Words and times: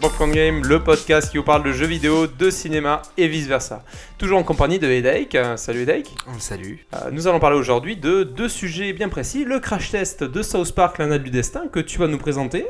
sur 0.00 0.08
Popcorn 0.08 0.32
Game, 0.32 0.62
le 0.64 0.82
podcast 0.82 1.30
qui 1.30 1.36
vous 1.36 1.44
parle 1.44 1.62
de 1.62 1.72
jeux 1.72 1.86
vidéo, 1.86 2.26
de 2.26 2.50
cinéma 2.50 3.02
et 3.16 3.28
vice 3.28 3.46
versa. 3.46 3.82
Toujours 4.18 4.38
en 4.38 4.42
compagnie 4.42 4.78
de 4.78 4.86
Hedaik. 4.86 5.34
Euh, 5.34 5.56
Salut 5.56 5.82
Hedaik. 5.82 6.14
Salut. 6.38 6.86
Euh, 6.94 7.10
nous 7.10 7.26
allons 7.26 7.40
parler 7.40 7.56
aujourd'hui 7.56 7.96
de 7.96 8.22
deux 8.22 8.48
sujets 8.48 8.92
bien 8.92 9.08
précis 9.08 9.44
le 9.44 9.58
crash 9.58 9.90
test 9.90 10.22
de 10.24 10.42
South 10.42 10.74
Park, 10.74 10.98
l'Anna 10.98 11.18
du 11.18 11.30
Destin, 11.30 11.68
que 11.68 11.80
tu 11.80 11.98
vas 11.98 12.06
nous 12.06 12.18
présenter, 12.18 12.66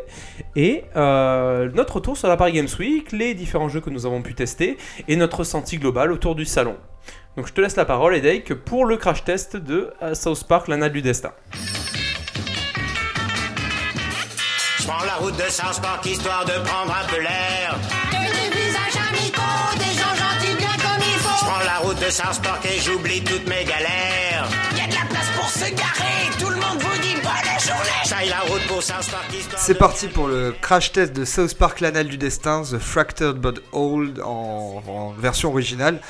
et 0.57 0.85
euh, 0.97 1.69
notre 1.75 1.97
retour 1.97 2.17
sur 2.17 2.29
la 2.29 2.37
Paris 2.37 2.53
Games 2.53 2.69
Week, 2.79 3.13
les 3.13 3.35
différents 3.35 3.69
jeux 3.69 3.81
que 3.81 3.91
nous 3.91 4.07
avons 4.07 4.23
pu 4.23 4.35
tester, 4.35 4.77
et 5.09 5.17
notre 5.17 5.41
ressenti 5.41 5.79
global 5.79 6.13
autour 6.13 6.35
du 6.35 6.45
salon. 6.45 6.77
Donc 7.37 7.47
je 7.47 7.53
te 7.53 7.61
laisse 7.61 7.77
la 7.77 7.85
parole, 7.85 8.15
Hedaik, 8.15 8.55
pour 8.55 8.85
le 8.85 8.97
crash 8.97 9.25
test 9.25 9.57
de 9.57 9.91
euh, 10.03 10.15
South 10.15 10.47
Park, 10.49 10.69
l'Anna 10.69 10.89
du 10.89 11.03
Destin. 11.03 11.33
Route 15.21 15.37
de 15.37 15.81
Park 15.83 16.07
histoire 16.07 16.45
de 16.45 16.53
prendre 16.69 16.93
un 17.03 17.07
peu 17.09 17.21
l'air. 17.21 17.77
Des 18.11 18.51
visages 18.59 18.99
amicaux, 19.09 19.69
des 19.77 19.93
gens 19.99 20.15
gentils 20.23 20.57
bien 20.57 20.77
comme 20.85 21.03
il 21.13 21.15
Je 21.15 21.19
faut. 21.23 21.45
prends 21.47 21.65
la 21.65 21.79
route 21.85 21.99
de 21.99 22.43
Park 22.43 22.65
et 22.67 22.81
j'oublie 22.81 23.23
toutes 23.23 23.47
mes 23.47 23.65
galères. 23.65 24.47
Y 24.77 24.81
a 24.81 24.87
de 24.87 24.95
la 24.95 25.07
place 25.11 25.31
pour 25.37 25.49
se 25.49 25.69
garer, 25.71 26.21
tout 26.39 26.49
le 26.49 26.57
monde 26.57 26.79
vous 26.81 26.99
dit 27.03 27.15
bonne 27.23 27.50
C'est 29.57 29.79
parti 29.79 30.09
pour 30.09 30.27
le 30.27 30.53
crash 30.61 30.93
test 30.93 31.13
de 31.13 31.25
South 31.25 31.55
Park 31.55 31.81
l'anal 31.81 32.09
du 32.09 32.19
destin, 32.19 32.63
The 32.63 32.79
Fractured 32.79 33.37
But 33.37 33.63
Old 33.73 34.21
en, 34.25 35.13
version 35.19 35.51
originale. 35.51 36.01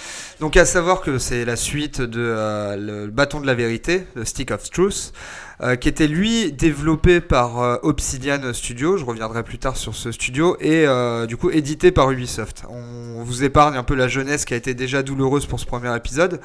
Donc 0.41 0.57
à 0.57 0.65
savoir 0.65 1.03
que 1.03 1.19
c'est 1.19 1.45
la 1.45 1.57
suite 1.57 2.01
de 2.01 2.21
euh, 2.21 2.77
le 2.77 3.07
bâton 3.09 3.41
de 3.41 3.47
la 3.47 3.55
vérité, 3.55 4.07
The 4.17 4.25
Stick 4.25 4.51
of 4.51 4.71
Truth, 4.71 5.13
euh, 5.61 5.77
qui 5.77 5.89
était 5.89 6.07
lui 6.07 6.53
développé 6.53 7.21
par 7.21 7.61
euh, 7.61 7.77
Obsidian 7.83 8.41
Studio, 8.55 8.97
je 8.97 9.05
reviendrai 9.05 9.43
plus 9.43 9.59
tard 9.59 9.77
sur 9.77 9.95
ce 9.95 10.11
studio, 10.13 10.57
et 10.61 10.87
du 11.27 11.37
coup 11.37 11.51
édité 11.51 11.93
par 11.93 12.11
Ubisoft. 12.11 12.63
On 12.71 13.23
vous 13.23 13.45
épargne 13.45 13.77
un 13.77 13.83
peu 13.83 13.95
la 13.95 14.09
jeunesse 14.09 14.47
qui 14.47 14.55
a 14.55 14.57
été 14.57 14.73
déjà 14.73 15.03
douloureuse 15.03 15.45
pour 15.45 15.61
ce 15.61 15.67
premier 15.67 15.95
épisode. 15.95 16.41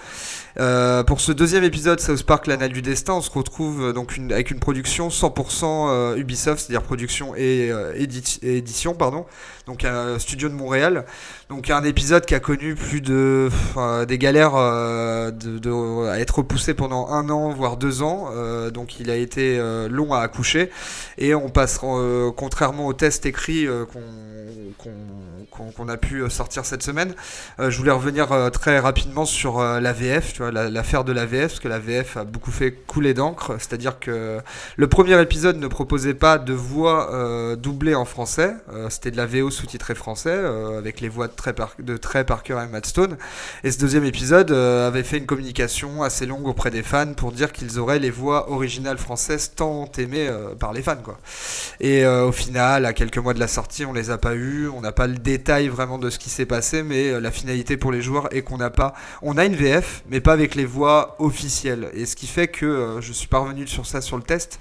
Pour 0.56 1.22
ce 1.22 1.32
deuxième 1.32 1.64
épisode, 1.64 2.02
South 2.02 2.24
Park, 2.24 2.48
l'anal 2.48 2.74
du 2.74 2.82
destin, 2.82 3.14
on 3.14 3.22
se 3.22 3.32
retrouve 3.32 3.94
donc 3.94 4.18
avec 4.30 4.52
une 4.52 4.60
production 4.60 5.05
100% 5.10 5.64
euh, 5.90 6.16
Ubisoft, 6.18 6.60
c'est-à-dire 6.60 6.82
production 6.84 7.36
et, 7.36 7.72
euh, 7.72 7.94
édition, 8.42 8.94
pardon. 8.94 9.26
Donc 9.68 9.84
un 9.84 10.20
studio 10.20 10.48
de 10.50 10.54
Montréal. 10.54 11.06
Donc 11.50 11.70
un 11.72 11.84
épisode 11.84 12.26
qui 12.26 12.36
a 12.36 12.40
connu 12.40 12.76
plus 12.76 13.02
de 13.02 13.50
des 14.08 14.18
galères 14.18 14.54
euh, 14.56 15.32
à 16.12 16.20
être 16.20 16.38
repoussé 16.38 16.74
pendant 16.74 17.08
un 17.10 17.30
an 17.30 17.50
voire 17.50 17.78
deux 17.78 18.02
ans. 18.04 18.30
Euh, 18.34 18.70
donc 18.70 19.00
il 19.00 19.10
a 19.10 19.16
été 19.16 19.58
euh, 19.58 19.88
long 19.90 20.14
à 20.14 20.20
accoucher 20.20 20.70
et 21.18 21.34
on 21.34 21.50
passera 21.50 21.88
euh, 22.00 22.32
contrairement 22.36 22.86
au 22.88 22.94
test 22.94 23.26
écrit 23.26 23.66
euh, 23.68 23.86
qu'on- 23.86 24.02
qu'on- 25.56 25.88
a 25.90 25.98
pu 25.98 26.22
euh, 26.24 26.30
sortir 26.30 26.66
cette 26.66 26.82
semaine. 26.84 27.14
Euh, 27.60 27.70
je 27.70 27.78
voulais 27.78 27.92
revenir 27.92 28.32
euh, 28.32 28.50
très 28.50 28.80
rapidement 28.80 29.26
sur 29.26 29.60
euh, 29.60 29.80
la 29.80 29.94
VF, 29.94 30.34
tu 30.34 30.40
vois, 30.42 30.52
la- 30.52 30.70
l'affaire 30.70 31.04
de 31.04 31.12
la 31.12 31.26
VF, 31.26 31.50
parce 31.52 31.60
que 31.60 31.68
la 31.68 31.78
VF 31.80 32.18
a 32.18 32.24
beaucoup 32.24 32.52
fait 32.52 32.72
couler 32.72 33.14
d'encre. 33.14 33.56
C'est-à-dire 33.60 34.00
que 34.00 34.40
le 34.78 34.88
premier 34.88 35.22
épisode 35.22 35.58
ne 35.58 35.68
proposait 35.68 36.14
pas 36.16 36.38
de 36.40 36.54
voix 36.54 37.56
doublée 37.58 37.94
en 37.96 38.06
français. 38.06 38.54
C'était 38.90 39.12
de 39.12 39.18
la 39.18 39.26
VO 39.26 39.50
sous-titrée 39.52 39.96
français, 39.96 40.36
avec 40.78 41.02
les 41.02 41.10
voix 41.10 41.28
de 41.28 41.34
Trey, 41.34 41.54
de 41.80 41.98
Trey 41.98 42.24
Parker 42.24 42.58
et 42.68 42.72
Matt 42.72 42.86
Stone. 42.88 43.18
Et 43.64 43.72
ce 43.72 43.80
deuxième 43.80 44.06
épisode 44.06 44.52
avait 44.52 45.04
fait 45.04 45.18
une 45.18 45.26
communication 45.26 46.02
assez 46.04 46.26
longue 46.26 46.48
auprès 46.48 46.72
des 46.72 46.84
fans 46.84 47.14
pour 47.14 47.32
dire 47.32 47.52
qu'ils 47.52 47.80
auraient 47.80 48.00
les 48.00 48.10
voix 48.12 48.52
originales 48.52 48.98
françaises 48.98 49.52
tant 49.56 49.90
aimées 49.98 50.30
par 50.60 50.74
les 50.74 50.82
fans, 50.82 50.96
quoi. 51.04 51.18
Et 51.80 52.06
au 52.06 52.32
final, 52.32 52.86
à 52.86 52.94
quelques 52.94 53.18
mois 53.20 53.34
de 53.34 53.40
la 53.40 53.48
sortie, 53.48 53.86
on 53.86 53.94
les 53.94 54.10
a 54.10 54.18
pas 54.18 54.36
eu, 54.36 54.68
on 54.70 54.82
n'a 54.82 54.92
pas 54.92 55.08
le 55.08 55.16
détail 55.16 55.45
vraiment 55.52 55.98
de 55.98 56.10
ce 56.10 56.20
qui 56.20 56.30
s'est 56.30 56.46
passé, 56.46 56.84
mais 56.84 57.10
euh, 57.10 57.20
la 57.20 57.32
finalité 57.32 57.78
pour 57.78 57.92
les 57.92 58.02
joueurs 58.02 58.34
est 58.36 58.42
qu'on 58.42 58.58
n'a 58.58 58.70
pas, 58.70 58.94
on 59.22 59.38
a 59.38 59.46
une 59.46 59.56
VF, 59.56 60.04
mais 60.10 60.20
pas 60.20 60.34
avec 60.34 60.56
les 60.56 60.66
voix 60.66 61.16
officielles. 61.20 61.90
Et 61.94 62.06
ce 62.06 62.16
qui 62.16 62.28
fait 62.28 62.48
que 62.48 62.66
euh, 62.66 63.02
je 63.02 63.14
suis 63.14 63.28
pas 63.28 63.40
revenu 63.40 63.68
sur 63.68 63.86
ça 63.86 64.02
sur 64.02 64.18
le 64.18 64.24
test, 64.24 64.60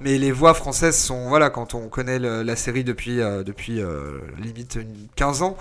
mais 0.00 0.18
les 0.18 0.32
voix 0.32 0.54
françaises 0.54 0.98
sont, 0.98 1.28
voilà, 1.28 1.50
quand 1.50 1.74
on 1.74 1.88
connaît 1.88 2.18
la 2.18 2.56
série 2.56 2.82
depuis 2.82 3.20
euh, 3.20 3.42
depuis 3.44 3.80
limite 4.38 4.76
une 4.76 5.06
15 5.16 5.42
ans 5.42 5.56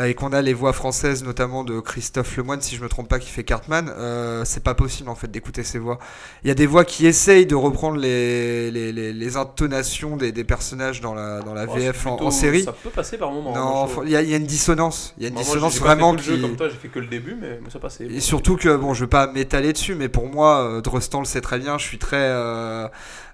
et 0.00 0.14
qu'on 0.14 0.32
a 0.32 0.40
les 0.42 0.54
voix 0.54 0.72
françaises 0.72 1.22
notamment 1.24 1.64
de 1.64 1.80
Christophe 1.80 2.36
Lemoine, 2.36 2.60
si 2.60 2.76
je 2.76 2.82
me 2.82 2.88
trompe 2.88 3.08
pas, 3.08 3.18
qui 3.18 3.28
fait 3.28 3.44
Cartman, 3.44 3.90
euh, 3.96 4.42
c'est 4.44 4.62
pas 4.62 4.74
possible 4.74 5.08
en 5.08 5.14
fait 5.14 5.30
d'écouter 5.30 5.62
ces 5.64 5.78
voix. 5.78 5.98
Il 6.44 6.48
y 6.48 6.50
a 6.50 6.54
des 6.54 6.66
voix 6.66 6.84
qui 6.84 7.06
essayent 7.06 7.46
de 7.46 7.54
reprendre 7.54 7.98
les, 7.98 8.70
les, 8.70 8.92
les, 8.92 9.12
les 9.12 9.36
intonations 9.36 10.16
des, 10.16 10.32
des 10.32 10.44
personnages 10.44 11.00
dans 11.00 11.14
la, 11.14 11.40
dans 11.40 11.54
la 11.54 11.66
Oh, 11.68 11.74
VF 11.74 12.06
en, 12.06 12.10
plutôt- 12.16 12.26
en 12.26 12.30
série. 12.30 12.62
Ça 12.64 12.72
peut 12.72 12.90
passer 12.90 13.18
par 13.18 13.30
moment. 13.32 13.54
Non, 13.54 13.86
je- 13.86 13.92
faut- 13.92 14.02
il 14.04 14.08
y, 14.08 14.12
y 14.12 14.16
a 14.34 14.36
une 14.36 14.46
dissonance. 14.46 15.14
Il 15.18 15.22
y 15.22 15.26
a 15.26 15.28
une 15.28 15.34
Moi, 15.34 15.42
moi, 15.42 15.52
dissonance 15.54 15.78
vraiment 15.78 16.14
qui. 16.16 16.24
jeu 16.24 16.38
comme 16.38 16.56
toi, 16.56 16.68
j'ai 16.68 16.76
fait 16.76 16.88
que 16.88 16.98
le 16.98 17.06
début, 17.06 17.36
mais 17.40 17.60
mais 17.62 17.70
ça 17.70 17.78
passait. 17.78 18.04
Et 18.06 18.20
surtout 18.20 18.56
que, 18.56 18.74
bon, 18.76 18.94
je 18.94 19.02
veux 19.02 19.10
pas 19.10 19.26
m'étaler 19.30 19.72
dessus, 19.72 19.94
mais 19.94 20.08
pour 20.08 20.26
moi, 20.28 20.62
euh, 20.62 20.80
Drostan 20.80 21.20
le 21.20 21.24
sait 21.26 21.40
très 21.40 21.58
bien, 21.58 21.78
je 21.78 21.84
suis 21.84 21.98
très, 21.98 22.16
euh, 22.18 22.88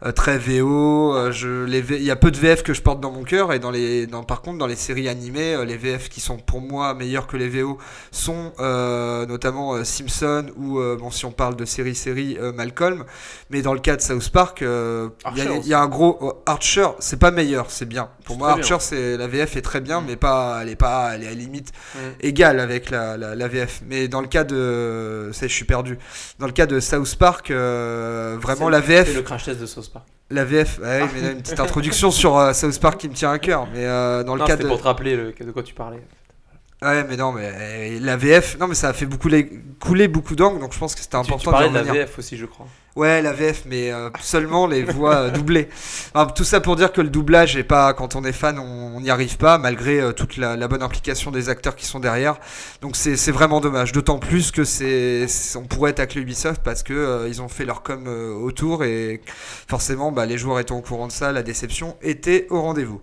euh, 0.05 0.13
très 0.13 0.39
VO. 0.39 1.15
euh, 1.15 1.33
je, 1.33 1.65
les 1.65 1.81
V- 1.81 1.97
il 1.99 2.05
y 2.05 2.11
a 2.11 2.17
peu 2.17 2.31
de 2.31 2.37
VF 2.37 2.63
que 2.63 2.75
je 2.75 2.83
porte 2.83 3.01
dans 3.01 3.11
mon 3.13 3.23
cœur, 3.23 3.53
et 3.53 3.59
dans 3.59 3.71
les, 3.71 4.07
dans, 4.07 4.23
par 4.25 4.43
contre, 4.43 4.59
dans 4.59 4.67
les 4.67 4.77
séries 4.77 5.09
animées, 5.09 5.55
euh, 5.55 5.65
les 5.65 5.77
VF 5.77 6.09
qui 6.09 6.21
sont 6.21 6.39
pour 6.49 6.61
moi 6.61 6.95
meilleurs 6.95 7.27
que 7.29 7.37
les 7.37 7.49
VO 7.49 7.79
sont 8.11 8.53
euh, 8.59 9.25
notamment 9.27 9.75
euh, 9.75 9.85
Simpson 9.85 10.47
ou, 10.57 10.81
euh, 10.81 10.97
bon, 10.99 11.11
si 11.13 11.25
on 11.27 11.31
parle 11.31 11.55
de 11.55 11.65
série-série, 11.65 12.37
Malcolm. 12.57 13.05
Mais 13.51 13.63
dans 13.63 13.75
le 13.75 13.81
cas 13.81 13.95
de 13.97 14.01
South 14.03 14.31
Park, 14.31 14.63
il 14.63 14.67
y, 15.37 15.41
a- 15.43 15.57
y 15.65 15.75
un 15.75 15.87
gros. 15.87 16.19
euh, 16.23 16.33
Archer, 16.47 16.89
c'est 16.99 17.19
pas 17.21 17.31
meilleur, 17.31 17.71
c'est 17.71 17.87
bien. 17.89 18.09
Pour 18.25 18.37
moi. 18.39 18.51
Archer, 18.51 18.77
c'est 18.81 19.17
la 19.17 19.27
VF 19.29 19.57
est 19.57 19.63
très 19.63 19.81
bien, 19.81 20.01
mais 20.01 20.17
pas, 20.17 20.59
elle 20.63 20.71
est 20.71 20.77
pas, 20.77 21.13
elle 21.15 21.23
est 21.23 21.27
à 21.27 21.31
la 21.31 21.37
limite 21.37 21.73
Mm. 21.95 21.99
égal 22.21 22.61
avec 22.61 22.91
la, 22.91 23.17
la, 23.17 23.35
la 23.35 23.49
VF. 23.49 23.83
Mais 23.87 24.09
dans 24.09 24.21
le 24.23 24.27
cas 24.27 24.45
de, 24.45 25.31
ça, 25.33 25.47
je 25.47 25.53
suis 25.53 25.65
perdu. 25.67 25.99
Dans 26.39 26.47
le 26.47 26.53
cas 26.53 26.67
de 26.67 26.81
South 26.81 27.15
Park, 27.17 27.51
vraiment 27.51 28.69
la 28.69 28.81
C'est 28.81 28.87
VF, 28.87 29.15
le 29.15 29.23
crash 29.23 29.45
test 29.45 29.61
de 29.61 29.67
South 29.67 29.91
Park. 29.93 30.07
la 30.31 30.45
VF. 30.45 30.79
ouais, 30.81 31.01
mais 31.15 31.21
là, 31.23 31.31
une 31.33 31.43
petite 31.43 31.61
introduction 31.61 32.11
sur 32.11 32.37
euh, 32.39 32.53
South 32.53 32.79
Park 32.81 32.99
qui 33.01 33.09
me 33.09 33.15
tient 33.15 33.31
à 33.31 33.39
cœur. 33.39 33.67
Mais 33.73 33.85
euh, 33.87 34.23
dans 34.25 34.35
le 34.35 34.45
cas 34.45 34.57
de, 34.57 34.67
pour 34.67 34.79
te 34.79 34.85
rappeler 34.85 35.17
le- 35.17 35.33
de 35.33 35.51
quoi 35.53 35.63
tu 35.63 35.75
parlais. 35.75 36.01
Ouais, 36.83 37.05
mais 37.05 37.17
non, 37.17 37.33
mais 37.33 37.99
la 38.01 38.17
VF, 38.17 38.59
non, 38.59 38.69
mais 38.69 38.75
ça 38.75 38.89
a 38.89 38.93
fait 38.93 39.07
beaucoup 39.07 39.29
couler 39.81 40.09
beaucoup 40.09 40.37
d'angles, 40.37 40.61
donc 40.61 40.73
je 40.73 40.79
pense 40.79 40.95
que 40.95 41.01
c'était 41.01 41.17
important 41.17 41.39
tu 41.39 41.51
parlais 41.51 41.69
de 41.69 41.75
de 41.79 41.79
la. 41.79 42.05
VF 42.05 42.19
aussi, 42.19 42.37
je 42.37 42.47
crois. 42.47 42.67
Ouais, 42.99 43.23
la 43.23 43.33
VF, 43.33 43.63
mais 43.67 43.93
euh, 43.93 44.11
seulement 44.21 44.67
les 44.67 44.83
voix 44.83 45.15
euh, 45.15 45.31
doublées. 45.31 45.69
Tout 46.35 46.43
ça 46.43 46.59
pour 46.59 46.75
dire 46.75 46.91
que 46.91 47.01
le 47.01 47.11
doublage 47.11 47.57
est 47.57 47.63
pas, 47.63 47.95
quand 47.95 48.17
on 48.17 48.25
est 48.25 48.33
fan, 48.33 48.59
on 48.59 49.01
n'y 49.01 49.09
arrive 49.09 49.37
pas, 49.37 49.57
malgré 49.57 50.01
euh, 50.01 50.11
toute 50.11 50.37
la, 50.37 50.57
bonne 50.67 50.83
implication 50.83 51.31
des 51.31 51.49
acteurs 51.49 51.77
qui 51.77 51.87
sont 51.87 52.01
derrière. 52.01 52.41
Donc 52.83 52.97
c'est 52.97 53.31
vraiment 53.31 53.61
dommage. 53.61 53.93
D'autant 53.93 54.19
plus 54.19 54.51
que 54.51 54.65
c'est, 54.65 55.27
on 55.55 55.63
pourrait 55.63 55.93
tacler 55.93 56.23
Ubisoft 56.23 56.61
parce 56.65 56.83
que 56.83 57.29
ils 57.29 57.41
ont 57.41 57.47
fait 57.47 57.65
leur 57.65 57.85
com 57.85 58.09
autour 58.43 58.83
et 58.83 59.21
forcément, 59.69 60.11
bah, 60.11 60.27
les 60.27 60.37
joueurs 60.37 60.59
étant 60.59 60.79
au 60.79 60.83
courant 60.83 61.07
de 61.07 61.13
ça, 61.13 61.31
la 61.31 61.45
déception 61.45 61.97
était 62.03 62.49
au 62.51 62.61
rendez-vous. 62.61 63.01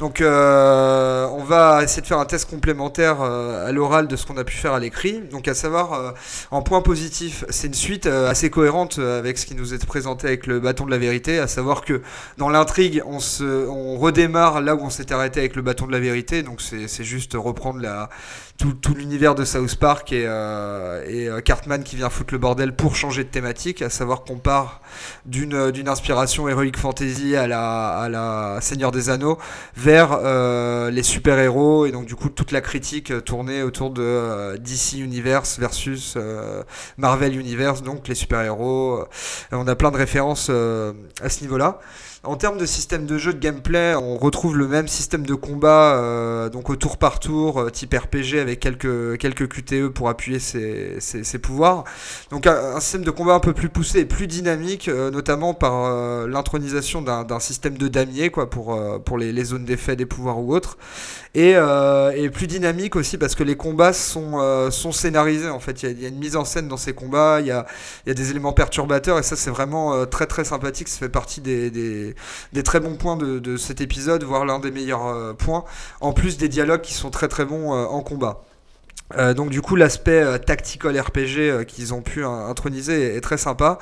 Donc 0.00 0.18
on 0.20 1.44
va 1.44 1.84
essayer 1.84 2.02
de 2.02 2.06
faire 2.08 2.18
un 2.18 2.24
test 2.24 2.50
complémentaire 2.50 3.20
à 3.20 3.70
l'oral 3.70 4.08
de 4.08 4.16
ce 4.16 4.26
qu'on 4.26 4.38
a 4.38 4.44
pu 4.44 4.56
faire 4.56 4.72
à 4.72 4.80
l'écrit. 4.80 5.20
Donc 5.30 5.46
à 5.46 5.54
savoir, 5.54 6.14
en 6.50 6.62
point 6.62 6.82
positif, 6.82 7.44
c'est 7.48 7.68
une 7.68 7.74
suite 7.74 8.06
assez 8.06 8.50
cohérente 8.50 8.98
euh, 8.98 9.20
ce 9.38 9.46
qui 9.46 9.54
nous 9.54 9.74
est 9.74 9.84
présenté 9.86 10.26
avec 10.26 10.46
le 10.46 10.60
bâton 10.60 10.86
de 10.86 10.90
la 10.90 10.98
vérité, 10.98 11.38
à 11.38 11.46
savoir 11.46 11.82
que 11.82 12.02
dans 12.38 12.48
l'intrigue, 12.48 13.02
on, 13.06 13.20
se, 13.20 13.68
on 13.68 13.98
redémarre 13.98 14.60
là 14.60 14.74
où 14.74 14.80
on 14.80 14.90
s'était 14.90 15.14
arrêté 15.14 15.40
avec 15.40 15.56
le 15.56 15.62
bâton 15.62 15.86
de 15.86 15.92
la 15.92 16.00
vérité, 16.00 16.42
donc 16.42 16.60
c'est 16.60 17.04
juste 17.04 17.34
reprendre 17.34 17.80
la, 17.80 18.08
tout, 18.58 18.72
tout 18.72 18.94
l'univers 18.94 19.34
de 19.34 19.44
South 19.44 19.76
Park 19.76 20.12
et, 20.12 20.24
euh, 20.26 21.04
et 21.06 21.28
euh, 21.28 21.40
Cartman 21.40 21.82
qui 21.82 21.96
vient 21.96 22.10
foutre 22.10 22.32
le 22.32 22.38
bordel 22.38 22.74
pour 22.74 22.96
changer 22.96 23.24
de 23.24 23.28
thématique, 23.28 23.82
à 23.82 23.90
savoir 23.90 24.24
qu'on 24.24 24.38
part 24.38 24.80
d'une 25.24 25.70
d'une 25.70 25.88
inspiration 25.88 26.48
héroïque 26.48 26.78
fantasy 26.78 27.36
à 27.36 27.46
la, 27.46 27.88
à 27.88 28.08
la 28.08 28.58
Seigneur 28.60 28.92
des 28.92 29.10
Anneaux 29.10 29.38
vers 29.76 30.18
euh, 30.22 30.90
les 30.90 31.02
super-héros 31.02 31.86
et 31.86 31.92
donc 31.92 32.06
du 32.06 32.14
coup 32.14 32.28
toute 32.28 32.52
la 32.52 32.60
critique 32.60 33.10
euh, 33.10 33.20
tournée 33.20 33.62
autour 33.62 33.90
de 33.90 34.02
euh, 34.02 34.56
DC 34.56 34.94
Universe 34.98 35.58
versus 35.58 36.14
euh, 36.16 36.62
Marvel 36.96 37.38
Universe, 37.38 37.82
donc 37.82 38.08
les 38.08 38.14
super-héros. 38.14 39.00
Euh, 39.00 39.06
on 39.52 39.66
a 39.66 39.74
plein 39.74 39.90
de 39.90 39.96
références 39.96 40.48
euh, 40.50 40.92
à 41.22 41.28
ce 41.28 41.42
niveau-là. 41.42 41.80
En 42.26 42.36
termes 42.36 42.58
de 42.58 42.66
système 42.66 43.06
de 43.06 43.18
jeu, 43.18 43.32
de 43.32 43.38
gameplay, 43.38 43.94
on 43.94 44.16
retrouve 44.18 44.56
le 44.56 44.66
même 44.66 44.88
système 44.88 45.24
de 45.24 45.34
combat, 45.34 45.94
euh, 45.96 46.48
donc 46.48 46.70
au 46.70 46.76
tour 46.76 46.96
par 46.98 47.20
tour, 47.20 47.60
euh, 47.60 47.70
type 47.70 47.94
RPG 47.94 48.38
avec 48.40 48.58
quelques, 48.60 49.16
quelques 49.18 49.48
QTE 49.48 49.88
pour 49.88 50.08
appuyer 50.08 50.38
ses, 50.38 50.96
ses- 51.00 51.38
pouvoirs. 51.38 51.84
Donc 52.30 52.46
un, 52.46 52.80
système 52.80 53.04
de 53.04 53.10
combat 53.10 53.34
un 53.34 53.40
peu 53.40 53.52
plus 53.52 53.68
poussé 53.68 54.00
et 54.00 54.04
plus 54.06 54.26
dynamique, 54.26 54.88
euh, 54.88 55.10
notamment 55.10 55.54
par 55.54 55.84
euh, 55.84 56.26
l'intronisation 56.26 57.00
d'un 57.02 57.24
d'un 57.24 57.38
système 57.40 57.78
de 57.78 57.88
damier 57.88 58.30
quoi, 58.30 58.50
pour, 58.50 58.74
euh, 58.74 58.98
pour 58.98 59.18
les, 59.18 59.32
les 59.32 59.44
zones 59.44 59.64
d'effet 59.64 59.94
des 59.96 60.06
pouvoirs 60.06 60.38
ou 60.40 60.54
autres. 60.54 60.78
Et, 61.36 61.52
euh, 61.54 62.12
et 62.16 62.30
plus 62.30 62.46
dynamique 62.46 62.96
aussi 62.96 63.18
parce 63.18 63.34
que 63.34 63.42
les 63.42 63.56
combats 63.56 63.92
sont, 63.92 64.40
euh, 64.40 64.70
scénarisés 64.70 65.50
en 65.50 65.60
fait. 65.60 65.82
Il 65.82 66.00
y, 66.00 66.06
a- 66.06 66.08
une 66.08 66.16
mise 66.16 66.34
en 66.34 66.46
scène 66.46 66.66
dans 66.66 66.78
ces 66.78 66.94
combats, 66.94 67.40
il 67.42 67.46
y 67.46 67.50
a, 67.50 67.66
des 68.06 68.30
éléments 68.30 68.52
spectateurs 68.52 69.18
et 69.18 69.22
ça 69.22 69.36
c'est 69.36 69.50
vraiment 69.50 69.92
euh, 69.92 70.06
très 70.06 70.24
très 70.26 70.44
sympathique. 70.44 70.88
Ça 70.88 70.98
fait 70.98 71.10
partie 71.10 71.42
des, 71.42 72.14
très 72.64 72.80
bons 72.80 72.94
points 72.96 73.18
de, 73.18 73.56
cet 73.58 73.82
épisode, 73.82 74.24
voire 74.24 74.46
l'un 74.46 74.58
des 74.58 74.70
meilleurs 74.70 75.36
points. 75.36 75.64
En 76.00 76.14
plus 76.14 76.38
des 76.38 76.48
dialogues 76.48 76.80
qui 76.80 76.94
sont 76.94 77.10
très 77.10 77.28
très 77.28 77.44
bons 77.44 77.70
en 77.70 78.00
combat. 78.00 78.42
Donc 79.36 79.50
du 79.50 79.60
coup 79.60 79.76
l'aspect 79.76 80.24
tactical 80.40 80.98
RPG 80.98 81.66
qu'ils 81.68 81.92
ont 81.92 82.00
pu 82.02 82.24
in- 82.24 82.46
introniser 82.48 83.14
est 83.14 83.20
très 83.20 83.36
sympa. 83.36 83.78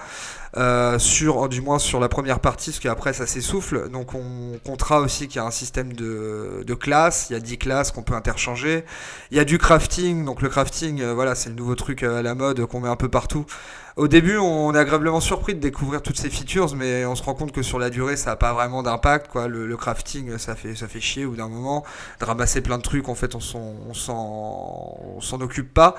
Euh, 0.57 1.01
sur 1.01 1.49
du 1.49 1.61
moins 1.61 1.81
sur 1.81 1.99
la 1.99 2.09
première 2.09 2.39
partie 2.39 2.71
parce 2.71 2.79
qu'après 2.79 3.13
ça 3.13 3.27
s'essouffle. 3.27 3.89
Donc 3.91 4.15
on 4.15 4.59
comptera 4.65 5.01
aussi 5.01 5.27
qu'il 5.27 5.37
y 5.37 5.39
a 5.41 5.47
un 5.47 5.51
système 5.51 5.93
de, 5.93 6.63
de 6.65 6.75
classes 6.75 7.27
il 7.29 7.33
y 7.33 7.37
a 7.37 7.41
10 7.41 7.59
classes 7.59 7.91
qu'on 7.91 8.05
peut 8.05 8.15
interchanger. 8.15 8.85
Il 9.33 9.37
y 9.37 9.41
a 9.41 9.45
du 9.45 9.59
crafting. 9.59 10.25
Donc 10.25 10.43
le 10.43 10.49
crafting 10.49 11.01
euh, 11.01 11.13
voilà 11.13 11.35
c'est 11.35 11.49
le 11.49 11.57
nouveau 11.57 11.75
truc 11.75 12.05
euh, 12.05 12.21
à 12.21 12.23
la 12.23 12.37
mode 12.37 12.65
qu'on 12.67 12.81
met 12.81 12.89
un 12.89 12.95
peu 12.95 13.09
partout 13.09 13.47
au 13.97 14.09
début 14.09 14.37
on 14.39 14.75
est 14.75 14.79
agréablement 14.79 15.21
surpris 15.21 15.55
de 15.55 15.61
découvrir 15.61 16.03
toutes 16.03 16.19
ces 16.19 16.29
features 16.29 16.75
mais 16.75 17.05
on 17.07 17.15
se 17.15 17.23
rend 17.23 17.35
compte 17.35 17.53
que 17.53 17.63
sur 17.63 17.79
la 17.79 17.91
durée 17.91 18.17
ça 18.17 18.31
n'a 18.31 18.37
pas 18.37 18.53
vraiment 18.53 18.83
d'impact 18.83 19.29
quoi 19.31 19.47
le, 19.47 19.67
le 19.69 19.77
crafting 19.77 20.37
ça 20.37 20.57
fait 20.57 20.75
ça 20.75 20.89
fait 20.89 21.01
chier 21.01 21.25
au 21.25 21.31
bout 21.31 21.37
d'un 21.37 21.49
moment 21.49 21.85
de 22.19 22.25
ramasser 22.25 22.61
plein 22.61 22.77
de 22.79 22.83
trucs 22.83 23.09
en 23.09 23.15
fait 23.15 23.37
on 23.37 23.41
s'en 23.41 23.73
on 23.89 23.95
s'en 23.95 24.99
on 25.17 25.21
s'en 25.21 25.41
occupe 25.41 25.73
pas 25.73 25.95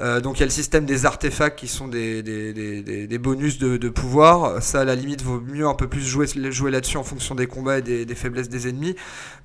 euh, 0.00 0.20
donc 0.20 0.36
il 0.36 0.40
y 0.40 0.42
a 0.42 0.46
le 0.46 0.50
système 0.52 0.84
des 0.84 1.06
artefacts 1.06 1.58
qui 1.58 1.68
sont 1.68 1.88
des, 1.88 2.22
des, 2.22 2.52
des, 2.52 3.06
des- 3.06 3.18
bonus 3.18 3.58
de, 3.58 3.76
de 3.76 3.88
pouvoir. 3.88 4.62
Ça, 4.62 4.80
à 4.80 4.84
la 4.84 4.94
limite, 4.94 5.22
vaut 5.22 5.40
mieux 5.40 5.66
un 5.66 5.74
peu 5.74 5.88
plus 5.88 6.02
jouer, 6.06 6.26
jouer 6.50 6.70
là-dessus 6.70 6.96
en 6.96 7.02
fonction 7.02 7.34
des 7.34 7.46
combats 7.48 7.78
et 7.78 7.82
des, 7.82 8.04
des 8.06 8.14
faiblesses 8.14 8.48
des 8.48 8.68
ennemis. 8.68 8.94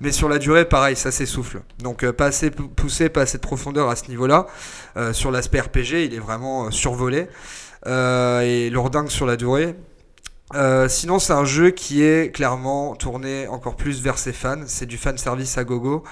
Mais 0.00 0.12
sur 0.12 0.28
la 0.28 0.38
durée, 0.38 0.64
pareil, 0.64 0.94
ça 0.94 1.10
s'essouffle. 1.10 1.62
Donc 1.82 2.04
euh, 2.04 2.12
pas 2.12 2.26
assez 2.26 2.50
pou- 2.52 2.68
poussé, 2.68 3.08
pas 3.08 3.22
assez 3.22 3.38
de 3.38 3.42
profondeur 3.42 3.88
à 3.90 3.96
ce 3.96 4.08
niveau-là. 4.08 4.46
Euh, 4.96 5.12
sur 5.12 5.30
l'aspect 5.32 5.60
RPG, 5.60 6.04
il 6.04 6.14
est 6.14 6.18
vraiment 6.20 6.66
euh, 6.66 6.70
survolé. 6.70 7.26
Euh, 7.86 8.40
et 8.40 8.70
lourdingue 8.70 9.08
sur 9.08 9.26
la 9.26 9.36
durée. 9.36 9.74
Euh, 10.54 10.88
sinon, 10.88 11.18
c'est 11.18 11.32
un 11.32 11.44
jeu 11.44 11.70
qui 11.70 12.02
est 12.02 12.34
clairement 12.34 12.94
tourné 12.94 13.48
encore 13.48 13.76
plus 13.76 14.02
vers 14.02 14.18
ses 14.18 14.32
fans. 14.32 14.62
C'est 14.66 14.86
du 14.86 14.96
fan 14.96 15.18
service 15.18 15.58
à 15.58 15.64
gogo. 15.64 16.04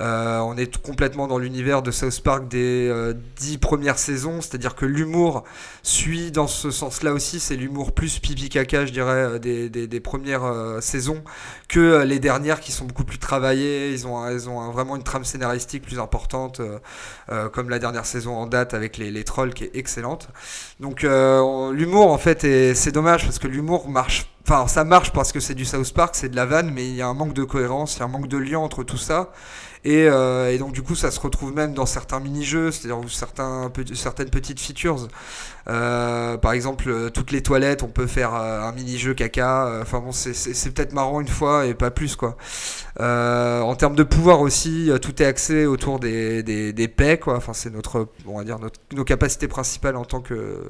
Euh, 0.00 0.38
on 0.38 0.56
est 0.56 0.80
complètement 0.80 1.26
dans 1.26 1.38
l'univers 1.38 1.82
de 1.82 1.90
South 1.90 2.20
Park 2.22 2.46
des 2.46 2.88
euh, 2.88 3.14
dix 3.36 3.58
premières 3.58 3.98
saisons, 3.98 4.40
c'est-à-dire 4.40 4.76
que 4.76 4.86
l'humour 4.86 5.42
suit 5.82 6.30
dans 6.30 6.46
ce 6.46 6.70
sens-là 6.70 7.12
aussi. 7.12 7.40
C'est 7.40 7.56
l'humour 7.56 7.90
plus 7.92 8.20
pipi 8.20 8.48
caca, 8.48 8.86
je 8.86 8.92
dirais, 8.92 9.10
euh, 9.10 9.38
des, 9.40 9.68
des, 9.68 9.88
des 9.88 10.00
premières 10.00 10.44
euh, 10.44 10.80
saisons 10.80 11.24
que 11.68 11.80
euh, 11.80 12.04
les 12.04 12.20
dernières 12.20 12.60
qui 12.60 12.70
sont 12.70 12.84
beaucoup 12.84 13.02
plus 13.04 13.18
travaillées. 13.18 13.90
Ils 13.92 14.06
ont, 14.06 14.28
ils 14.30 14.48
ont 14.48 14.70
vraiment 14.70 14.94
une 14.94 15.02
trame 15.02 15.24
scénaristique 15.24 15.82
plus 15.82 15.98
importante, 15.98 16.60
comme 17.52 17.68
la 17.68 17.78
dernière 17.78 18.06
saison 18.06 18.36
en 18.36 18.46
date 18.46 18.74
avec 18.74 18.96
les, 18.98 19.10
les 19.10 19.24
trolls 19.24 19.52
qui 19.54 19.64
est 19.64 19.70
excellente. 19.74 20.28
Donc 20.80 21.04
on- 21.04 21.70
l'humour 21.72 22.12
en 22.12 22.18
fait, 22.18 22.74
c'est 22.74 22.92
dommage 22.92 23.24
parce 23.24 23.38
que 23.38 23.48
l'humour 23.48 23.88
marche. 23.88 24.30
Enfin, 24.46 24.66
ça 24.66 24.84
marche 24.84 25.12
parce 25.12 25.32
que 25.32 25.40
c'est 25.40 25.54
du 25.54 25.64
South 25.66 25.92
Park, 25.92 26.14
c'est 26.14 26.30
de 26.30 26.36
la 26.36 26.46
vanne, 26.46 26.70
mais 26.72 26.88
il 26.88 26.94
y 26.94 27.02
a 27.02 27.06
un 27.06 27.14
manque 27.14 27.34
de 27.34 27.44
cohérence, 27.44 27.96
il 27.96 28.00
y 28.00 28.02
a 28.02 28.06
un 28.06 28.08
manque 28.08 28.28
de 28.28 28.38
lien 28.38 28.58
entre 28.58 28.82
tout 28.82 28.96
ça. 28.96 29.30
Et, 29.84 30.08
euh, 30.08 30.52
et 30.52 30.58
donc 30.58 30.72
du 30.72 30.82
coup, 30.82 30.94
ça 30.94 31.10
se 31.10 31.20
retrouve 31.20 31.54
même 31.54 31.74
dans 31.74 31.86
certains 31.86 32.20
mini-jeux, 32.20 32.70
c'est-à-dire 32.70 32.98
certains, 33.08 33.70
certaines 33.94 34.30
petites 34.30 34.60
features. 34.60 35.08
Euh, 35.70 36.38
par 36.38 36.52
exemple, 36.52 36.88
euh, 36.88 37.10
toutes 37.10 37.30
les 37.30 37.42
toilettes, 37.42 37.82
on 37.82 37.88
peut 37.88 38.06
faire 38.06 38.34
euh, 38.34 38.62
un 38.62 38.72
mini-jeu 38.72 39.12
caca. 39.14 39.80
Enfin 39.82 40.00
bon, 40.00 40.12
c'est- 40.12 40.32
peut-être 40.72 40.92
marrant 40.92 41.20
une 41.20 41.28
fois 41.28 41.66
et 41.66 41.74
pas 41.74 41.90
plus 41.90 42.16
quoi. 42.16 42.36
En 43.00 43.74
termes 43.76 43.94
de 43.94 44.02
pouvoir 44.02 44.40
aussi, 44.40 44.90
tout 45.02 45.22
est 45.22 45.26
axé 45.26 45.66
autour 45.66 46.00
des, 46.00 46.42
des, 46.42 46.72
des 46.72 46.88
paix 46.88 47.18
quoi. 47.18 47.36
Enfin, 47.36 47.52
c'est 47.52 47.70
notre, 47.70 48.08
on 48.26 48.38
va 48.38 48.44
dire 48.44 48.58
notre, 48.58 48.80
nos 48.94 49.04
capacités 49.04 49.48
principales 49.48 49.96
en 49.96 50.04
tant 50.04 50.20
que 50.20 50.62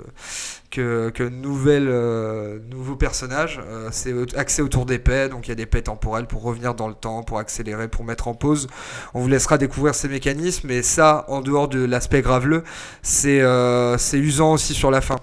que, 0.70 1.08
que 1.10 1.22
nouveau 1.24 2.96
personnage. 2.96 3.60
C'est 3.90 4.12
axé 4.36 4.60
autour 4.62 4.84
des 4.84 4.98
paix, 4.98 5.28
donc 5.30 5.46
il 5.46 5.50
y 5.50 5.52
a 5.52 5.54
des 5.54 5.64
paix 5.66 5.80
temporelles 5.82 6.26
pour 6.26 6.42
revenir 6.42 6.74
dans 6.74 6.88
le 6.88 6.94
temps, 6.94 7.22
pour 7.22 7.38
accélérer, 7.38 7.88
pour 7.88 8.04
mettre 8.04 8.28
en 8.28 8.34
pause. 8.34 8.66
On 9.14 9.20
vous 9.20 9.28
laissera 9.28 9.56
découvrir 9.56 9.94
ces 9.94 10.08
mécanismes, 10.08 10.70
et 10.70 10.82
ça, 10.82 11.24
en 11.28 11.40
dehors 11.40 11.68
de 11.68 11.82
l'aspect 11.84 12.20
graveleux, 12.20 12.64
c'est 13.02 13.40
usant 14.12 14.52
aussi 14.52 14.74
sur 14.74 14.87
la 14.90 15.00
fin. 15.00 15.16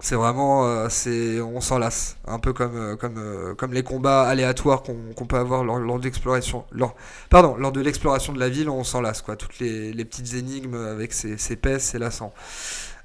C'est 0.00 0.16
vraiment, 0.16 0.66
euh, 0.66 0.88
c'est, 0.90 1.40
on 1.40 1.60
s'en 1.62 1.78
lasse, 1.78 2.18
un 2.26 2.38
peu 2.38 2.52
comme, 2.52 2.76
euh, 2.76 2.96
comme, 2.96 3.14
euh, 3.16 3.54
comme 3.54 3.72
les 3.72 3.82
combats 3.82 4.24
aléatoires 4.24 4.82
qu'on 4.82 5.24
peut 5.26 5.36
avoir 5.38 5.64
lors, 5.64 5.78
lors 5.78 5.98
d'exploration, 5.98 6.64
lors, 6.72 6.94
pardon, 7.30 7.56
lors 7.56 7.72
de 7.72 7.80
l'exploration 7.80 8.32
de 8.34 8.40
la 8.40 8.50
ville, 8.50 8.68
on 8.68 8.84
s'en 8.84 9.00
lasse 9.00 9.22
quoi. 9.22 9.36
Toutes 9.36 9.58
les, 9.60 10.04
petites 10.04 10.34
énigmes 10.34 10.74
avec 10.74 11.12
ces, 11.14 11.38
ces 11.38 11.56
paix, 11.56 11.78
c'est 11.78 11.98
lassant. 11.98 12.34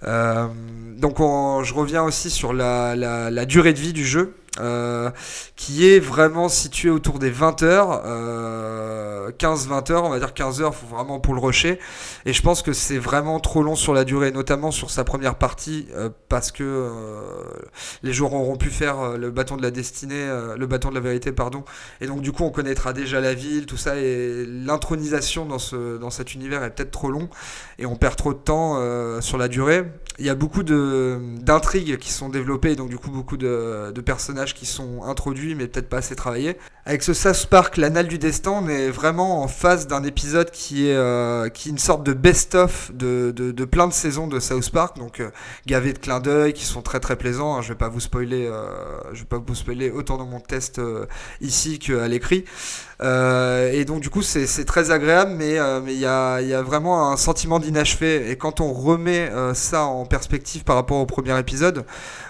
Donc 0.04 1.20
on- 1.20 1.64
je 1.64 1.74
reviens 1.74 2.04
aussi 2.04 2.30
sur 2.30 2.52
la, 2.54 2.96
la 2.96 3.46
durée 3.46 3.74
de 3.74 3.80
vie 3.80 3.94
du 3.94 4.06
jeu, 4.06 4.36
euh, 4.60 5.12
qui 5.56 5.88
est 5.88 6.00
vraiment 6.00 6.50
située 6.50 6.90
autour 6.90 7.20
des 7.20 7.30
20 7.30 7.62
heures, 7.62 8.02
euh, 8.06 9.32
15-20 9.32 9.92
heures, 9.92 10.04
on 10.06 10.10
va 10.10 10.18
dire 10.18 10.34
15 10.34 10.62
heures, 10.62 10.74
faut 10.74 10.88
vraiment 10.88 11.20
pour 11.20 11.36
le 11.36 11.40
rusher. 11.40 11.80
Et 12.26 12.34
je 12.34 12.42
pense 12.42 12.64
que 12.64 12.74
c'est 12.74 12.98
vraiment 12.98 13.40
trop 13.40 13.62
long 13.62 13.76
sur 13.76 13.94
la 13.94 14.04
durée, 14.04 14.32
notamment 14.32 14.72
sur 14.72 14.90
sa 14.90 15.04
première 15.04 15.36
partie, 15.36 15.88
euh, 15.96 16.10
parce 16.30 16.52
que 16.52 16.92
les 18.02 18.12
joueurs 18.12 18.34
auront 18.34 18.58
pu 18.58 18.70
faire 18.70 19.18
le 19.18 19.30
bâton 19.30 19.56
de 19.56 19.62
la 19.62 19.72
destinée, 19.72 20.28
le 20.58 20.66
bâton 20.66 20.90
de 20.90 20.96
la 20.96 21.02
vérité, 21.02 21.32
pardon. 21.32 21.64
Et 22.02 22.08
donc 22.08 22.22
du 22.22 22.32
coup, 22.32 22.44
on 22.44 22.52
connaîtra 22.52 22.92
déjà 22.92 23.22
la 23.22 23.34
ville, 23.34 23.66
tout 23.66 23.78
ça, 23.78 23.98
et 23.98 24.46
l'intronisation 24.46 25.46
dans, 25.46 25.60
ce, 25.60 25.98
dans 25.98 26.10
cet 26.10 26.34
univers 26.34 26.64
est 26.64 26.72
peut-être 26.72 26.92
trop 26.92 27.12
long, 27.12 27.30
et 27.78 27.86
on 27.86 27.96
perd 27.96 28.16
trop 28.16 28.34
de 28.34 28.40
temps 28.40 28.80
sur 29.22 29.38
la 29.38 29.48
durée. 29.48 29.86
Il 30.18 30.26
y 30.26 30.30
a 30.30 30.36
beaucoup 30.36 30.64
d'intrigues 30.64 31.98
qui 31.98 32.12
sont 32.12 32.30
développées, 32.30 32.72
et 32.72 32.76
donc 32.76 32.90
du 32.90 32.98
coup 32.98 33.12
beaucoup 33.12 33.38
de 33.38 34.02
personnages 34.02 34.39
qui 34.46 34.66
sont 34.66 35.04
introduits, 35.04 35.56
mais 35.56 35.68
peut-être 35.68 35.90
pas 35.90 35.98
assez 35.98 36.16
travaillés. 36.16 36.58
Avec 36.86 37.04
ce 37.04 37.14
South 37.14 37.46
Park, 37.48 37.78
l'anal 37.78 38.08
du 38.08 38.18
destin, 38.18 38.52
on 38.64 38.68
est 38.68 38.90
vraiment 38.90 39.44
en 39.44 39.48
face 39.48 39.86
d'un 39.86 40.04
épisode 40.04 40.50
qui 40.50 40.88
est, 40.88 40.96
euh, 40.96 41.48
qui 41.50 41.70
une 41.70 41.78
sorte 41.78 42.04
de 42.04 42.14
best-of 42.14 42.92
de, 42.94 43.32
de, 43.32 43.66
plein 43.66 43.88
de 43.88 43.94
saisons 43.94 44.26
de 44.28 44.40
South 44.40 44.72
Park, 44.72 44.98
donc 44.98 45.20
euh, 45.20 45.30
gavé 45.68 45.94
de 45.94 46.00
clins 46.00 46.20
d'œil 46.20 46.54
qui 46.54 46.66
sont 46.66 46.82
très 46.82 47.00
très 47.00 47.16
plaisants. 47.16 47.58
hein. 47.58 47.62
Je 47.62 47.70
vais 47.70 47.78
pas 47.78 47.90
vous 47.90 48.00
spoiler, 48.00 48.48
euh, 48.48 48.70
je 49.14 49.20
vais 49.20 49.26
pas 49.26 49.38
vous 49.38 49.54
spoiler 49.54 49.92
autant 49.92 50.18
dans 50.18 50.26
mon 50.26 50.40
test 50.40 50.80
euh, 50.80 51.06
ici 51.42 51.78
qu'à 51.78 52.08
l'écrit. 52.08 52.46
Et 53.02 53.86
donc 53.86 54.02
du 54.02 54.10
coup 54.10 54.22
c'est 54.24 54.66
très 54.66 54.92
agréable, 54.92 55.32
mais 55.38 55.58
mais 55.82 55.94
il 55.94 56.00
y 56.00 56.06
a, 56.06 56.42
y 56.42 56.54
a 56.54 56.62
vraiment 56.62 57.12
un 57.12 57.18
sentiment 57.18 57.60
d'inachevé. 57.60 58.30
Et 58.30 58.36
quand 58.36 58.60
on 58.60 58.74
remet 58.74 59.32
ça 59.54 59.84
en 59.84 60.06
perspective 60.06 60.64
par 60.66 60.76
rapport 60.76 60.98
au 60.98 61.06
premier 61.06 61.38
épisode, 61.40 61.86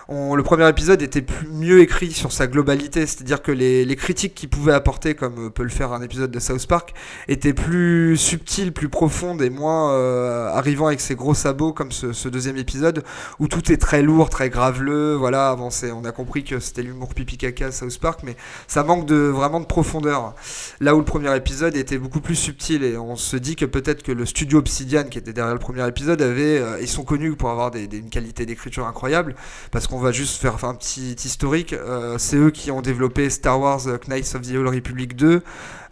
le 0.09 0.41
premier 0.41 0.67
épisode 0.67 1.01
était 1.01 1.21
plus, 1.21 1.47
mieux 1.47 1.81
écrit 1.81 2.11
sur 2.11 2.31
sa 2.31 2.47
globalité, 2.47 3.05
c'est-à-dire 3.05 3.41
que 3.41 3.51
les, 3.51 3.85
les 3.85 3.95
critiques 3.95 4.33
qu'il 4.33 4.49
pouvait 4.49 4.73
apporter, 4.73 5.13
comme 5.13 5.47
euh, 5.47 5.49
peut 5.49 5.63
le 5.63 5.69
faire 5.69 5.93
un 5.93 6.01
épisode 6.01 6.31
de 6.31 6.39
South 6.39 6.65
Park, 6.67 6.93
étaient 7.27 7.53
plus 7.53 8.17
subtiles, 8.17 8.73
plus 8.73 8.89
profondes 8.89 9.41
et 9.41 9.49
moins 9.49 9.93
euh, 9.93 10.49
arrivant 10.49 10.87
avec 10.87 10.99
ses 10.99 11.15
gros 11.15 11.33
sabots 11.33 11.73
comme 11.73 11.91
ce, 11.91 12.27
deuxième 12.27 12.57
épisode 12.57 13.03
où 13.39 13.47
tout 13.47 13.71
est 13.71 13.77
très 13.77 14.01
lourd, 14.01 14.29
très 14.29 14.49
graveleux. 14.49 15.13
Voilà, 15.15 15.49
avant 15.49 15.69
on 15.93 16.05
a 16.05 16.11
compris 16.11 16.43
que 16.43 16.59
c'était 16.59 16.81
l'humour 16.81 17.13
pipi 17.13 17.37
caca 17.37 17.71
South 17.71 17.99
Park, 17.99 18.21
mais 18.23 18.35
ça 18.67 18.83
manque 18.83 19.05
de 19.05 19.15
vraiment 19.15 19.59
de 19.59 19.65
profondeur. 19.65 20.33
Là 20.79 20.95
où 20.95 20.99
le 20.99 21.05
premier 21.05 21.35
épisode 21.35 21.75
était 21.75 21.97
beaucoup 21.97 22.21
plus 22.21 22.35
subtil 22.35 22.83
et 22.83 22.97
on 22.97 23.15
se 23.15 23.37
dit 23.37 23.55
que 23.55 23.65
peut-être 23.65 24.03
que 24.03 24.11
le 24.11 24.25
studio 24.25 24.59
Obsidian 24.59 25.03
qui 25.03 25.17
était 25.17 25.33
derrière 25.33 25.53
le 25.53 25.59
premier 25.59 25.87
épisode 25.87 26.21
avait, 26.21 26.57
euh, 26.59 26.79
ils 26.81 26.87
sont 26.87 27.03
connus 27.03 27.35
pour 27.35 27.49
avoir 27.49 27.71
des- 27.71 27.85
une 27.97 28.09
qualité 28.09 28.45
d'écriture 28.45 28.87
incroyable 28.87 29.35
parce 29.71 29.87
qu'on 29.87 29.98
va 29.99 30.11
juste 30.11 30.41
faire 30.41 30.63
un 30.65 30.75
petit 30.75 31.13
historique. 31.13 31.73
Euh, 31.73 32.17
c'est 32.17 32.37
eux 32.37 32.51
qui 32.51 32.71
ont 32.71 32.81
développé 32.81 33.29
Star 33.29 33.59
Wars 33.59 33.87
euh, 33.87 33.97
Knights 34.07 34.35
of 34.35 34.41
the 34.41 34.55
Old 34.55 34.67
Republic 34.67 35.15
2, 35.15 35.41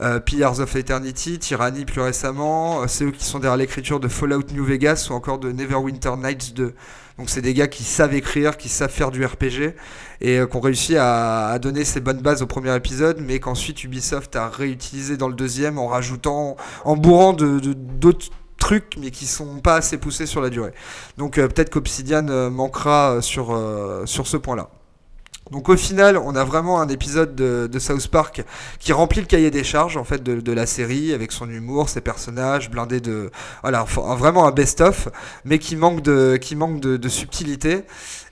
euh, 0.02 0.20
Pillars 0.20 0.60
of 0.60 0.76
Eternity, 0.76 1.40
Tyranny 1.40 1.86
plus 1.86 2.02
récemment. 2.02 2.88
C'est 2.88 3.06
eux 3.06 3.12
qui 3.12 3.24
sont 3.24 3.40
derrière 3.40 3.58
l'écriture 3.58 4.00
de 4.00 4.08
Fallout 4.08 4.44
New 4.54 4.66
Vegas 4.66 5.08
ou 5.10 5.14
encore 5.14 5.38
de 5.38 5.52
Neverwinter 5.52 6.18
Nights 6.18 6.54
2. 6.56 6.74
Donc 7.18 7.32
c'est 7.32 7.42
des 7.42 7.54
gars 7.54 7.68
qui 7.68 7.84
savent 7.84 8.14
écrire, 8.14 8.58
qui 8.58 8.70
savent 8.70 8.92
faire 8.92 9.10
du 9.10 9.26
RPG 9.26 9.74
et 10.22 10.38
euh, 10.40 10.46
qui 10.46 10.56
ont 10.56 10.60
réussi 10.60 10.96
à, 10.98 11.58
donner 11.60 11.84
ces 11.84 12.00
bonnes 12.00 12.22
bases 12.22 12.44
au 12.44 12.48
premier 12.48 12.76
épisode, 12.76 13.18
mais 13.20 13.40
qu'ensuite 13.40 13.84
Ubisoft 13.84 14.36
a 14.36 14.50
réutilisé 14.50 15.18
dans 15.18 15.28
le 15.28 15.34
deuxième 15.34 15.80
en 15.80 15.88
rajoutant, 15.88 16.58
en 16.86 16.96
bourrant 16.96 17.34
de- 17.34 17.60
d'autres 17.74 18.28
trucs 18.58 18.96
mais 18.98 19.12
qui 19.12 19.26
sont 19.26 19.60
pas 19.60 19.76
assez 19.76 19.98
poussés 19.98 20.26
sur 20.26 20.42
la 20.42 20.50
durée. 20.50 20.74
Donc 21.18 21.38
euh, 21.38 21.48
peut-être 21.48 21.70
qu'Obsidian 21.70 22.28
euh, 22.30 22.50
manquera 22.50 23.16
euh, 23.16 23.22
sur, 23.22 23.58
sur 24.06 24.28
ce 24.28 24.38
point-là. 24.38 24.70
Donc 25.52 25.70
au 25.70 25.78
final, 25.78 26.18
on 26.18 26.36
a 26.36 26.44
vraiment 26.44 26.82
un 26.82 26.90
épisode 26.90 27.36
de, 27.36 27.80
South 27.80 28.08
Park 28.08 28.44
qui 28.80 28.92
remplit 28.92 29.22
le 29.22 29.28
cahier 29.28 29.52
des 29.52 29.64
charges 29.64 29.98
en 29.98 30.04
fait 30.04 30.24
de, 30.24 30.52
la 30.52 30.66
série 30.66 31.14
avec 31.14 31.32
son 31.32 31.50
humour, 31.50 31.90
ses 31.90 32.02
personnages 32.02 32.72
blindés 32.72 33.00
de 33.00 33.30
voilà 33.62 33.84
vraiment 33.84 34.48
un 34.48 34.52
best-of, 34.52 35.10
mais 35.46 35.60
qui 35.60 35.76
manque 35.76 36.02
de 36.02 36.38
qui 36.38 36.56
manque 36.56 36.80
de, 36.80 37.10
subtilité. 37.10 37.84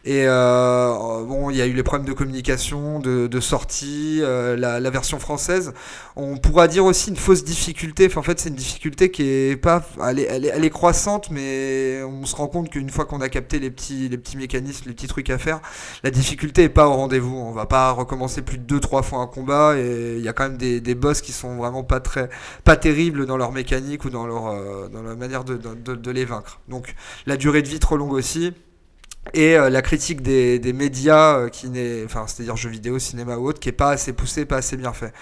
Et 0.08 0.26
euh, 0.28 1.24
bon, 1.24 1.50
il 1.50 1.58
y 1.58 1.62
a 1.64 1.66
eu 1.66 1.74
les 1.74 1.82
problèmes 1.82 2.08
de 2.08 2.14
communication, 2.14 3.00
de, 3.00 3.40
sortie, 3.40 4.20
euh, 4.22 4.56
la, 4.56 4.90
version 4.92 5.18
française. 5.18 5.74
On 6.16 6.38
pourra 6.38 6.68
dire 6.68 6.86
aussi 6.86 7.10
une 7.10 7.16
fausse 7.16 7.44
difficulté. 7.44 8.06
Enfin, 8.06 8.20
en 8.20 8.24
fait, 8.24 8.40
c'est 8.40 8.50
une 8.50 8.56
difficulté 8.56 9.10
qui 9.10 9.24
est 9.24 9.60
pas, 9.60 9.84
elle 10.08 10.20
est, 10.20 10.28
elle 10.30 10.64
est, 10.64 10.70
croissante, 10.70 11.32
mais 11.32 12.04
on 12.04 12.24
se 12.26 12.36
rend 12.36 12.48
compte 12.48 12.70
qu'une 12.70 12.92
fois 12.92 13.06
qu'on 13.06 13.20
a 13.20 13.30
capté 13.30 13.58
les 13.58 13.72
petits, 13.72 14.08
les 14.08 14.20
petits 14.20 14.38
mécanismes, 14.38 14.84
les 14.86 14.94
petits 14.94 15.08
trucs 15.08 15.32
à 15.32 15.40
faire, 15.40 15.60
la 16.04 16.12
difficulté 16.12 16.64
est 16.64 16.70
pas 16.70 16.88
au 16.88 16.94
rendez-vous. 17.06 17.36
On 17.36 17.52
va 17.52 17.68
pas 17.68 17.92
recommencer 17.92 18.42
plus 18.42 18.58
de 18.58 18.64
deux, 18.64 18.80
trois 18.80 19.04
fois 19.04 19.20
un 19.20 19.28
combat. 19.28 19.78
Et 19.78 20.16
il 20.18 20.24
y 20.24 20.28
a 20.28 20.34
quand 20.34 20.50
même 20.50 20.58
des, 20.58 20.96
boss 20.96 21.22
qui 21.22 21.32
sont 21.32 21.56
vraiment 21.56 21.84
pas 21.84 22.00
très, 22.00 22.30
pas 22.64 22.76
terribles 22.76 23.26
dans 23.26 23.38
leur 23.38 23.52
mécanique 23.52 24.06
ou 24.06 24.10
dans 24.10 24.26
leur, 24.26 24.48
euh, 24.48 24.88
dans 24.90 25.04
la 25.04 25.16
manière 25.16 25.44
de, 25.44 26.12
les 26.12 26.26
vaincre. 26.26 26.60
Donc, 26.68 26.96
la 27.26 27.38
durée 27.38 27.62
de 27.62 27.68
vie 27.68 27.80
trop 27.80 27.98
longue 27.98 28.14
aussi 28.14 28.54
et 29.34 29.58
euh, 29.58 29.70
la 29.70 29.82
critique 29.82 30.22
des, 30.22 30.74
médias 30.74 31.38
euh, 31.38 31.50
qui 31.50 31.70
n'est 31.70 32.04
enfin 32.06 32.26
c'est-à-dire 32.28 32.56
jeux 32.56 32.70
vidéo 32.70 33.00
cinéma 33.00 33.38
ou 33.38 33.48
autre 33.48 33.60
qui 33.60 33.70
est 33.70 33.72
pas 33.72 33.90
assez 33.90 34.14
poussé 34.14 34.46
pas 34.46 34.58
assez 34.58 34.78
bien 34.78 34.94
fait 34.94 35.14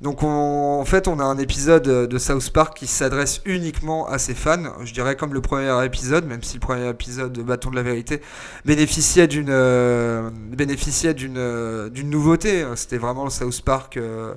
donc 0.00 0.22
on- 0.22 0.80
en 0.80 0.84
fait 0.84 1.08
on 1.08 1.18
a 1.20 1.24
un 1.24 1.38
épisode 1.38 1.86
euh, 1.88 2.06
de 2.06 2.18
South 2.18 2.50
Park 2.50 2.76
qui 2.76 2.86
s'adresse 2.86 3.40
uniquement 3.44 4.06
à 4.08 4.18
ses 4.18 4.34
fans 4.34 4.72
je 4.84 4.92
dirais 4.92 5.16
comme 5.16 5.32
le 5.34 5.40
premier 5.40 5.84
épisode 5.84 6.26
même 6.26 6.42
si 6.42 6.54
le 6.54 6.60
premier 6.60 6.88
épisode 6.88 7.32
de 7.32 7.42
Bâton 7.42 7.70
de 7.70 7.76
la 7.76 7.82
vérité 7.82 8.20
bénéficiait 8.64 9.26
d'une 9.26 9.50
euh, 9.50 10.30
bénéficiait 10.50 11.14
d'une 11.14 11.36
euh, 11.38 11.88
d'une 11.90 12.10
nouveauté 12.10 12.64
c'était 12.74 12.98
vraiment 12.98 13.24
le 13.24 13.30
South 13.30 13.62
Park 13.62 13.96
euh, 13.96 14.34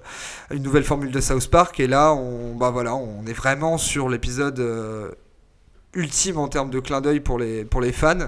une 0.52 0.64
nouvelle 0.64 0.84
formule 0.84 1.12
de 1.12 1.22
South 1.22 1.50
Park 1.50 1.80
et 1.80 1.88
là 1.88 2.14
on 2.14 2.56
bah 2.56 2.70
voilà 2.70 2.96
on 2.96 3.26
est 3.26 3.34
vraiment 3.34 3.78
sur 3.78 4.10
l'épisode 4.10 4.64
ultime 5.94 6.38
en 6.38 6.48
termes 6.48 6.70
de 6.70 6.80
clin 6.80 7.02
d'œil 7.02 7.20
pour 7.20 7.40
les 7.40 7.66
pour 7.66 7.82
les 7.82 7.92
fans 7.92 8.28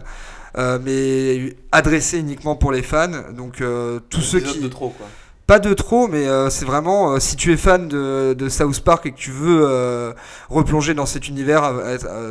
mais 0.82 1.56
adressé 1.72 2.18
uniquement 2.20 2.56
pour 2.56 2.72
les 2.72 2.82
fans. 2.82 3.32
Donc 3.36 3.64
tous 4.10 4.22
ceux 4.22 4.40
qui 4.40 4.60
de 4.60 4.68
trop 4.68 4.90
quoi. 4.90 5.08
Pas 5.50 5.58
de 5.58 5.74
trop, 5.74 6.08
mais 6.08 6.28
euh, 6.28 6.52
c'est 6.52 6.64
vraiment 6.66 7.14
euh, 7.14 7.20
si 7.20 7.36
tu 7.36 7.52
es 7.52 7.58
fan 7.58 7.88
de, 7.88 8.36
de 8.38 8.50
South 8.50 8.82
Park 8.82 9.08
et 9.08 9.12
que 9.12 9.18
tu 9.18 9.32
veux 9.32 9.64
euh, 9.68 10.14
replonger 10.48 10.94
dans 10.94 11.08
cet 11.08 11.28
univers, 11.28 11.74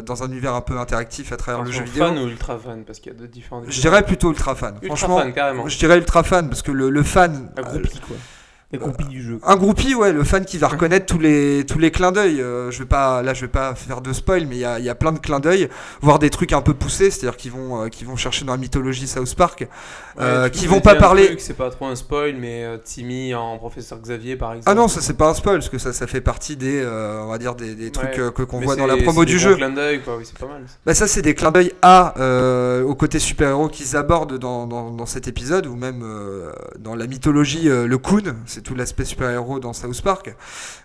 dans 0.06 0.22
un 0.22 0.28
univers 0.28 0.54
un 0.54 0.60
peu 0.60 0.78
interactif 0.78 1.32
à 1.32 1.36
travers 1.36 1.64
le 1.64 1.72
jeu 1.72 1.82
vidéo. 1.82 2.04
fan 2.04 2.16
ou 2.16 2.28
ultra 2.28 2.56
fan 2.56 2.84
parce 2.84 3.00
qu'il 3.00 3.12
y 3.12 3.16
a 3.16 3.18
deux 3.18 3.26
différents. 3.26 3.64
Je 3.66 3.80
dirais 3.80 4.04
plutôt 4.04 4.30
ultra 4.30 4.54
fan. 4.54 4.76
ultra 4.82 4.96
Franchement, 4.96 5.18
fan 5.18 5.32
carrément. 5.32 5.66
je 5.66 5.76
dirais 5.78 5.96
ultra 5.98 6.22
fan 6.22 6.48
parce 6.48 6.62
que 6.62 6.70
le, 6.70 6.90
le 6.90 7.02
fan, 7.02 7.50
Un 7.56 7.62
groupie 7.62 7.98
quoi. 8.06 8.16
Les 8.70 8.76
groupies 8.78 9.06
du 9.06 9.22
jeu. 9.22 9.40
un 9.46 9.56
groupie, 9.56 9.94
ouais, 9.94 10.12
le 10.12 10.22
fan 10.24 10.44
qui 10.44 10.58
va 10.58 10.68
reconnaître 10.68 11.06
tous 11.06 11.18
les 11.18 11.64
tous 11.66 11.78
les 11.78 11.90
clins 11.90 12.12
d'œil. 12.12 12.42
Euh, 12.42 12.70
je 12.70 12.80
vais 12.80 12.84
pas, 12.84 13.22
là, 13.22 13.32
je 13.32 13.40
vais 13.40 13.48
pas 13.48 13.74
faire 13.74 14.02
de 14.02 14.12
spoil, 14.12 14.46
mais 14.46 14.56
il 14.56 14.60
y 14.60 14.64
a, 14.66 14.78
y 14.78 14.90
a 14.90 14.94
plein 14.94 15.12
de 15.12 15.18
clins 15.18 15.40
d'œil, 15.40 15.70
voire 16.02 16.18
des 16.18 16.28
trucs 16.28 16.52
un 16.52 16.60
peu 16.60 16.74
poussés, 16.74 17.10
c'est-à-dire 17.10 17.38
qu'ils 17.38 17.50
vont 17.52 17.82
euh, 17.84 17.88
qu'ils 17.88 18.06
vont 18.06 18.16
chercher 18.16 18.44
dans 18.44 18.52
la 18.52 18.58
mythologie 18.58 19.06
South 19.06 19.34
Park, 19.36 19.66
euh, 20.20 20.42
Ouais, 20.42 20.50
tu 20.50 20.58
qui 20.58 20.66
vont 20.66 20.78
as 20.78 20.80
pas 20.82 20.96
parler. 20.96 21.34
C'est 21.38 21.56
pas 21.56 21.70
trop 21.70 21.86
un 21.86 21.96
spoil, 21.96 22.34
mais 22.38 22.62
euh, 22.66 22.76
Timmy 22.76 23.34
en 23.34 23.56
professeur 23.56 24.00
Xavier 24.02 24.36
par 24.36 24.50
exemple. 24.52 24.68
Ah 24.70 24.74
non, 24.74 24.86
ça 24.86 25.00
c'est 25.00 25.16
pas 25.16 25.30
un 25.30 25.34
spoil, 25.34 25.54
parce 25.60 25.70
que 25.70 25.78
ça, 25.78 25.94
ça 25.94 26.06
fait 26.06 26.20
partie 26.20 26.56
des, 26.56 26.82
euh, 26.82 27.22
on 27.24 27.28
va 27.28 27.38
dire 27.38 27.54
des, 27.54 27.74
des 27.74 27.90
trucs 27.90 28.10
Ouais. 28.10 28.20
euh, 28.20 28.30
que 28.32 28.42
qu'on 28.42 28.60
voit 28.60 28.76
dans 28.76 28.86
la 28.86 28.98
promo 28.98 29.24
du 29.24 29.32
des 29.32 29.38
jeu. 29.38 29.54
clins 29.56 29.70
d'œil, 29.70 30.02
quoi. 30.02 30.18
Oui, 30.18 30.24
c'est 30.26 30.36
pas 30.36 30.46
mal. 30.46 30.64
ça. 30.66 30.74
Bah 30.84 30.92
ça 30.92 31.06
c'est 31.06 31.22
des 31.22 31.34
clins 31.34 31.52
d'œil 31.52 31.72
à 31.80 32.12
euh, 32.20 32.82
au 32.82 32.94
côté 32.94 33.18
super-héros 33.18 33.68
qu'ils 33.68 33.96
abordent 33.96 34.36
dans, 34.38 34.66
dans, 34.66 34.90
dans 34.90 35.06
cet 35.06 35.26
épisode 35.26 35.66
ou 35.66 35.74
même 35.74 36.02
euh, 36.02 36.52
dans 36.78 36.94
la 36.94 37.06
mythologie 37.06 37.70
euh, 37.70 37.86
le 37.86 37.96
Coon, 37.96 38.34
c'est 38.58 38.62
tout 38.62 38.74
l'aspect 38.74 39.04
super-héros 39.04 39.60
dans 39.60 39.72
South 39.72 40.02
Park. 40.02 40.34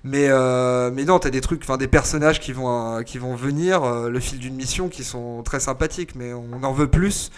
Mais 0.03 0.27
euh, 0.29 0.91
mais 0.93 1.05
non, 1.05 1.17
t'as 1.17 1.31
des 1.31 1.41
trucs 1.41 1.63
enfin 1.63 1.77
des 1.77 1.87
personnages 1.87 2.39
qui 2.39 2.53
vont 2.53 2.97
euh, 2.97 3.01
qui 3.01 3.17
vont 3.17 3.35
venir 3.35 3.83
euh, 3.83 4.09
le 4.11 4.19
fil 4.19 4.37
d'une 4.37 4.53
mission 4.53 4.89
qui 4.89 5.03
sont 5.03 5.41
très 5.41 5.59
sympathiques 5.59 6.13
mais 6.15 6.33
on 6.33 6.63
en 6.63 6.71
veut 6.71 6.87
plus. 6.87 7.31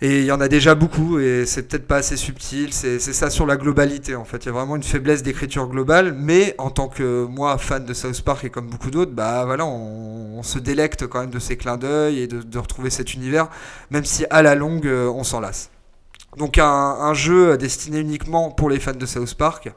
Et 0.00 0.20
il 0.20 0.24
y 0.24 0.32
en 0.32 0.40
a 0.40 0.48
déjà 0.48 0.74
beaucoup 0.74 1.18
et 1.18 1.44
c'est 1.44 1.68
peut-être 1.68 1.86
pas 1.86 1.96
assez 1.96 2.16
subtil, 2.16 2.72
c'est 2.72 2.98
ça 2.98 3.28
sur 3.28 3.44
la 3.44 3.58
globalité 3.58 4.16
en 4.16 4.24
fait. 4.24 4.38
Il 4.38 4.46
y 4.46 4.48
a 4.48 4.52
vraiment 4.52 4.76
une 4.76 4.82
faiblesse 4.82 5.22
d'écriture 5.22 5.68
globale, 5.68 6.14
mais 6.18 6.54
en 6.56 6.70
tant 6.70 6.88
que 6.88 7.26
moi 7.26 7.58
fan 7.58 7.84
de 7.84 7.92
South 7.92 8.22
Park 8.22 8.44
et 8.44 8.48
comme 8.48 8.68
beaucoup 8.68 8.90
d'autres, 8.90 9.12
bah 9.12 9.44
voilà, 9.44 9.66
on, 9.66 10.42
se 10.42 10.58
délecte 10.58 11.06
quand 11.06 11.20
même 11.20 11.28
de 11.28 11.38
ces 11.38 11.58
clins 11.58 11.76
d'œil 11.76 12.20
et 12.20 12.26
de, 12.26 12.58
retrouver 12.58 12.88
cet 12.88 13.12
univers, 13.12 13.48
même 13.90 14.06
si 14.06 14.24
à 14.30 14.40
la 14.40 14.54
longue 14.54 14.86
on 14.86 15.22
s'en 15.22 15.40
lasse. 15.40 15.68
Donc 16.36 16.58
un, 16.58 16.64
un 16.64 17.12
jeu 17.12 17.56
destiné 17.58 17.98
uniquement 17.98 18.50
pour 18.52 18.70
les 18.70 18.78
fans 18.78 18.92
de 18.92 19.04
South 19.04 19.34
Park, 19.34 19.72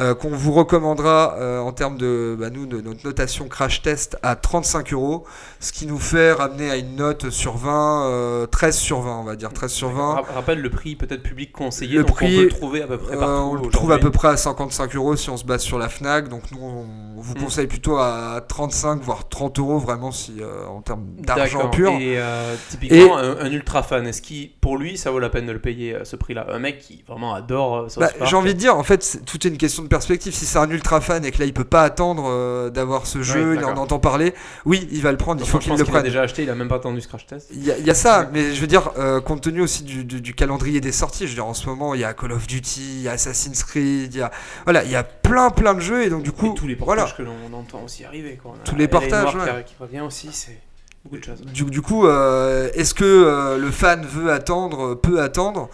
euh, 0.00 0.14
qu'on 0.14 0.30
vous 0.30 0.52
recommandera 0.52 1.34
euh, 1.36 1.58
en 1.60 1.72
termes 1.72 1.98
de, 1.98 2.34
bah, 2.40 2.48
nous, 2.48 2.64
de 2.64 2.80
notre 2.80 3.04
notation 3.04 3.46
crash 3.46 3.82
test 3.82 4.16
à 4.22 4.34
35 4.34 4.94
euros, 4.94 5.24
ce 5.60 5.70
qui 5.70 5.84
nous 5.84 5.98
fait 5.98 6.32
ramener 6.32 6.70
à 6.70 6.76
une 6.76 6.96
note 6.96 7.28
sur 7.28 7.58
20, 7.58 8.06
euh, 8.06 8.46
13 8.46 8.74
sur 8.78 9.02
20 9.02 9.18
on 9.18 9.24
va 9.24 9.36
dire, 9.36 9.52
13 9.52 9.70
sur 9.70 9.90
20. 9.90 10.14
Ra- 10.14 10.22
Rappelle 10.34 10.62
le 10.62 10.70
prix 10.70 10.96
peut-être 10.96 11.22
public 11.22 11.52
conseillé. 11.52 11.98
Le 11.98 12.04
donc 12.04 12.12
prix, 12.16 12.36
on 12.36 12.38
peut 12.38 12.44
le 12.44 12.48
trouver 12.50 12.82
à 12.82 12.86
peu 12.86 12.96
près 12.96 13.14
Euh, 13.14 13.20
partout. 13.20 13.34
on 13.50 13.54
le 13.62 13.70
trouve 13.70 13.92
à 13.92 13.98
peu 13.98 14.10
près 14.10 14.28
à 14.28 14.36
55 14.38 14.96
euros 14.96 15.14
si 15.16 15.28
on 15.28 15.36
se 15.36 15.44
base 15.44 15.60
sur 15.60 15.78
la 15.78 15.90
Fnac. 15.90 16.28
Donc 16.28 16.44
nous, 16.52 16.58
on 16.62 17.20
vous 17.20 17.34
Mm. 17.34 17.42
conseille 17.44 17.66
plutôt 17.66 17.98
à 17.98 18.42
35 18.48 19.02
voire 19.02 19.28
30 19.28 19.58
euros 19.58 19.78
vraiment 19.78 20.10
si 20.10 20.36
euh, 20.40 20.66
en 20.68 20.80
termes 20.80 21.04
d'argent 21.18 21.68
pur. 21.68 21.90
Et 21.92 22.14
euh, 22.18 22.54
typiquement, 22.70 23.18
un, 23.18 23.36
un 23.40 23.52
ultra 23.52 23.82
fan, 23.82 24.06
est-ce 24.06 24.22
qu'il, 24.22 24.52
pour 24.58 24.78
lui, 24.78 24.96
ça 24.96 25.10
vaut 25.10 25.18
la 25.18 25.28
peine 25.28 25.44
de 25.46 25.52
le 25.52 25.58
payer? 25.60 25.81
À 25.94 26.04
ce 26.04 26.16
prix-là 26.16 26.46
Un 26.50 26.58
mec 26.58 26.78
qui 26.78 27.02
vraiment 27.06 27.34
adore 27.34 27.76
euh, 27.76 27.88
South 27.88 28.00
Bah, 28.02 28.10
Park. 28.16 28.30
J'ai 28.30 28.36
envie 28.36 28.54
de 28.54 28.58
dire, 28.58 28.76
en 28.76 28.82
fait, 28.82 29.02
c'est- 29.02 29.24
tout 29.24 29.44
est 29.46 29.50
une 29.50 29.58
question 29.58 29.82
de 29.82 29.88
perspective. 29.88 30.32
Si 30.34 30.46
c'est 30.46 30.58
un 30.58 30.70
ultra 30.70 31.00
fan 31.00 31.24
et 31.24 31.30
que 31.30 31.38
là, 31.38 31.44
il 31.44 31.52
peut 31.52 31.64
pas 31.64 31.82
attendre 31.82 32.24
euh, 32.26 32.70
d'avoir 32.70 33.06
ce 33.06 33.22
jeu, 33.22 33.56
il 33.56 33.64
en 33.64 33.76
entend 33.76 33.98
parler, 33.98 34.34
oui, 34.64 34.88
il 34.92 35.02
va 35.02 35.10
le 35.10 35.18
prendre. 35.18 35.40
Il 35.42 35.46
faut 35.46 35.58
qu'il 35.58 35.70
le 35.72 35.76
qu'il 35.78 35.82
a 35.88 35.90
prenne. 35.90 36.02
déjà 36.04 36.22
acheté, 36.22 36.42
il 36.44 36.50
a 36.50 36.54
même 36.54 36.68
pas 36.68 36.76
attendu 36.76 37.00
ce 37.00 37.08
crash 37.08 37.26
test. 37.26 37.48
Il 37.52 37.64
y, 37.64 37.70
a- 37.70 37.78
il 37.78 37.86
y 37.86 37.90
a 37.90 37.94
ça, 37.94 38.28
mais 38.32 38.54
je 38.54 38.60
veux 38.60 38.66
dire, 38.66 38.92
euh, 38.98 39.20
compte 39.20 39.42
tenu 39.42 39.60
aussi 39.60 39.82
du, 39.82 40.04
du- 40.04 40.20
du 40.20 40.34
calendrier 40.34 40.80
des 40.80 40.92
sorties, 40.92 41.24
je 41.24 41.30
veux 41.30 41.34
dire, 41.36 41.46
en 41.46 41.54
ce 41.54 41.66
moment, 41.66 41.94
il 41.94 42.00
y 42.00 42.04
a 42.04 42.14
Call 42.14 42.32
of 42.32 42.46
Duty, 42.46 42.80
il 42.98 43.02
y 43.02 43.08
a 43.08 43.12
Assassin's 43.12 43.64
Creed, 43.64 44.14
il 44.14 44.18
y 44.18 44.22
a, 44.22 44.30
voilà, 44.64 44.84
il 44.84 44.90
y 44.90 44.96
a 44.96 45.02
plein, 45.02 45.50
plein 45.50 45.74
de 45.74 45.80
jeux, 45.80 46.04
et 46.04 46.10
donc 46.10 46.22
du 46.22 46.32
coup, 46.32 46.52
et 46.52 46.54
tous 46.54 46.66
les 46.66 46.74
voilà. 46.74 47.02
portages 47.02 47.16
que 47.16 47.22
l'on 47.22 47.56
entend 47.58 47.82
aussi 47.84 48.04
arriver. 48.04 48.38
Quoi. 48.42 48.52
A 48.60 48.64
Tous 48.64 48.76
les 48.76 48.88
qui 48.88 48.94
ouais. 48.96 49.64
qui 49.64 49.74
revient 49.80 50.00
aussi, 50.00 50.28
c'est 50.32 50.58
beaucoup 51.04 51.16
de 51.18 51.24
choses. 51.24 51.40
Du, 51.42 51.64
du 51.64 51.82
coup, 51.82 52.06
euh, 52.06 52.70
est-ce 52.74 52.94
que 52.94 53.04
euh, 53.04 53.58
le 53.58 53.70
fan 53.70 54.04
veut 54.06 54.30
attendre, 54.32 54.94
peut 54.94 55.20
attendre 55.20 55.68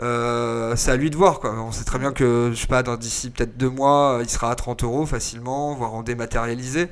Euh, 0.00 0.76
C'est 0.76 0.90
à 0.90 0.96
lui 0.96 1.08
de 1.08 1.16
voir. 1.16 1.40
Quoi. 1.40 1.54
On 1.58 1.72
sait 1.72 1.84
très 1.84 1.98
bien 1.98 2.12
que, 2.12 2.50
je 2.52 2.60
sais 2.60 2.66
pas, 2.66 2.82
dans 2.82 2.96
d'ici 2.98 3.30
peut-être 3.30 3.56
deux 3.56 3.70
mois, 3.70 4.18
euh, 4.18 4.22
il 4.22 4.28
sera 4.28 4.50
à 4.50 4.54
30 4.54 4.84
euros 4.84 5.06
facilement, 5.06 5.74
voire 5.74 5.94
en 5.94 6.02
dématérialisé. 6.02 6.88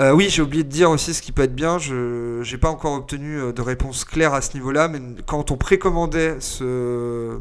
Euh, 0.00 0.12
oui, 0.12 0.28
j'ai 0.30 0.40
oublié 0.40 0.64
de 0.64 0.70
dire 0.70 0.90
aussi 0.90 1.12
ce 1.12 1.20
qui 1.20 1.30
peut 1.32 1.42
être 1.42 1.54
bien. 1.54 1.76
Je 1.78 2.40
n'ai 2.50 2.56
pas 2.58 2.70
encore 2.70 2.94
obtenu 2.94 3.38
euh, 3.38 3.52
de 3.52 3.60
réponse 3.60 4.06
claire 4.06 4.32
à 4.32 4.40
ce 4.40 4.54
niveau-là, 4.54 4.88
mais 4.88 4.98
quand 5.26 5.50
on 5.50 5.58
précommandait 5.58 6.36
ce, 6.40 7.38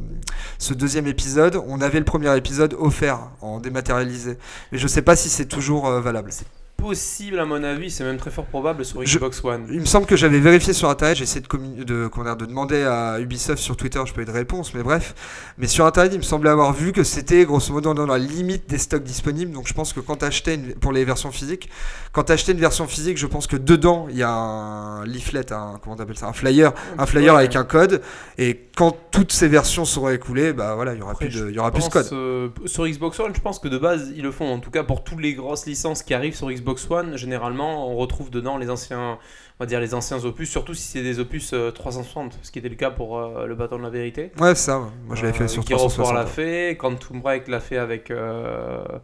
ce 0.60 0.74
deuxième 0.74 1.08
épisode, 1.08 1.62
on 1.68 1.80
avait 1.80 2.00
le 2.00 2.06
premier 2.06 2.36
épisode 2.36 2.76
offert 2.78 3.20
en 3.42 3.62
dématérialisé. 3.62 4.38
Mais 4.74 4.78
je 4.78 4.88
sais 4.88 5.02
pas 5.04 5.16
si 5.16 5.30
c'est 5.30 5.46
toujours 5.48 5.88
euh, 5.88 6.02
valable. 6.02 6.32
Possible, 6.78 7.40
à 7.40 7.46
mon 7.46 7.64
avis, 7.64 7.90
c'est 7.90 8.04
même 8.04 8.18
très 8.18 8.30
fort 8.30 8.46
probable 8.46 8.86
sur 8.86 9.04
Je- 9.04 9.18
Xbox 9.18 9.44
One. 9.44 9.66
Il 9.72 9.80
me 9.80 9.86
semble 9.86 10.06
que 10.06 10.16
j'avais 10.16 10.40
vérifié 10.40 10.74
sur 10.74 10.88
internet, 10.90 11.18
j'ai 11.18 11.24
essayé 11.24 11.42
de, 11.42 11.48
commu- 11.48 11.84
de, 11.84 12.08
comment 12.08 12.26
dire, 12.26 12.38
de 12.38 12.46
demander 12.46 12.84
à 12.84 13.20
Ubisoft 13.20 13.58
sur 13.62 13.76
Twitter, 13.76 14.00
je 14.06 14.14
peux 14.14 14.22
eu 14.22 14.26
de 14.26 14.32
réponse, 14.32 14.74
mais 14.76 14.84
bref. 14.84 15.16
Mais 15.58 15.66
sur 15.68 15.86
internet, 15.88 16.12
il 16.14 16.20
me 16.20 16.24
semblait 16.24 16.52
avoir 16.52 16.72
vu 16.74 16.92
que 16.92 17.04
c'était 17.04 17.44
grosso 17.46 17.74
modo 17.74 17.94
dans 17.96 18.06
la 18.06 18.20
limite 18.20 18.70
des 18.70 18.78
stocks 18.78 19.04
disponibles. 19.04 19.52
Donc 19.52 19.68
je 19.68 19.74
pense 19.74 19.92
que 19.92 20.00
quand 20.00 20.18
t'achetais 20.18 20.54
une, 20.56 20.76
pour 20.76 20.92
les 20.94 21.04
versions 21.04 21.32
physiques, 21.32 21.68
quand 22.12 22.24
t'achetais 22.26 22.52
une 22.52 22.60
version 22.60 22.88
physique, 22.88 23.18
je 23.18 23.26
pense 23.28 23.48
que 23.48 23.58
dedans 23.58 24.06
il 24.10 24.18
y 24.18 24.24
a 24.24 24.30
un 24.32 25.04
leaflet, 25.06 25.52
un, 25.52 25.80
comment 25.84 25.96
t'appelles 25.96 26.18
ça, 26.18 26.28
un 26.28 26.34
flyer, 26.34 26.74
un 27.00 27.06
flyer 27.08 27.34
Ouais. 27.34 27.40
avec 27.40 27.56
un 27.56 27.64
code. 27.64 28.02
Et 28.38 28.68
quand 28.78 28.96
toutes 29.12 29.32
ces 29.32 29.48
versions 29.48 29.84
seront 29.84 30.10
écoulées, 30.10 30.54
bah 30.54 30.76
voilà, 30.76 30.94
il 30.94 31.00
y 31.00 31.02
aura 31.02 31.14
Après, 31.14 31.26
plus 31.28 31.42
de, 31.42 31.50
il 31.50 31.56
y 31.56 31.60
aura 31.60 31.72
plus 31.72 31.86
de 31.86 31.90
code. 31.92 32.08
euh, 32.14 32.50
sur 32.66 32.88
Xbox 32.88 33.20
One, 33.20 33.34
je 33.36 33.42
pense 33.42 33.58
que 33.58 33.68
de 33.68 33.80
base, 33.80 34.12
ils 34.16 34.22
le 34.22 34.32
font. 34.32 34.54
En 34.54 34.60
tout 34.60 34.70
cas, 34.70 34.84
pour 34.84 35.04
toutes 35.04 35.22
les 35.22 35.34
grosses 35.34 35.66
licences 35.66 36.04
qui 36.04 36.14
arrivent 36.14 36.36
sur 36.36 36.50
Xbox 36.52 36.67
One, 36.90 37.18
généralement, 37.18 37.90
on 37.90 37.96
retrouve 37.96 38.30
dedans 38.30 38.58
les 38.58 38.70
anciens, 38.70 39.18
on 39.60 39.64
va 39.64 39.66
dire 39.66 39.80
les 39.80 39.94
anciens 39.94 40.24
opus, 40.26 40.50
surtout 40.50 40.74
si 40.74 40.84
c'est 40.88 41.02
des 41.04 41.20
opus 41.20 41.52
euh, 41.54 41.72
360, 41.72 42.38
ce 42.42 42.52
qui 42.52 42.60
était 42.60 42.70
le 42.70 42.76
cas 42.76 42.92
pour 42.92 43.18
euh, 43.20 43.46
le 43.46 43.56
bâton 43.56 43.78
de 43.78 43.84
la 43.84 43.90
vérité. 43.90 44.32
Ouais, 44.40 44.56
c'est 44.56 44.66
ça. 44.72 44.80
Moi 45.06 45.16
je 45.16 45.24
l'avais 45.24 45.38
fait 45.38 45.46
Euh, 45.46 45.48
sur 45.48 45.66
Gears 45.66 45.84
of 45.86 45.98
War 45.98 46.08
360. 46.14 46.16
l'a 46.16 46.26
fait, 46.26 46.78
Quantum 46.78 47.22
Break 47.22 47.48
l'a 47.48 47.60
fait 47.60 47.78
avec 47.78 48.12
euh, 48.12 48.84
euh, 48.90 49.00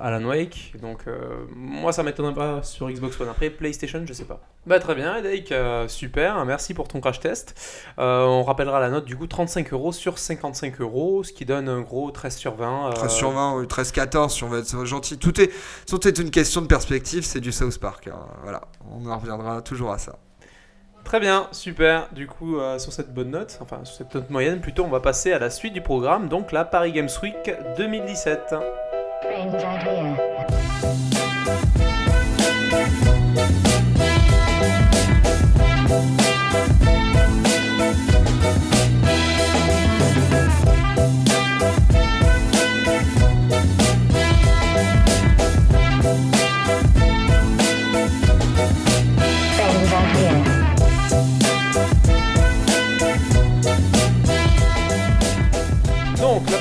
Alan 0.00 0.24
Wake. 0.24 0.72
Donc 0.80 1.00
euh, 1.06 1.44
moi 1.54 1.92
ça 1.92 2.02
m'étonnerait 2.02 2.34
pas 2.34 2.62
sur 2.62 2.90
Xbox 2.90 3.20
One. 3.20 3.28
Après 3.28 3.50
PlayStation, 3.50 4.02
je 4.04 4.12
sais 4.12 4.24
pas. 4.24 4.40
Bah 4.66 4.80
très 4.80 4.94
bien, 4.94 5.16
Edaik, 5.16 5.52
euh, 5.52 5.86
super, 5.86 6.44
merci 6.44 6.74
pour 6.74 6.88
ton 6.88 7.00
crash 7.00 7.20
test. 7.20 7.54
Euh, 7.98 8.24
on 8.24 8.42
rappellera 8.42 8.80
la 8.80 8.90
note 8.90 9.04
du 9.04 9.16
coup 9.16 9.26
35 9.26 9.72
euros 9.72 9.92
sur 9.92 10.18
55 10.18 10.80
euros, 10.80 11.22
ce 11.22 11.32
qui 11.32 11.44
donne 11.44 11.68
un 11.68 11.80
gros 11.82 12.10
13 12.10 12.36
sur 12.36 12.54
20. 12.56 12.88
euh, 12.88 12.92
13 12.92 13.10
sur 13.12 13.30
20 13.30 13.54
ou 13.54 13.62
13-14 13.64 14.28
si 14.30 14.44
on 14.44 14.48
veut 14.48 14.60
être 14.60 14.84
gentil. 14.84 15.18
Tout 15.18 15.40
est, 15.40 15.50
tout 15.88 16.06
est 16.08 16.18
une 16.18 16.30
question 16.30 16.62
de 16.62 16.66
perspective, 16.66 17.24
c'est 17.24 17.40
du 17.40 17.52
South 17.52 17.78
Park. 17.78 18.08
hein. 18.08 18.18
Voilà, 18.42 18.62
on 18.90 19.06
en 19.08 19.18
reviendra 19.18 19.62
toujours 19.62 19.92
à 19.92 19.98
ça. 19.98 20.18
Très 21.04 21.20
bien, 21.20 21.46
super. 21.52 22.08
Du 22.12 22.26
coup, 22.26 22.58
euh, 22.58 22.80
sur 22.80 22.92
cette 22.92 23.14
bonne 23.14 23.30
note, 23.30 23.56
enfin 23.62 23.84
sur 23.84 23.94
cette 23.96 24.12
note 24.16 24.28
moyenne 24.28 24.60
plutôt, 24.60 24.82
on 24.82 24.88
va 24.88 24.98
passer 24.98 25.32
à 25.32 25.38
la 25.38 25.50
suite 25.50 25.72
du 25.72 25.80
programme, 25.80 26.28
donc 26.28 26.50
la 26.50 26.64
Paris 26.64 26.90
Games 26.90 27.08
Week 27.22 27.54
2017. 27.76 28.56
Strange 29.26 29.54
idea. 29.56 31.15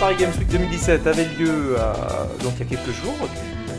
Paris 0.05 0.17
Games 0.19 0.33
Week 0.38 0.47
2017 0.50 1.07
avait 1.07 1.24
lieu 1.39 1.50
euh, 1.50 1.93
donc 2.43 2.53
il 2.59 2.71
y 2.71 2.75
a 2.75 2.77
quelques 2.77 2.95
jours. 2.95 3.15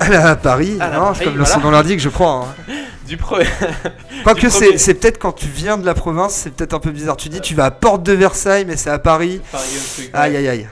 À 0.00 0.35
Paris, 0.35 0.76
À 0.80 0.88
la 0.88 0.97
non, 0.97 1.04
Paris, 1.04 1.25
comme 1.25 1.37
le 1.38 1.45
son 1.45 1.61
nom 1.61 1.71
l'indique, 1.71 2.00
je 2.00 2.09
crois. 2.09 2.49
hein. 2.68 2.73
Du 3.06 3.16
premier. 3.16 3.45
Quoique 4.25 4.49
c'est 4.49 4.76
c'est 4.76 4.95
peut-être 4.95 5.21
quand 5.21 5.30
tu 5.30 5.47
viens 5.47 5.78
de 5.78 5.87
la 5.87 5.95
province, 5.95 6.35
c'est 6.35 6.50
peut-être 6.50 6.75
un 6.75 6.80
peu 6.80 6.90
bizarre. 6.90 7.16
Tu 7.16 7.28
dis 7.28 7.40
tu 7.40 7.54
vas 7.54 7.66
à 7.66 7.71
Porte 7.71 8.02
de 8.02 8.12
Versailles, 8.12 8.64
mais 8.64 8.76
c'est 8.76 8.90
à 8.90 8.99
Paris. 8.99 9.40
Paris 9.52 9.68
Games 9.73 10.04
Week. 10.04 10.11
Aïe 10.14 10.37
aïe 10.37 10.49
aïe. 10.49 10.68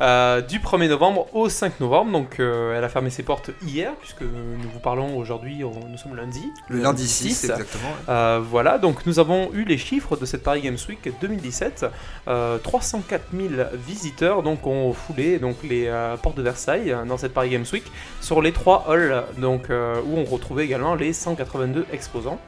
Euh, 0.00 0.40
du 0.40 0.58
1er 0.58 0.88
novembre 0.88 1.26
au 1.34 1.48
5 1.48 1.80
novembre. 1.80 2.12
Donc, 2.12 2.40
euh, 2.40 2.76
elle 2.76 2.84
a 2.84 2.88
fermé 2.88 3.10
ses 3.10 3.22
portes 3.22 3.50
hier, 3.66 3.92
puisque 4.00 4.22
nous 4.22 4.68
vous 4.72 4.80
parlons 4.80 5.16
aujourd'hui, 5.16 5.58
nous 5.58 5.98
sommes 5.98 6.16
lundi. 6.16 6.52
Le 6.68 6.80
lundi 6.80 7.06
6, 7.06 7.44
exactement. 7.44 7.90
Euh, 8.08 8.40
voilà, 8.42 8.78
donc 8.78 9.06
nous 9.06 9.18
avons 9.18 9.52
eu 9.52 9.64
les 9.64 9.78
chiffres 9.78 10.16
de 10.16 10.26
cette 10.26 10.42
Paris 10.42 10.62
Games 10.62 10.78
Week 10.88 11.08
2017. 11.20 11.86
Euh, 12.28 12.58
304 12.58 13.24
000 13.32 13.48
visiteurs 13.74 14.42
donc 14.42 14.66
ont 14.66 14.92
foulé 14.92 15.38
donc 15.38 15.56
les 15.62 15.90
portes 16.22 16.36
de 16.36 16.42
Versailles 16.42 16.94
dans 17.06 17.16
cette 17.16 17.32
Paris 17.32 17.50
Games 17.50 17.64
Week 17.72 17.84
sur 18.20 18.42
les 18.42 18.52
trois 18.52 18.86
halls 18.88 19.24
donc 19.38 19.68
où 19.68 20.18
on 20.18 20.24
retrouvait 20.24 20.64
également 20.64 20.94
les 20.94 21.12
182 21.12 21.86
exposants. 21.92 22.38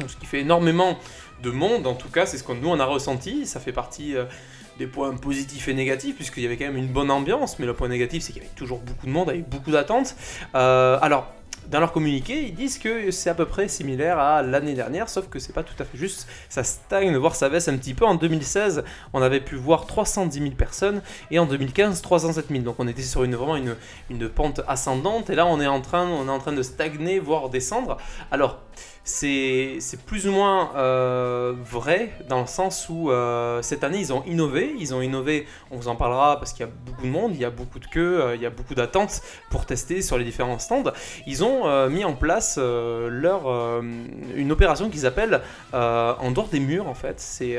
Donc, 0.00 0.10
ce 0.10 0.16
qui 0.16 0.26
fait 0.26 0.40
énormément 0.40 0.98
de 1.42 1.50
monde, 1.50 1.86
en 1.86 1.94
tout 1.94 2.08
cas, 2.08 2.26
c'est 2.26 2.38
ce 2.38 2.44
que 2.44 2.52
nous 2.52 2.68
on 2.68 2.78
a 2.78 2.84
ressenti. 2.84 3.46
Ça 3.46 3.58
fait 3.58 3.72
partie 3.72 4.14
des 4.78 4.86
points 4.86 5.14
positifs 5.16 5.68
et 5.68 5.74
négatifs, 5.74 6.16
puisqu'il 6.16 6.42
y 6.42 6.46
avait 6.46 6.56
quand 6.56 6.66
même 6.66 6.76
une 6.76 6.88
bonne 6.88 7.10
ambiance, 7.10 7.58
mais 7.58 7.66
le 7.66 7.74
point 7.74 7.88
négatif, 7.88 8.22
c'est 8.22 8.32
qu'il 8.32 8.42
y 8.42 8.44
avait 8.44 8.54
toujours 8.54 8.78
beaucoup 8.78 9.06
de 9.06 9.12
monde, 9.12 9.28
avec 9.28 9.48
beaucoup 9.48 9.70
d'attentes. 9.70 10.14
Euh, 10.54 10.98
alors, 11.02 11.32
dans 11.68 11.80
leur 11.80 11.92
communiqué, 11.92 12.44
ils 12.44 12.54
disent 12.54 12.78
que 12.78 13.10
c'est 13.10 13.28
à 13.28 13.34
peu 13.34 13.44
près 13.44 13.68
similaire 13.68 14.18
à 14.18 14.42
l'année 14.42 14.74
dernière, 14.74 15.10
sauf 15.10 15.28
que 15.28 15.38
c'est 15.38 15.52
pas 15.52 15.62
tout 15.62 15.74
à 15.78 15.84
fait 15.84 15.98
juste. 15.98 16.26
Ça 16.48 16.64
stagne, 16.64 17.14
voire 17.16 17.34
ça 17.34 17.50
baisse 17.50 17.68
un 17.68 17.76
petit 17.76 17.92
peu. 17.92 18.06
En 18.06 18.14
2016, 18.14 18.84
on 19.12 19.20
avait 19.20 19.40
pu 19.40 19.56
voir 19.56 19.86
310 19.86 20.38
000 20.38 20.50
personnes, 20.52 21.02
et 21.30 21.38
en 21.38 21.44
2015, 21.44 22.00
307 22.00 22.46
000. 22.48 22.62
Donc 22.62 22.76
on 22.78 22.88
était 22.88 23.02
sur 23.02 23.22
une, 23.24 23.34
vraiment 23.34 23.56
une, 23.56 24.28
pente 24.30 24.62
ascendante, 24.66 25.28
et 25.28 25.34
là 25.34 25.44
on 25.44 25.60
est 25.60 25.66
en 25.66 25.80
train 25.80 26.52
de 26.52 26.62
stagner, 26.62 27.18
voire 27.18 27.50
descendre. 27.50 27.98
Alors, 28.30 28.60
c'est 29.08 29.78
plus 30.04 30.28
ou 30.28 30.32
moins 30.32 30.70
euh, 30.76 31.54
vrai 31.64 32.10
dans 32.28 32.42
le 32.42 32.46
sens 32.46 32.88
où 32.90 33.10
euh, 33.10 33.62
cette 33.62 33.82
année 33.82 33.98
ils 33.98 34.12
ont 34.12 34.22
innové. 34.26 34.74
Ils 34.78 34.94
ont 34.94 35.00
innové, 35.00 35.46
on 35.70 35.76
vous 35.76 35.88
en 35.88 35.96
parlera 35.96 36.38
parce 36.38 36.52
qu'il 36.52 36.66
y 36.66 36.68
a 36.68 36.72
beaucoup 36.84 37.02
de 37.02 37.10
monde, 37.10 37.32
il 37.34 37.40
y 37.40 37.44
a 37.44 37.50
beaucoup 37.50 37.78
de 37.78 37.86
queues, 37.86 38.20
euh, 38.20 38.36
il 38.36 38.42
y 38.42 38.46
a 38.46 38.50
beaucoup 38.50 38.74
d'attentes 38.74 39.22
pour 39.50 39.64
tester 39.64 40.02
sur 40.02 40.18
les 40.18 40.24
différents 40.24 40.58
stands. 40.58 40.84
Ils 41.26 41.42
ont 41.42 41.88
mis 41.88 42.04
en 42.04 42.14
place 42.14 42.58
leur, 42.58 43.48
une 44.36 44.52
opération 44.52 44.90
qu'ils 44.90 45.06
appellent 45.06 45.40
en 45.72 46.30
dehors 46.30 46.48
des 46.48 46.60
murs 46.60 46.86
en 46.86 46.94
fait. 46.94 47.18
C'est 47.18 47.58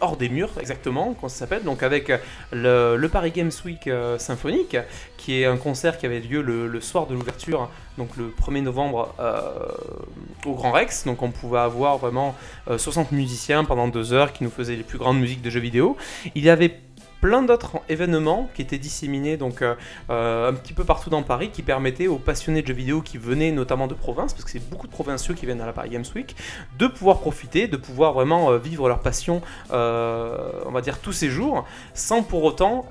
hors 0.00 0.16
des 0.16 0.28
murs 0.28 0.50
exactement, 0.58 1.14
ça 1.22 1.28
s'appelle. 1.28 1.62
Donc 1.62 1.82
avec 1.82 2.12
le, 2.52 3.06
Paris 3.08 3.30
Games 3.30 3.52
Week 3.64 3.88
symphonique 4.18 4.76
qui 5.28 5.42
est 5.42 5.44
un 5.44 5.58
concert 5.58 5.98
qui 5.98 6.06
avait 6.06 6.20
lieu 6.20 6.40
le, 6.40 6.80
soir 6.80 7.06
de 7.06 7.12
l'ouverture, 7.12 7.68
donc 7.98 8.16
le 8.16 8.30
1er 8.30 8.62
novembre 8.62 9.14
euh, 9.20 9.42
au 10.46 10.54
Grand 10.54 10.72
Rex. 10.72 11.04
Donc 11.04 11.22
on 11.22 11.30
pouvait 11.30 11.58
avoir 11.58 11.98
vraiment 11.98 12.34
euh, 12.70 12.78
60 12.78 13.12
musiciens 13.12 13.62
pendant 13.64 13.88
deux 13.88 14.14
heures 14.14 14.32
qui 14.32 14.42
nous 14.42 14.48
faisaient 14.48 14.74
les 14.74 14.84
plus 14.84 14.96
grandes 14.96 15.20
musiques 15.20 15.42
de 15.42 15.50
jeux 15.50 15.60
vidéo. 15.60 15.98
Il 16.34 16.42
y 16.42 16.48
avait 16.48 16.80
plein 17.20 17.42
d'autres 17.42 17.78
événements 17.88 18.48
qui 18.54 18.62
étaient 18.62 18.78
disséminés 18.78 19.36
donc 19.36 19.62
euh, 19.62 19.74
euh, 20.10 20.50
un 20.50 20.54
petit 20.54 20.72
peu 20.72 20.84
partout 20.84 21.10
dans 21.10 21.22
Paris 21.22 21.50
qui 21.50 21.62
permettaient 21.62 22.06
aux 22.06 22.18
passionnés 22.18 22.62
de 22.62 22.66
jeux 22.66 22.74
vidéo 22.74 23.02
qui 23.02 23.18
venaient 23.18 23.52
notamment 23.52 23.86
de 23.86 23.94
province 23.94 24.32
parce 24.32 24.44
que 24.44 24.50
c'est 24.50 24.70
beaucoup 24.70 24.86
de 24.86 24.92
provinciaux 24.92 25.34
qui 25.34 25.46
viennent 25.46 25.60
à 25.60 25.66
la 25.66 25.72
Paris 25.72 25.90
Games 25.90 26.04
Week 26.14 26.36
de 26.78 26.86
pouvoir 26.86 27.18
profiter 27.18 27.66
de 27.66 27.76
pouvoir 27.76 28.12
vraiment 28.12 28.50
euh, 28.50 28.58
vivre 28.58 28.88
leur 28.88 29.00
passion 29.00 29.42
on 29.70 30.70
va 30.70 30.80
dire 30.80 30.98
tous 30.98 31.12
ces 31.12 31.28
jours 31.28 31.66
sans 31.94 32.22
pour 32.22 32.44
autant 32.44 32.86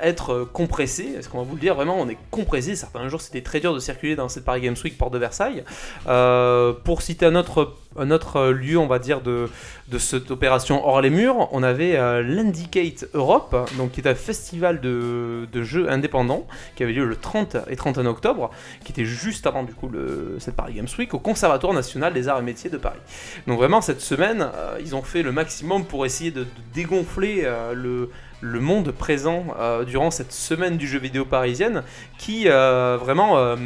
être 0.00 0.44
compressé. 0.52 1.14
Est-ce 1.18 1.28
qu'on 1.28 1.38
va 1.38 1.44
vous 1.44 1.54
le 1.54 1.60
dire? 1.60 1.74
Vraiment 1.74 1.96
on 1.98 2.08
est 2.08 2.18
compressé. 2.30 2.76
Certains 2.76 3.08
jours 3.08 3.20
c'était 3.20 3.42
très 3.42 3.60
dur 3.60 3.74
de 3.74 3.78
circuler 3.78 4.16
dans 4.16 4.28
cette 4.28 4.44
Paris 4.44 4.60
Games 4.60 4.76
Week 4.82 4.96
porte 4.96 5.12
de 5.12 5.18
Versailles. 5.18 5.64
Pour 6.04 7.02
citer 7.02 7.26
un 7.26 7.34
autre 7.34 7.74
un 7.96 8.10
autre 8.10 8.50
lieu, 8.50 8.78
on 8.78 8.86
va 8.86 8.98
dire, 8.98 9.20
de, 9.20 9.48
de 9.88 9.98
cette 9.98 10.30
opération 10.30 10.86
hors 10.86 11.00
les 11.00 11.10
murs, 11.10 11.48
on 11.52 11.62
avait 11.62 11.96
euh, 11.96 12.22
l'Indicate 12.22 13.06
Europe, 13.14 13.70
donc 13.76 13.92
qui 13.92 14.00
est 14.00 14.08
un 14.08 14.14
festival 14.14 14.80
de, 14.80 15.46
de 15.50 15.62
jeux 15.62 15.90
indépendants 15.90 16.46
qui 16.76 16.82
avait 16.82 16.92
lieu 16.92 17.04
le 17.04 17.16
30 17.16 17.56
et 17.68 17.76
31 17.76 18.06
octobre, 18.06 18.50
qui 18.84 18.92
était 18.92 19.04
juste 19.04 19.46
avant 19.46 19.62
du 19.62 19.74
coup 19.74 19.90
cette 20.38 20.56
Paris 20.56 20.74
Games 20.74 20.88
Week 20.98 21.12
au 21.14 21.18
Conservatoire 21.18 21.72
national 21.72 22.12
des 22.12 22.28
arts 22.28 22.38
et 22.40 22.42
métiers 22.42 22.70
de 22.70 22.78
Paris. 22.78 23.00
Donc 23.46 23.58
vraiment 23.58 23.80
cette 23.80 24.00
semaine, 24.00 24.42
euh, 24.54 24.78
ils 24.80 24.94
ont 24.94 25.02
fait 25.02 25.22
le 25.22 25.32
maximum 25.32 25.84
pour 25.84 26.06
essayer 26.06 26.30
de, 26.30 26.46
dégonfler 26.74 27.42
euh, 27.44 27.74
le 27.74 28.10
le 28.42 28.60
monde 28.60 28.90
présent 28.90 29.46
euh, 29.58 29.84
durant 29.84 30.10
cette 30.10 30.32
semaine 30.32 30.76
du 30.76 30.86
jeu 30.86 30.98
vidéo 30.98 31.24
parisienne 31.24 31.84
qui 32.18 32.48
euh, 32.48 32.98
vraiment 33.00 33.38
euh, 33.38 33.56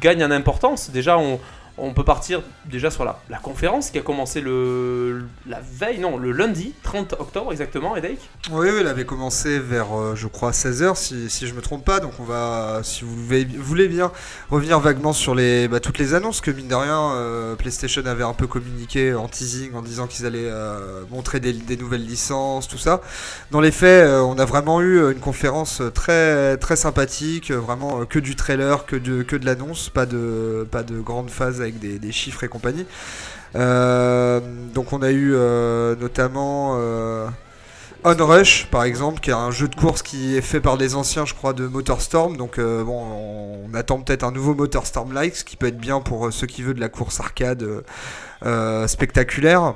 gagne 0.00 0.24
en 0.24 0.30
importance. 0.30 0.90
Déjà, 0.90 1.18
on, 1.18 1.40
on 1.78 1.94
peut 1.94 2.04
partir 2.04 2.42
déjà 2.66 2.90
sur 2.90 3.04
la, 3.04 3.20
la 3.30 3.38
conférence 3.38 3.90
qui 3.90 3.98
a 3.98 4.02
commencé 4.02 4.40
le, 4.40 5.24
la 5.46 5.60
veille, 5.60 5.98
non, 5.98 6.16
le 6.16 6.32
lundi 6.32 6.74
30 6.82 7.14
octobre 7.18 7.52
exactement, 7.52 7.96
Edek 7.96 8.18
Oui, 8.50 8.68
elle 8.80 8.86
avait 8.86 9.04
commencé 9.04 9.58
vers, 9.58 9.98
euh, 9.98 10.14
je 10.14 10.26
crois, 10.26 10.50
16h, 10.50 10.96
si, 10.96 11.30
si 11.30 11.46
je 11.46 11.54
me 11.54 11.60
trompe 11.60 11.84
pas. 11.84 12.00
Donc, 12.00 12.12
on 12.18 12.24
va, 12.24 12.80
si 12.82 13.04
vous 13.04 13.14
voulez, 13.16 13.88
bien, 13.88 14.10
revenir 14.50 14.80
vaguement 14.80 15.12
sur 15.12 15.34
les, 15.34 15.68
bah, 15.68 15.80
toutes 15.80 15.98
les 15.98 16.14
annonces 16.14 16.40
que, 16.40 16.50
mine 16.50 16.68
de 16.68 16.74
rien, 16.74 17.12
euh, 17.12 17.54
PlayStation 17.56 18.04
avait 18.06 18.24
un 18.24 18.34
peu 18.34 18.46
communiqué 18.46 19.14
en 19.14 19.28
teasing, 19.28 19.74
en 19.74 19.82
disant 19.82 20.06
qu'ils 20.06 20.26
allaient 20.26 20.50
euh, 20.50 21.02
montrer 21.10 21.40
des, 21.40 21.76
nouvelles 21.76 22.04
licences, 22.04 22.68
tout 22.68 22.78
ça. 22.78 23.00
Dans 23.50 23.60
les 23.60 23.70
faits, 23.70 24.08
on 24.08 24.38
a 24.38 24.44
vraiment 24.44 24.80
eu 24.80 25.12
une 25.12 25.20
conférence 25.20 25.82
très, 25.94 26.56
très 26.56 26.76
sympathique, 26.76 27.52
vraiment 27.52 28.04
que 28.04 28.18
du 28.18 28.34
trailer, 28.34 28.84
que 28.86 28.96
de, 28.96 29.22
que 29.22 29.36
de 29.36 29.46
l'annonce, 29.46 29.90
pas 29.90 30.06
de, 30.06 30.66
pas 30.70 30.82
de 30.82 30.98
grande 30.98 31.30
phase 31.30 31.60
avec 31.68 32.00
des, 32.00 32.12
chiffres 32.12 32.44
et 32.44 32.48
compagnie. 32.48 32.86
Euh, 33.56 34.40
donc, 34.74 34.92
on 34.92 35.02
a 35.02 35.10
eu 35.10 35.32
euh, 35.34 35.94
notamment. 35.96 36.76
euh, 36.78 37.28
Onrush 38.04 38.68
par 38.70 38.84
exemple, 38.84 39.20
qui 39.20 39.30
est 39.30 39.34
un 39.34 39.50
jeu 39.50 39.66
de 39.66 39.74
course 39.74 40.02
qui 40.02 40.36
est 40.36 40.40
fait 40.40 40.60
par 40.60 40.78
des 40.78 40.94
anciens, 40.94 41.24
je 41.24 41.34
crois, 41.34 41.52
de 41.52 41.66
Motorstorm. 41.66 42.36
Donc 42.36 42.58
euh, 42.58 42.84
bon, 42.84 43.66
on 43.68 43.74
attend 43.74 44.00
peut-être 44.00 44.22
un 44.22 44.30
nouveau 44.30 44.54
Motorstorm-like, 44.54 45.34
ce 45.34 45.44
qui 45.44 45.56
peut 45.56 45.66
être 45.66 45.78
bien 45.78 46.00
pour 46.00 46.32
ceux 46.32 46.46
qui 46.46 46.62
veulent 46.62 46.76
de 46.76 46.80
la 46.80 46.88
course 46.88 47.18
arcade 47.18 47.64
spectaculaire. 48.86 49.74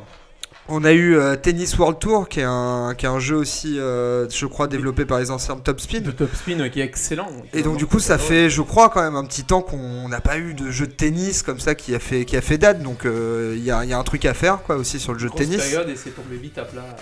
On 0.74 0.84
a 0.84 0.92
eu 0.92 1.16
euh, 1.16 1.36
Tennis 1.36 1.76
World 1.76 1.98
Tour, 1.98 2.30
qui 2.30 2.40
est 2.40 2.44
un, 2.44 2.94
qui 2.96 3.04
est 3.04 3.08
un 3.08 3.18
jeu 3.18 3.36
aussi, 3.36 3.78
euh, 3.78 4.26
je 4.30 4.46
crois, 4.46 4.68
développé 4.68 5.04
par 5.04 5.18
les 5.18 5.30
anciens 5.30 5.54
de 5.54 5.60
Top 5.60 5.78
Spin. 5.78 6.00
de 6.00 6.10
Top 6.10 6.34
Spin 6.34 6.58
ouais, 6.60 6.70
qui 6.70 6.80
est 6.80 6.84
excellent. 6.84 7.28
Et 7.52 7.60
donc 7.60 7.76
du 7.76 7.84
coup 7.84 7.98
ça 7.98 8.16
fait 8.16 8.48
je 8.48 8.62
crois 8.62 8.88
quand 8.88 9.02
même 9.02 9.14
un 9.14 9.26
petit 9.26 9.44
temps 9.44 9.60
qu'on 9.60 10.08
n'a 10.08 10.22
pas 10.22 10.38
eu 10.38 10.54
de 10.54 10.70
jeu 10.70 10.86
de 10.86 10.92
tennis 10.92 11.42
comme 11.42 11.60
ça 11.60 11.74
qui 11.74 11.94
a 11.94 11.98
fait, 11.98 12.24
qui 12.24 12.38
a 12.38 12.40
fait 12.40 12.56
date 12.56 12.82
donc 12.82 13.04
euh, 13.04 13.52
il 13.54 13.62
y, 13.62 13.70
a, 13.70 13.84
il 13.84 13.90
y 13.90 13.92
a 13.92 13.98
un 13.98 14.02
truc 14.02 14.24
à 14.24 14.32
faire 14.32 14.62
quoi 14.62 14.76
aussi 14.76 14.98
sur 14.98 15.12
le 15.12 15.18
jeu 15.18 15.28
de 15.28 15.34
tennis. 15.34 15.58
période 15.58 15.90
et 15.90 15.96
c'est 15.96 16.10
tombé 16.16 16.36
vite 16.36 16.56
à 16.56 16.64
plat 16.64 16.96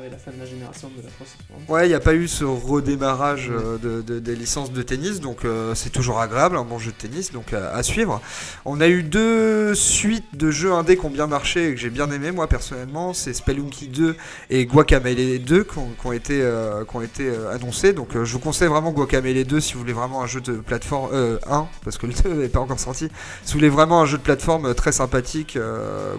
avec 0.00 0.12
la 0.12 0.18
fin 0.18 0.30
de 0.32 0.38
la 0.38 0.46
génération 0.46 0.88
de 0.96 1.02
la 1.02 1.08
France. 1.10 1.36
Ouais 1.68 1.86
il 1.86 1.88
n'y 1.88 1.94
a 1.94 2.00
pas 2.00 2.14
eu 2.14 2.26
ce 2.28 2.44
redémarrage 2.44 3.50
euh, 3.50 3.78
de, 3.78 4.02
de- 4.02 4.18
des 4.18 4.34
licences 4.34 4.72
de 4.72 4.82
tennis 4.82 5.20
donc 5.20 5.44
euh, 5.44 5.74
c'est 5.74 5.90
toujours 5.90 6.18
agréable 6.20 6.56
un 6.56 6.64
bon 6.64 6.78
jeu 6.78 6.90
de 6.90 6.96
tennis 6.96 7.32
donc 7.32 7.52
euh, 7.52 7.74
à 7.74 7.82
suivre. 7.82 8.20
On 8.64 8.80
a 8.80 8.88
eu 8.88 9.02
deux 9.02 9.74
suites 9.74 10.36
de 10.36 10.50
jeux 10.50 10.72
indés 10.72 10.96
qui 10.96 11.06
ont 11.06 11.10
bien 11.10 11.26
marché 11.26 11.68
et 11.68 11.74
que 11.74 11.80
j'ai 11.80 11.90
bien 11.90 12.10
aimé 12.10 12.30
moi 12.32 12.46
personnellement. 12.46 13.12
C'est 13.14 13.32
Spelunky 13.32 13.88
2 13.88 14.16
et 14.50 14.66
Guacamelee 14.66 15.38
2 15.38 15.64
qui 15.64 15.78
ont, 15.78 15.88
qui 16.00 16.06
ont 16.06 16.12
été, 16.12 16.40
euh, 16.42 16.84
qui 16.84 16.96
ont 16.96 17.02
été 17.02 17.30
annoncés. 17.52 17.92
Donc 17.92 18.16
euh, 18.16 18.24
je 18.24 18.32
vous 18.32 18.38
conseille 18.40 18.68
vraiment 18.68 18.90
Guacamelee 18.92 19.44
2 19.44 19.60
si 19.60 19.74
vous 19.74 19.80
voulez 19.80 19.92
vraiment 19.92 20.22
un 20.22 20.26
jeu 20.26 20.40
de 20.40 20.52
plateforme 20.54 21.10
euh, 21.12 21.38
1 21.48 21.68
parce 21.84 21.98
que 21.98 22.06
le 22.06 22.12
2 22.14 22.28
n'est 22.42 22.48
pas 22.56 22.60
encore 22.60 22.80
sorti. 22.80 23.08
Si 23.44 23.52
vous 23.52 23.58
voulez 23.58 23.68
vraiment 23.70 24.00
un 24.00 24.06
jeu 24.06 24.18
de 24.18 24.22
plateforme 24.22 24.74
très 24.74 24.92
sympathique 24.92 25.58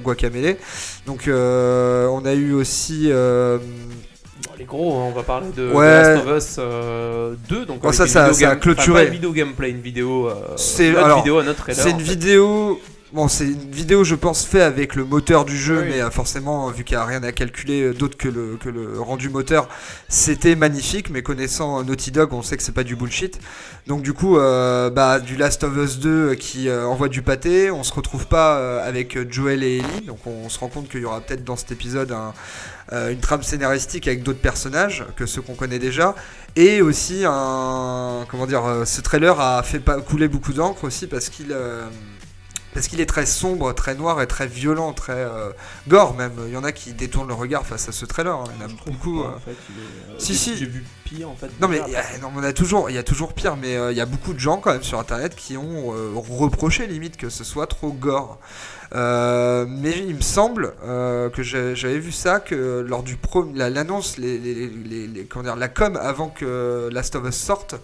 Guacamelee 0.03 0.57
donc 1.07 1.23
on 1.27 2.21
a 2.25 2.33
eu 2.33 2.53
aussi 2.53 3.07
euh, 3.11 3.57
Bon, 4.43 4.51
les 4.57 4.65
gros, 4.65 4.97
hein, 4.99 5.03
on 5.07 5.11
va 5.11 5.21
parler 5.23 5.47
de, 5.55 5.67
de 5.69 5.71
Ouais. 5.73 5.85
Last 5.85 6.25
of 6.27 6.37
Us 6.37 6.55
euh, 6.59 7.35
2. 7.49 7.65
Donc 7.65 7.79
Bon, 7.81 7.87
avec 7.89 7.95
ça, 7.95 8.07
ça- 8.07 8.33
ça 8.33 8.49
a 8.49 8.55
clôturé. 8.55 8.91
enfin, 8.91 8.99
pas 9.01 9.03
une 9.07 9.11
vidéo 9.13 9.31
gameplay, 9.31 9.69
une 9.69 9.81
vidéo. 9.81 10.29
Euh, 10.29 10.33
C'est- 10.55 10.91
notre 10.91 11.05
alors, 11.05 11.17
vidéo, 11.19 11.37
autre 11.41 11.55
trailer. 11.55 11.83
c'est 11.83 11.91
une 11.91 12.01
vidéo 12.01 12.79
Bon, 13.13 13.27
c'est 13.27 13.43
une 13.43 13.71
vidéo, 13.71 14.05
je 14.05 14.15
pense, 14.15 14.45
faite 14.45 14.61
avec 14.61 14.95
le 14.95 15.03
moteur 15.03 15.43
du 15.43 15.57
jeu, 15.57 15.81
Oui. 15.81 15.87
mais 15.89 16.01
euh, 16.01 16.09
forcément, 16.09 16.69
vu 16.69 16.85
qu'il 16.85 16.95
n'y 16.95 17.01
a 17.03 17.05
rien 17.05 17.21
à 17.23 17.33
calculer 17.33 17.81
euh, 17.81 17.93
d'autre 17.93 18.15
que 18.17 18.29
le, 18.29 18.55
que 18.57 18.69
le 18.69 19.01
rendu 19.01 19.27
moteur, 19.27 19.67
c'était 20.07 20.55
magnifique. 20.55 21.09
Mais 21.09 21.21
connaissant 21.21 21.81
euh, 21.81 21.83
Naughty 21.83 22.11
Dog, 22.11 22.31
on 22.31 22.41
sait 22.41 22.55
que 22.55 22.63
c'est 22.63 22.71
pas 22.71 22.85
du 22.85 22.95
bullshit. 22.95 23.37
Donc, 23.85 24.01
du 24.01 24.13
coup, 24.13 24.37
euh, 24.37 24.89
bah, 24.89 25.19
du 25.19 25.35
Last 25.35 25.65
of 25.65 25.75
Us 25.75 25.99
2 25.99 26.35
qui 26.35 26.69
euh, 26.69 26.85
envoie 26.87 27.09
du 27.09 27.21
pâté, 27.21 27.69
on 27.69 27.83
se 27.83 27.91
retrouve 27.93 28.27
pas 28.27 28.55
euh, 28.55 28.87
avec 28.87 29.17
euh, 29.17 29.25
Joel 29.29 29.61
et 29.65 29.79
Ellie. 29.79 30.05
Donc, 30.07 30.25
on 30.25 30.47
se 30.47 30.57
rend 30.59 30.69
compte 30.69 30.87
qu'il 30.87 31.01
y 31.01 31.05
aura 31.05 31.19
peut-être 31.19 31.43
dans 31.43 31.57
cet 31.57 31.73
épisode 31.73 32.13
un, 32.13 32.33
euh, 32.93 33.11
une 33.11 33.19
trame 33.19 33.43
scénaristique 33.43 34.07
avec 34.07 34.23
d'autres 34.23 34.39
personnages 34.39 35.03
que 35.17 35.25
ceux 35.25 35.41
qu'on 35.41 35.55
connaît 35.55 35.79
déjà. 35.79 36.15
Et 36.55 36.81
aussi, 36.81 37.23
un, 37.25 38.25
comment 38.29 38.47
dire, 38.47 38.65
euh, 38.65 38.85
ce 38.85 39.01
trailer 39.01 39.37
a 39.41 39.61
fait 39.63 39.83
couler 40.07 40.29
beaucoup 40.29 40.53
d'encre 40.53 40.85
aussi 40.85 41.07
parce 41.07 41.27
qu'il. 41.27 41.53
Parce 42.73 42.87
qu'il 42.87 43.01
est 43.01 43.05
très 43.05 43.25
sombre, 43.25 43.73
très 43.73 43.95
noir 43.95 44.21
et 44.21 44.27
très 44.27 44.47
violent, 44.47 44.93
très 44.93 45.13
euh, 45.13 45.49
gore 45.87 46.15
même. 46.15 46.33
Il 46.47 46.53
y 46.53 46.57
en 46.57 46.63
a 46.63 46.71
qui 46.71 46.93
détournent 46.93 47.27
le 47.27 47.33
regard 47.33 47.65
face 47.65 47.89
à 47.89 47.91
ce 47.91 48.05
trailer. 48.05 48.33
hein. 48.35 48.43
Il 48.55 48.61
y 48.61 48.63
en 48.63 48.69
a 48.69 48.71
beaucoup. 48.85 49.21
En 49.21 49.39
fait, 49.39 49.55
il 49.69 49.77
est, 49.77 50.13
euh, 50.15 50.19
Si, 50.19 50.35
si. 50.35 50.55
J'ai 50.57 50.65
vu 50.67 50.85
pire 51.03 51.29
en 51.29 51.35
fait. 51.35 51.49
Non 51.59 51.67
mais 51.67 51.81
il 51.87 51.93
y 51.93 51.95
a- 51.95 52.03
non, 52.21 52.31
on 52.35 52.43
a 52.43 52.53
toujours, 52.53 52.89
il 52.89 52.95
y 52.95 52.99
a 52.99 53.03
toujours 53.03 53.33
pire, 53.33 53.57
mais 53.57 53.75
euh, 53.75 53.91
il 53.91 53.97
y 53.97 54.01
a 54.01 54.05
beaucoup 54.05 54.33
de 54.33 54.39
gens 54.39 54.57
quand 54.57 54.71
même 54.71 54.83
sur 54.83 54.99
internet 54.99 55.35
qui 55.35 55.57
ont 55.57 55.93
reproché 56.37 56.87
limite 56.87 57.17
que 57.17 57.29
ce 57.29 57.43
soit 57.43 57.67
trop 57.67 57.91
gore. 57.91 58.39
Mais 58.93 59.97
il 60.07 60.15
me 60.15 60.21
semble 60.21 60.73
que 60.81 61.43
j'avais 61.43 61.99
vu 61.99 62.11
ça 62.11 62.39
que 62.39 62.85
lors 62.87 63.03
du 63.03 63.17
l'annonce, 63.55 64.17
les, 64.17 64.37
les, 64.37 64.67
les- 64.67 65.07
les- 65.07 65.25
comment 65.25 65.43
dire, 65.43 65.55
la 65.55 65.67
com 65.69 65.97
avant 66.01 66.29
que 66.29 66.89
Last 66.91 67.15
of 67.15 67.27
Us 67.27 67.35
sorte. 67.35 67.75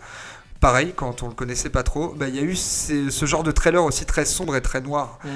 Pareil, 0.59 0.93
quand 0.95 1.21
on 1.21 1.27
le 1.27 1.33
connaissait 1.33 1.69
pas 1.69 1.83
trop, 1.83 2.13
bah, 2.17 2.27
il 2.29 2.35
y 2.35 2.39
a 2.39 2.41
eu 2.41 2.55
ces- 2.55 3.11
ce 3.11 3.25
genre 3.25 3.43
de 3.43 3.51
trailer 3.51 3.83
aussi 3.83 4.05
très 4.05 4.25
sombre 4.25 4.55
et 4.55 4.61
très 4.61 4.81
noir. 4.81 5.19
Mm. 5.23 5.27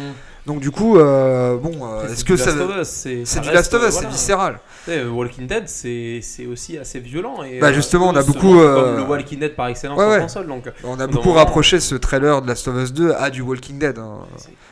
Donc 0.47 0.59
du 0.59 0.71
coup, 0.71 0.97
euh, 0.97 1.57
bon, 1.57 1.71
euh, 1.85 2.01
C'est 2.07 2.13
est-ce 2.13 2.23
du 2.23 2.31
que 2.31 2.37
ça, 2.37 2.47
Last 2.55 2.59
of 2.61 2.77
Us, 2.81 2.87
c'est 2.87 3.25
c'est 3.25 3.39
du 3.41 3.51
Last 3.51 3.73
of 3.75 3.83
euh, 3.83 3.87
Us, 3.87 3.91
c'est 3.93 3.99
voilà. 3.99 4.09
viscéral. 4.09 4.59
Euh, 4.89 5.09
Walking 5.09 5.45
Dead, 5.45 5.69
c'est 5.69 6.19
c'est 6.23 6.47
aussi 6.47 6.79
assez 6.79 6.99
violent. 6.99 7.43
Et, 7.43 7.59
Bah, 7.59 7.67
euh, 7.67 7.73
justement, 7.73 8.09
on 8.09 8.15
a 8.15 8.23
beaucoup, 8.23 8.59
euh, 8.59 8.95
Comme 8.95 8.97
le 8.97 9.03
Walking 9.11 9.37
Dead 9.39 9.55
par 9.55 9.67
excellence 9.67 9.99
ouais, 9.99 10.05
en 10.05 10.09
ouais. 10.09 10.19
console. 10.21 10.47
Donc, 10.47 10.63
On 10.83 10.99
a 10.99 11.05
Au 11.05 11.07
beaucoup 11.07 11.33
rapproché 11.33 11.79
ce 11.79 11.93
trailer 11.93 12.41
de 12.41 12.47
Last 12.47 12.67
of 12.67 12.75
Us 12.81 12.91
2 12.91 13.13
à 13.13 13.29
du 13.29 13.41
Walking 13.43 13.77
Dead. 13.77 13.99
hein. 13.99 14.17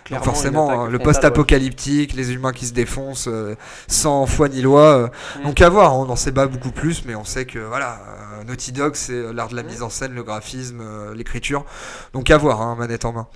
Donc 0.10 0.24
forcément, 0.24 0.72
hein, 0.72 0.90
le 0.90 0.98
post-apocalyptique, 1.00 2.14
les 2.14 2.34
humains 2.34 2.52
qui 2.52 2.66
se 2.66 2.74
défoncent 2.74 3.28
euh, 3.28 3.56
sans 3.88 4.26
foi 4.26 4.50
ni 4.50 4.62
loi. 4.62 4.82
euh. 4.82 5.08
Donc 5.44 5.62
à 5.62 5.70
voir, 5.70 5.98
on 5.98 6.06
n'en 6.06 6.16
sait 6.16 6.32
pas 6.32 6.48
beaucoup 6.48 6.72
plus, 6.72 7.06
mais 7.06 7.16
on 7.16 7.24
sait 7.24 7.46
que 7.46 7.60
voilà, 7.60 8.00
euh, 8.40 8.44
Naughty 8.46 8.72
Dog, 8.72 8.96
c'est 8.96 9.14
euh, 9.14 9.32
l'art 9.34 9.50
de 9.50 9.56
la 9.56 9.64
mise 9.64 9.84
en 9.84 9.90
scène, 9.90 10.14
le 10.14 10.24
graphisme, 10.24 10.82
l'écriture. 11.14 11.66
Donc 12.14 12.32
à 12.32 12.38
voir, 12.38 12.62
hein, 12.62 12.76
manette 12.78 13.06
en 13.06 13.14
main. 13.14 13.28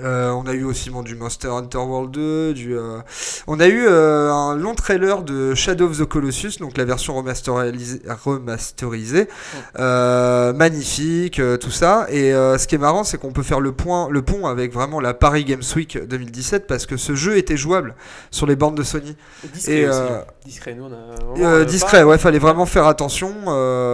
Euh, 0.00 0.30
on 0.30 0.46
a 0.46 0.52
eu 0.52 0.64
aussi 0.64 0.90
bon, 0.90 1.02
du 1.02 1.14
Monster 1.14 1.48
Hunter 1.48 1.78
World 1.78 2.10
2, 2.12 2.54
du, 2.54 2.76
euh, 2.76 3.00
on 3.46 3.60
a 3.60 3.66
eu 3.66 3.86
euh, 3.86 4.32
un 4.32 4.56
long 4.56 4.74
trailer 4.74 5.22
de 5.22 5.54
Shadow 5.54 5.86
of 5.86 5.98
the 5.98 6.04
Colossus, 6.06 6.58
donc 6.60 6.78
la 6.78 6.84
version 6.84 7.14
remasterisée, 7.14 8.00
remasterisée 8.24 9.28
magnifique, 10.54 11.40
tout 11.60 11.70
ça. 11.70 12.06
Et 12.10 12.30
ce 12.32 12.66
qui 12.66 12.74
est 12.74 12.78
marrant, 12.78 13.04
c'est 13.04 13.18
qu'on 13.18 13.32
peut 13.32 13.42
faire 13.42 13.60
le, 13.60 13.72
point, 13.72 14.08
le 14.10 14.22
pont 14.22 14.46
avec 14.46 14.72
vraiment 14.72 15.00
la 15.00 15.14
Paris 15.14 15.44
Games 15.44 15.62
Week 15.76 15.98
2017 16.06 16.66
parce 16.66 16.86
que 16.86 16.96
ce 16.96 17.14
jeu 17.14 17.36
était 17.36 17.56
jouable 17.56 17.94
sur 18.30 18.46
les 18.46 18.56
bandes 18.56 18.76
de 18.76 18.82
Sony. 18.82 19.16
Discret 19.52 19.72
Et, 19.74 19.88
aussi. 19.88 20.00
Discret, 20.44 20.74
nous 20.74 20.84
on 20.84 21.44
a 21.44 21.64
discret, 21.64 22.00
pas- 22.00 22.06
ouais, 22.06 22.18
fallait 22.18 22.38
vraiment 22.38 22.66
faire 22.66 22.86
attention. 22.86 23.32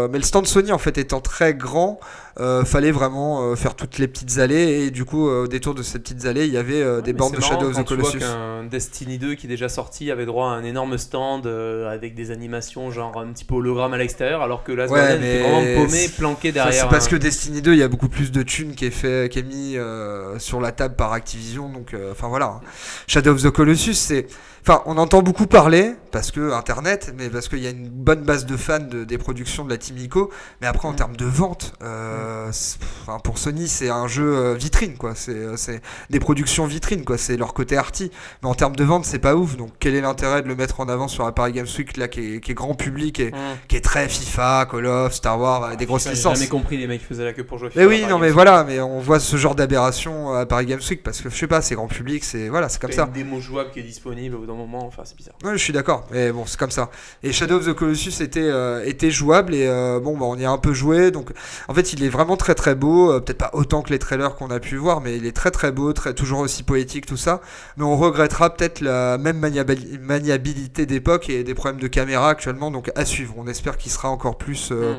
mais 0.08 0.18
le 0.18 0.24
stand 0.24 0.46
Sony, 0.46 0.72
en 0.72 0.78
fait, 0.78 0.96
étant 0.98 1.20
très 1.20 1.54
grand, 1.54 1.98
euh, 2.40 2.64
fallait 2.64 2.92
vraiment 2.92 3.42
euh, 3.42 3.56
faire 3.56 3.74
toutes 3.74 3.98
les 3.98 4.06
petites 4.08 4.38
allées. 4.38 4.84
Et 4.86 4.90
du 4.90 5.04
coup, 5.04 5.28
euh, 5.28 5.44
au 5.44 5.46
détour 5.48 5.74
de 5.74 5.82
ces 5.82 5.98
petites 5.98 6.24
allées, 6.26 6.46
il 6.46 6.52
y 6.52 6.56
avait 6.56 6.82
euh, 6.82 6.96
Ouais, 6.96 7.02
des 7.12 7.14
c'est 7.18 7.36
de 7.36 7.40
Shadow 7.40 7.66
of 7.68 7.72
the 7.72 7.84
tu 7.84 7.94
vois 7.94 8.10
Colossus. 8.10 8.18
qu'un 8.18 8.64
Destiny 8.64 9.18
2 9.18 9.34
qui 9.34 9.46
est 9.46 9.48
déjà 9.48 9.68
sorti 9.68 10.10
avait 10.10 10.26
droit 10.26 10.46
à 10.48 10.50
un 10.50 10.64
énorme 10.64 10.98
stand 10.98 11.46
euh, 11.46 11.92
avec 11.92 12.14
des 12.14 12.30
animations 12.30 12.90
genre 12.90 13.18
un 13.18 13.26
petit 13.32 13.44
peu 13.44 13.54
hologramme 13.56 13.94
à 13.94 13.98
l'extérieur 13.98 14.42
alors 14.42 14.62
que 14.64 14.72
Last 14.72 14.92
Ouais, 14.92 14.98
Guardian 15.00 15.16
était 15.18 15.42
vraiment 15.42 15.84
paumé, 15.86 16.08
planqué 16.16 16.52
derrière. 16.52 16.82
c'est 16.84 16.88
parce 16.88 17.08
que 17.08 17.16
Destiny 17.16 17.62
2, 17.62 17.72
il 17.72 17.78
y 17.78 17.82
a 17.82 17.88
beaucoup 17.88 18.08
plus 18.08 18.30
de 18.30 18.42
thunes 18.42 18.74
qui 18.74 18.86
est, 18.86 18.90
fait, 18.90 19.30
qui 19.30 19.38
est 19.40 19.42
mis 19.42 19.76
euh, 19.76 20.38
sur 20.38 20.60
la 20.60 20.72
table 20.72 20.94
par 20.96 21.12
Activision. 21.12 21.68
Donc, 21.68 21.94
euh, 21.94 22.12
enfin 22.12 22.28
voilà. 22.28 22.46
hein. 22.46 22.60
Shadow 23.06 23.32
of 23.32 23.42
the 23.42 23.50
Colossus, 23.50 23.94
c'est. 23.94 24.26
Enfin, 24.70 24.82
on 24.84 24.98
entend 24.98 25.22
beaucoup 25.22 25.46
parler 25.46 25.94
parce 26.12 26.30
que 26.30 26.52
Internet, 26.52 27.14
mais 27.16 27.30
parce 27.30 27.48
qu'il 27.48 27.60
y 27.60 27.66
a 27.66 27.70
une 27.70 27.88
bonne 27.88 28.22
base 28.22 28.44
de 28.44 28.54
fans 28.54 28.78
de- 28.80 29.04
des 29.04 29.16
productions 29.16 29.64
de 29.64 29.70
la 29.70 29.78
Team 29.78 29.96
Ico. 29.96 30.30
Mais 30.60 30.66
après, 30.66 30.86
en 30.86 30.92
termes 30.92 31.16
de 31.16 31.24
vente, 31.24 31.72
euh, 31.82 32.48
enfin, 32.50 33.18
pour 33.20 33.38
Sony, 33.38 33.66
c'est 33.66 33.88
un 33.88 34.06
jeu 34.08 34.36
euh, 34.36 34.54
vitrine, 34.54 34.98
quoi. 34.98 35.12
C'est 35.14 35.32
euh, 35.34 35.56
c'est 35.56 35.80
des 36.10 36.20
productions 36.20 36.66
vitrines, 36.66 37.06
quoi. 37.06 37.16
C'est 37.16 37.38
leur 37.38 37.54
côté 37.54 37.78
arty. 37.78 38.10
Mais 38.42 38.48
en 38.50 38.54
termes 38.54 38.76
de 38.76 38.84
vente, 38.84 39.06
c'est 39.06 39.18
pas 39.18 39.36
ouf. 39.36 39.56
Donc, 39.56 39.70
quel 39.80 39.94
est 39.94 40.02
l'intérêt 40.02 40.42
de 40.42 40.48
le 40.48 40.54
mettre 40.54 40.80
en 40.80 40.88
avant 40.90 41.08
sur 41.08 41.24
la 41.24 41.32
Paris 41.32 41.52
Games 41.52 41.66
Week, 41.78 41.96
là, 41.96 42.06
qui 42.08 42.34
est, 42.34 42.40
qui 42.40 42.50
est 42.50 42.54
grand 42.54 42.74
public 42.74 43.20
et 43.20 43.28
Mmh. 43.30 43.36
qui 43.68 43.76
est 43.76 43.80
très 43.84 44.06
FIFA, 44.08 44.66
Call 44.70 44.84
of, 44.86 45.14
Star 45.14 45.40
Wars, 45.40 45.64
avec 45.64 45.78
des 45.78 45.86
grosses 45.86 46.02
Putain, 46.02 46.10
J'ai 46.12 46.16
licences 46.16 46.38
jamais 46.38 46.48
compris 46.48 46.76
les 46.76 46.86
mecs 46.86 47.00
qui 47.00 47.06
faisaient 47.06 47.24
la 47.24 47.32
queue 47.32 47.44
pour 47.44 47.56
jouer. 47.58 47.68
mais 47.74 47.82
FIFA, 47.82 47.88
oui, 47.88 48.00
par 48.02 48.10
non, 48.10 48.18
mais 48.18 48.30
voilà, 48.30 48.64
mais 48.64 48.80
on 48.80 49.00
voit 49.00 49.18
ce 49.20 49.36
genre 49.38 49.54
d'aberration 49.54 50.32
à 50.34 50.44
Paris 50.44 50.66
Games 50.66 50.80
Week 50.90 51.02
parce 51.02 51.20
que 51.22 51.30
je 51.30 51.36
sais 51.36 51.46
pas, 51.46 51.62
c'est 51.62 51.74
grand 51.74 51.88
public, 51.88 52.22
c'est 52.24 52.48
voilà, 52.50 52.68
c'est 52.68 52.80
comme 52.80 52.92
ça. 52.92 53.04
une 53.06 53.12
démo 53.12 53.40
jouable 53.40 53.70
qui 53.70 53.80
est 53.80 53.84
disponible 53.84 54.34
au 54.36 54.40
bout 54.40 54.46
moment, 54.58 54.84
enfin 54.86 55.02
c'est 55.06 55.16
bizarre. 55.16 55.34
Ouais, 55.44 55.52
je 55.52 55.62
suis 55.62 55.72
d'accord, 55.72 56.06
mais 56.12 56.30
bon, 56.32 56.44
c'est 56.46 56.58
comme 56.58 56.70
ça. 56.70 56.90
Et 57.22 57.32
Shadow 57.32 57.56
of 57.56 57.66
the 57.66 57.72
Colossus 57.72 58.20
était, 58.22 58.40
euh, 58.42 58.84
était 58.84 59.10
jouable 59.10 59.54
et 59.54 59.66
euh, 59.66 60.00
bon, 60.00 60.16
bah, 60.18 60.26
on 60.26 60.36
y 60.36 60.44
a 60.44 60.50
un 60.50 60.58
peu 60.58 60.72
joué. 60.74 61.10
Donc, 61.10 61.30
en 61.68 61.74
fait, 61.74 61.92
il 61.94 62.04
est 62.04 62.08
vraiment 62.10 62.36
très 62.36 62.54
très 62.54 62.74
beau. 62.74 63.10
euh, 63.12 63.20
Peut-être 63.20 63.38
pas 63.38 63.50
autant 63.54 63.80
que 63.82 63.90
les 63.90 63.98
trailers 63.98 64.34
qu'on 64.36 64.50
a 64.50 64.60
pu 64.60 64.76
voir, 64.76 65.00
mais 65.00 65.16
il 65.16 65.24
est 65.24 65.32
très 65.36 65.50
très 65.50 65.72
beau, 65.72 65.92
très, 65.92 66.12
toujours 66.12 66.40
aussi 66.40 66.62
poétique, 66.62 67.06
tout 67.06 67.16
ça. 67.16 67.40
Mais 67.78 67.84
on 67.84 67.96
regrettera 67.96 68.54
peut-être 68.54 68.80
la 68.80 69.16
même 69.18 69.40
maniabili- 69.40 69.98
maniabilité 69.98 70.84
d'époque 70.86 71.30
et 71.30 71.44
des 71.44 71.54
problèmes 71.54 71.80
de 71.80 71.88
caméra 71.88 72.28
actuellement. 72.30 72.70
Donc, 72.70 72.90
à 72.96 73.04
suivre. 73.04 73.34
On 73.38 73.46
espère 73.46 73.78
qu'il 73.78 73.90
sera 73.92 74.10
encore 74.10 74.36
plus 74.36 74.70
Mm. 74.72 74.96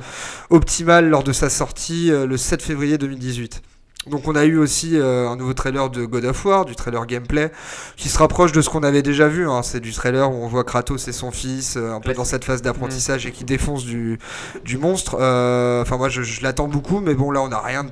optimal 0.49 1.09
lors 1.09 1.23
de 1.23 1.33
sa 1.33 1.49
sortie 1.49 2.09
le 2.11 2.37
7 2.37 2.61
février 2.61 2.97
2018. 2.97 3.61
Donc 4.09 4.27
on 4.27 4.35
a 4.35 4.45
eu 4.45 4.57
aussi 4.57 4.97
euh, 4.97 5.29
un 5.29 5.35
nouveau 5.35 5.53
trailer 5.53 5.89
de 5.89 6.05
God 6.05 6.25
of 6.25 6.45
War, 6.45 6.65
du 6.65 6.75
trailer 6.75 7.05
gameplay, 7.05 7.51
qui 7.95 8.09
se 8.09 8.17
rapproche 8.17 8.51
de 8.51 8.61
ce 8.61 8.69
qu'on 8.69 8.83
avait 8.83 9.01
déjà 9.01 9.27
vu. 9.27 9.47
hein. 9.49 9.61
C'est 9.63 9.79
du 9.79 9.93
trailer 9.93 10.29
où 10.31 10.35
on 10.43 10.47
voit 10.47 10.63
Kratos 10.63 11.07
et 11.07 11.11
son 11.13 11.31
fils 11.31 11.77
euh, 11.77 11.93
un 11.93 11.99
peu 11.99 12.13
dans 12.13 12.25
cette 12.25 12.43
phase 12.45 12.61
d'apprentissage 12.61 13.25
et 13.25 13.31
qui 13.31 13.43
défonce 13.43 13.85
du, 13.85 14.19
du 14.65 14.77
monstre. 14.77 15.17
Euh, 15.19 15.81
Enfin 15.81 15.97
moi 15.97 16.09
je, 16.09 16.21
je 16.23 16.41
l'attends 16.43 16.67
beaucoup, 16.67 16.99
mais 16.99 17.13
bon 17.13 17.31
là 17.31 17.41
on 17.41 17.47
n'a 17.49 17.59
rien 17.59 17.83
de 17.85 17.91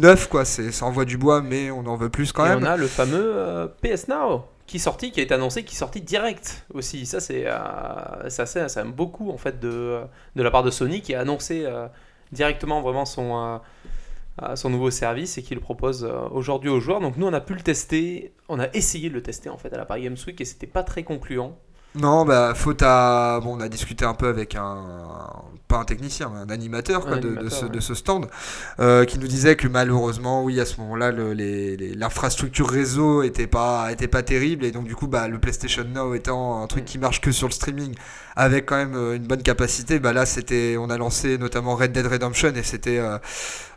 neuf 0.00 0.28
quoi. 0.28 0.44
C'est 0.44 0.72
ça 0.72 0.86
envoie 0.86 1.04
du 1.04 1.16
bois, 1.18 1.42
mais 1.42 1.70
on 1.70 1.86
en 1.86 1.96
veut 1.96 2.08
plus 2.10 2.32
quand 2.32 2.44
Et 2.46 2.48
même. 2.50 2.60
on 2.62 2.66
a 2.66 2.76
le 2.76 2.86
fameux 2.86 3.32
euh, 3.36 3.66
PS 3.82 4.08
Now 4.08 4.44
qui 4.66 4.76
est 4.76 4.80
sorti, 4.80 5.10
qui 5.10 5.18
a 5.20 5.24
été 5.24 5.34
annoncé, 5.34 5.64
qui 5.64 5.74
est 5.74 5.78
sorti 5.78 6.00
direct 6.00 6.64
aussi. 6.74 7.04
Ça 7.06 7.20
c'est 7.20 7.44
euh, 7.46 8.28
c'est 8.28 8.46
ça 8.46 8.80
aime 8.80 8.92
beaucoup 8.92 9.30
en 9.30 9.36
fait 9.38 9.58
de, 9.60 10.00
de 10.36 10.42
la 10.42 10.50
part 10.50 10.62
de 10.62 10.70
Sony 10.70 11.02
qui 11.02 11.14
a 11.14 11.20
annoncé 11.20 11.64
euh, 11.66 11.86
directement 12.32 12.80
vraiment 12.80 13.04
son, 13.04 13.60
son 14.54 14.70
nouveau 14.70 14.90
service 14.90 15.38
et 15.38 15.42
qui 15.42 15.54
le 15.54 15.60
propose 15.60 16.04
euh, 16.04 16.28
aujourd'hui 16.30 16.70
aux 16.70 16.80
joueurs. 16.80 17.00
Donc 17.00 17.16
nous 17.16 17.26
on 17.26 17.32
a 17.32 17.40
pu 17.40 17.54
le 17.54 17.60
tester, 17.60 18.32
on 18.48 18.58
a 18.58 18.68
essayé 18.72 19.08
de 19.08 19.14
le 19.14 19.22
tester 19.22 19.48
en 19.48 19.56
fait 19.56 19.72
à 19.72 19.76
la 19.76 19.84
Paris 19.84 20.02
Games 20.02 20.16
Week 20.26 20.40
et 20.40 20.44
c'était 20.44 20.66
pas 20.66 20.82
très 20.82 21.02
concluant. 21.02 21.58
Non, 21.96 22.24
bah 22.24 22.52
faute 22.54 22.82
à. 22.82 23.40
Bon, 23.42 23.56
on 23.56 23.60
a 23.60 23.68
discuté 23.68 24.04
un 24.04 24.14
peu 24.14 24.28
avec 24.28 24.54
un. 24.54 24.76
Pas 25.66 25.76
un 25.78 25.84
technicien, 25.84 26.32
mais 26.34 26.40
un 26.40 26.52
animateur, 26.52 27.02
quoi, 27.06 27.14
Un 27.14 27.20
de, 27.20 27.48
ce, 27.48 27.64
ouais. 27.66 27.70
de 27.70 27.78
ce 27.78 27.94
stand, 27.94 28.26
euh, 28.80 29.04
qui 29.04 29.20
nous 29.20 29.28
disait 29.28 29.54
que 29.54 29.68
malheureusement, 29.68 30.42
oui, 30.42 30.58
à 30.60 30.66
ce 30.66 30.80
moment-là, 30.80 31.12
le- 31.12 31.32
les- 31.32 31.76
les- 31.76 31.94
l'infrastructure 31.94 32.68
réseau 32.68 33.22
était 33.22 33.46
pas, 33.46 33.86
était 33.92 34.08
pas 34.08 34.24
terrible, 34.24 34.64
et 34.64 34.72
donc 34.72 34.86
du 34.88 34.96
coup, 34.96 35.06
bah, 35.06 35.28
le 35.28 35.38
PlayStation 35.38 35.84
Now 35.84 36.14
étant 36.16 36.60
un 36.60 36.66
truc 36.66 36.84
qui 36.86 36.98
marche 36.98 37.20
que 37.20 37.30
sur 37.30 37.46
le 37.46 37.52
streaming, 37.52 37.94
avec 38.34 38.66
quand 38.66 38.74
même 38.78 38.96
euh, 38.96 39.14
une 39.14 39.22
bonne 39.28 39.42
capacité, 39.44 40.00
bah 40.00 40.12
là, 40.12 40.26
c'était. 40.26 40.74
On 40.76 40.90
a 40.90 40.98
lancé 40.98 41.38
notamment 41.38 41.76
Red 41.76 41.92
Dead 41.92 42.06
Redemption, 42.06 42.52
et 42.56 42.64
c'était. 42.64 42.98
euh, 42.98 43.18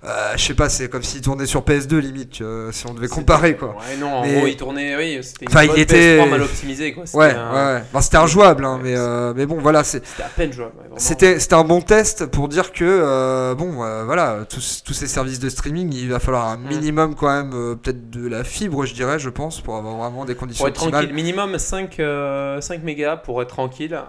euh, 0.03 0.33
je 0.35 0.43
sais 0.43 0.55
pas, 0.55 0.69
c'est 0.69 0.89
comme 0.89 1.03
s'il 1.03 1.21
tournait 1.21 1.45
sur 1.45 1.61
PS2 1.63 1.99
limite, 1.99 2.41
si 2.71 2.87
on 2.87 2.95
devait 2.95 3.07
comparer, 3.07 3.55
quoi. 3.55 3.69
Ouais, 3.77 3.97
non, 3.99 4.15
en 4.15 4.21
Mais- 4.25 4.33
gros 4.37 4.47
il 4.47 4.57
tournait, 4.57 4.97
oui, 4.97 5.19
c'était 5.23 5.45
une 5.45 5.51
Enfin, 5.51 5.63
il 5.65 5.79
était- 5.79 6.17
PS3 6.17 6.29
mal 6.31 6.41
optimisée 6.41 6.91
quoi. 6.91 7.03
Ouais, 7.13 7.27
ouais, 7.27 7.33
un- 7.35 7.75
ouais. 7.75 7.83
C'était 8.03 8.17
injouable, 8.17 8.65
hein, 8.65 8.79
mais, 8.83 8.93
euh, 8.95 9.33
mais 9.35 9.45
bon, 9.45 9.57
voilà. 9.59 9.83
C'était 9.83 10.23
à 10.23 10.27
peine 10.29 10.53
jouable. 10.53 10.71
ouais, 10.75 10.81
vraiment. 10.83 10.95
C'était 10.97 11.39
c'était 11.39 11.55
un 11.55 11.63
bon 11.63 11.81
test 11.81 12.25
pour 12.27 12.47
dire 12.49 12.71
que 12.71 12.83
euh, 12.85 13.55
bon 13.55 13.83
euh, 13.83 14.03
voilà 14.05 14.39
tous, 14.49 14.83
tous 14.85 14.93
ces 14.93 15.07
services 15.07 15.39
de 15.39 15.49
streaming 15.49 15.91
il 15.93 16.09
va 16.09 16.19
falloir 16.19 16.47
un 16.49 16.57
Mm. 16.57 16.67
minimum 16.67 17.15
quand 17.15 17.27
même 17.29 17.49
peut-être 17.81 18.09
de 18.11 18.27
la 18.27 18.43
fibre 18.43 18.85
je 18.85 18.93
dirais 18.93 19.17
je 19.19 19.29
pense 19.29 19.59
pour 19.61 19.75
avoir 19.75 19.95
vraiment 19.97 20.23
des 20.25 20.35
conditions 20.35 20.63
Pour 20.63 20.69
être 20.69 20.81
optimales. 20.83 21.05
tranquille, 21.05 21.15
minimum 21.15 21.57
5, 21.57 21.99
euh, 21.99 22.61
5 22.61 22.83
mégas 22.83 23.17
pour 23.17 23.41
être 23.41 23.49
tranquille. 23.49 23.99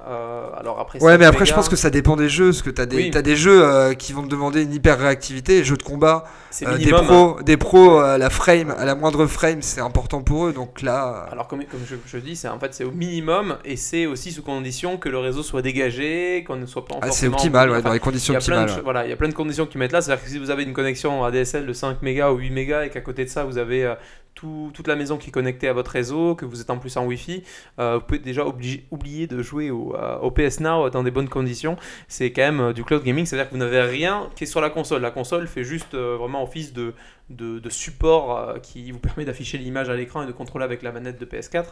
Alors 0.58 0.78
après, 0.80 1.02
Ouais 1.02 1.12
5 1.12 1.18
mais 1.18 1.24
après 1.26 1.46
je 1.46 1.54
pense 1.54 1.68
que 1.68 1.76
ça 1.76 1.90
dépend 1.90 2.16
des 2.16 2.28
jeux 2.28 2.50
parce 2.50 2.62
que 2.62 2.70
t'as 2.70 2.86
des 2.86 2.96
Oui. 2.96 3.10
des 3.10 3.36
jeux 3.36 3.94
qui 3.98 4.12
vont 4.12 4.22
te 4.22 4.28
demander 4.28 4.62
une 4.62 4.72
hyper 4.72 4.98
réactivité 4.98 5.64
jeux 5.64 5.76
de 5.76 5.82
combat 5.82 6.24
euh, 6.62 6.76
des 6.78 6.92
hein. 6.92 7.02
pros 7.02 7.38
des 7.42 7.56
pros 7.56 7.98
à 7.98 8.18
la 8.18 8.30
frame 8.30 8.74
à 8.78 8.84
la 8.84 8.94
moindre 8.94 9.26
frame 9.26 9.60
c'est 9.62 9.80
important 9.80 10.22
pour 10.22 10.46
eux 10.46 10.52
donc 10.52 10.82
là 10.82 11.26
Alors 11.32 11.48
comme, 11.48 11.64
comme 11.64 11.80
je, 11.88 11.96
je 12.06 12.18
dis, 12.18 12.36
c'est 12.36 12.48
en 12.48 12.58
fait 12.60 12.72
c'est 12.74 12.84
au 12.84 12.90
minimum 12.92 13.56
et 13.64 13.76
c'est 13.84 14.06
aussi 14.06 14.32
sous 14.32 14.42
condition 14.42 14.96
que 14.96 15.08
le 15.08 15.18
réseau 15.18 15.42
soit 15.42 15.62
dégagé, 15.62 16.42
qu'on 16.46 16.56
ne 16.56 16.66
soit 16.66 16.84
pas 16.84 16.94
ah, 16.96 16.98
c'est 17.02 17.08
forcément- 17.28 17.36
optimal 17.36 17.70
ouais, 17.70 17.76
enfin, 17.76 17.84
dans 17.88 17.92
les 17.92 17.98
il 17.98 18.00
conditions 18.00 18.34
y 18.34 18.36
a 18.36 18.40
plein 18.40 18.56
de 18.56 18.60
optimales. 18.62 18.78
ouais. 18.78 18.82
voilà, 18.84 19.06
il 19.06 19.10
y 19.10 19.12
a 19.12 19.16
plein 19.16 19.28
de 19.28 19.34
conditions 19.34 19.66
qui 19.66 19.78
mettent 19.78 19.92
là, 19.92 20.00
c'est-à-dire 20.00 20.24
que 20.24 20.30
si 20.30 20.38
vous 20.38 20.50
avez 20.50 20.62
une 20.64 20.72
connexion 20.72 21.22
ADSL 21.24 21.66
de 21.66 21.72
5 21.72 22.02
mégas 22.02 22.30
ou 22.30 22.36
8 22.38 22.50
mégas 22.50 22.84
et 22.86 22.90
qu'à 22.90 23.00
côté 23.02 23.24
de 23.24 23.30
ça 23.30 23.44
vous 23.44 23.58
avez 23.58 23.84
euh, 23.84 23.94
tout- 24.34 24.70
toute 24.74 24.88
la 24.88 24.96
maison 24.96 25.16
qui 25.16 25.28
est 25.28 25.32
connectée 25.32 25.68
à 25.68 25.72
votre 25.72 25.90
réseau, 25.90 26.34
que 26.34 26.44
vous 26.44 26.60
êtes 26.60 26.70
en 26.70 26.78
plus 26.78 26.96
en 26.96 27.06
Wi-Fi, 27.06 27.42
euh, 27.78 27.96
vous 27.98 28.04
pouvez 28.04 28.18
déjà 28.18 28.44
oublier 28.90 29.26
de 29.26 29.42
jouer 29.42 29.70
au, 29.70 29.94
euh, 29.96 30.30
PS 30.30 30.60
Now 30.60 30.90
dans 30.90 31.02
des 31.02 31.10
bonnes 31.10 31.28
conditions. 31.28 31.76
C'est 32.08 32.32
quand 32.32 32.42
même 32.42 32.60
euh, 32.60 32.72
du 32.72 32.84
cloud 32.84 33.02
gaming, 33.04 33.24
c'est-à-dire 33.26 33.48
que 33.48 33.54
vous 33.54 33.60
n'avez 33.60 33.80
rien 33.82 34.28
qui 34.34 34.44
est 34.44 34.46
sur 34.48 34.60
la 34.60 34.70
console. 34.70 35.02
La 35.02 35.10
console 35.10 35.46
fait 35.46 35.64
juste 35.64 35.94
vraiment 35.94 36.42
office 36.42 36.72
de, 36.72 36.94
de, 37.30 37.68
support 37.70 38.56
qui 38.62 38.90
vous 38.90 38.98
permet 38.98 39.24
d'afficher 39.24 39.56
l'image 39.58 39.88
à 39.88 39.94
l'écran 39.94 40.22
et 40.22 40.26
de 40.26 40.32
contrôler 40.32 40.64
avec 40.64 40.82
la 40.82 40.92
manette 40.92 41.18
de 41.18 41.24
PS4. 41.24 41.66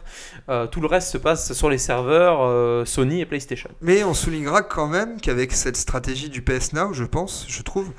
Euh, 0.49 0.67
tout 0.67 0.81
le 0.81 0.87
reste 0.87 1.09
se 1.09 1.17
passe 1.17 1.53
sur 1.53 1.69
les 1.69 1.77
serveurs 1.77 2.87
Sony 2.87 3.21
et 3.21 3.25
PlayStation. 3.25 3.69
Mais 3.81 4.03
on 4.03 4.13
soulignera 4.13 4.61
quand 4.63 4.87
même 4.87 5.19
qu'avec 5.21 5.51
cette 5.51 5.77
stratégie 5.77 6.29
du 6.29 6.41
PS 6.41 6.73
Now, 6.73 6.93
je 6.93 7.03
pense, 7.03 7.45
je 7.49 7.61
trouve, 7.61 7.91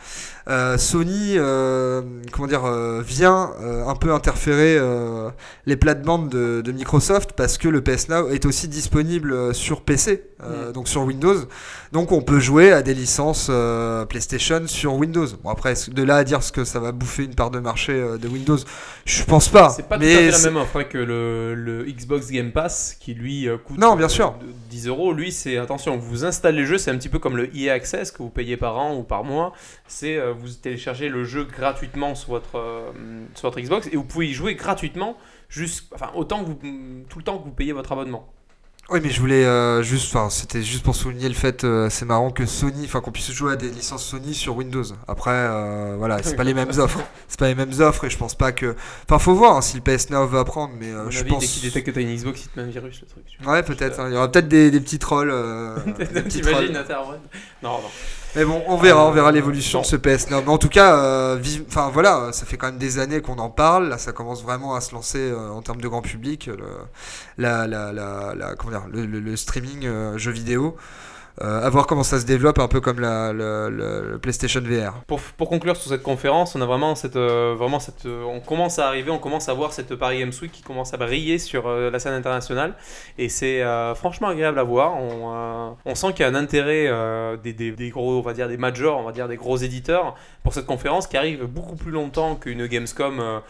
euh, 0.48 0.76
Sony, 0.78 1.34
euh, 1.36 2.02
comment 2.32 2.46
dire, 2.46 2.64
euh, 2.64 3.02
vient 3.04 3.50
un 3.86 3.94
peu 3.94 4.12
interférer 4.12 4.78
les 5.66 5.76
plates-bandes 5.76 6.28
de, 6.28 6.60
de 6.60 6.72
Microsoft 6.72 7.32
parce 7.32 7.58
que 7.58 7.68
le 7.68 7.80
PS 7.82 8.08
Now 8.08 8.28
est 8.28 8.44
aussi 8.46 8.68
disponible 8.68 9.54
sur 9.54 9.82
PC, 9.82 10.24
Mm. 10.44 10.72
donc 10.72 10.88
sur 10.88 11.02
Windows. 11.04 11.36
Donc 11.92 12.12
on 12.12 12.20
peut 12.20 12.38
jouer 12.38 12.70
à 12.70 12.82
des 12.82 12.92
licences 12.92 13.50
PlayStation 14.10 14.62
sur 14.66 14.92
Windows. 14.94 15.26
Bon 15.42 15.48
après, 15.48 15.72
de 15.88 16.02
là 16.02 16.16
à 16.16 16.24
dire 16.24 16.42
ce 16.42 16.52
que 16.52 16.64
ça 16.64 16.80
va 16.80 16.92
bouffer 16.92 17.24
une 17.24 17.34
part 17.34 17.50
de 17.50 17.60
marché 17.60 17.94
de 18.20 18.28
Windows, 18.28 18.58
je 19.06 19.22
pense 19.24 19.48
pas. 19.48 19.70
C'est 19.70 19.88
pas 19.88 19.96
mais 19.96 20.12
tout 20.12 20.18
à 20.18 20.32
fait 20.32 20.44
la 20.44 20.50
même 20.50 20.56
offre 20.60 20.80
hein, 20.80 20.84
que 20.84 20.98
le, 20.98 21.54
le 21.54 21.84
Xbox 21.84 22.30
Game 22.30 22.52
Pass 22.52 22.94
qui 23.00 23.14
lui 23.14 23.48
coûte 23.64 23.78
Non, 23.78 23.96
bien 23.96 24.08
sûr. 24.08 24.32
de- 24.40 24.46
10 24.70 24.88
euros. 24.88 25.12
Lui, 25.14 25.32
c'est 25.32 25.56
attention, 25.56 25.96
vous 25.96 26.24
installez 26.26 26.58
le 26.58 26.66
jeu, 26.66 26.76
c'est 26.78 26.90
un 26.90 26.98
petit 26.98 27.08
peu 27.08 27.18
comme 27.20 27.36
le 27.38 27.48
EA 27.56 27.72
Access 27.72 28.10
que 28.10 28.18
vous 28.18 28.28
payez 28.28 28.56
par 28.58 28.76
an 28.76 28.96
ou 28.96 29.02
par 29.02 29.24
mois. 29.24 29.52
C'est 29.86 30.18
vous 30.38 30.48
téléchargez 30.48 31.08
le 31.08 31.24
jeu 31.24 31.44
gratuitement 31.44 32.14
sur 32.14 32.30
votre, 32.30 32.56
euh, 32.58 32.90
sur 33.34 33.48
votre 33.48 33.60
Xbox 33.60 33.86
et 33.92 33.96
vous 33.96 34.04
pouvez 34.04 34.28
y 34.28 34.32
jouer 34.34 34.54
gratuitement 34.54 35.16
juste, 35.48 35.84
enfin, 35.94 36.10
autant 36.14 36.42
que 36.44 36.48
vous, 36.48 36.58
tout 37.08 37.18
le 37.18 37.24
temps 37.24 37.38
que 37.38 37.44
vous 37.44 37.52
payez 37.52 37.72
votre 37.72 37.92
abonnement. 37.92 38.28
Oui, 38.90 39.00
mais 39.02 39.08
je 39.08 39.18
voulais 39.18 39.46
euh, 39.46 39.82
juste, 39.82 40.14
enfin, 40.14 40.28
c'était 40.28 40.62
juste 40.62 40.84
pour 40.84 40.94
souligner 40.94 41.28
le 41.28 41.34
fait, 41.34 41.64
euh, 41.64 41.88
c'est 41.88 42.04
marrant 42.04 42.30
que 42.30 42.44
Sony, 42.44 42.84
enfin, 42.84 43.00
qu'on 43.00 43.12
puisse 43.12 43.32
jouer 43.32 43.54
à 43.54 43.56
des 43.56 43.70
licences 43.70 44.04
Sony 44.04 44.34
sur 44.34 44.56
Windows. 44.56 44.82
Après, 45.08 45.30
euh, 45.30 45.94
voilà, 45.96 46.22
c'est 46.22 46.36
pas 46.36 46.44
les 46.44 46.52
mêmes 46.52 46.68
offres. 46.76 47.00
C'est 47.28 47.38
pas 47.40 47.48
les 47.48 47.54
mêmes 47.54 47.72
offres 47.80 48.04
et 48.04 48.10
je 48.10 48.18
pense 48.18 48.34
pas 48.34 48.52
que, 48.52 48.76
enfin, 49.08 49.18
faut 49.18 49.34
voir 49.34 49.56
hein, 49.56 49.62
si 49.62 49.76
le 49.78 49.82
PS 49.82 50.10
Now 50.10 50.26
va 50.26 50.40
apprendre, 50.40 50.74
mais 50.78 50.90
je 51.08 51.20
avis, 51.20 51.30
pense. 51.30 51.40
dès 51.40 51.46
qu'il 51.46 51.62
détecte 51.62 51.86
que 51.86 51.92
t'as 51.92 52.02
une 52.02 52.14
Xbox, 52.14 52.42
il 52.44 52.48
te 52.48 52.60
met 52.60 52.66
un 52.66 52.70
virus, 52.70 53.00
le 53.00 53.06
truc. 53.06 53.24
Ouais, 53.46 53.62
peut-être. 53.62 53.98
hein, 54.00 54.08
Il 54.10 54.14
y 54.14 54.16
aura 54.18 54.30
peut-être 54.30 54.48
des, 54.48 54.70
des 54.70 54.80
petits 54.80 54.98
trolls. 54.98 55.32
des 56.12 56.22
petits 56.22 56.42
trolls. 56.42 56.70
Non, 57.62 57.70
non. 57.80 57.80
Mais 58.36 58.44
bon, 58.44 58.62
on 58.66 58.76
verra, 58.76 59.06
on 59.06 59.12
verra 59.12 59.28
Euh, 59.28 59.32
l'évolution 59.32 59.82
de 59.82 59.86
ce 59.86 59.96
PS 59.96 60.30
Now. 60.30 60.42
Mais 60.42 60.48
en 60.50 60.58
tout 60.58 60.68
cas, 60.68 60.96
euh, 60.96 61.38
vive- 61.40 61.64
enfin 61.68 61.90
voilà, 61.92 62.30
ça 62.32 62.44
fait 62.46 62.56
quand 62.56 62.66
même 62.66 62.78
des 62.78 62.98
années 62.98 63.20
qu'on 63.20 63.38
en 63.38 63.48
parle. 63.50 63.88
Là, 63.88 63.98
ça 63.98 64.12
commence 64.12 64.42
vraiment 64.42 64.74
à 64.74 64.80
se 64.80 64.92
lancer 64.94 65.18
euh, 65.30 65.50
en 65.50 65.62
termes 65.62 65.80
de 65.80 65.86
grand 65.88 66.02
public. 66.02 66.46
Le, 66.46 66.64
la, 67.38 67.66
la, 67.66 67.92
la, 67.92 68.34
la- 68.34 68.54
comment 68.56 68.72
dire, 68.72 68.86
le, 68.90 69.06
le- 69.06 69.20
le 69.20 69.36
streaming 69.36 69.84
euh, 69.86 70.18
jeux 70.18 70.32
vidéo. 70.32 70.76
Euh, 71.42 71.66
à 71.66 71.68
voir 71.68 71.88
comment 71.88 72.04
ça 72.04 72.20
se 72.20 72.26
développe, 72.26 72.60
un 72.60 72.68
peu 72.68 72.80
comme 72.80 73.00
la, 73.00 73.32
PlayStation 74.22 74.60
VR. 74.60 75.02
Pour, 75.08 75.20
pour 75.20 75.48
conclure 75.48 75.76
sur 75.76 75.90
cette 75.90 76.04
conférence, 76.04 76.54
on 76.54 76.60
a 76.60 76.66
vraiment 76.66 76.94
cette, 76.94 77.16
euh, 77.16 77.56
vraiment 77.58 77.80
cette, 77.80 78.06
euh, 78.06 78.22
on 78.22 78.38
commence 78.38 78.78
à 78.78 78.86
arriver, 78.86 79.10
on 79.10 79.18
commence 79.18 79.48
à 79.48 79.54
voir 79.54 79.72
cette 79.72 79.96
Paris 79.96 80.20
Games 80.20 80.32
Week 80.40 80.52
qui 80.52 80.62
commence 80.62 80.94
à 80.94 80.96
briller 80.96 81.38
sur 81.38 81.68
la 81.68 81.98
scène 81.98 82.14
internationale, 82.14 82.74
et 83.18 83.28
c'est 83.28 83.62
franchement 83.96 84.28
agréable 84.28 84.58
à 84.60 84.62
voir. 84.62 84.96
On, 84.96 85.76
on 85.84 85.94
sent 85.96 86.12
qu'il 86.12 86.20
y 86.24 86.28
a 86.28 86.28
un 86.28 86.36
intérêt 86.36 86.88
des, 87.42 87.52
des- 87.52 87.72
des 87.72 87.90
gros, 87.90 88.18
on 88.18 88.22
va 88.22 88.32
dire 88.32 88.46
des 88.48 88.56
majors, 88.56 88.98
on 88.98 89.04
va 89.04 89.12
dire 89.12 89.26
des 89.26 89.36
gros 89.36 89.56
éditeurs 89.56 90.14
pour 90.44 90.54
cette 90.54 90.66
conférence 90.66 91.08
qui 91.08 91.16
arrive 91.16 91.44
beaucoup 91.46 91.74
plus 91.74 91.90
longtemps 91.90 92.36
qu'une 92.36 92.66
Gamescom 92.66 93.40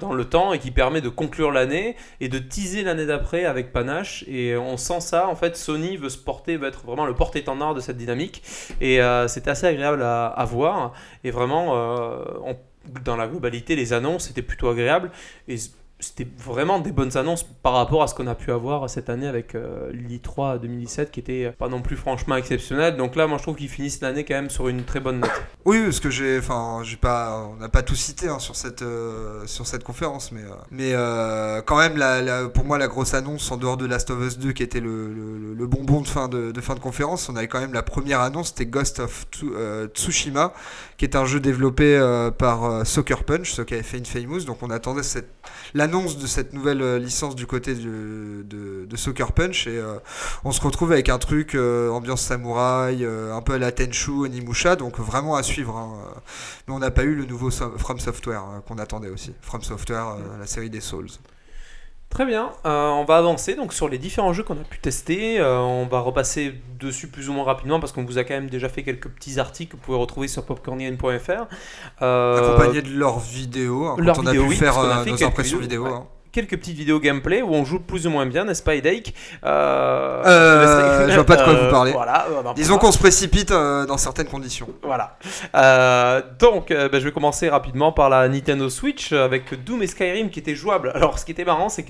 dans 0.00 0.12
le 0.12 0.24
temps 0.24 0.52
et 0.52 0.58
qui 0.58 0.70
permet 0.70 1.00
de 1.00 1.08
conclure 1.08 1.52
l'année 1.52 1.96
et 2.20 2.28
de 2.28 2.38
teaser 2.38 2.82
l'année 2.82 3.06
d'après 3.06 3.44
avec 3.44 3.72
panache. 3.72 4.24
Et 4.26 4.56
on 4.56 4.76
sent 4.76 5.00
ça. 5.00 5.28
En 5.28 5.36
fait, 5.36 5.56
Sony 5.56 5.96
veut 5.96 6.08
se 6.08 6.18
porter, 6.18 6.56
veut 6.56 6.68
être 6.68 6.84
vraiment 6.84 7.06
le 7.06 7.14
porte-étendard 7.14 7.74
de 7.74 7.80
cette 7.80 7.96
dynamique. 7.96 8.42
Et 8.80 9.00
euh, 9.00 9.28
c'était 9.28 9.50
assez 9.50 9.66
agréable 9.66 10.02
à, 10.02 10.44
voir. 10.50 10.92
Et 11.24 11.30
vraiment, 11.30 11.76
euh, 11.76 12.24
dans 13.04 13.16
la 13.16 13.26
globalité, 13.26 13.76
les 13.76 13.92
annonces 13.92 14.28
c'était 14.28 14.42
plutôt 14.42 14.68
agréable. 14.68 15.10
Et 15.46 15.56
c'était 16.00 16.28
vraiment 16.38 16.78
des 16.78 16.92
bonnes 16.92 17.16
annonces 17.16 17.44
par 17.62 17.72
rapport 17.72 18.02
à 18.02 18.06
ce 18.06 18.14
qu'on 18.14 18.28
a 18.28 18.34
pu 18.36 18.52
avoir 18.52 18.88
cette 18.88 19.10
année 19.10 19.26
avec 19.26 19.54
euh, 19.54 19.90
l'I3 19.92 20.60
2017 20.60 21.10
qui 21.10 21.18
était 21.18 21.52
pas 21.58 21.68
non 21.68 21.82
plus 21.82 21.96
franchement 21.96 22.36
exceptionnel. 22.36 22.96
Donc 22.96 23.16
là, 23.16 23.26
moi 23.26 23.38
je 23.38 23.42
trouve 23.42 23.56
qu'ils 23.56 23.68
finissent 23.68 24.00
l'année 24.00 24.24
quand 24.24 24.34
même 24.34 24.50
sur 24.50 24.68
une 24.68 24.84
très 24.84 25.00
bonne 25.00 25.20
note. 25.20 25.30
Oui, 25.64 25.82
parce 25.82 25.98
que 25.98 26.08
j'ai, 26.08 26.38
enfin, 26.38 26.80
j'ai 26.84 26.96
pas, 26.96 27.48
on 27.52 27.56
n'a 27.56 27.68
pas 27.68 27.82
tout 27.82 27.96
cité 27.96 28.28
hein, 28.28 28.38
sur 28.38 28.54
cette 28.54 28.82
euh, 28.82 29.44
sur 29.46 29.66
cette 29.66 29.82
conférence, 29.82 30.30
mais 30.30 30.42
euh, 30.42 30.54
mais 30.70 30.92
euh, 30.94 31.62
quand 31.62 31.78
même, 31.78 31.96
la, 31.96 32.48
pour 32.48 32.64
moi, 32.64 32.78
la 32.78 32.86
grosse 32.86 33.14
annonce 33.14 33.50
en 33.50 33.56
dehors 33.56 33.76
de 33.76 33.84
Last 33.86 34.10
of 34.10 34.20
Us 34.24 34.38
2, 34.38 34.52
qui 34.52 34.62
était 34.62 34.80
le, 34.80 35.12
le, 35.12 35.66
bonbon 35.66 36.00
de 36.00 36.06
fin 36.08 36.28
de, 36.28 36.52
fin 36.60 36.74
de 36.74 36.80
conférence, 36.80 37.28
on 37.28 37.36
avait 37.36 37.48
quand 37.48 37.60
même 37.60 37.72
la 37.72 37.82
première 37.82 38.20
annonce, 38.20 38.48
c'était 38.48 38.66
Ghost 38.66 39.00
of 39.00 39.26
Tsu- 39.32 39.52
Tsushima, 39.94 40.52
qui 40.96 41.04
est 41.04 41.16
un 41.16 41.24
jeu 41.26 41.40
développé 41.40 41.98
par 42.38 42.86
Soccer 42.86 43.24
Punch, 43.24 43.52
ceux 43.52 43.64
qui 43.64 43.74
avaient 43.74 43.82
fait 43.82 43.98
Infamous. 43.98 44.44
Donc 44.44 44.62
on 44.62 44.70
attendait 44.70 45.02
cette 45.02 45.28
de 45.88 46.26
cette 46.26 46.52
nouvelle 46.52 46.82
euh, 46.82 46.98
licence 46.98 47.34
du 47.34 47.46
côté 47.46 47.74
de, 47.74 48.44
de, 48.44 48.96
Soccer 48.96 49.32
Punch 49.32 49.66
et 49.66 49.78
euh, 49.78 49.98
on 50.44 50.52
se 50.52 50.60
retrouve 50.60 50.92
avec 50.92 51.08
un 51.08 51.18
truc 51.18 51.54
euh, 51.54 51.88
ambiance 51.90 52.22
samouraï, 52.22 53.04
un 53.04 53.40
peu 53.42 53.54
à 53.54 53.58
la 53.58 53.72
Tenchu, 53.72 54.10
Onimusha, 54.10 54.76
donc 54.76 54.98
vraiment 54.98 55.36
à 55.36 55.42
suivre. 55.42 55.76
hein. 55.76 55.92
Mais 56.66 56.74
on 56.74 56.78
n'a 56.78 56.90
pas 56.90 57.04
eu 57.04 57.14
le 57.14 57.24
nouveau 57.24 57.50
From 57.50 57.98
Software 57.98 58.42
qu'on 58.66 58.78
attendait 58.78 59.08
aussi. 59.08 59.34
From 59.40 59.62
Software, 59.62 60.16
la 60.38 60.46
série 60.46 60.70
des 60.70 60.80
Souls. 60.80 61.08
Très 62.10 62.24
bien, 62.24 62.50
Euh, 62.64 62.88
on 62.88 63.04
va 63.04 63.18
avancer 63.18 63.54
donc 63.54 63.72
sur 63.72 63.88
les 63.88 63.98
différents 63.98 64.32
jeux 64.32 64.42
qu'on 64.42 64.54
a 64.54 64.64
pu 64.64 64.78
tester. 64.78 65.38
Euh, 65.38 65.58
on 65.58 65.86
va 65.86 66.00
repasser 66.00 66.54
dessus 66.80 67.06
plus 67.08 67.28
ou 67.28 67.32
moins 67.32 67.44
rapidement 67.44 67.80
parce 67.80 67.92
qu'on 67.92 68.04
vous 68.04 68.18
a 68.18 68.24
quand 68.24 68.34
même 68.34 68.48
déjà 68.50 68.68
fait 68.68 68.82
quelques 68.82 69.08
petits 69.08 69.38
articles 69.38 69.72
que 69.72 69.76
vous 69.76 69.82
pouvez 69.82 69.98
retrouver 69.98 70.26
sur 70.26 70.44
popcornienne.fr. 70.44 71.46
Euh, 72.02 72.38
Accompagné 72.54 72.82
de 72.82 72.90
leurs 72.90 73.20
vidéos, 73.20 73.86
hein, 73.86 73.96
quand 73.98 74.18
on 74.20 74.26
a 74.26 74.32
pu 74.32 74.38
oui, 74.38 74.56
faire 74.56 74.78
euh, 74.78 75.04
nos 75.04 75.22
impressions 75.22 75.58
vidéos, 75.58 75.84
vidéo. 75.84 75.94
ouais. 75.96 76.02
hein. 76.02 76.06
Quelques 76.38 76.56
petites 76.60 76.76
vidéos 76.76 77.00
gameplay 77.00 77.42
où 77.42 77.52
on 77.52 77.64
joue 77.64 77.80
plus 77.80 78.06
ou 78.06 78.10
moins 78.10 78.24
bien, 78.26 78.44
n'est-ce 78.44 78.62
pas, 78.62 78.76
Edaik 78.76 79.12
Euh, 79.44 80.22
euh, 80.24 81.08
je 81.08 81.14
vois 81.14 81.26
pas 81.26 81.36
de 81.36 81.42
quoi 81.42 81.54
vous 81.54 81.70
parlez. 81.70 81.90
Voilà, 81.92 82.26
euh, 82.30 82.42
ben, 82.42 82.52
Disons 82.54 82.78
qu'on 82.78 82.92
se 82.92 82.98
précipite 82.98 83.50
euh, 83.50 83.86
dans 83.86 83.98
certaines 83.98 84.28
conditions. 84.28 84.68
Voilà. 84.82 85.18
Euh, 85.56 86.22
donc, 86.38 86.70
euh, 86.70 86.88
ben, 86.88 87.00
je 87.00 87.04
vais 87.06 87.12
commencer 87.12 87.48
rapidement 87.48 87.90
par 87.90 88.08
la 88.08 88.28
Nintendo 88.28 88.68
Switch 88.70 89.12
euh, 89.12 89.24
avec 89.24 89.64
Doom 89.64 89.82
et 89.82 89.88
Skyrim 89.88 90.30
qui 90.30 90.38
étaient 90.38 90.54
jouables. 90.54 90.92
Alors, 90.94 91.18
ce 91.18 91.24
qui 91.24 91.32
était 91.32 91.44
marrant, 91.44 91.68
c'est 91.68 91.84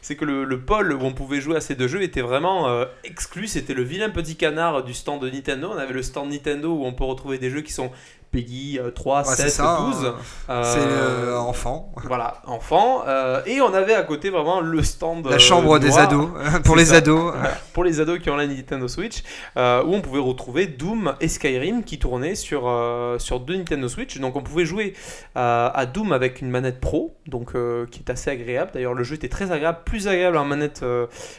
c'est 0.00 0.14
que 0.14 0.24
le, 0.24 0.44
le 0.44 0.60
pôle 0.60 0.92
où 0.92 1.02
on 1.02 1.12
pouvait 1.12 1.40
jouer 1.40 1.56
à 1.56 1.60
ces 1.60 1.74
deux 1.74 1.88
jeux 1.88 2.02
était 2.02 2.20
vraiment 2.20 2.68
euh, 2.68 2.84
exclu. 3.04 3.46
C'était 3.48 3.74
le 3.74 3.82
vilain 3.82 4.08
petit 4.08 4.36
canard 4.36 4.84
du 4.84 4.94
stand 4.94 5.20
de 5.20 5.28
Nintendo. 5.28 5.72
On 5.74 5.78
avait 5.78 5.92
le 5.92 6.02
stand 6.02 6.30
Nintendo 6.30 6.68
où 6.72 6.86
on 6.86 6.92
peut 6.92 7.04
retrouver 7.04 7.38
des 7.38 7.50
jeux 7.50 7.60
qui 7.62 7.72
sont 7.72 7.90
Peggy 8.36 8.78
euh, 8.78 8.90
3, 8.90 9.18
Ouais, 9.20 9.24
7, 9.34 9.36
c'est 9.36 9.48
ça. 9.50 9.78
12. 9.80 10.04
hein. 10.06 10.14
euh, 10.50 10.62
C'est 10.64 10.78
euh, 10.80 11.36
enfant. 11.38 11.92
Voilà, 12.04 12.42
enfant. 12.46 13.02
euh, 13.06 13.40
et 13.46 13.60
on 13.60 13.72
avait 13.74 13.94
à 13.94 14.02
côté 14.02 14.30
vraiment 14.30 14.60
le 14.60 14.82
stand. 14.82 15.26
La 15.28 15.38
chambre 15.38 15.78
des 15.78 15.96
ados. 15.98 16.28
pour 16.64 16.74
C'est 16.74 16.80
les 16.80 16.86
ça. 16.86 16.96
ados. 16.96 17.34
pour 17.72 17.84
les 17.84 18.00
ados 18.00 18.18
qui 18.20 18.30
ont 18.30 18.36
la 18.36 18.46
Nintendo 18.46 18.88
Switch, 18.88 19.22
où 19.56 19.60
on 19.94 20.00
pouvait 20.00 20.20
retrouver 20.20 20.66
Doom 20.66 21.14
et 21.20 21.28
Skyrim 21.28 21.82
qui 21.84 21.98
tournaient 21.98 22.34
sur, 22.34 22.70
sur 23.18 23.40
deux 23.40 23.56
Nintendo 23.56 23.88
Switch. 23.88 24.18
Donc 24.18 24.36
on 24.36 24.42
pouvait 24.42 24.64
jouer 24.64 24.94
à 25.34 25.86
Doom 25.92 26.12
avec 26.12 26.40
une 26.40 26.50
manette 26.50 26.80
pro, 26.80 27.16
donc 27.26 27.52
qui 27.90 28.00
est 28.00 28.10
assez 28.10 28.30
agréable. 28.30 28.70
D'ailleurs 28.74 28.94
le 28.94 29.04
jeu 29.04 29.14
était 29.14 29.28
très 29.28 29.50
agréable, 29.52 29.78
plus 29.84 30.08
agréable 30.08 30.36
en 30.36 30.44
manette 30.44 30.84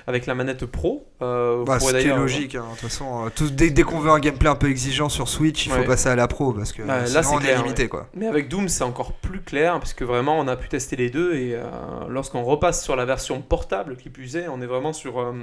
avec 0.07 0.25
la 0.25 0.35
manette 0.35 0.65
pro. 0.65 1.05
Bah, 1.19 1.63
d'ailleurs- 1.91 2.17
logique, 2.19 2.55
hein. 2.55 2.63
de 2.75 2.79
toute 2.79 2.89
façon, 2.89 3.29
tout- 3.35 3.49
dès, 3.49 3.71
dès 3.71 3.81
qu'on 3.83 3.99
veut 3.99 4.11
un 4.11 4.19
gameplay 4.19 4.49
un 4.49 4.55
peu 4.55 4.69
exigeant 4.69 5.09
sur 5.09 5.27
Switch, 5.27 5.65
il 5.65 5.71
faut 5.71 5.79
Ouais. 5.79 5.85
passer 5.85 6.09
à 6.09 6.15
la 6.15 6.27
pro 6.27 6.51
parce 6.53 6.71
que 6.71 6.81
Ouais, 6.87 6.93
euh, 7.09 7.13
là, 7.13 7.23
c'est 7.23 7.35
on 7.35 7.37
clair, 7.39 7.59
est 7.59 7.63
limité 7.63 7.87
quoi. 7.87 8.07
Mais 8.13 8.27
avec 8.27 8.49
Doom, 8.49 8.67
c'est 8.69 8.83
encore 8.83 9.13
plus 9.13 9.41
clair, 9.41 9.79
puisque 9.79 10.03
vraiment, 10.03 10.39
on 10.39 10.47
a 10.47 10.55
pu 10.55 10.67
tester 10.69 10.95
les 10.95 11.09
deux, 11.09 11.35
et 11.35 11.55
euh, 11.55 11.63
lorsqu'on 12.09 12.43
repasse 12.43 12.83
sur 12.83 12.95
la 12.95 13.05
version 13.05 13.41
portable, 13.41 13.97
qui 13.97 14.09
plus 14.09 14.35
est, 14.35 14.47
on 14.47 14.61
est 14.61 14.65
vraiment 14.67 14.93
sur... 14.93 15.19
euh, 15.19 15.33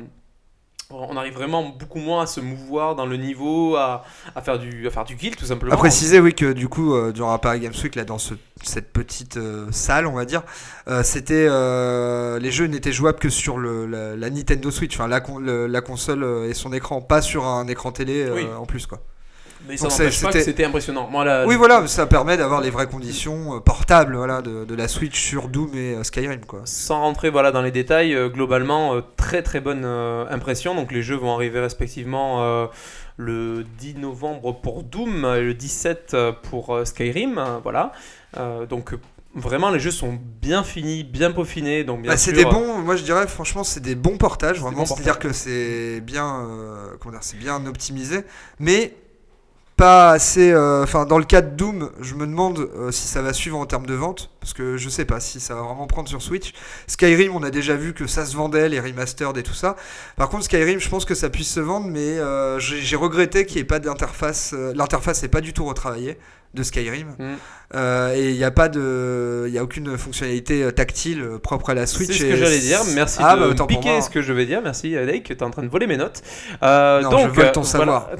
on 0.90 1.16
arrive 1.16 1.32
vraiment 1.32 1.62
beaucoup 1.70 1.98
moins 1.98 2.22
à 2.24 2.26
se 2.26 2.40
mouvoir 2.40 2.94
dans 2.94 3.06
le 3.06 3.16
niveau, 3.16 3.74
à, 3.74 4.04
à 4.36 4.42
faire, 4.42 4.58
du, 4.58 4.86
à 4.86 4.90
faire 4.90 5.04
du 5.04 5.16
kill, 5.16 5.34
tout 5.34 5.46
simplement. 5.46 5.72
À 5.72 5.78
préciser, 5.78 6.20
oui, 6.20 6.34
que 6.34 6.52
du 6.52 6.68
coup, 6.68 6.94
euh, 6.94 7.10
durant 7.10 7.32
la 7.32 7.38
Paris 7.38 7.60
Games 7.60 7.72
Week, 7.82 7.94
là, 7.94 8.04
dans 8.04 8.18
ce- 8.18 8.34
cette 8.62 8.92
petite 8.92 9.38
euh, 9.38 9.66
salle, 9.72 10.06
on 10.06 10.12
va 10.12 10.26
dire, 10.26 10.42
euh, 10.86 11.02
c'était 11.02 11.46
euh, 11.48 12.38
les 12.38 12.50
jeux 12.50 12.66
n'étaient 12.66 12.92
jouables 12.92 13.18
que 13.18 13.30
sur 13.30 13.56
le, 13.56 13.86
la, 13.86 14.14
la 14.14 14.30
Nintendo 14.30 14.70
Switch, 14.70 14.94
enfin 14.94 15.08
la, 15.08 15.20
con- 15.20 15.38
le- 15.38 15.66
la 15.66 15.80
console 15.80 16.22
et 16.46 16.52
son 16.54 16.72
écran, 16.74 17.00
pas 17.00 17.22
sur 17.22 17.46
un 17.46 17.66
écran 17.66 17.90
télé 17.90 18.22
euh, 18.22 18.34
Oui. 18.34 18.46
en 18.56 18.66
plus 18.66 18.86
quoi. 18.86 19.00
Mais 19.68 19.76
ça 19.76 19.84
Donc 19.88 19.92
n'empêche 19.98 20.16
c'est- 20.18 20.26
pas 20.26 20.32
que 20.32 20.40
c'était- 20.42 20.64
impressionnant. 20.64 21.08
Moi, 21.10 21.44
Oui, 21.46 21.56
voilà, 21.56 21.86
ça 21.86 22.06
permet 22.06 22.36
d'avoir 22.36 22.60
les 22.60 22.70
vraies 22.70 22.86
conditions 22.86 23.56
euh, 23.56 23.60
portables, 23.60 24.14
voilà, 24.16 24.42
de, 24.42 24.64
de 24.64 24.74
la 24.74 24.88
Switch 24.88 25.18
sur 25.20 25.48
Doom 25.48 25.70
et 25.74 25.94
euh, 25.94 26.02
Skyrim 26.04 26.44
quoi. 26.44 26.60
Sans 26.64 27.00
rentrer 27.00 27.30
voilà, 27.30 27.50
dans 27.50 27.62
les 27.62 27.70
détails, 27.70 28.14
euh, 28.14 28.28
globalement, 28.28 28.94
euh, 28.94 29.00
très 29.16 29.42
très 29.42 29.60
bonne 29.60 29.84
impression. 29.84 30.74
Donc 30.74 30.92
les 30.92 31.02
jeux 31.02 31.16
vont 31.16 31.34
arriver 31.34 31.60
respectivement 31.60 32.68
le 33.16 33.64
10 33.78 33.94
novembre 33.96 34.52
pour 34.60 34.82
Doom 34.82 35.24
et 35.36 35.40
le 35.42 35.54
17 35.54 36.16
pour 36.50 36.78
Skyrim. 36.84 37.40
voilà. 37.62 37.92
Donc 38.68 38.94
vraiment 39.34 39.70
les 39.70 39.80
jeux 39.80 39.90
sont 39.90 40.18
bien 40.40 40.62
finis, 40.62 41.02
bien 41.04 41.32
peaufinés, 41.32 41.82
donc 41.84 42.02
bien 42.02 42.10
Bah, 42.12 42.16
c'est 42.16 42.32
des 42.32 42.44
bons, 42.44 42.78
moi 42.78 42.94
je 42.96 43.02
dirais 43.02 43.26
franchement 43.26 43.64
c'est 43.64 43.80
des 43.80 43.94
bons 43.94 44.16
portages, 44.16 44.60
vraiment. 44.60 44.84
C'est-à-dire 44.86 45.18
que 45.18 45.32
c'est 45.32 46.00
bien, 46.00 46.46
euh, 46.48 46.90
comment 47.00 47.12
dire, 47.14 47.22
c'est 47.24 47.38
bien 47.38 47.64
optimisé, 47.66 48.20
mais 48.60 48.94
pas 49.76 50.10
assez. 50.12 50.52
euh, 50.52 50.82
Enfin, 50.82 51.04
dans 51.06 51.18
le 51.18 51.24
cas 51.24 51.40
de 51.42 51.54
Doom, 51.56 51.90
je 52.00 52.14
me 52.14 52.26
demande 52.26 52.70
euh, 52.76 52.90
si 52.90 53.06
ça 53.08 53.22
va 53.22 53.32
suivre 53.32 53.58
en 53.58 53.66
termes 53.66 53.86
de 53.86 53.94
vente, 53.94 54.30
parce 54.40 54.52
que 54.52 54.76
je 54.76 54.88
sais 54.88 55.04
pas 55.04 55.20
si 55.20 55.40
ça 55.40 55.54
va 55.54 55.62
vraiment 55.62 55.86
prendre 55.86 56.08
sur 56.08 56.22
Switch. 56.22 56.52
Skyrim, 56.86 57.34
on 57.34 57.42
a 57.42 57.50
déjà 57.50 57.74
vu 57.76 57.94
que 57.94 58.06
ça 58.06 58.24
se 58.26 58.36
vendait, 58.36 58.68
les 58.68 58.80
remastered 58.80 59.36
et 59.36 59.42
tout 59.42 59.54
ça. 59.54 59.76
Par 60.16 60.28
contre, 60.28 60.44
Skyrim, 60.44 60.78
je 60.78 60.88
pense 60.88 61.04
que 61.04 61.14
ça 61.14 61.30
puisse 61.30 61.52
se 61.52 61.60
vendre, 61.60 61.86
mais 61.88 62.18
euh, 62.18 62.58
j'ai 62.58 62.96
regretté 62.96 63.46
qu'il 63.46 63.56
n'y 63.56 63.62
ait 63.62 63.64
pas 63.64 63.78
d'interface. 63.80 64.54
L'interface 64.74 65.22
n'est 65.22 65.28
pas 65.28 65.40
du 65.40 65.52
tout 65.52 65.64
retravaillée 65.64 66.18
de 66.54 66.62
Skyrim. 66.62 67.08
Mm. 67.18 67.34
Euh, 67.74 68.14
et 68.14 68.30
il 68.30 68.36
n'y 68.36 68.44
a 68.44 68.50
pas 68.50 68.68
de, 68.68 69.44
il 69.48 69.54
y 69.54 69.58
a 69.58 69.62
aucune 69.64 69.96
fonctionnalité 69.98 70.62
euh, 70.62 70.70
tactile 70.70 71.22
euh, 71.22 71.38
propre 71.38 71.70
à 71.70 71.74
la 71.74 71.86
Switch. 71.86 72.08
C'est 72.08 72.18
ce 72.18 72.24
que 72.24 72.36
j'allais 72.36 72.60
dire. 72.60 72.78
Merci 72.94 73.18
Ah, 73.20 73.36
de 73.36 73.52
bah, 73.52 73.66
piquer 73.66 74.00
ce 74.00 74.10
que 74.10 74.22
je 74.22 74.32
vais 74.32 74.46
dire. 74.46 74.60
Merci 74.62 74.96
Alec, 74.96 75.24
tu 75.24 75.32
es 75.32 75.42
en 75.42 75.50
train 75.50 75.62
de 75.62 75.68
voler 75.68 75.86
mes 75.86 75.96
notes. 75.96 76.22
Euh, 76.62 77.02
Non, 77.02 77.10
donc, 77.10 77.20
je 77.20 77.40
vole 77.40 77.52
ton 77.52 77.60
euh, 77.62 77.64
savoir. 77.64 78.10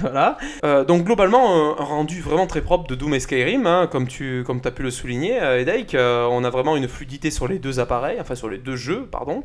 Voilà. 0.00 0.38
Voilà. 0.62 0.84
Donc 0.84 1.04
globalement, 1.04 1.78
un, 1.78 1.84
rendu 1.84 2.20
vraiment 2.20 2.46
très 2.46 2.60
propre 2.60 2.86
de 2.86 2.94
Doom 2.94 3.14
et 3.14 3.20
Skyrim, 3.20 3.66
hein, 3.66 3.88
comme 3.90 4.06
tu 4.06 4.42
comme 4.44 4.60
as 4.64 4.70
pu 4.70 4.82
le 4.82 4.90
souligner. 4.90 5.38
Euh, 5.40 6.28
on 6.30 6.44
a 6.44 6.50
vraiment 6.50 6.76
une 6.76 6.88
fluidité 6.88 7.30
sur 7.30 7.48
les 7.48 7.58
deux 7.58 7.80
appareils, 7.80 8.18
enfin 8.20 8.34
sur 8.34 8.48
les 8.48 8.58
deux 8.58 8.76
jeux, 8.76 9.06
pardon. 9.10 9.44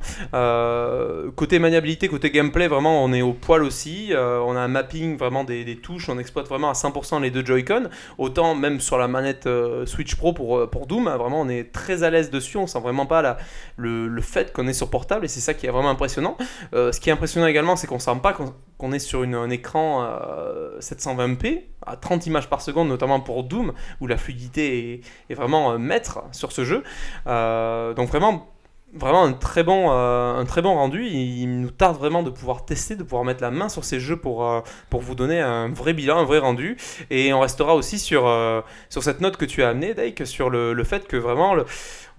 Côté 1.36 1.60
maniabilité, 1.60 2.08
côté 2.08 2.32
gameplay, 2.32 2.68
vraiment, 2.68 3.04
on 3.04 3.14
est 3.14 3.22
au 3.22 3.34
poil 3.34 3.64
aussi. 3.64 4.12
On 4.16 4.56
a 4.56 4.60
un 4.60 4.68
mapping 4.68 5.18
vraiment 5.18 5.44
des, 5.44 5.64
des 5.64 5.78
touches, 5.78 6.10
on 6.10 6.20
exploite 6.20 6.48
vraiment 6.48 6.70
à 6.70 6.74
100% 6.74 7.22
les 7.22 7.32
deux 7.32 7.46
Joy-Con. 7.46 7.90
Autant 8.18 8.56
même 8.56 8.80
sur 8.80 8.98
la 8.98 9.08
manette 9.08 9.48
euh, 9.48 9.86
Switch 9.86 10.16
Pro 10.16 10.34
pour, 10.34 10.58
euh, 10.58 10.70
Doom, 10.88 11.08
hein, 11.08 11.18
vraiment 11.18 11.42
on 11.42 11.50
est 11.50 11.72
très 11.72 12.04
à 12.04 12.10
l'aise 12.10 12.30
dessus, 12.30 12.58
on 12.58 12.68
sent 12.68 12.80
vraiment 12.80 13.06
pas 13.06 13.38
le, 13.78 14.22
fait 14.22 14.52
qu'on 14.54 14.68
est 14.68 14.74
sur 14.74 14.90
portable 14.90 15.26
et 15.26 15.28
c'est 15.28 15.40
ça 15.40 15.54
qui 15.54 15.66
est 15.66 15.70
vraiment 15.70 15.90
impressionnant. 15.90 16.38
Euh, 16.74 16.92
ce 16.92 17.00
qui 17.00 17.10
est 17.10 17.14
impressionnant 17.14 17.48
également, 17.48 17.76
c'est 17.76 17.88
qu'on 17.88 18.00
sent 18.00 18.12
pas 18.22 18.36
qu'on 18.78 18.92
est 18.92 19.00
sur 19.00 19.22
un 19.22 19.50
écran 19.50 20.04
euh, 20.04 20.80
720p 20.80 21.64
à 21.86 21.96
30 21.96 22.28
images 22.28 22.50
par 22.50 22.62
seconde, 22.62 22.90
notamment 22.90 23.20
pour 23.20 23.44
Doom, 23.44 23.74
où 24.02 24.08
la 24.08 24.18
fluidité 24.18 24.94
est, 24.94 25.02
est 25.32 25.36
vraiment 25.36 25.80
maître 25.80 26.24
sur 26.32 26.52
ce 26.52 26.64
jeu. 26.64 26.84
Donc 27.26 28.10
vraiment 28.10 28.48
vraiment 28.94 29.24
un 29.24 29.34
très 29.34 29.64
bon, 29.64 29.92
euh, 29.92 30.36
un 30.36 30.46
très 30.46 30.62
bon 30.62 30.74
rendu. 30.74 31.06
Il, 31.06 31.62
nous 31.62 31.72
tarde 31.72 31.98
vraiment 31.98 32.24
de 32.24 32.30
pouvoir 32.30 32.66
tester, 32.66 32.96
de 32.96 33.04
pouvoir 33.04 33.24
mettre 33.24 33.42
la 33.42 33.52
main 33.52 33.70
sur 33.70 33.84
ces 33.84 34.00
jeux 34.00 34.18
pour, 34.18 34.46
euh, 34.46 34.62
pour 34.90 35.02
vous 35.02 35.16
donner 35.16 35.40
un 35.40 35.70
vrai 35.70 35.94
bilan, 35.94 36.18
un 36.20 36.24
vrai 36.26 36.40
rendu. 36.40 36.78
Et 37.10 37.34
on 37.34 37.40
restera 37.40 37.76
aussi 37.76 38.00
sur, 38.00 38.28
euh, 38.28 38.62
sur 38.90 39.04
cette 39.04 39.22
note 39.22 39.38
que 39.38 39.46
tu 39.46 39.64
as 39.64 39.70
amenée, 39.70 39.94
Dake, 39.94 40.26
sur 40.26 40.50
le, 40.50 40.74
le 40.74 40.84
fait 40.84 41.08
que 41.08 41.18
vraiment, 41.18 41.54
le- 41.56 41.66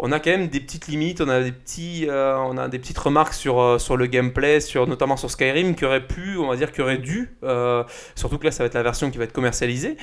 on 0.03 0.13
a 0.13 0.19
quand 0.19 0.31
même 0.31 0.49
des 0.49 0.61
petites 0.61 0.89
limites, 0.89 1.21
on 1.21 1.29
a 1.29 1.41
des, 1.43 1.53
petits, 1.53 2.07
euh, 2.09 2.37
on 2.39 2.57
a 2.57 2.69
des 2.69 2.79
petites 2.79 2.99
remarques 2.99 3.35
sur, 3.35 3.61
euh, 3.61 3.79
le 3.97 4.07
gameplay, 4.07 4.59
notamment 4.75 5.19
sur 5.19 5.31
Skyrim, 5.31 5.75
qui 5.75 5.85
aurait 5.85 6.07
pu, 6.07 6.39
on 6.39 6.49
va 6.49 6.57
dire, 6.57 6.73
qui 6.73 6.81
aurait 6.81 6.97
dû, 6.97 7.37
euh, 7.45 7.85
surtout 8.15 8.39
que 8.39 8.47
là, 8.47 8.51
ça 8.51 8.63
va 8.63 8.69
être 8.69 8.75
la 8.75 8.83
version 8.83 9.11
qui 9.11 9.19
va 9.19 9.25
être 9.25 9.33
commercialisée, 9.33 9.97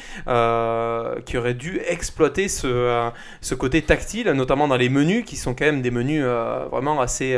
qui 1.26 1.38
aurait 1.38 1.56
dû 1.56 1.82
exploiter 1.88 2.48
ce, 2.48 3.10
ce 3.42 3.56
côté 3.56 3.82
tactile, 3.82 4.30
notamment 4.32 4.68
dans 4.68 4.78
les 4.78 4.90
menus, 4.90 5.26
qui 5.26 5.36
sont 5.36 5.56
quand 5.56 5.66
même 5.66 5.82
des 5.82 5.92
menus 5.92 6.24
vraiment 6.24 7.02
assez... 7.02 7.38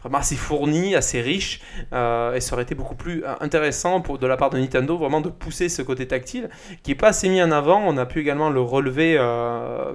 vraiment 0.00 0.18
assez 0.18 0.36
fournis, 0.36 0.94
assez 0.94 1.20
riches, 1.20 1.60
euh, 1.92 2.34
et 2.34 2.40
ça 2.40 2.54
aurait 2.54 2.62
été 2.62 2.74
beaucoup 2.74 2.94
plus 2.94 3.24
euh, 3.24 3.34
intéressant 3.40 4.00
pour, 4.00 4.18
de 4.18 4.26
la 4.26 4.36
part 4.36 4.50
de 4.50 4.58
Nintendo 4.58 4.96
vraiment 4.96 5.20
de 5.20 5.28
pousser 5.28 5.68
ce 5.68 5.82
côté 5.82 6.06
tactile 6.06 6.50
qui 6.82 6.92
est 6.92 6.94
pas 6.94 7.08
assez 7.08 7.28
mis 7.28 7.42
en 7.42 7.50
avant. 7.50 7.82
On 7.84 7.96
a 7.96 8.06
pu 8.06 8.20
également 8.20 8.50
le 8.50 8.60
relever 8.60 9.16
euh, 9.18 9.92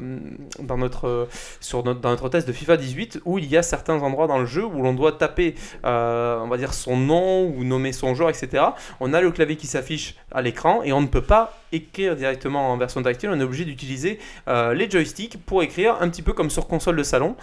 dans 0.60 0.78
notre 0.78 1.28
sur 1.62 1.84
notre, 1.84 2.02
dans 2.02 2.10
notre 2.10 2.28
test 2.30 2.48
de 2.48 2.54
FIFA 2.54 2.78
18 2.78 3.22
où 3.26 3.40
il 3.40 3.46
y 3.46 3.56
a 3.56 3.64
certains 3.64 4.02
endroits 4.02 4.28
dans 4.28 4.40
le 4.40 4.46
jeu 4.46 4.66
où 4.66 4.82
l'on 4.82 4.94
doit 4.94 5.14
taper, 5.14 5.56
on 5.84 6.48
va 6.50 6.58
dire 6.58 6.74
son 6.74 6.98
nom 6.98 7.46
ou 7.46 7.64
nommer 7.64 7.94
son 7.94 8.14
joueur, 8.14 8.30
etc. 8.30 8.64
On 9.00 9.14
a 9.14 9.22
le 9.22 9.32
clavier 9.32 9.56
qui 9.56 9.68
s'affiche 9.68 10.16
à 10.32 10.42
l'écran 10.42 10.82
et 10.84 10.92
on 10.92 11.02
ne 11.02 11.08
peut 11.08 11.22
pas 11.22 11.58
écrire 11.72 12.16
directement 12.16 12.72
en 12.72 12.78
version 12.78 13.02
tactile. 13.02 13.30
On 13.30 13.40
est 13.40 13.44
obligé 13.44 13.66
d'utiliser 13.66 14.20
les 14.48 14.90
joysticks 14.90 15.38
pour 15.46 15.64
écrire 15.64 15.98
un 16.02 16.10
petit 16.10 16.22
peu 16.22 16.34
comme 16.34 16.50
sur 16.50 16.68
console 16.68 16.98
de 16.98 17.04
salon 17.04 17.36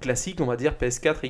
classique, 0.00 0.40
on 0.40 0.46
va 0.46 0.56
dire 0.56 0.74
PS4 0.80 1.16
et 1.22 1.28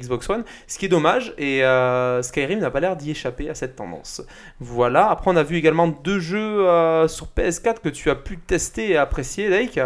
Ce 0.67 0.79
qui 0.79 0.87
est 0.87 0.89
dommage 0.89 1.35
et 1.39 1.65
euh, 1.65 2.23
Skyrim 2.23 2.61
n'a 2.61 2.71
pas 2.71 2.81
l'air 2.81 2.97
d'y 2.97 3.11
échapper 3.11 3.49
à 3.49 3.55
cette 3.55 3.77
tendance. 3.77 4.23
Voilà. 4.61 5.11
Après, 5.11 5.31
on 5.31 5.37
a 5.37 5.43
vu 5.43 5.57
également 5.57 5.89
deux 5.89 6.21
jeux 6.21 6.69
euh, 6.69 7.09
sur 7.09 7.29
PS4 7.37 7.81
que 7.83 7.89
tu 7.89 8.11
as 8.11 8.15
pu 8.15 8.39
tester 8.39 8.91
et 8.91 8.97
apprécier, 8.97 9.51
Dake. 9.51 9.81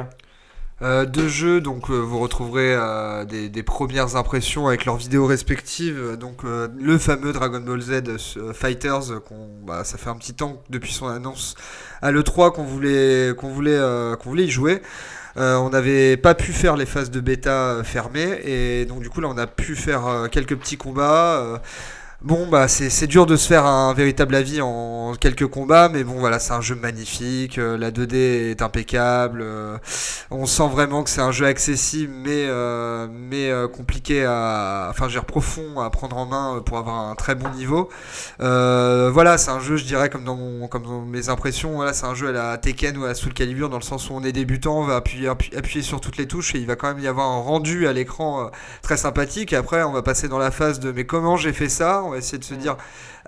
Euh, 0.82 1.06
deux 1.06 1.26
jeux, 1.26 1.62
donc 1.62 1.88
euh, 1.88 1.94
vous 1.94 2.18
retrouverez 2.18 2.76
des, 3.26 3.62
premières 3.62 4.16
impressions 4.16 4.68
avec 4.68 4.84
leurs 4.84 4.96
vidéos 4.96 5.24
respectives. 5.26 6.16
Donc 6.20 6.42
le 6.42 6.98
fameux 6.98 7.32
Dragon 7.32 7.60
Ball 7.60 7.80
Z 7.80 8.52
Fighters, 8.52 9.22
bah, 9.66 9.84
ça 9.84 9.96
fait 9.96 10.10
un 10.10 10.16
petit 10.16 10.34
temps 10.34 10.62
depuis 10.68 10.92
son 10.92 11.06
annonce 11.06 11.54
à 12.02 12.12
l'E3 12.12 12.52
qu'on 12.52 12.64
voulait, 12.64 13.32
voulait, 13.32 13.80
qu'on 14.20 14.28
voulait 14.28 14.44
y 14.44 14.50
jouer. 14.50 14.82
Euh, 15.38 15.56
on 15.56 15.70
n'avait 15.70 16.16
pas 16.16 16.34
pu 16.34 16.52
faire 16.52 16.76
les 16.76 16.86
phases 16.86 17.10
de 17.10 17.20
bêta 17.20 17.50
euh, 17.50 17.84
fermées 17.84 18.40
et 18.44 18.86
donc 18.86 19.02
du 19.02 19.10
coup 19.10 19.20
là 19.20 19.28
on 19.28 19.36
a 19.36 19.46
pu 19.46 19.76
faire 19.76 20.06
euh, 20.06 20.28
quelques 20.28 20.56
petits 20.56 20.78
combats. 20.78 21.60
Bon 22.26 22.48
bah 22.48 22.66
c'est 22.66 23.06
dur 23.06 23.24
de 23.24 23.36
se 23.36 23.46
faire 23.46 23.66
un 23.66 23.94
véritable 23.94 24.34
avis 24.34 24.60
en 24.60 25.12
quelques 25.14 25.46
combats 25.46 25.88
mais 25.88 26.02
bon 26.02 26.14
voilà 26.14 26.40
c'est 26.40 26.54
un 26.54 26.60
jeu 26.60 26.74
magnifique, 26.74 27.56
euh, 27.56 27.78
la 27.78 27.92
2D 27.92 28.16
est 28.50 28.62
impeccable, 28.62 29.42
euh, 29.44 29.78
on 30.32 30.44
sent 30.44 30.66
vraiment 30.68 31.04
que 31.04 31.10
c'est 31.10 31.20
un 31.20 31.30
jeu 31.30 31.46
accessible 31.46 32.12
mais 32.12 32.46
euh, 32.48 33.06
mais 33.08 33.52
compliqué 33.72 34.24
à 34.24 34.88
enfin 34.90 35.06
dire 35.06 35.24
profond 35.24 35.78
à 35.78 35.88
prendre 35.90 36.16
en 36.16 36.26
main 36.26 36.60
pour 36.66 36.78
avoir 36.78 36.96
un 36.96 37.14
très 37.14 37.36
bon 37.36 37.48
niveau. 37.50 37.90
Voilà 38.40 39.38
c'est 39.38 39.52
un 39.52 39.60
jeu 39.60 39.76
je 39.76 39.84
dirais 39.84 40.10
comme 40.10 40.24
dans 40.24 40.34
mon 40.34 40.66
comme 40.66 40.82
dans 40.82 41.02
mes 41.02 41.28
impressions 41.28 41.74
voilà 41.76 41.92
c'est 41.92 42.06
un 42.06 42.16
jeu 42.16 42.30
à 42.30 42.32
la 42.32 42.58
Tekken 42.58 42.96
ou 42.96 43.04
à 43.04 43.14
Soul 43.14 43.34
Calibur 43.34 43.68
dans 43.68 43.78
le 43.78 43.84
sens 43.84 44.10
où 44.10 44.14
on 44.14 44.24
est 44.24 44.32
débutant 44.32 44.80
on 44.80 44.84
va 44.84 44.96
appuyer 44.96 45.28
appuyer, 45.28 45.82
sur 45.84 46.00
toutes 46.00 46.16
les 46.16 46.26
touches 46.26 46.56
et 46.56 46.58
il 46.58 46.66
va 46.66 46.74
quand 46.74 46.88
même 46.88 46.98
y 46.98 47.06
avoir 47.06 47.28
un 47.30 47.40
rendu 47.40 47.86
à 47.86 47.92
l'écran 47.92 48.50
très 48.82 48.96
sympathique 48.96 49.52
après 49.52 49.84
on 49.84 49.92
va 49.92 50.02
passer 50.02 50.26
dans 50.26 50.38
la 50.38 50.50
phase 50.50 50.80
de 50.80 50.90
mais 50.90 51.04
comment 51.06 51.36
j'ai 51.36 51.52
fait 51.52 51.68
ça? 51.68 52.02
Va 52.16 52.20
essayer 52.20 52.38
de 52.38 52.44
se 52.44 52.54
dire 52.54 52.76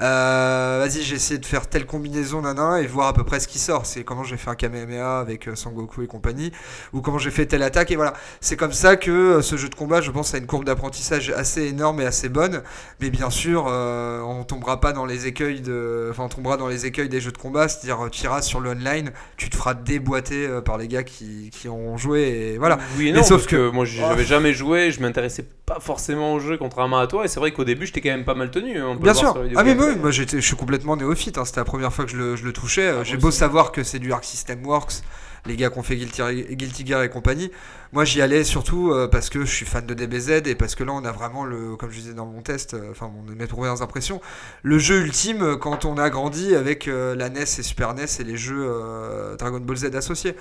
euh, 0.00 0.78
vas-y 0.84 1.02
j'ai 1.02 1.16
essayé 1.16 1.38
de 1.38 1.46
faire 1.46 1.66
telle 1.68 1.84
combinaison 1.86 2.42
nana 2.42 2.80
et 2.80 2.86
voir 2.86 3.08
à 3.08 3.12
peu 3.12 3.24
près 3.24 3.40
ce 3.40 3.48
qui 3.48 3.58
sort 3.58 3.84
c'est 3.86 4.04
comment 4.04 4.22
j'ai 4.24 4.36
fait 4.36 4.50
un 4.50 4.54
Kamehameha 4.54 5.18
avec 5.20 5.48
euh, 5.48 5.54
Sangoku 5.56 6.02
et 6.02 6.06
compagnie 6.06 6.52
ou 6.92 7.00
comment 7.00 7.18
j'ai 7.18 7.30
fait 7.30 7.46
telle 7.46 7.62
attaque 7.62 7.90
et 7.90 7.96
voilà 7.96 8.12
c'est 8.40 8.56
comme 8.56 8.72
ça 8.72 8.96
que 8.96 9.10
euh, 9.10 9.42
ce 9.42 9.56
jeu 9.56 9.68
de 9.68 9.74
combat 9.74 10.00
je 10.00 10.10
pense 10.10 10.34
a 10.34 10.38
une 10.38 10.46
courbe 10.46 10.64
d'apprentissage 10.64 11.30
assez 11.30 11.66
énorme 11.66 12.00
et 12.00 12.04
assez 12.04 12.28
bonne 12.28 12.62
mais 13.00 13.10
bien 13.10 13.30
sûr 13.30 13.66
euh, 13.68 14.20
on 14.20 14.44
tombera 14.44 14.80
pas 14.80 14.92
dans 14.92 15.04
les 15.06 15.26
écueils 15.26 15.60
de 15.60 16.08
enfin 16.10 16.24
on 16.24 16.28
tombera 16.28 16.56
dans 16.56 16.68
les 16.68 16.86
écueils 16.86 17.08
des 17.08 17.20
jeux 17.20 17.32
de 17.32 17.38
combat 17.38 17.66
c'est-à-dire 17.68 18.04
euh, 18.04 18.08
tu 18.08 18.24
iras 18.24 18.42
sur 18.42 18.60
le 18.60 18.70
online 18.70 19.10
tu 19.36 19.50
te 19.50 19.56
feras 19.56 19.74
déboîter 19.74 20.48
par 20.64 20.78
les 20.78 20.86
gars 20.88 21.02
qui, 21.02 21.50
qui 21.50 21.68
ont 21.68 21.96
joué 21.96 22.52
et 22.54 22.58
voilà 22.58 22.78
Oui 22.98 23.08
et 23.08 23.22
sauf 23.22 23.38
parce 23.42 23.46
que, 23.46 23.70
moi 23.70 23.84
j'avais 23.84 24.22
Oh. 24.22 24.26
jamais 24.26 24.52
joué, 24.52 24.90
je 24.90 25.00
m'intéressais 25.00 25.44
pas 25.66 25.80
forcément 25.80 26.34
au 26.34 26.40
jeu 26.40 26.56
contrairement 26.56 26.98
à 26.98 27.06
toi 27.06 27.24
et 27.24 27.28
c'est 27.28 27.40
vrai 27.40 27.52
qu'au 27.52 27.64
début 27.64 27.86
j'étais 27.86 28.00
quand 28.00 28.10
même 28.10 28.24
pas 28.24 28.34
mal 28.34 28.50
tenu. 28.50 28.82
on 28.82 28.96
peut 28.96 29.04
Bien 29.04 29.14
sûr. 29.14 29.32
sur 29.32 29.42
Ah 29.56 29.64
mais. 29.64 29.74
Moi, 29.96 30.10
je 30.10 30.22
suis 30.40 30.56
complètement 30.56 30.96
néophyte. 30.96 31.38
hein. 31.38 31.44
C'était 31.44 31.60
la 31.60 31.64
première 31.64 31.92
fois 31.92 32.04
que 32.04 32.10
je 32.10 32.16
le, 32.16 32.36
je 32.36 32.44
le 32.44 32.52
touchais. 32.52 32.88
Euh, 32.88 32.98
Ah, 33.00 33.04
J'ai 33.04 33.16
beau 33.16 33.30
savoir 33.30 33.72
que 33.72 33.82
c'est 33.82 33.98
du 33.98 34.12
Arc 34.12 34.24
System 34.24 34.64
Works, 34.66 35.02
les 35.46 35.56
gars 35.56 35.70
qui 35.70 35.78
ont 35.78 35.82
fait 35.82 35.96
Guilty, 35.96 36.86
Gear 36.86 37.02
et 37.02 37.10
compagnie. 37.10 37.50
Moi 37.92 38.04
j'y 38.04 38.20
allais 38.20 38.44
surtout 38.44 38.92
euh, 38.92 39.08
parce 39.08 39.30
que 39.30 39.46
je 39.46 39.50
suis 39.50 39.64
fan 39.64 39.86
de 39.86 39.94
DBZ 39.94 40.42
et 40.46 40.54
parce 40.54 40.74
que 40.74 40.84
là 40.84 40.92
on 40.92 41.04
a 41.06 41.12
vraiment 41.12 41.44
le, 41.44 41.74
comme 41.76 41.90
je 41.90 42.00
disais 42.00 42.12
dans 42.12 42.26
mon 42.26 42.42
test, 42.42 42.74
euh, 42.74 42.90
enfin 42.90 43.10
mes 43.34 43.46
premières 43.46 43.80
impressions, 43.80 44.20
le 44.62 44.78
jeu 44.78 45.00
ultime 45.00 45.42
euh, 45.42 45.56
quand 45.56 45.86
on 45.86 45.96
a 45.96 46.10
grandi 46.10 46.54
avec 46.54 46.86
la 46.86 47.30
NES 47.30 47.42
et 47.42 47.62
Super 47.62 47.94
NES 47.94 48.04
et 48.20 48.24
les 48.24 48.36
jeux 48.36 48.68
Dragon 49.38 49.60
Ball 49.60 49.76
Z 49.76 49.94
associés. 49.94 50.34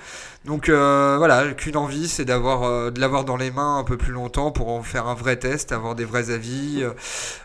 Donc 0.44 0.68
voilà, 0.68 1.52
qu'une 1.52 1.76
envie, 1.76 2.08
c'est 2.08 2.24
d'avoir, 2.24 2.92
de 2.92 3.00
l'avoir 3.00 3.24
dans 3.24 3.36
les 3.36 3.50
mains 3.50 3.78
un 3.78 3.84
peu 3.84 3.96
plus 3.96 4.12
longtemps 4.12 4.50
pour 4.50 4.68
en 4.68 4.82
faire 4.82 5.06
un 5.06 5.14
vrai 5.14 5.36
test, 5.36 5.72
avoir 5.72 5.94
des 5.94 6.04
vrais 6.04 6.30
avis. 6.30 6.84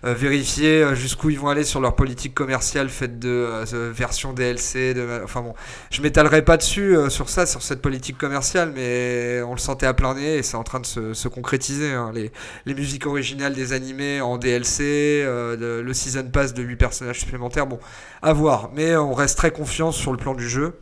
vérifier 0.03 0.95
jusqu'où 0.95 1.29
ils 1.29 1.39
vont 1.39 1.49
aller 1.49 1.63
sur 1.63 1.79
leur 1.79 1.95
politique 1.95 2.33
commerciale 2.33 2.89
faite 2.89 3.19
de 3.19 3.63
version 3.91 4.33
DLC. 4.33 4.95
Enfin 5.23 5.41
bon, 5.41 5.53
je 5.91 6.01
m'étalerai 6.01 6.43
pas 6.43 6.57
dessus 6.57 6.95
sur 7.09 7.29
ça, 7.29 7.45
sur 7.53 7.61
cette 7.61 7.81
politique 7.81 8.17
commerciale, 8.17 8.71
mais 8.75 9.41
on 9.43 9.53
le 9.53 9.59
sentait 9.59 9.85
à 9.85 9.93
plein 9.93 10.15
nez 10.15 10.37
et 10.37 10.43
c'est 10.43 10.57
en 10.57 10.63
train 10.63 10.79
de 10.79 10.85
se, 10.87 11.13
se 11.13 11.27
concrétiser. 11.27 11.91
hein. 11.93 12.11
Les, 12.13 12.31
les 12.65 12.73
musiques 12.73 13.05
originales 13.05 13.53
des 13.53 13.73
animés 13.73 14.21
en 14.21 14.37
DLC, 14.39 15.21
euh, 15.23 15.55
le, 15.55 15.81
le 15.83 15.93
season 15.93 16.23
pass 16.31 16.53
de 16.55 16.63
8 16.63 16.75
personnages 16.77 17.19
supplémentaires, 17.19 17.67
bon, 17.67 17.79
à 18.23 18.33
voir. 18.33 18.71
Mais 18.75 18.95
on 18.95 19.13
reste 19.13 19.37
très 19.37 19.51
confiant 19.51 19.91
sur 19.91 20.11
le 20.11 20.17
plan 20.17 20.33
du 20.33 20.49
jeu. 20.49 20.73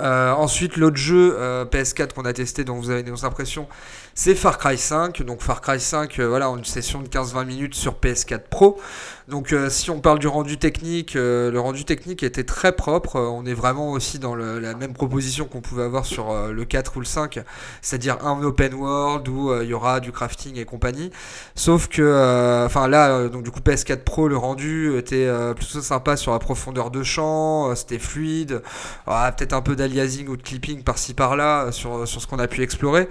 Euh, 0.00 0.32
ensuite, 0.32 0.78
l'autre 0.78 0.96
jeu 0.96 1.36
euh, 1.38 1.66
PS4 1.66 2.14
qu'on 2.14 2.24
a 2.24 2.32
testé, 2.32 2.64
dont 2.64 2.76
vous 2.76 2.88
avez 2.88 3.02
nos 3.02 3.26
impressions, 3.26 3.68
c'est 4.14 4.34
Far 4.34 4.58
Cry 4.58 4.76
5. 4.76 5.22
Donc 5.22 5.40
Far 5.40 5.60
Cry 5.60 5.80
5, 5.80 6.18
euh, 6.18 6.28
voilà, 6.28 6.46
une 6.46 6.64
session 6.64 7.00
de 7.00 7.08
15-20 7.08 7.44
minutes 7.46 7.74
sur 7.74 7.94
PS4 7.94 8.40
Pro. 8.50 8.80
Donc 9.28 9.52
euh, 9.52 9.70
si 9.70 9.90
on 9.90 10.00
parle 10.00 10.18
du 10.18 10.26
rendu 10.26 10.58
technique, 10.58 11.16
euh, 11.16 11.50
le 11.50 11.60
rendu 11.60 11.84
technique 11.84 12.22
était 12.22 12.44
très 12.44 12.72
propre. 12.72 13.18
On 13.18 13.46
est 13.46 13.54
vraiment 13.54 13.90
aussi 13.90 14.18
dans 14.18 14.34
la 14.34 14.74
même 14.74 14.92
proposition 14.92 15.46
qu'on 15.46 15.60
pouvait 15.60 15.84
avoir 15.84 16.04
sur 16.04 16.32
le 16.48 16.64
4 16.64 16.96
ou 16.96 17.00
le 17.00 17.06
5, 17.06 17.40
c'est-à-dire 17.80 18.24
un 18.24 18.42
open 18.42 18.74
world 18.74 19.28
où 19.28 19.54
il 19.60 19.68
y 19.68 19.74
aura 19.74 20.00
du 20.00 20.12
crafting 20.12 20.56
et 20.56 20.64
compagnie. 20.64 21.10
Sauf 21.54 21.88
que, 21.88 22.64
enfin 22.66 22.88
là, 22.88 23.28
donc 23.28 23.42
du 23.42 23.50
coup 23.50 23.60
PS4 23.60 23.98
Pro, 23.98 24.28
le 24.28 24.36
rendu 24.36 24.96
était 24.96 25.28
plutôt 25.54 25.80
sympa 25.80 26.16
sur 26.16 26.32
la 26.32 26.38
profondeur 26.38 26.90
de 26.90 27.02
champ, 27.02 27.74
c'était 27.74 27.98
fluide, 27.98 28.62
Ah, 29.06 29.32
peut-être 29.36 29.52
un 29.52 29.62
peu 29.62 29.76
d'aliasing 29.76 30.28
ou 30.28 30.36
de 30.36 30.42
clipping 30.42 30.82
par-ci 30.82 31.14
par-là 31.14 31.70
sur, 31.72 32.06
sur 32.06 32.20
ce 32.20 32.26
qu'on 32.26 32.38
a 32.38 32.48
pu 32.48 32.62
explorer. 32.62 33.08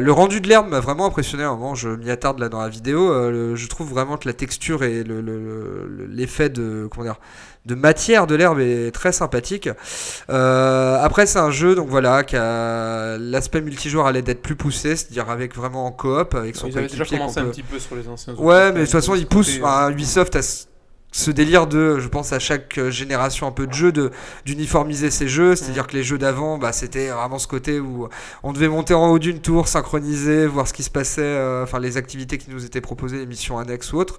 Le 0.00 0.10
rendu 0.12 0.40
de 0.40 0.48
l'herbe 0.48 0.68
m'a 0.68 0.80
vraiment 0.80 1.06
impressionné. 1.06 1.44
Moment, 1.44 1.74
je 1.74 1.88
m'y 1.88 2.10
attarde 2.10 2.38
là 2.38 2.48
dans 2.48 2.60
la 2.60 2.68
vidéo. 2.68 3.10
Euh, 3.12 3.56
je 3.56 3.66
trouve 3.68 3.88
vraiment 3.90 4.16
que 4.16 4.26
la 4.28 4.34
texture 4.34 4.82
et 4.84 5.02
le- 5.04 5.20
le- 5.20 5.38
le- 5.88 6.06
l'effet 6.10 6.48
de 6.48 6.88
comment 6.90 7.04
dire 7.04 7.20
de 7.64 7.76
matière 7.76 8.26
de 8.26 8.34
l'herbe 8.34 8.58
est 8.58 8.90
très 8.92 9.12
sympathique. 9.12 9.68
Euh, 10.30 10.98
après, 11.00 11.26
c'est 11.26 11.38
un 11.38 11.50
jeu 11.52 11.74
donc 11.76 11.88
voilà 11.88 12.24
qui 12.24 12.36
a 12.36 13.16
l'aspect 13.18 13.60
multijoueur 13.60 14.06
allait 14.06 14.22
d'être 14.22 14.42
plus 14.42 14.56
poussé, 14.56 14.96
c'est-à-dire 14.96 15.30
avec 15.30 15.54
vraiment 15.54 15.86
en 15.86 15.92
coop 15.92 16.34
avec 16.34 16.56
son 16.56 16.66
Ils 16.66 16.78
avaient 16.78 16.88
déjà 16.88 17.04
commencé 17.04 17.38
un 17.40 17.44
petit 17.46 17.62
peu 17.62 17.78
sur 17.78 17.94
les 17.94 18.08
anciens. 18.08 18.34
Ouais, 18.34 18.72
mais 18.72 18.80
de 18.80 18.84
toute 18.84 18.92
façon, 18.92 19.14
ils 19.14 19.26
poussent. 19.26 19.58
enfin, 19.62 19.90
Ubisoft 19.90 20.34
a 20.36 20.40
ce- 21.12 21.30
délire 21.30 21.66
de, 21.68 21.98
je 22.00 22.08
pense, 22.08 22.32
à 22.32 22.38
chaque 22.40 22.78
euh, 22.78 22.90
génération 22.90 23.46
un 23.46 23.52
peu 23.52 23.66
de 23.68 23.72
jeux, 23.72 23.92
de 23.92 24.10
d'uniformiser 24.44 25.10
ses 25.10 25.28
jeux. 25.28 25.54
C'est-à-dire 25.54 25.86
que 25.86 25.94
les 25.96 26.02
jeux 26.02 26.18
d'avant, 26.18 26.58
bah, 26.58 26.72
c'était 26.72 27.08
vraiment 27.08 27.38
ce 27.38 27.46
côté 27.46 27.78
où 27.78 28.08
on 28.42 28.52
devait 28.52 28.68
monter 28.68 28.94
en 28.94 29.06
haut 29.08 29.18
d'une 29.20 29.38
tour, 29.40 29.68
synchroniser, 29.68 30.46
voir 30.46 30.66
ce 30.66 30.72
qui 30.72 30.82
se 30.82 30.90
passait, 30.90 31.22
euh, 31.22 31.62
enfin 31.62 31.78
les 31.78 31.96
activités 31.96 32.38
qui 32.38 32.50
nous 32.50 32.64
étaient 32.64 32.80
proposées, 32.80 33.18
les 33.18 33.26
missions 33.26 33.58
annexes 33.58 33.92
ou 33.92 33.98
autres. 33.98 34.18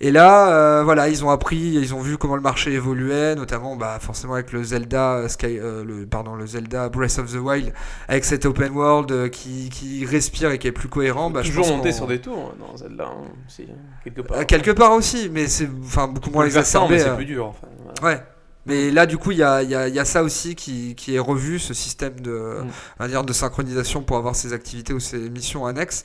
Et 0.00 0.10
là, 0.10 0.48
euh, 0.52 0.82
voilà, 0.84 1.08
ils 1.08 1.24
ont 1.24 1.30
appris, 1.30 1.56
ils 1.56 1.94
ont 1.94 2.00
vu 2.00 2.18
comment 2.18 2.36
le 2.36 2.42
marché 2.42 2.72
évoluait, 2.72 3.34
notamment, 3.34 3.74
bah, 3.76 3.98
forcément 4.00 4.34
avec 4.34 4.52
le 4.52 4.62
Zelda 4.62 5.28
Sky, 5.28 5.58
euh, 5.58 5.84
le, 5.84 6.06
pardon, 6.06 6.34
le 6.34 6.46
Zelda 6.46 6.88
Breath 6.88 7.18
of 7.18 7.32
the 7.32 7.36
Wild, 7.36 7.72
avec 8.08 8.24
cet 8.24 8.44
open 8.44 8.72
world 8.72 9.30
qui, 9.30 9.70
qui 9.70 10.04
respire 10.04 10.50
et 10.50 10.58
qui 10.58 10.66
est 10.68 10.72
plus 10.72 10.88
cohérent. 10.88 11.30
Bah, 11.30 11.42
Toujours 11.42 11.68
monter 11.68 11.92
sur 11.92 12.06
des 12.06 12.20
tours 12.20 12.52
hein, 12.52 12.56
dans 12.58 12.76
Zelda, 12.76 13.04
hein, 13.06 13.24
si, 13.48 13.66
quelque 14.02 14.20
part. 14.20 14.38
euh, 14.38 14.44
quelque 14.44 14.72
part 14.72 14.92
aussi, 14.92 15.30
mais 15.32 15.46
c'est 15.46 15.68
enfin 15.84 16.06
beaucoup 16.08 16.30
moins 16.34 16.44
peut 16.44 16.48
le 16.48 16.52
faire 16.52 16.66
sans, 16.66 16.84
exacerbé. 16.90 16.98
c'est 16.98 17.08
euh. 17.08 17.16
plus 17.16 17.24
dur. 17.24 17.46
Enfin, 17.46 17.66
voilà. 18.00 18.16
Ouais. 18.16 18.22
Mais 18.66 18.90
là, 18.90 19.06
du 19.06 19.18
coup, 19.18 19.30
il 19.32 19.38
y 19.38 19.42
a, 19.42 19.62
il 19.62 19.70
y 19.70 19.74
a- 19.74 19.88
il 19.88 19.94
y 19.94 19.98
a 19.98 20.04
ça 20.04 20.22
aussi 20.22 20.54
qui, 20.54 20.94
qui 20.94 21.14
est 21.14 21.18
revu, 21.18 21.58
ce 21.58 21.74
système 21.74 22.20
de, 22.20 22.30
Mm. 22.62 22.68
va 22.98 23.08
dire, 23.08 23.24
de 23.24 23.32
synchronisation 23.32 24.02
pour 24.02 24.16
avoir 24.16 24.34
ces 24.34 24.52
activités 24.52 24.92
ou 24.92 25.00
ces 25.00 25.18
missions 25.30 25.66
annexes. 25.66 26.04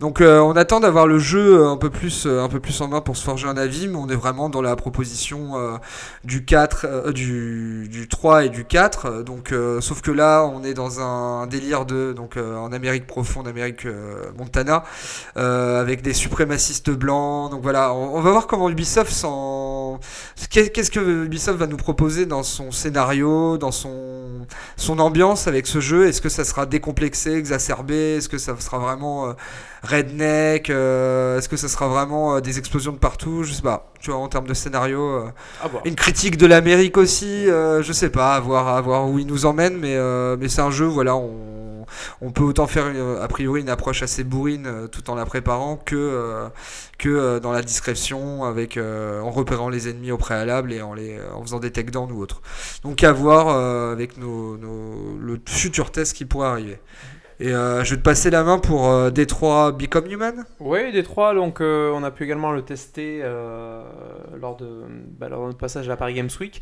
Donc, 0.00 0.20
euh, 0.20 0.38
on 0.40 0.52
attend 0.56 0.80
d'avoir 0.80 1.06
le 1.06 1.18
jeu 1.18 1.66
un 1.66 1.76
peu, 1.76 1.90
plus, 1.90 2.24
euh, 2.26 2.42
un 2.42 2.48
peu 2.48 2.60
plus 2.60 2.80
en 2.80 2.88
main 2.88 3.00
pour 3.00 3.16
se 3.16 3.24
forger 3.24 3.46
un 3.48 3.56
avis, 3.56 3.88
mais 3.88 3.96
on 3.96 4.08
est 4.08 4.14
vraiment 4.16 4.48
dans 4.48 4.62
la 4.62 4.74
proposition 4.76 5.58
euh, 5.58 5.76
du, 6.24 6.44
4, 6.44 6.86
euh, 6.88 7.12
du, 7.12 7.88
du 7.90 8.08
3 8.08 8.44
et 8.44 8.48
du 8.48 8.64
4. 8.64 9.06
Euh, 9.06 9.22
Donc, 9.22 9.52
euh, 9.52 9.80
sauf 9.80 10.00
que 10.00 10.10
là, 10.10 10.44
on 10.44 10.64
est 10.64 10.74
dans 10.74 11.00
un 11.00 11.46
délire 11.46 11.84
de, 11.86 12.12
donc, 12.14 12.36
euh, 12.36 12.56
en 12.56 12.72
Amérique 12.72 13.06
profonde, 13.06 13.46
Amérique 13.48 13.84
euh, 13.86 14.30
Montana, 14.38 14.84
euh, 15.36 15.80
avec 15.80 16.02
des 16.02 16.14
suprémacistes 16.14 16.90
blancs. 16.90 17.50
Donc 17.50 17.62
voilà, 17.62 17.92
on, 17.92 18.16
on 18.16 18.20
va 18.20 18.30
voir 18.30 18.46
comment 18.46 18.68
Ubisoft 18.70 19.12
s'en. 19.12 19.87
Qu'est- 20.50 20.70
Qu'est-ce 20.70 20.90
que 20.90 21.24
Ubisoft 21.24 21.58
va 21.58 21.66
nous 21.66 21.76
proposer 21.76 22.26
dans 22.26 22.42
son 22.42 22.70
scénario, 22.72 23.58
dans 23.58 23.70
son, 23.72 24.46
son 24.76 24.98
ambiance 24.98 25.46
avec 25.46 25.66
ce 25.66 25.80
jeu? 25.80 26.06
Est-ce 26.08 26.20
que 26.20 26.28
ça 26.28 26.44
sera 26.44 26.66
décomplexé, 26.66 27.32
exacerbé? 27.34 28.16
Est-ce 28.16 28.28
que 28.28 28.38
ça 28.38 28.54
sera 28.60 28.78
vraiment 28.78 29.28
euh, 29.28 29.32
redneck 29.82 30.70
euh, 30.70 31.38
Est-ce 31.38 31.48
que 31.48 31.56
ça 31.56 31.68
sera 31.68 31.88
vraiment 31.88 32.36
euh, 32.36 32.40
des 32.40 32.58
explosions 32.58 32.92
de 32.92 32.98
partout? 32.98 33.42
Je 33.44 33.52
sais 33.52 33.62
pas. 33.62 33.92
Tu 34.00 34.10
vois, 34.10 34.20
en 34.20 34.28
termes 34.28 34.46
de 34.46 34.54
scénario. 34.54 35.24
une 35.84 35.94
critique 35.96 36.36
de 36.36 36.46
l'Amérique 36.46 36.96
aussi, 36.96 37.46
je 37.46 37.92
sais 37.92 38.10
pas, 38.10 38.34
à 38.36 38.40
voir, 38.40 38.68
à 38.68 38.80
voir 38.80 39.08
où 39.08 39.18
il 39.18 39.26
nous 39.26 39.44
emmène, 39.44 39.76
mais, 39.76 39.96
mais 40.36 40.48
c'est 40.48 40.60
un 40.60 40.70
jeu, 40.70 40.86
voilà, 40.86 41.16
on, 41.16 41.32
on 42.20 42.30
peut 42.32 42.44
autant 42.44 42.66
faire 42.66 42.88
une- 42.88 43.18
a 43.20 43.28
priori 43.28 43.60
une 43.60 43.68
approche 43.68 44.02
assez 44.02 44.24
bourrine 44.24 44.66
euh, 44.66 44.86
tout 44.86 45.10
en 45.10 45.14
la 45.14 45.24
préparant 45.26 45.76
que, 45.76 45.96
euh, 45.96 46.48
que 46.98 47.08
euh, 47.08 47.40
dans 47.40 47.52
la 47.52 47.62
discrétion, 47.62 48.44
avec, 48.44 48.76
euh, 48.76 49.20
en 49.20 49.30
repérant 49.30 49.68
les 49.68 49.88
ennemis 49.88 50.10
au 50.12 50.18
préalable 50.18 50.72
et 50.72 50.82
en, 50.82 50.94
les, 50.94 51.18
en 51.34 51.42
faisant 51.42 51.60
des 51.60 51.70
takedowns 51.70 52.12
ou 52.12 52.20
autre. 52.20 52.42
Donc 52.82 53.02
à 53.04 53.12
voir 53.12 53.48
euh, 53.48 53.92
avec 53.92 54.16
nos, 54.18 54.56
nos- 54.56 55.16
le 55.18 55.40
futur 55.46 55.90
test 55.90 56.14
qui 56.16 56.24
pourrait 56.24 56.48
arriver. 56.48 56.78
Et 57.40 57.52
euh, 57.54 57.84
je 57.84 57.90
vais 57.90 57.98
te 57.98 58.02
passer 58.02 58.30
la 58.30 58.42
main 58.42 58.58
pour 58.58 58.88
euh, 58.88 59.10
Détroit 59.10 59.70
Become 59.70 60.06
Human. 60.10 60.44
Oui, 60.58 60.90
Détroit, 60.90 61.34
donc 61.34 61.60
euh, 61.60 61.92
on 61.94 62.02
a 62.02 62.10
pu 62.10 62.24
également 62.24 62.50
le 62.50 62.62
tester 62.62 63.20
euh, 63.22 63.84
lors, 64.40 64.56
de, 64.56 64.68
bah, 65.18 65.28
lors 65.28 65.42
de 65.42 65.46
notre 65.46 65.58
passage 65.58 65.86
à 65.86 65.90
la 65.90 65.96
Paris 65.96 66.14
Games 66.14 66.28
Week. 66.40 66.60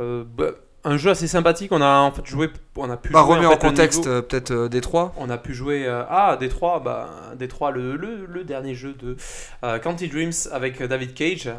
Euh, 0.00 0.22
bah, 0.24 0.50
un 0.84 0.96
jeu 0.98 1.10
assez 1.10 1.26
sympathique, 1.26 1.72
on 1.72 1.80
a 1.80 1.98
en 2.00 2.12
fait 2.12 2.26
joué, 2.26 2.50
on 2.76 2.90
a 2.90 2.96
pu 2.96 3.10
Bah, 3.12 3.22
jouer 3.24 3.36
remets 3.36 3.46
en, 3.46 3.50
en 3.50 3.52
fait, 3.52 3.68
contexte 3.68 4.06
euh, 4.06 4.20
peut-être 4.20 4.50
euh, 4.50 4.68
Détroit. 4.68 5.14
On 5.16 5.30
a 5.30 5.38
pu 5.38 5.54
jouer 5.54 5.86
euh, 5.86 6.04
à 6.08 6.36
Détroit, 6.36 6.80
bah, 6.84 7.08
Détroit 7.36 7.70
le, 7.70 7.96
le, 7.96 8.26
le 8.26 8.44
dernier 8.44 8.74
jeu 8.74 8.92
de 8.92 9.16
euh, 9.64 9.78
Quantic 9.78 10.12
Dreams 10.12 10.32
avec 10.52 10.82
David 10.82 11.14
Cage, 11.14 11.50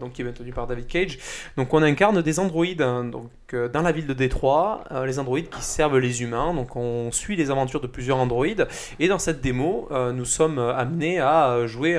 donc 0.00 0.12
qui 0.12 0.22
est 0.22 0.24
maintenu 0.24 0.52
par 0.52 0.66
David 0.66 0.86
Cage. 0.88 1.18
Donc 1.56 1.72
on 1.72 1.82
incarne 1.82 2.20
des 2.20 2.40
androïdes 2.40 2.82
hein, 2.82 3.04
donc, 3.04 3.30
dans 3.72 3.82
la 3.82 3.92
ville 3.92 4.06
de 4.06 4.14
Détroit, 4.14 4.82
les 5.04 5.18
androïdes 5.18 5.48
qui 5.48 5.62
servent 5.62 5.98
les 5.98 6.22
humains. 6.22 6.52
Donc 6.52 6.74
on 6.74 7.12
suit 7.12 7.36
les 7.36 7.50
aventures 7.50 7.80
de 7.80 7.86
plusieurs 7.86 8.18
androïdes 8.18 8.66
et 8.98 9.08
dans 9.08 9.18
cette 9.20 9.40
démo, 9.40 9.88
nous 10.12 10.24
sommes 10.24 10.58
amenés 10.58 11.20
à 11.20 11.66
jouer 11.66 11.96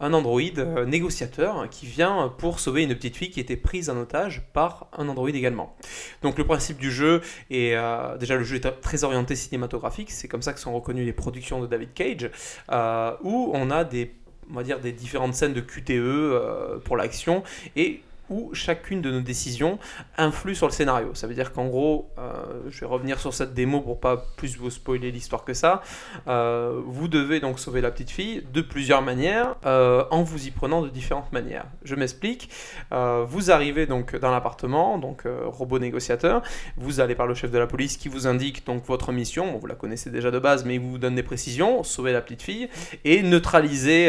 un 0.00 0.12
androïde 0.12 0.58
euh, 0.58 0.86
négociateur 0.86 1.68
qui 1.70 1.86
vient 1.86 2.32
pour 2.38 2.58
sauver 2.58 2.82
une 2.82 2.94
petite 2.94 3.16
fille 3.16 3.30
qui 3.30 3.40
était 3.40 3.56
prise 3.56 3.90
en 3.90 3.96
otage 3.98 4.42
par 4.52 4.88
un 4.96 5.08
androïde 5.08 5.36
également. 5.36 5.76
Donc 6.22 6.38
le 6.38 6.44
principe 6.44 6.78
du 6.78 6.90
jeu 6.90 7.20
est 7.50 7.74
euh, 7.74 8.16
déjà 8.16 8.36
le 8.36 8.44
jeu 8.44 8.56
est 8.56 8.80
très 8.80 9.04
orienté 9.04 9.36
cinématographique, 9.36 10.10
c'est 10.10 10.28
comme 10.28 10.42
ça 10.42 10.52
que 10.52 10.60
sont 10.60 10.74
reconnues 10.74 11.04
les 11.04 11.12
productions 11.12 11.60
de 11.60 11.66
David 11.66 11.92
Cage, 11.94 12.30
euh, 12.72 13.12
où 13.22 13.50
on 13.54 13.70
a 13.70 13.84
des 13.84 14.12
on 14.52 14.62
dire 14.62 14.80
des 14.80 14.90
différentes 14.90 15.34
scènes 15.34 15.52
de 15.52 15.60
QTE 15.60 16.82
pour 16.82 16.96
l'action 16.96 17.44
et 17.76 18.00
où 18.30 18.54
chacune 18.54 19.02
de 19.02 19.10
nos 19.10 19.20
décisions 19.20 19.78
influe 20.16 20.54
sur 20.54 20.66
le 20.66 20.72
scénario. 20.72 21.10
Ça 21.14 21.26
veut 21.26 21.34
dire 21.34 21.52
qu'en 21.52 21.66
gros, 21.66 22.10
euh, 22.18 22.30
je 22.68 22.80
vais 22.80 22.86
revenir 22.86 23.18
sur 23.18 23.34
cette 23.34 23.52
démo 23.52 23.80
pour 23.80 24.00
pas 24.00 24.16
plus 24.36 24.56
vous 24.56 24.70
spoiler 24.70 25.10
l'histoire 25.10 25.44
que 25.44 25.52
ça. 25.52 25.82
Euh, 26.28 26.80
vous 26.86 27.08
devez 27.08 27.40
donc 27.40 27.58
sauver 27.58 27.80
la 27.80 27.90
petite 27.90 28.10
fille 28.10 28.46
de 28.52 28.62
plusieurs 28.62 29.02
manières, 29.02 29.56
euh, 29.66 30.04
en 30.10 30.22
vous 30.22 30.46
y 30.46 30.50
prenant 30.50 30.80
de 30.80 30.88
différentes 30.88 31.32
manières. 31.32 31.66
Je 31.84 31.94
m'explique. 31.94 32.48
Vous 32.90 33.50
arrivez 33.50 33.86
donc 33.86 34.16
dans 34.16 34.30
l'appartement, 34.30 34.98
donc 34.98 35.24
robot 35.46 35.78
négociateur. 35.78 36.42
Vous 36.76 37.00
allez 37.00 37.14
par 37.14 37.26
le 37.26 37.34
chef 37.34 37.50
de 37.50 37.58
la 37.58 37.66
police 37.66 37.96
qui 37.96 38.08
vous 38.08 38.26
indique 38.26 38.64
donc 38.64 38.84
votre 38.86 39.10
mission. 39.12 39.58
Vous 39.58 39.66
la 39.66 39.74
connaissez 39.74 40.10
déjà 40.10 40.30
de 40.30 40.38
base, 40.38 40.64
mais 40.64 40.76
il 40.76 40.80
vous 40.80 40.98
donne 40.98 41.16
des 41.16 41.22
précisions. 41.22 41.82
Sauver 41.82 42.12
la 42.12 42.20
petite 42.20 42.42
fille 42.42 42.68
et 43.04 43.22
neutraliser 43.22 44.08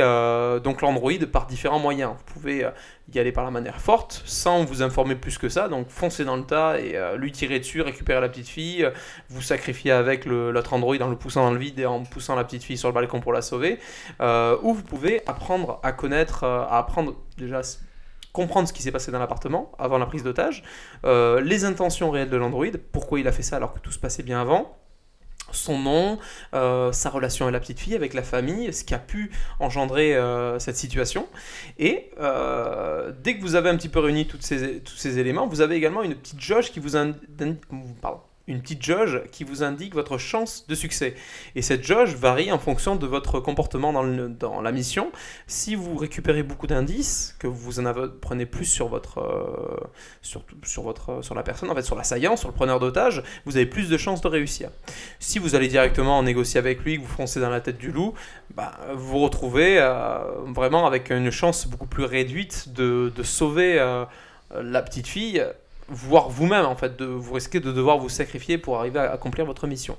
donc 0.63 0.81
l'android 0.81 1.11
par 1.31 1.47
différents 1.47 1.79
moyens. 1.79 2.11
Vous 2.11 2.33
pouvez 2.33 2.69
y 3.13 3.19
aller 3.19 3.31
par 3.31 3.43
la 3.43 3.51
manière 3.51 3.79
forte, 3.79 4.21
sans 4.25 4.63
vous 4.63 4.81
informer 4.81 5.15
plus 5.15 5.37
que 5.37 5.49
ça. 5.49 5.67
Donc 5.67 5.89
foncez 5.89 6.25
dans 6.25 6.35
le 6.35 6.43
tas 6.43 6.79
et 6.79 6.95
euh, 6.95 7.17
lui 7.17 7.31
tirer 7.31 7.59
dessus, 7.59 7.81
récupérer 7.81 8.21
la 8.21 8.29
petite 8.29 8.47
fille, 8.47 8.83
euh, 8.83 8.91
vous 9.29 9.41
sacrifier 9.41 9.91
avec 9.91 10.25
l'autre 10.25 10.73
android 10.73 10.95
en 11.01 11.09
le 11.09 11.15
poussant 11.15 11.43
dans 11.43 11.51
le 11.51 11.59
vide 11.59 11.79
et 11.79 11.85
en 11.85 12.03
poussant 12.03 12.35
la 12.35 12.43
petite 12.43 12.63
fille 12.63 12.77
sur 12.77 12.89
le 12.89 12.93
balcon 12.93 13.19
pour 13.19 13.33
la 13.33 13.41
sauver. 13.41 13.79
Euh, 14.21 14.57
ou 14.61 14.73
vous 14.73 14.83
pouvez 14.83 15.21
apprendre 15.27 15.79
à 15.83 15.91
connaître, 15.91 16.43
à 16.43 16.77
apprendre 16.77 17.15
déjà 17.37 17.61
comprendre 18.33 18.67
ce 18.67 18.73
qui 18.73 18.81
s'est 18.81 18.91
passé 18.91 19.11
dans 19.11 19.19
l'appartement 19.19 19.73
avant 19.77 19.97
la 19.97 20.05
prise 20.05 20.23
d'otage, 20.23 20.63
les 21.03 21.65
intentions 21.65 22.11
réelles 22.11 22.29
de 22.29 22.37
l'android, 22.37 22.65
pourquoi 22.93 23.19
il 23.19 23.27
a 23.27 23.33
fait 23.33 23.43
ça 23.43 23.57
alors 23.57 23.73
que 23.73 23.79
tout 23.79 23.91
se 23.91 23.99
passait 23.99 24.23
bien 24.23 24.39
avant, 24.39 24.77
son 25.55 25.77
nom, 25.79 26.19
euh, 26.53 26.91
sa 26.91 27.09
relation 27.09 27.45
avec 27.45 27.53
la 27.53 27.59
petite 27.59 27.79
fille, 27.79 27.95
avec 27.95 28.13
la 28.13 28.23
famille, 28.23 28.71
ce 28.73 28.83
qui 28.83 28.93
a 28.93 28.99
pu 28.99 29.31
engendrer 29.59 30.15
euh, 30.15 30.59
cette 30.59 30.77
situation. 30.77 31.27
Et 31.79 32.11
euh, 32.19 33.11
dès 33.23 33.35
que 33.37 33.41
vous 33.41 33.55
avez 33.55 33.69
un 33.69 33.75
petit 33.77 33.89
peu 33.89 33.99
réuni 33.99 34.27
tous 34.27 34.39
ces 34.41 35.19
éléments, 35.19 35.47
vous 35.47 35.61
avez 35.61 35.75
également 35.75 36.03
une 36.03 36.15
petite 36.15 36.39
jauge 36.41 36.71
qui 36.71 36.79
vous 36.79 36.95
ind- 36.95 37.15
pardon, 38.01 38.21
une 38.51 38.61
petite 38.61 38.83
jauge 38.83 39.21
qui 39.31 39.43
vous 39.43 39.63
indique 39.63 39.93
votre 39.93 40.17
chance 40.17 40.65
de 40.67 40.75
succès. 40.75 41.15
Et 41.55 41.61
cette 41.61 41.83
jauge 41.83 42.15
varie 42.15 42.51
en 42.51 42.59
fonction 42.59 42.95
de 42.95 43.07
votre 43.07 43.39
comportement 43.39 43.93
dans, 43.93 44.61
la 44.61 44.71
mission. 44.71 45.11
Si 45.47 45.75
vous 45.75 45.95
récupérez 45.97 46.43
beaucoup 46.43 46.67
d'indices, 46.67 47.35
que 47.39 47.47
vous 47.47 47.79
en 47.79 47.85
avez- 47.85 48.09
prenez 48.21 48.45
plus 48.45 48.65
sur 48.65 48.87
votre, 48.87 49.19
euh, 49.19 49.77
sur, 50.21 50.83
votre, 50.83 51.23
sur 51.23 51.35
la 51.35 51.43
personne, 51.43 51.69
en 51.69 51.75
fait 51.75 51.83
sur 51.83 51.95
l'assaillant, 51.95 52.35
sur 52.35 52.49
le 52.49 52.53
preneur 52.53 52.79
d'otage, 52.79 53.23
vous 53.45 53.55
avez 53.55 53.65
plus 53.65 53.89
de 53.89 53.97
chances 53.97 54.21
de 54.21 54.27
réussir. 54.27 54.69
Si 55.19 55.39
vous 55.39 55.55
allez 55.55 55.67
directement 55.67 56.21
négocier 56.23 56.59
avec 56.59 56.83
lui, 56.83 56.97
que 56.97 57.01
vous 57.01 57.07
foncez 57.07 57.39
dans 57.39 57.49
la 57.49 57.61
tête 57.61 57.77
du 57.77 57.91
loup, 57.91 58.13
bah, 58.55 58.73
vous 58.93 59.11
vous 59.11 59.19
retrouvez 59.19 59.77
euh, 59.79 60.19
vraiment 60.47 60.85
avec 60.87 61.09
une 61.11 61.31
chance 61.31 61.67
beaucoup 61.67 61.87
plus 61.87 62.05
réduite 62.05 62.73
de, 62.73 63.11
de 63.15 63.23
sauver 63.23 63.79
euh, 63.79 64.05
la 64.53 64.81
petite 64.81 65.07
fille 65.07 65.45
voire 65.91 66.29
vous-même 66.29 66.65
en 66.65 66.75
fait, 66.75 66.97
de, 66.97 67.05
vous 67.05 67.33
risquez 67.33 67.59
de 67.59 67.71
devoir 67.71 67.97
vous 67.97 68.09
sacrifier 68.09 68.57
pour 68.57 68.79
arriver 68.79 68.99
à 68.99 69.11
accomplir 69.11 69.45
votre 69.45 69.67
mission. 69.67 69.97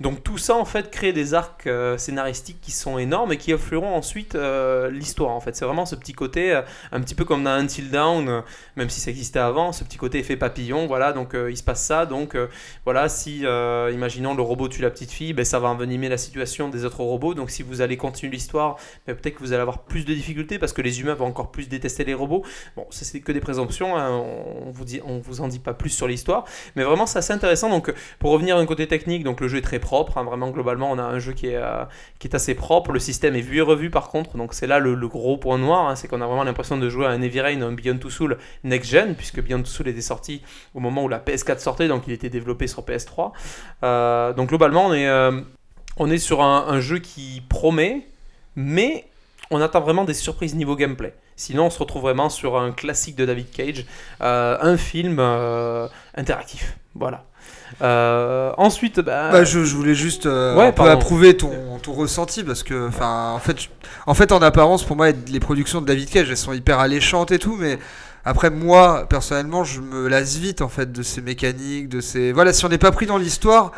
Donc 0.00 0.22
tout 0.22 0.38
ça 0.38 0.54
en 0.54 0.64
fait 0.64 0.90
crée 0.90 1.12
des 1.12 1.34
arcs 1.34 1.66
euh, 1.66 1.98
scénaristiques 1.98 2.60
qui 2.60 2.70
sont 2.70 2.98
énormes 2.98 3.32
et 3.32 3.36
qui 3.36 3.52
afflueront 3.52 3.94
ensuite 3.94 4.34
euh, 4.34 4.90
l'histoire 4.90 5.32
en 5.32 5.40
fait. 5.40 5.56
C'est 5.56 5.64
vraiment 5.64 5.86
ce 5.86 5.96
petit 5.96 6.12
côté, 6.12 6.52
euh, 6.52 6.62
un 6.92 7.00
petit 7.00 7.14
peu 7.14 7.24
comme 7.24 7.44
dans 7.44 7.50
Until 7.50 7.90
euh, 7.94 8.42
même 8.76 8.90
si 8.90 9.00
ça 9.00 9.10
existait 9.10 9.38
avant, 9.38 9.72
ce 9.72 9.84
petit 9.84 9.96
côté 9.96 10.18
effet 10.18 10.36
papillon, 10.36 10.86
voilà, 10.86 11.12
donc 11.12 11.34
il 11.34 11.56
se 11.56 11.62
passe 11.62 11.84
ça, 11.84 12.06
donc 12.06 12.36
voilà, 12.84 13.08
si 13.08 13.40
imaginons 13.40 14.34
le 14.34 14.42
robot 14.42 14.68
tue 14.68 14.82
la 14.82 14.90
petite 14.90 15.10
fille, 15.10 15.32
ben, 15.32 15.44
ça 15.44 15.58
va 15.58 15.68
envenimer 15.68 16.08
la 16.08 16.18
situation 16.18 16.68
des 16.68 16.84
autres 16.84 17.02
robots, 17.02 17.34
donc 17.34 17.50
si 17.50 17.62
vous 17.62 17.80
allez 17.80 17.96
continuer 17.96 18.32
l'histoire, 18.32 18.76
ben, 19.06 19.16
peut-être 19.16 19.36
que 19.36 19.40
vous 19.40 19.52
allez 19.52 19.62
avoir 19.62 19.80
plus 19.84 20.04
de 20.04 20.14
difficultés 20.14 20.58
parce 20.58 20.72
que 20.72 20.82
les 20.82 21.00
humains 21.00 21.14
vont 21.14 21.26
encore 21.26 21.50
plus 21.50 21.68
détester 21.68 22.04
les 22.04 22.14
robots. 22.14 22.44
Bon, 22.76 22.86
c'est 22.90 23.20
que 23.20 23.32
des 23.32 23.40
présomptions, 23.40 23.96
hein, 23.96 24.10
on 24.10 24.70
vous 24.70 24.84
dit, 24.84 25.00
on 25.04 25.18
vous 25.24 25.40
en 25.40 25.48
dit 25.48 25.58
pas 25.58 25.74
plus 25.74 25.90
sur 25.90 26.06
l'histoire, 26.06 26.44
mais 26.76 26.84
vraiment 26.84 27.06
c'est 27.06 27.18
assez 27.18 27.32
intéressant. 27.32 27.70
Donc 27.70 27.92
pour 28.18 28.30
revenir 28.30 28.56
d'un 28.56 28.66
côté 28.66 28.86
technique, 28.86 29.24
donc 29.24 29.40
le 29.40 29.48
jeu 29.48 29.58
est 29.58 29.62
très 29.62 29.78
propre, 29.78 30.18
hein, 30.18 30.24
vraiment 30.24 30.50
globalement 30.50 30.90
on 30.90 30.98
a 30.98 31.02
un 31.02 31.18
jeu 31.18 31.32
qui 31.32 31.48
est, 31.48 31.56
euh, 31.56 31.84
qui 32.18 32.28
est 32.28 32.34
assez 32.34 32.54
propre, 32.54 32.92
le 32.92 32.98
système 32.98 33.34
est 33.34 33.40
vu 33.40 33.58
et 33.58 33.60
revu 33.60 33.90
par 33.90 34.08
contre, 34.08 34.36
donc 34.36 34.54
c'est 34.54 34.66
là 34.66 34.78
le, 34.78 34.94
gros 35.08 35.36
point 35.36 35.58
noir, 35.58 35.88
hein, 35.88 35.96
c'est 35.96 36.08
qu'on 36.08 36.20
a 36.20 36.26
vraiment 36.26 36.44
l'impression 36.44 36.78
de 36.78 36.88
jouer 36.88 37.06
à 37.06 37.10
un 37.10 37.22
Heavy 37.22 37.40
Rain, 37.40 37.62
un 37.62 37.72
Beyond 37.72 37.98
Two 37.98 38.10
Soul 38.10 38.38
next 38.64 38.90
gen, 38.90 39.14
puisque 39.14 39.42
Beyond 39.42 39.62
Two 39.62 39.66
Soul 39.66 39.88
était 39.88 40.00
sorti 40.00 40.42
au 40.74 40.80
moment 40.80 41.04
où 41.04 41.08
la 41.08 41.18
PS4 41.18 41.58
sortait, 41.58 41.88
donc 41.88 42.04
il 42.06 42.12
était 42.12 42.30
développé 42.30 42.66
sur 42.66 42.82
PS3. 42.82 43.32
Euh, 43.82 44.32
donc 44.32 44.48
globalement 44.48 44.86
on 44.86 44.94
est, 44.94 45.08
euh, 45.08 45.40
on 45.96 46.10
est 46.10 46.18
sur 46.18 46.42
un, 46.42 46.66
un 46.68 46.80
jeu 46.80 46.98
qui 46.98 47.42
promet, 47.48 48.08
mais 48.56 49.06
on 49.54 49.60
attend 49.62 49.80
vraiment 49.80 50.04
des 50.04 50.14
surprises 50.14 50.54
niveau 50.54 50.76
gameplay. 50.76 51.14
Sinon, 51.36 51.66
on 51.66 51.70
se 51.70 51.78
retrouve 51.78 52.02
vraiment 52.02 52.28
sur 52.28 52.58
un 52.58 52.72
classique 52.72 53.16
de 53.16 53.24
David 53.26 53.50
Cage, 53.50 53.86
euh, 54.22 54.56
un 54.60 54.76
film 54.76 55.16
euh, 55.20 55.88
interactif. 56.16 56.76
Voilà. 56.94 57.24
Euh, 57.82 58.52
ensuite, 58.56 59.00
bah, 59.00 59.30
Bah, 59.32 59.44
je, 59.44 59.64
je 59.64 59.74
voulais 59.76 59.94
juste 59.94 60.26
euh, 60.26 60.54
Ouais, 60.56 60.66
un 60.66 60.70
peu 60.70 60.76
pardon. 60.76 60.92
approuver 60.92 61.36
ton, 61.36 61.50
ton 61.82 61.92
ressenti 61.92 62.44
parce 62.44 62.62
que, 62.62 62.88
enfin, 62.88 63.32
en 63.34 63.38
fait, 63.40 63.60
je- 63.62 63.68
en 64.06 64.14
fait, 64.14 64.32
en 64.32 64.40
apparence, 64.42 64.84
pour 64.84 64.96
moi, 64.96 65.08
les 65.10 65.40
productions 65.40 65.80
de 65.80 65.86
David 65.86 66.08
Cage, 66.10 66.30
elles 66.30 66.36
sont 66.36 66.52
hyper 66.52 66.78
alléchantes 66.78 67.32
et 67.32 67.38
tout, 67.38 67.56
mais 67.58 67.78
après, 68.24 68.50
moi, 68.50 69.06
personnellement, 69.08 69.64
je 69.64 69.80
me 69.80 70.08
lasse 70.08 70.36
vite 70.36 70.62
en 70.62 70.68
fait 70.68 70.92
de 70.92 71.02
ces 71.02 71.20
mécaniques, 71.20 71.88
de 71.88 72.00
ces. 72.00 72.32
Voilà, 72.32 72.52
si 72.52 72.64
on 72.64 72.68
n'est 72.68 72.78
pas 72.78 72.92
pris 72.92 73.06
dans 73.06 73.18
l'histoire, 73.18 73.72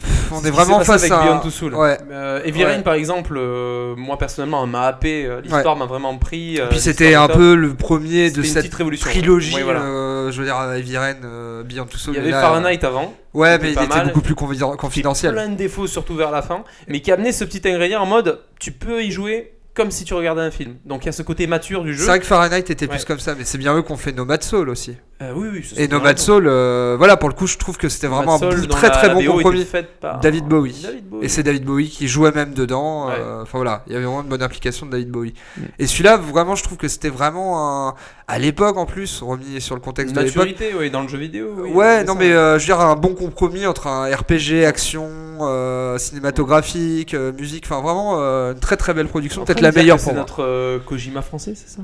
pff, 0.00 0.32
on 0.32 0.42
est 0.44 0.50
vraiment 0.50 0.80
face 0.80 1.02
avec 1.04 1.12
à. 1.12 1.22
Beyond 1.22 1.40
Two 1.40 1.50
Soul. 1.50 1.74
Ouais. 1.74 1.98
Euh, 2.10 2.42
Heavy 2.44 2.64
Ouais. 2.64 2.74
Rain, 2.76 2.82
par 2.82 2.94
exemple, 2.94 3.34
euh, 3.36 3.94
moi 3.96 4.18
personnellement, 4.18 4.66
m'a 4.66 4.82
happé. 4.86 5.26
euh, 5.26 5.40
L'histoire 5.40 5.76
m'a 5.76 5.86
vraiment 5.86 6.16
pris. 6.18 6.60
euh, 6.60 6.66
Puis 6.70 6.80
c'était 6.80 7.14
un 7.14 7.28
peu 7.28 7.54
le 7.54 7.74
premier 7.74 8.30
de 8.30 8.42
cette 8.42 8.70
trilogie, 8.70 9.60
voilà. 9.62 9.80
euh, 9.82 10.32
je 10.32 10.38
veux 10.40 10.46
dire, 10.46 10.56
euh, 10.60 11.62
Beyond 11.62 11.86
Two 11.86 11.98
Soul. 11.98 12.14
Il 12.14 12.16
y 12.16 12.18
et 12.18 12.22
avait 12.22 12.30
là, 12.32 12.40
Fahrenheit 12.40 12.84
avant. 12.84 13.14
Ouais, 13.34 13.58
mais 13.58 13.68
il 13.68 13.72
était 13.72 13.86
mal. 13.86 14.06
beaucoup 14.08 14.22
plus 14.22 14.34
confiden- 14.34 14.76
confidentiel. 14.76 15.32
plein 15.32 15.48
de 15.48 15.54
défauts, 15.54 15.86
surtout 15.86 16.14
vers 16.16 16.30
la 16.30 16.42
fin, 16.42 16.64
mais 16.88 17.00
qui 17.00 17.12
amenait 17.12 17.32
ce 17.32 17.44
petit 17.44 17.66
ingrédient 17.68 18.00
en 18.02 18.06
mode 18.06 18.40
tu 18.58 18.72
peux 18.72 19.02
y 19.04 19.10
jouer 19.10 19.52
comme 19.74 19.90
si 19.92 20.04
tu 20.04 20.14
regardais 20.14 20.42
un 20.42 20.50
film. 20.50 20.74
Donc 20.84 21.04
il 21.04 21.06
y 21.06 21.08
a 21.10 21.12
ce 21.12 21.22
côté 21.22 21.46
mature 21.46 21.84
du 21.84 21.94
jeu. 21.94 22.00
C'est 22.00 22.06
vrai 22.08 22.18
que 22.20 22.26
Fahrenheit 22.26 22.58
était 22.68 22.88
plus 22.88 23.04
comme 23.04 23.20
ça, 23.20 23.34
mais 23.38 23.44
c'est 23.44 23.56
bien 23.58 23.74
eux 23.76 23.82
qu'on 23.82 23.96
fait 23.96 24.12
Nomad 24.12 24.42
Soul 24.42 24.68
aussi. 24.68 24.96
Euh, 25.22 25.32
oui, 25.36 25.48
oui, 25.52 25.62
ça, 25.62 25.72
Et 25.76 25.80
c'est 25.84 25.88
Nomad 25.92 26.18
Soul, 26.18 26.46
euh, 26.46 26.94
voilà, 26.96 27.18
pour 27.18 27.28
le 27.28 27.34
coup, 27.34 27.46
je 27.46 27.58
trouve 27.58 27.76
que 27.76 27.90
c'était 27.90 28.06
vraiment 28.06 28.36
un 28.36 28.38
très 28.38 28.88
la- 28.88 28.90
très 28.90 29.08
la 29.08 29.14
bon 29.14 29.22
compromis. 29.26 29.66
par 30.00 30.18
David 30.20 30.46
Bowie. 30.46 30.80
David 30.82 31.08
Bowie. 31.10 31.24
Et 31.26 31.28
c'est 31.28 31.42
David 31.42 31.64
Bowie 31.66 31.90
qui 31.90 32.08
jouait 32.08 32.32
même 32.32 32.54
dedans. 32.54 33.08
Ouais. 33.08 33.14
euh, 33.18 33.42
Enfin 33.42 33.58
voilà, 33.58 33.82
il 33.86 33.92
y 33.92 33.96
avait 33.96 34.06
vraiment 34.06 34.22
une 34.22 34.28
bonne 34.28 34.42
implication 34.42 34.86
de 34.86 34.92
David 34.92 35.10
Bowie. 35.10 35.34
Mm. 35.58 35.60
Et 35.78 35.86
celui-là, 35.86 36.16
vraiment, 36.16 36.54
je 36.54 36.62
trouve 36.62 36.78
que 36.78 36.88
c'était 36.88 37.10
vraiment 37.10 37.88
un... 37.90 37.94
à 38.28 38.38
l'époque 38.38 38.78
en 38.78 38.86
plus, 38.86 39.20
remis 39.20 39.60
sur 39.60 39.74
le 39.74 39.82
contexte 39.82 40.14
de 40.14 40.20
l'époque. 40.20 40.36
maturité, 40.48 40.74
oui, 40.78 40.90
dans 40.90 41.02
le 41.02 41.08
jeu 41.08 41.18
vidéo. 41.18 41.48
oui, 41.58 41.70
Ouais, 41.70 41.98
c'est 41.98 42.04
non 42.06 42.14
mais 42.14 42.32
euh, 42.32 42.54
je 42.58 42.60
veux 42.60 42.74
dire 42.74 42.80
un 42.80 42.96
bon 42.96 43.14
compromis 43.14 43.66
entre 43.66 43.88
un 43.88 44.06
RPG, 44.14 44.64
action, 44.64 45.06
euh, 45.42 45.98
cinématographique, 45.98 47.12
euh, 47.12 47.30
musique, 47.32 47.64
enfin 47.66 47.82
vraiment 47.82 48.14
euh, 48.20 48.52
une 48.54 48.60
très 48.60 48.78
très 48.78 48.94
belle 48.94 49.08
production, 49.08 49.42
En 49.42 49.44
peut-être 49.44 49.60
la 49.60 49.72
meilleure 49.72 49.96
pour 49.98 50.06
C'est 50.06 50.12
moi. 50.12 50.20
notre 50.20 50.42
euh, 50.42 50.78
Kojima 50.78 51.20
français, 51.20 51.52
c'est 51.54 51.68
ça? 51.68 51.82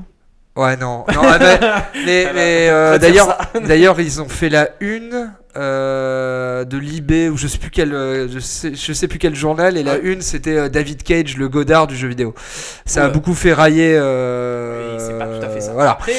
Ouais 0.57 0.75
non, 0.75 1.05
non 1.13 1.21
ah, 1.23 1.37
mais, 1.39 1.59
mais, 2.05 2.23
Voilà. 2.23 2.33
mais, 2.33 2.69
euh, 2.69 2.97
d'ailleurs 2.97 3.37
d'ailleurs 3.67 3.99
ils 4.01 4.21
ont 4.21 4.27
fait 4.27 4.49
la 4.49 4.69
une 4.79 5.31
euh, 5.55 6.65
de 6.65 6.77
Libé 6.77 7.29
ou 7.29 7.37
je 7.37 7.47
sais 7.47 7.57
plus 7.57 7.69
quel 7.69 7.93
euh, 7.93 8.27
je 8.27 8.39
sais 8.39 8.75
je 8.75 8.93
sais 8.93 9.07
plus 9.07 9.17
quel 9.19 9.35
journal 9.35 9.77
et 9.77 9.83
la 9.83 9.93
Ouais. 9.93 10.01
une 10.03 10.21
c'était 10.21 10.69
David 10.69 11.03
Cage 11.03 11.37
le 11.37 11.47
Godard 11.47 11.87
du 11.87 11.95
jeu 11.95 12.07
vidéo. 12.07 12.33
Ça 12.85 13.05
a 13.05 13.09
beaucoup 13.09 13.33
fait 13.33 13.53
railler. 13.53 13.95
Euh, 13.97 14.97
c'est 14.99 15.17
pas 15.17 15.25
tout 15.27 15.43
à 15.45 15.49
fait 15.49 15.61
ça. 15.61 15.73
Voilà. 15.73 15.91
Après, 15.91 16.13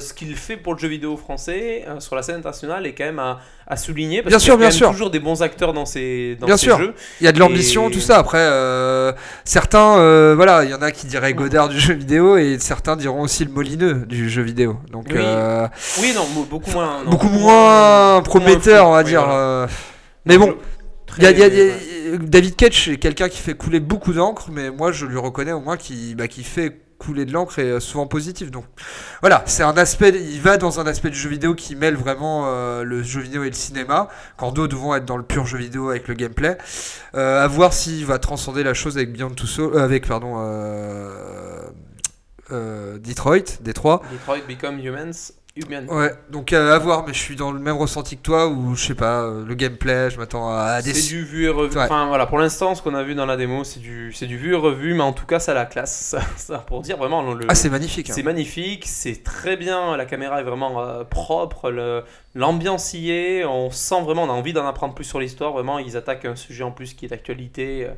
ce 0.00 0.12
qu'il 0.12 0.34
fait 0.36 0.56
pour 0.56 0.74
le 0.74 0.78
jeu 0.78 0.88
vidéo 0.88 1.16
français 1.16 1.84
sur 2.00 2.16
la 2.16 2.22
scène 2.22 2.36
internationale 2.36 2.86
est 2.86 2.94
quand 2.94 3.04
même 3.04 3.18
à, 3.20 3.40
à 3.66 3.76
souligner. 3.76 4.22
Parce 4.22 4.30
Bien 4.30 4.38
qu'il 4.38 4.44
sûr, 4.44 4.52
y 4.52 4.52
a 4.52 4.56
quand 4.56 4.58
bien 4.60 4.68
même 4.68 4.76
sûr. 4.76 4.90
toujours 4.90 5.10
des 5.10 5.20
bons 5.20 5.42
acteurs 5.42 5.72
dans 5.72 5.86
ces, 5.86 6.36
dans 6.40 6.46
Bien 6.46 6.56
ces 6.56 6.66
sûr. 6.66 6.78
jeux. 6.78 6.94
Il 7.20 7.24
y 7.24 7.28
a 7.28 7.32
de 7.32 7.38
l'ambition, 7.38 7.88
Et- 7.88 7.92
tout 7.92 8.00
ça. 8.00 8.18
Après, 8.18 8.38
euh, 8.40 9.12
certains, 9.44 9.96
euh, 9.98 10.34
voilà, 10.36 10.64
il 10.64 10.70
y 10.70 10.74
en 10.74 10.82
a 10.82 10.90
qui 10.90 11.06
diraient 11.06 11.32
Godard 11.34 11.68
du 11.68 11.80
jeu 11.80 11.94
vidéo 11.94 12.36
et 12.36 12.58
certains 12.58 12.96
diront 12.96 13.22
aussi 13.22 13.44
le 13.44 13.50
Molineux 13.50 14.04
du 14.06 14.28
jeu 14.28 14.42
vidéo. 14.42 14.76
Donc, 14.92 15.06
Oui. 15.10 15.16
euh, 15.18 15.66
Oui, 16.00 16.12
non, 16.14 16.26
mo- 16.34 16.46
beaucoup 16.48 16.70
moins. 16.72 17.02
non, 17.04 17.10
beaucoup 17.10 17.28
moins 17.28 18.20
prometteur, 18.22 18.84
fou. 18.84 18.90
on 18.90 18.92
va 18.94 18.98
Oui, 19.02 19.04
dire. 19.08 19.24
voilà. 19.24 19.38
euh. 19.38 19.66
Mais 20.26 20.36
bon, 20.38 20.54
Très- 21.06 21.18
il 21.18 21.24
y 21.24 21.26
a, 21.26 21.30
il 21.30 21.38
y 21.38 21.42
a- 21.42 21.46
il 21.48 21.58
y 21.58 22.14
a- 22.14 22.18
David 22.18 22.54
Cage, 22.56 22.84
c'est 22.84 22.96
quelqu'un 22.96 23.28
qui 23.28 23.40
fait 23.40 23.54
couler 23.54 23.80
beaucoup 23.80 24.12
d'encre, 24.12 24.48
mais 24.52 24.70
moi, 24.70 24.92
je 24.92 25.06
lui 25.06 25.18
reconnais 25.18 25.52
au 25.52 25.60
moins 25.60 25.76
qui, 25.76 26.14
bah, 26.14 26.28
qui 26.28 26.44
fait 26.44 26.80
couler 27.04 27.24
de 27.24 27.32
l'encre 27.32 27.58
et 27.58 27.70
euh, 27.70 27.80
souvent 27.80 28.06
positif. 28.06 28.50
Donc, 28.50 28.64
voilà, 29.20 29.42
c'est 29.46 29.62
un 29.62 29.76
aspect. 29.76 30.10
Il 30.10 30.40
va 30.40 30.56
dans 30.56 30.80
un 30.80 30.86
aspect 30.86 31.10
du 31.10 31.18
jeu 31.18 31.28
vidéo 31.28 31.54
qui 31.54 31.76
mêle 31.76 31.96
vraiment 31.96 32.44
euh, 32.46 32.82
le 32.84 33.02
jeu 33.02 33.20
vidéo 33.20 33.44
et 33.44 33.48
le 33.48 33.54
cinéma, 33.54 34.08
quand 34.36 34.52
d'autres 34.52 34.76
vont 34.76 34.94
être 34.94 35.04
dans 35.04 35.16
le 35.16 35.22
pur 35.22 35.46
jeu 35.46 35.58
vidéo 35.58 35.90
avec 35.90 36.08
le 36.08 36.14
gameplay. 36.14 36.56
Euh, 37.14 37.44
à 37.44 37.46
voir 37.46 37.72
s'il 37.72 38.04
va 38.06 38.18
transcender 38.18 38.62
la 38.62 38.74
chose 38.74 38.96
avec 38.96 39.12
Beyond 39.12 39.30
Two 39.30 39.46
euh, 39.58 39.82
avec 39.82 40.06
pardon, 40.06 40.34
Detroit, 42.50 43.60
Détroit. 43.60 44.02
Detroit 44.12 44.38
Become 44.48 44.78
Humans. 44.78 45.32
Ouais, 45.88 46.12
donc 46.30 46.52
euh, 46.52 46.74
à 46.74 46.78
voir, 46.80 47.06
mais 47.06 47.12
je 47.14 47.18
suis 47.20 47.36
dans 47.36 47.52
le 47.52 47.60
même 47.60 47.76
ressenti 47.76 48.16
que 48.16 48.22
toi 48.22 48.48
où 48.48 48.74
je 48.74 48.86
sais 48.86 48.94
pas, 48.96 49.22
euh, 49.22 49.44
le 49.46 49.54
gameplay, 49.54 50.10
je 50.10 50.18
m'attends 50.18 50.50
à 50.52 50.82
des. 50.82 50.92
C'est 50.94 51.06
du 51.08 51.24
vu 51.24 51.44
et 51.44 51.48
revu. 51.48 51.76
Ouais. 51.76 51.84
Enfin 51.84 52.06
voilà, 52.08 52.26
pour 52.26 52.38
l'instant, 52.38 52.74
ce 52.74 52.82
qu'on 52.82 52.94
a 52.94 53.04
vu 53.04 53.14
dans 53.14 53.24
la 53.24 53.36
démo, 53.36 53.62
c'est 53.62 53.78
du, 53.78 54.12
c'est 54.12 54.26
du 54.26 54.36
vu 54.36 54.52
et 54.54 54.56
revu, 54.56 54.94
mais 54.94 55.02
en 55.04 55.12
tout 55.12 55.26
cas, 55.26 55.38
ça 55.38 55.52
a 55.52 55.54
la 55.54 55.64
classe. 55.66 55.94
Ça, 56.10 56.20
ça, 56.36 56.58
pour 56.58 56.80
dire 56.80 56.96
vraiment, 56.96 57.22
le, 57.34 57.46
Ah, 57.48 57.54
c'est 57.54 57.70
magnifique. 57.70 58.10
hein. 58.10 58.12
c'est 58.16 58.24
magnifique, 58.24 58.84
c'est 58.88 59.22
très 59.22 59.56
bien. 59.56 59.96
La 59.96 60.06
caméra 60.06 60.40
est 60.40 60.44
vraiment 60.44 60.80
euh, 60.82 61.04
propre, 61.04 61.70
le- 61.70 62.02
l'ambiance 62.34 62.92
y 62.94 63.12
est. 63.12 63.44
On 63.44 63.70
sent 63.70 64.02
vraiment, 64.02 64.24
on 64.24 64.30
a 64.30 64.32
envie 64.32 64.52
d'en 64.54 64.66
apprendre 64.66 64.94
plus 64.94 65.04
sur 65.04 65.20
l'histoire. 65.20 65.52
Vraiment, 65.52 65.78
ils 65.78 65.96
attaquent 65.96 66.24
un 66.24 66.34
sujet 66.36 66.64
en 66.64 66.72
plus 66.72 66.94
qui 66.94 67.04
est 67.04 67.08
d'actualité. 67.10 67.86
euh, 67.88 67.94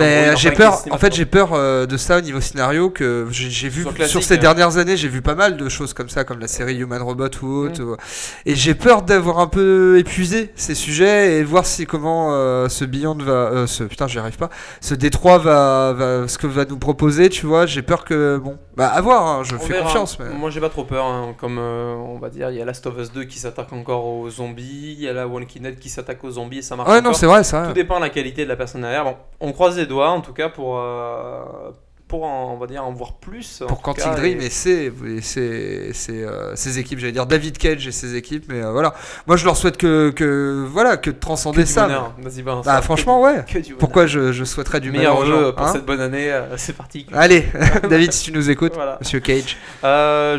androïdes, 0.00 0.36
j'ai 0.38 0.50
peur, 0.50 0.82
en 0.90 0.98
fait 0.98 1.14
j'ai 1.14 1.24
peur 1.24 1.50
euh, 1.52 1.86
de 1.86 1.96
ça 1.96 2.18
au 2.18 2.20
niveau 2.20 2.40
scénario 2.40 2.90
que 2.90 3.28
j'ai 3.30 3.68
vu 3.68 3.84
Sur 4.06 4.24
ces 4.24 4.34
hein. 4.34 4.38
dernières 4.38 4.76
années 4.76 4.96
j'ai 4.96 5.06
vu 5.08 5.22
pas 5.22 5.36
mal 5.36 5.56
de 5.56 5.68
choses 5.68 5.94
comme 5.94 6.08
ça 6.08 6.24
comme 6.24 6.40
la 6.40 6.48
série 6.48 6.76
Human 6.78 7.00
Robot 7.00 7.28
ou 7.42 7.46
autre 7.66 7.82
ou- 7.82 7.96
et 8.44 8.56
j'ai 8.56 8.74
peur 8.74 9.02
d'avoir 9.02 9.38
un 9.38 9.46
peu 9.46 9.96
épuisé 9.98 10.50
ces 10.56 10.74
sujets 10.74 11.38
et 11.38 11.44
voir 11.44 11.64
si 11.64 11.86
comment 11.86 12.30
euh, 12.32 12.68
ce 12.68 12.84
Beyond 12.84 13.18
va 13.18 13.32
euh, 13.32 13.66
ce 13.68 13.84
putain 13.84 14.08
j'y 14.08 14.18
arrive 14.18 14.36
pas 14.36 14.50
ce 14.80 14.94
Détroit 14.96 15.38
va, 15.38 15.92
va 15.96 16.26
ce 16.28 16.38
que 16.38 16.48
va 16.48 16.64
nous 16.64 16.78
proposer 16.78 17.28
tu 17.28 17.46
vois 17.46 17.66
j'ai 17.66 17.82
peur 17.82 18.04
que 18.04 18.38
bon 18.42 18.58
bah 18.78 18.88
à 18.88 19.00
voir 19.02 19.26
hein, 19.26 19.42
je 19.44 19.56
On 19.56 19.58
fais 19.58 19.74
verra. 19.74 19.84
confiance 19.84 20.18
mais 20.18 20.30
Moi 20.30 20.48
j'ai 20.50 20.60
pas 20.60 20.68
trop 20.70 20.84
peur, 20.84 21.04
hein. 21.04 21.34
comme 21.36 21.58
euh, 21.58 21.94
on 21.96 22.18
va 22.18 22.30
dire, 22.30 22.48
il 22.50 22.56
y 22.56 22.62
a 22.62 22.64
Last 22.64 22.86
of 22.86 22.96
Us 22.98 23.12
2 23.12 23.24
qui 23.24 23.38
s'attaque 23.38 23.72
encore 23.74 24.06
aux 24.06 24.30
zombies, 24.30 24.94
il 24.96 25.00
y 25.02 25.08
a 25.08 25.12
la 25.12 25.26
Walking 25.26 25.62
Dead 25.62 25.78
qui 25.78 25.90
s'attaque 25.90 26.22
aux 26.24 26.30
zombies 26.30 26.58
et 26.58 26.62
ça 26.62 26.76
marche 26.76 26.88
ouais 26.88 27.00
non 27.02 27.12
c'est 27.12 27.26
vrai 27.26 27.44
ça 27.44 27.66
Tout 27.66 27.72
dépend 27.74 27.96
de 27.96 28.02
la 28.04 28.08
qualité 28.10 28.44
de 28.44 28.48
la 28.48 28.56
personne 28.56 28.80
derrière. 28.80 29.04
Bon, 29.04 29.16
on 29.40 29.52
croise 29.52 29.76
les 29.76 29.86
doigts 29.86 30.10
en 30.10 30.20
tout 30.22 30.32
cas 30.32 30.48
pour, 30.48 30.78
euh, 30.78 31.42
pour 32.08 32.24
en, 32.24 32.54
on 32.54 32.58
va 32.58 32.66
dire, 32.66 32.84
en 32.84 32.92
voir 32.92 33.14
plus. 33.14 33.62
pour 33.68 33.82
Quantic 33.82 34.10
Dream 34.16 34.40
et- 34.40 34.46
et 34.46 34.50
ses, 34.50 34.92
et 35.06 35.20
ses, 35.20 35.92
ses, 35.92 36.24
euh, 36.24 36.56
ses 36.56 36.78
équipes, 36.78 36.98
j'allais 36.98 37.12
dire 37.12 37.26
David 37.26 37.58
Cage 37.58 37.86
et 37.86 37.92
ses 37.92 38.16
équipes, 38.16 38.46
mais 38.48 38.62
euh, 38.62 38.72
voilà. 38.72 38.94
Moi 39.26 39.36
je 39.36 39.44
leur 39.44 39.56
souhaite 39.56 39.76
que, 39.76 40.10
que 40.10 40.66
voilà 40.70 40.96
que 40.96 41.10
de 41.10 41.14
que 41.16 41.20
transcender 41.20 41.64
du 41.64 41.66
ça. 41.66 41.86
Vas-y, 42.18 42.42
Bah 42.42 42.80
franchement 42.82 43.20
ouais. 43.22 43.44
Pourquoi 43.78 44.06
je, 44.06 44.32
je 44.32 44.44
souhaiterais 44.44 44.80
du 44.80 44.90
Meilleur 44.90 45.24
jeu 45.26 45.52
pour 45.52 45.66
hein 45.66 45.72
cette 45.72 45.84
bonne 45.84 46.00
année, 46.00 46.32
euh, 46.32 46.56
c'est 46.56 46.76
parti. 46.76 47.06
Allez, 47.12 47.46
David, 47.90 48.12
si 48.12 48.24
tu 48.24 48.32
nous 48.32 48.48
écoutes, 48.50 48.74
Voilà. 48.74 48.98
Monsieur 49.00 49.20
Cage. 49.20 49.56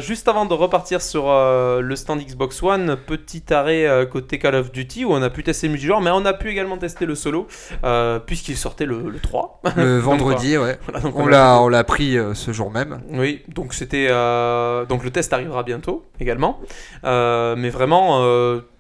Juste 0.02 0.28
avant 0.28 0.46
de 0.46 0.54
repartir 0.54 1.02
sur 1.02 1.26
le 1.30 1.96
stand 1.96 2.20
Xbox 2.22 2.62
One, 2.64 2.98
petit 3.06 3.54
arrêt 3.54 4.08
côté 4.12 4.40
Call 4.40 4.56
of 4.56 4.72
Duty 4.72 5.06
où 5.06 5.12
on 5.14 5.22
a 5.22 5.30
pu 5.30 5.44
tester 5.44 5.68
le 5.68 5.72
multijoueur, 5.74 6.02
mais 6.02 6.10
on 6.12 6.26
a 6.26 6.34
pu 6.34 6.50
également 6.50 6.78
tester 6.78 7.06
le 7.06 7.16
solo 7.16 7.48
puisqu'il 8.26 8.58
sortait 8.58 8.86
le, 8.86 9.10
le 9.10 9.20
3. 9.20 9.62
Le 9.76 10.00
vendredi, 10.10 10.58
ouais. 10.58 10.78
Voilà, 10.86 11.00
donc 11.02 11.16
On 11.18 11.26
l'a, 11.28 11.59
pu- 11.60 11.66
on 11.66 11.70
l'a 11.70 11.84
pris 11.84 12.18
euh, 12.18 12.34
ce 12.34 12.52
jour 12.52 12.72
même. 12.72 13.02
Oui, 13.12 13.42
donc 13.48 13.74
c'était 13.74 14.08
euh, 14.10 14.86
donc 14.86 15.04
le 15.04 15.12
test 15.12 15.32
arrivera 15.34 15.64
bientôt 15.64 16.06
également, 16.20 16.60
Euh, 17.04 17.56
mais 17.58 17.70
vraiment 17.70 18.20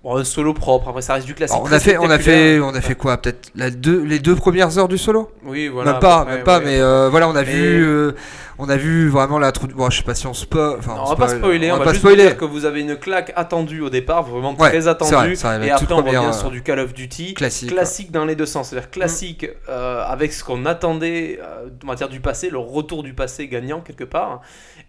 Bon, 0.01 0.15
un 0.15 0.23
solo 0.23 0.53
propre, 0.53 0.87
après 0.87 1.01
ça 1.01 1.15
reste 1.15 1.25
du 1.25 1.35
classique. 1.35 1.57
Alors, 1.57 1.67
on 1.69 1.73
a 1.73 1.79
fait, 1.79 1.97
on 1.97 2.09
a 2.09 2.17
fait, 2.19 2.59
on 2.61 2.69
a 2.73 2.79
fait 2.79 2.95
quoi 2.95 3.17
Peut-être 3.17 3.51
deux, 3.81 4.01
les 4.01 4.19
deux 4.19 4.33
premières 4.35 4.77
heures 4.77 4.87
du 4.87 4.97
solo? 4.97 5.29
Oui, 5.43 5.67
voilà. 5.67 5.91
Même 5.91 5.99
pas, 5.99 6.23
près, 6.23 6.35
même 6.35 6.43
pas, 6.45 6.59
ouais. 6.59 6.65
mais 6.65 6.79
euh, 6.79 7.09
voilà, 7.09 7.27
on 7.27 7.35
a 7.35 7.41
Mais- 7.41 7.43
vu, 7.43 7.85
euh, 7.85 8.13
on 8.59 8.69
a 8.69 8.77
vu 8.77 9.09
vraiment 9.09 9.39
la. 9.39 9.51
Bon, 9.51 9.89
je 9.89 9.97
sais 9.97 10.03
pas 10.03 10.15
si 10.15 10.25
on 10.25 10.33
spo. 10.33 10.77
Enfin, 10.77 10.95
Non, 10.95 11.01
on 11.05 11.09
va 11.09 11.15
pas 11.17 11.27
spoiler, 11.27 11.69
on, 11.73 11.77
va, 11.79 11.83
pas 11.83 11.89
juste 11.89 11.99
spoiler. 11.99 12.23
dire 12.27 12.37
que 12.37 12.45
vous 12.45 12.63
avez 12.63 12.79
une 12.79 12.95
claque 12.95 13.33
attendue 13.35 13.81
au 13.81 13.89
départ, 13.89 14.23
vraiment 14.23 14.51
Ouais, 14.51 14.69
très 14.69 14.79
vrai, 14.79 14.87
attendue. 14.89 15.33
vrai, 15.35 15.59
la 15.59 15.65
et 15.65 15.69
après, 15.71 15.93
on 15.93 15.97
revient 15.97 16.15
euh, 16.29 16.31
sur 16.31 16.49
du 16.49 16.61
Call 16.63 16.79
of 16.79 16.93
Duty. 16.93 17.33
Classique. 17.33 17.69
Classique 17.69 18.11
dans 18.11 18.23
les 18.23 18.37
deux 18.37 18.45
sens, 18.45 18.69
c'est-à-dire 18.69 18.91
classique 18.91 19.47
euh, 19.67 20.01
avec 20.07 20.31
ce 20.31 20.45
qu'on 20.45 20.65
attendait 20.65 21.41
en 21.83 21.85
matière 21.87 22.07
du 22.07 22.21
passé, 22.21 22.49
le 22.49 22.57
retour 22.57 23.03
du 23.03 23.13
passé 23.13 23.49
gagnant 23.49 23.81
quelque 23.81 24.05
part, 24.05 24.39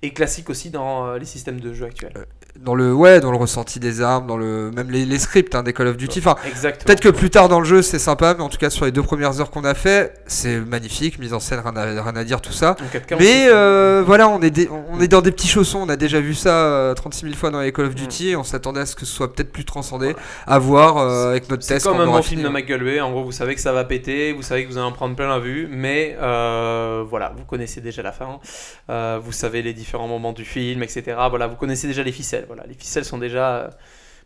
et 0.02 0.12
classique 0.12 0.50
aussi 0.50 0.70
dans 0.70 1.14
les 1.14 1.24
systèmes 1.26 1.58
de 1.58 1.72
jeu 1.74 1.86
actuels. 1.86 2.12
Dans 2.58 2.74
le, 2.74 2.92
ouais, 2.92 3.20
dans 3.20 3.30
le 3.30 3.36
ressenti 3.36 3.78
des 3.80 4.02
armes, 4.02 4.26
dans 4.26 4.36
le, 4.36 4.70
même 4.72 4.90
les, 4.90 5.06
les 5.06 5.18
scripts 5.18 5.54
hein, 5.54 5.62
des 5.62 5.72
Call 5.72 5.86
of 5.86 5.96
Duty. 5.96 6.18
Enfin. 6.18 6.34
Peut-être 6.84 7.00
que 7.00 7.08
plus 7.08 7.30
tard 7.30 7.48
dans 7.48 7.60
le 7.60 7.64
jeu 7.64 7.80
c'est 7.80 7.98
sympa, 7.98 8.34
mais 8.36 8.42
en 8.42 8.48
tout 8.48 8.58
cas 8.58 8.70
sur 8.70 8.84
les 8.84 8.90
deux 8.92 9.02
premières 9.02 9.40
heures 9.40 9.50
qu'on 9.50 9.64
a 9.64 9.72
fait, 9.74 10.12
c'est 10.26 10.58
magnifique, 10.58 11.18
mise 11.18 11.32
en 11.32 11.40
scène, 11.40 11.60
rien 11.64 11.76
à, 11.76 12.02
rien 12.02 12.16
à 12.16 12.24
dire, 12.24 12.40
tout 12.40 12.52
ça. 12.52 12.76
En 12.80 12.84
4K, 12.96 13.14
on 13.14 13.18
Mais 13.18 13.46
euh, 13.48 14.02
voilà, 14.04 14.28
on 14.28 14.42
est, 14.42 14.50
des- 14.50 14.68
on 14.92 15.00
est 15.00 15.08
dans 15.08 15.22
des 15.22 15.30
petits 15.30 15.48
chaussons, 15.48 15.78
on 15.84 15.88
a 15.88 15.96
déjà 15.96 16.20
vu 16.20 16.34
ça 16.34 16.50
euh, 16.66 16.92
36 16.94 17.22
000 17.26 17.34
fois 17.34 17.50
dans 17.50 17.60
les 17.60 17.72
Call 17.72 17.86
Mm. 17.86 17.88
of 17.88 17.94
Duty, 17.94 18.28
et 18.30 18.36
on 18.36 18.44
s'attendait 18.44 18.80
à 18.80 18.86
ce 18.86 18.94
que 18.96 19.06
ce 19.06 19.12
soit 19.14 19.32
peut-être 19.32 19.52
plus 19.52 19.64
transcendé, 19.64 20.14
à 20.46 20.58
voir 20.58 20.98
euh, 20.98 21.30
avec 21.30 21.48
notre 21.48 21.62
C'est 21.62 21.74
test. 21.74 21.86
comme 21.86 21.96
quand 21.96 22.02
un 22.02 22.06
bon 22.06 22.20
film 22.22 22.42
de 22.42 22.48
Michael 22.48 22.82
Bay, 22.84 23.00
en 23.00 23.10
gros 23.12 23.24
vous 23.24 23.32
savez 23.32 23.54
que 23.54 23.60
ça 23.60 23.72
va 23.72 23.84
péter, 23.84 24.32
vous 24.32 24.42
savez 24.42 24.64
que 24.64 24.70
vous 24.70 24.76
allez 24.76 24.86
en 24.86 24.92
prendre 24.92 25.14
plein 25.16 25.28
la 25.28 25.38
vue, 25.38 25.68
mais 25.70 26.16
euh, 26.20 27.04
voilà, 27.08 27.32
vous 27.36 27.44
connaissez 27.44 27.80
déjà 27.80 28.02
la 28.02 28.12
fin, 28.12 28.38
euh, 28.90 29.18
vous 29.22 29.32
savez 29.32 29.62
les 29.62 29.72
différents 29.72 30.08
moments 30.08 30.32
du 30.32 30.44
film, 30.44 30.82
etc. 30.82 31.16
Voilà, 31.30 31.46
vous 31.46 31.56
connaissez 31.56 31.86
déjà 31.86 32.02
les 32.02 32.12
ficelles, 32.12 32.39
voilà, 32.46 32.64
les 32.68 32.74
ficelles 32.74 33.04
sont 33.04 33.18
déjà... 33.18 33.56
euh, 33.56 33.68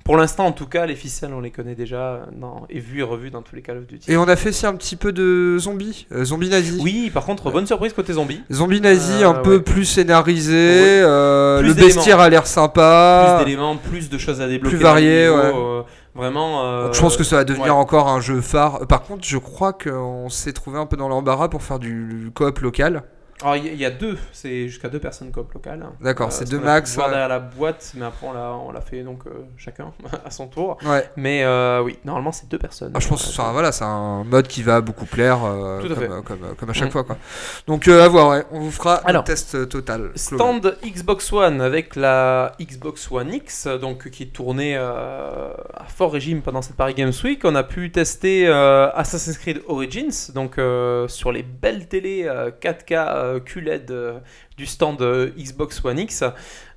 pour 0.04 0.18
l'instant 0.18 0.44
en 0.44 0.52
tout 0.52 0.66
cas, 0.66 0.84
les 0.84 0.96
ficelles 0.96 1.32
on 1.32 1.40
les 1.40 1.50
connaît 1.50 1.74
déjà 1.74 2.26
dans, 2.32 2.66
et 2.68 2.78
vues 2.78 3.00
et 3.00 3.02
revues 3.02 3.30
dans 3.30 3.40
tous 3.40 3.56
les 3.56 3.62
Call 3.62 3.78
of 3.78 3.86
Duty. 3.86 4.12
Et 4.12 4.18
on 4.18 4.28
a 4.28 4.36
fait 4.36 4.50
aussi 4.50 4.66
un 4.66 4.74
petit 4.74 4.96
peu 4.96 5.12
de 5.12 5.56
zombies, 5.58 6.06
euh, 6.12 6.24
zombies 6.26 6.50
nazis. 6.50 6.78
Oui, 6.82 7.10
par 7.12 7.24
contre, 7.24 7.50
bonne 7.50 7.66
surprise 7.66 7.94
côté 7.94 8.12
zombie. 8.12 8.42
Zombies 8.52 8.82
nazis 8.82 9.22
Euh, 9.22 9.28
un 9.30 9.34
peu 9.34 9.62
plus 9.62 9.86
scénarisés, 9.86 10.52
Ouais. 10.52 11.02
euh, 11.04 11.60
Plus 11.60 11.68
le 11.68 11.74
bestiaire 11.74 12.20
a 12.20 12.28
l'air 12.28 12.46
sympa. 12.46 13.36
plus 13.38 13.44
d'éléments, 13.46 13.76
plus 13.78 14.10
de 14.10 14.18
choses 14.18 14.42
à 14.42 14.46
débloquer. 14.46 14.76
plus 14.76 14.82
varié, 14.84 15.30
ouais. 15.30 15.52
vraiment. 16.14 16.82
Donc 16.84 16.94
je 16.94 17.00
pense 17.00 17.16
que 17.16 17.24
ça 17.24 17.36
va 17.36 17.44
devenir 17.44 17.74
encore 17.74 18.08
un 18.08 18.20
jeu 18.20 18.42
phare. 18.42 18.86
Par 18.86 19.04
contre, 19.04 19.24
je 19.26 19.38
crois 19.38 19.72
qu'on 19.72 20.28
s'est 20.28 20.52
trouvé 20.52 20.78
un 20.78 20.84
peu 20.84 20.98
dans 20.98 21.08
l'embarras 21.08 21.48
pour 21.48 21.62
faire 21.62 21.78
du 21.78 22.30
coop 22.34 22.58
local. 22.58 23.04
Alors 23.42 23.56
il 23.56 23.74
y, 23.74 23.84
a 23.84 23.90
deux, 23.90 24.16
c'est 24.32 24.68
jusqu'à 24.68 24.88
deux 24.88 25.00
personnes 25.00 25.30
coop 25.32 25.52
locales. 25.52 25.84
D'accord, 26.00 26.28
Euh, 26.28 26.30
c'est 26.30 26.46
ce 26.46 26.50
deux 26.52 26.60
max. 26.60 26.94
Voir 26.94 27.08
ouais. 27.08 27.12
derrière 27.12 27.28
la 27.28 27.40
boîte, 27.40 27.92
mais 27.96 28.06
après 28.06 28.26
on 28.26 28.32
l'a, 28.32 28.52
on 28.52 28.70
l'a 28.70 28.80
fait 28.80 29.02
donc 29.02 29.26
euh, 29.26 29.30
chacun 29.56 29.92
à 30.24 30.30
son 30.30 30.46
tour. 30.46 30.78
Ouais. 30.86 31.10
Mais 31.16 31.42
euh, 31.44 31.82
oui, 31.82 31.98
normalement 32.04 32.32
c'est 32.32 32.48
deux 32.48 32.58
personnes. 32.58 32.92
Ah, 32.94 33.00
je 33.00 33.08
pense 33.08 33.26
que 33.26 33.32
c'est 33.32 33.42
un, 33.42 33.52
voilà, 33.52 33.72
c'est 33.72 33.84
un 33.84 34.22
mode 34.24 34.46
qui 34.46 34.62
va 34.62 34.80
beaucoup 34.80 35.04
plaire 35.04 35.40
Tout 35.80 35.92
à 35.92 35.96
fait. 35.96 36.06
comme, 36.08 36.22
comme, 36.22 36.54
comme 36.56 36.70
à 36.70 36.72
chaque 36.72 36.88
Mm. 36.88 36.92
fois. 36.92 37.04
Quoi. 37.04 37.16
Donc 37.66 37.88
à 37.88 38.08
voir, 38.08 38.28
ouais. 38.30 38.44
on 38.52 38.60
vous 38.60 38.70
fera 38.70 38.94
Alors, 39.04 39.22
un 39.22 39.24
test 39.24 39.68
total. 39.68 40.00
global. 40.02 40.12
Stand 40.18 40.76
Xbox 40.84 41.32
One 41.32 41.60
avec 41.60 41.96
la 41.96 42.52
Xbox 42.60 43.10
One 43.10 43.32
X, 43.32 43.66
donc 43.66 44.10
qui 44.10 44.22
est 44.24 44.26
tournée 44.32 44.76
euh, 44.76 45.52
à 45.74 45.84
fort 45.84 46.12
régime 46.12 46.40
pendant 46.40 46.62
cette 46.62 46.76
Paris 46.76 46.94
Games 46.94 47.12
Week. 47.24 47.40
On 47.44 47.54
a 47.56 47.64
pu 47.64 47.90
tester 47.90 48.46
Assassin's 48.48 49.38
Creed 49.38 49.60
Origins, 49.66 50.30
donc 50.34 50.54
sur 51.08 51.32
les 51.32 51.42
belles 51.42 51.88
télés 51.88 52.24
euh, 52.26 52.50
4K 52.62 52.94
euh, 53.24 53.40
QLED 53.40 53.90
euh, 53.90 54.18
du 54.56 54.66
stand 54.66 55.00
euh, 55.02 55.30
Xbox 55.36 55.84
One 55.84 55.98
X, 55.98 56.22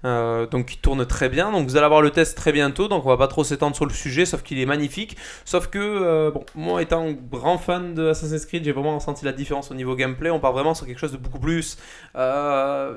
donc 0.03 0.65
qui 0.67 0.77
tourne 0.77 1.05
très 1.05 1.29
bien. 1.29 1.51
Donc 1.51 1.67
vous 1.67 1.75
allez 1.75 1.85
avoir 1.85 2.01
le 2.01 2.11
test 2.11 2.37
très 2.37 2.51
bientôt, 2.51 2.87
donc 2.87 3.05
on 3.05 3.09
va 3.09 3.17
pas 3.17 3.27
trop 3.27 3.43
s'étendre 3.43 3.75
sur 3.75 3.85
le 3.85 3.93
sujet, 3.93 4.25
sauf 4.25 4.41
qu'il 4.41 4.59
est 4.59 4.65
magnifique. 4.65 5.17
Sauf 5.45 5.67
que, 5.67 6.31
moi 6.55 6.81
étant 6.81 7.11
grand 7.11 7.57
fan 7.57 7.93
de 7.93 8.09
Assassin's 8.09 8.45
Creed, 8.45 8.63
j'ai 8.63 8.71
vraiment 8.71 8.95
ressenti 8.95 9.25
la 9.25 9.33
différence 9.33 9.69
au 9.71 9.73
niveau 9.73 9.95
gameplay. 9.95 10.29
On 10.29 10.39
part 10.39 10.53
vraiment 10.53 10.73
sur 10.73 10.87
quelque 10.87 10.99
chose 10.99 11.11
de 11.11 11.17
beaucoup 11.17 11.39
plus 11.39 11.77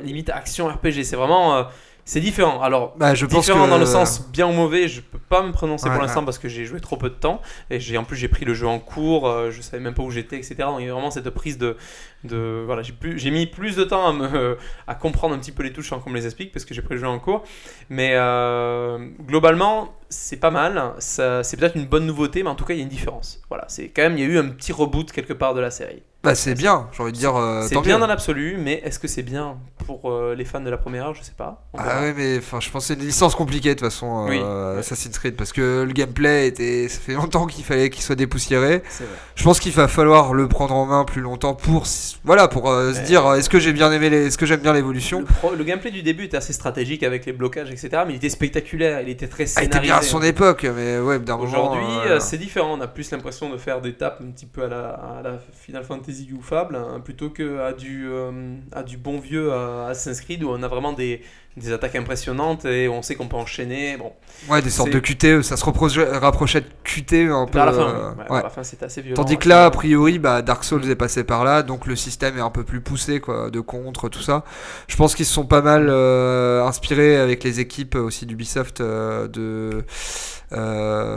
limite 0.02 0.30
action 0.30 0.68
RPG. 0.68 1.04
C'est 1.04 1.16
vraiment. 1.16 1.66
C'est 2.10 2.20
différent. 2.20 2.60
Alors, 2.60 2.94
Bah, 2.96 3.14
je 3.14 3.24
pense 3.26 3.46
différent 3.46 3.66
que- 3.66 3.70
dans 3.70 3.78
le 3.78 3.86
sens 3.86 4.28
bien 4.32 4.46
ou 4.48 4.52
mauvais, 4.52 4.88
je 4.88 5.00
peux 5.00 5.18
pas 5.18 5.42
me 5.42 5.52
prononcer 5.52 5.86
Ouais, 5.88 5.92
pour 5.94 6.02
l'instant 6.02 6.20
ouais. 6.20 6.24
parce 6.26 6.38
que 6.38 6.48
j'ai 6.48 6.64
joué 6.64 6.80
trop 6.80 6.96
peu 6.96 7.08
de 7.08 7.14
temps 7.14 7.40
et 7.70 7.78
j'ai 7.78 7.96
en 7.98 8.04
plus 8.04 8.16
j'ai 8.16 8.28
pris 8.28 8.44
le 8.44 8.52
jeu 8.54 8.66
en 8.66 8.78
cours, 8.80 9.28
euh, 9.28 9.50
je 9.50 9.60
savais 9.62 9.82
même 9.82 9.94
pas 9.94 10.02
où 10.02 10.10
j'étais, 10.10 10.36
etc. 10.36 10.56
Donc 10.58 10.80
il 10.80 10.86
y 10.86 10.88
a 10.88 10.92
vraiment 10.92 11.10
cette 11.12 11.30
prise 11.30 11.56
de, 11.56 11.76
de 12.24 12.62
voilà, 12.66 12.82
j'ai 12.82 12.92
plus, 12.92 13.18
j'ai 13.18 13.30
mis 13.30 13.46
plus 13.46 13.76
de 13.76 13.84
temps 13.84 14.08
à 14.08 14.12
me, 14.12 14.58
à 14.88 14.94
comprendre 14.96 15.34
un 15.34 15.38
petit 15.38 15.52
peu 15.52 15.62
les 15.62 15.72
touches 15.72 15.88
sans 15.90 16.00
qu'on 16.00 16.10
me 16.10 16.16
les 16.16 16.26
explique 16.26 16.52
parce 16.52 16.64
que 16.64 16.74
j'ai 16.74 16.82
pris 16.82 16.94
le 16.94 17.00
jeu 17.00 17.06
en 17.06 17.18
cours. 17.20 17.44
Mais 17.90 18.12
euh, 18.14 18.98
globalement, 19.26 19.94
c'est 20.08 20.38
pas 20.38 20.50
mal. 20.50 20.92
C'est 20.98 21.56
peut-être 21.56 21.76
une 21.76 21.86
bonne 21.86 22.06
nouveauté, 22.06 22.42
mais 22.42 22.50
en 22.50 22.54
tout 22.56 22.64
cas 22.64 22.74
il 22.74 22.78
y 22.78 22.80
a 22.80 22.82
une 22.84 22.88
différence. 22.88 23.40
Voilà, 23.48 23.64
c'est 23.68 23.88
quand 23.88 24.02
même 24.02 24.18
il 24.18 24.20
y 24.20 24.24
a 24.24 24.26
eu 24.26 24.38
un 24.38 24.48
petit 24.48 24.72
reboot 24.72 25.12
quelque 25.12 25.32
part 25.32 25.54
de 25.54 25.60
la 25.60 25.70
série. 25.70 26.02
Bah, 26.22 26.34
c'est 26.34 26.54
bien, 26.54 26.86
j'ai 26.92 27.02
envie 27.02 27.12
de 27.12 27.16
dire. 27.16 27.34
euh, 27.34 27.62
c'est 27.66 27.80
bien 27.80 27.98
dans 27.98 28.06
l'absolu, 28.06 28.58
mais 28.58 28.74
est-ce 28.84 28.98
que 28.98 29.08
c'est 29.08 29.22
bien 29.22 29.56
pour 29.86 30.10
euh, 30.10 30.34
les 30.34 30.44
fans 30.44 30.60
de 30.60 30.68
la 30.68 30.76
première 30.76 31.06
heure? 31.06 31.14
Je 31.14 31.22
sais 31.22 31.32
pas. 31.34 31.64
Ah 31.78 32.02
ouais, 32.02 32.12
mais 32.14 32.36
enfin, 32.36 32.60
je 32.60 32.68
c'est 32.80 32.92
une 32.92 33.00
licence 33.00 33.34
compliquée 33.34 33.70
de 33.70 33.74
toute 33.80 33.88
façon, 33.88 34.26
Oui. 34.28 34.38
euh, 34.38 34.74
Ouais. 34.74 34.80
Assassin's 34.80 35.18
Creed, 35.18 35.34
parce 35.34 35.54
que 35.54 35.82
le 35.86 35.92
gameplay 35.94 36.46
était, 36.48 36.88
ça 36.88 37.00
fait 37.00 37.14
longtemps 37.14 37.46
qu'il 37.46 37.64
fallait 37.64 37.88
qu'il 37.88 38.02
soit 38.02 38.16
dépoussiéré. 38.16 38.78
Vrai. 38.78 39.06
Je 39.34 39.42
pense 39.44 39.60
qu'il 39.60 39.72
va 39.72 39.88
falloir 39.88 40.34
le 40.34 40.46
prendre 40.46 40.74
en 40.74 40.84
main 40.84 41.04
plus 41.06 41.22
longtemps 41.22 41.54
pour, 41.54 41.84
voilà, 42.24 42.48
pour 42.48 42.70
euh, 42.70 42.92
se 42.92 43.00
dire, 43.00 43.32
est-ce 43.32 43.48
que 43.48 43.58
j'ai 43.58 43.72
bien 43.72 43.90
aimé, 43.90 44.10
les, 44.10 44.26
est-ce 44.26 44.36
que 44.36 44.44
j'aime 44.44 44.60
bien 44.60 44.74
l'évolution? 44.74 45.24
Le, 45.56 45.64
gameplay 45.64 45.90
du 45.90 46.02
début 46.02 46.24
était 46.24 46.36
assez 46.36 46.52
stratégique 46.52 47.02
avec 47.02 47.24
les 47.24 47.32
blocages, 47.32 47.70
etc. 47.70 48.02
Mais 48.06 48.12
il 48.12 48.16
était 48.16 48.28
spectaculaire, 48.28 49.00
il 49.00 49.08
était 49.08 49.26
très 49.26 49.44
Ah, 49.56 49.62
il 49.62 49.64
était 49.64 49.78
scénarisé. 49.78 49.80
bien 49.92 49.96
à 49.96 50.02
son 50.02 50.20
époque, 50.20 50.66
mais 50.76 50.98
ouais, 50.98 51.18
d'un 51.18 51.38
moment. 51.38 51.48
Aujourd'hui, 51.72 51.86
c'est 52.20 52.36
différent. 52.36 52.76
On 52.78 52.80
a 52.82 52.88
plus 52.88 53.10
l'impression 53.10 53.48
de 53.48 53.56
faire 53.56 53.80
des 53.80 53.94
tapes 53.94 54.20
un 54.22 54.30
petit 54.30 54.44
peu 54.46 54.64
à 54.64 54.68
la, 54.68 54.88
à 54.90 55.22
la 55.22 55.38
Final 55.64 55.82
Fantasy 55.82 56.09
ou 56.32 56.42
Fable, 56.42 56.76
hein, 56.76 57.00
plutôt 57.00 57.30
que 57.30 57.60
à 57.60 57.72
du, 57.72 58.08
euh, 58.08 58.56
à 58.72 58.82
du 58.82 58.96
bon 58.96 59.18
vieux 59.18 59.52
euh, 59.52 59.86
Assassin's 59.86 60.20
Creed 60.20 60.42
où 60.42 60.50
on 60.50 60.62
a 60.62 60.68
vraiment 60.68 60.92
des, 60.92 61.22
des 61.56 61.72
attaques 61.72 61.96
impressionnantes 61.96 62.64
et 62.64 62.88
on 62.88 63.02
sait 63.02 63.16
qu'on 63.16 63.26
peut 63.26 63.36
enchaîner. 63.36 63.96
Bon, 63.96 64.12
ouais, 64.48 64.62
des 64.62 64.70
sortes 64.70 64.90
c'est- 64.90 64.94
de 64.94 65.00
QTE, 65.00 65.42
ça 65.42 65.56
se 65.56 65.64
rapprochait 65.64 66.60
de 66.60 66.66
QTE 66.84 67.30
un 67.32 67.46
peu. 67.46 67.58
vers 67.58 67.66
la 67.66 67.72
fin, 67.72 67.80
euh, 67.88 68.10
ouais, 68.30 68.40
fin, 68.50 68.62
c'était 68.62 68.84
assez 68.86 69.02
violent. 69.02 69.16
Tandis 69.16 69.36
que 69.36 69.40
assez 69.40 69.48
là, 69.48 69.64
a 69.66 69.70
priori, 69.70 70.18
bah, 70.20 70.42
Dark 70.42 70.62
Souls 70.64 70.88
est 70.88 70.94
passé 70.94 71.24
par 71.24 71.44
là, 71.44 71.62
donc 71.62 71.86
le 71.86 71.96
système 71.96 72.38
est 72.38 72.40
un 72.40 72.50
peu 72.50 72.62
plus 72.62 72.80
poussé, 72.80 73.20
quoi, 73.20 73.50
de 73.50 73.60
contre, 73.60 74.08
tout 74.08 74.22
ça. 74.22 74.44
Je 74.86 74.96
pense 74.96 75.14
qu'ils 75.14 75.26
se 75.26 75.34
sont 75.34 75.44
pas 75.44 75.60
mal 75.60 75.88
euh, 75.90 76.64
inspirés 76.64 77.16
avec 77.16 77.42
les 77.44 77.58
équipes 77.60 77.96
aussi 77.96 78.26
d'Ubisoft 78.26 78.80
euh, 78.80 79.26
de 79.28 79.84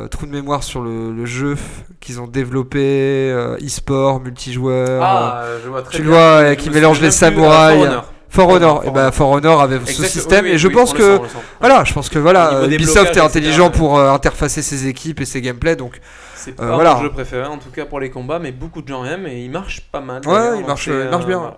trou 0.10 0.26
de 0.26 0.32
mémoire 0.32 0.64
sur 0.64 0.82
le, 0.82 1.12
le 1.14 1.26
jeu 1.26 1.56
qu'ils 2.02 2.20
ont 2.22 2.28
développé, 2.28 3.32
e-sport, 3.64 4.20
multijoueur. 4.20 5.02
Ah, 5.04 5.44
je 5.64 5.70
vois 5.70 5.84
très 5.84 5.96
tu 5.98 6.02
bien. 6.04 6.12
vois, 6.12 6.56
qui 6.56 6.70
mélange 6.70 7.02
les 7.02 7.12
samouraïs. 7.12 7.88
For 8.34 8.48
Honor. 8.50 8.50
For 8.50 8.52
For 8.52 8.52
Honor, 8.52 8.80
Honor, 8.80 8.86
et 8.88 8.92
bah 8.92 9.12
For 9.12 9.30
Honor 9.30 9.62
avait 9.62 9.80
ce 9.86 10.04
système 10.06 10.46
oui, 10.46 10.52
et 10.52 10.58
je 10.58 10.68
oui, 10.68 10.74
pense 10.74 10.94
que 10.94 11.18
sent, 11.18 11.24
sent. 11.30 11.38
voilà, 11.60 11.84
je 11.84 11.94
pense 11.94 12.10
que 12.10 12.18
voilà, 12.20 12.54
euh, 12.56 12.68
Ubisoft 12.70 13.16
est 13.16 13.20
intelligent 13.22 13.70
pour 13.70 13.98
euh, 13.98 14.12
interfacer 14.12 14.62
ses 14.62 14.88
équipes 14.88 15.22
et 15.22 15.26
ses 15.26 15.42
gameplays, 15.42 15.76
donc 15.76 16.00
C'est 16.36 16.52
Euh, 16.60 16.68
pas 16.68 16.74
voilà. 16.76 16.96
mon 16.96 17.02
jeu 17.04 17.10
préféré 17.12 17.46
en 17.46 17.58
tout 17.58 17.70
cas 17.70 17.86
pour 17.86 18.00
les 18.00 18.10
combats, 18.10 18.40
mais 18.40 18.52
beaucoup 18.52 18.82
de 18.82 18.88
gens 18.88 19.06
aiment 19.06 19.28
et 19.28 19.44
il 19.46 19.52
marche 19.52 19.82
pas 19.92 20.02
mal. 20.02 20.22
Ouais, 20.28 20.60
il 20.60 20.66
marche- 20.66 20.88
il 20.88 21.10
marche 21.10 21.26
bien. 21.26 21.38
voilà. 21.38 21.58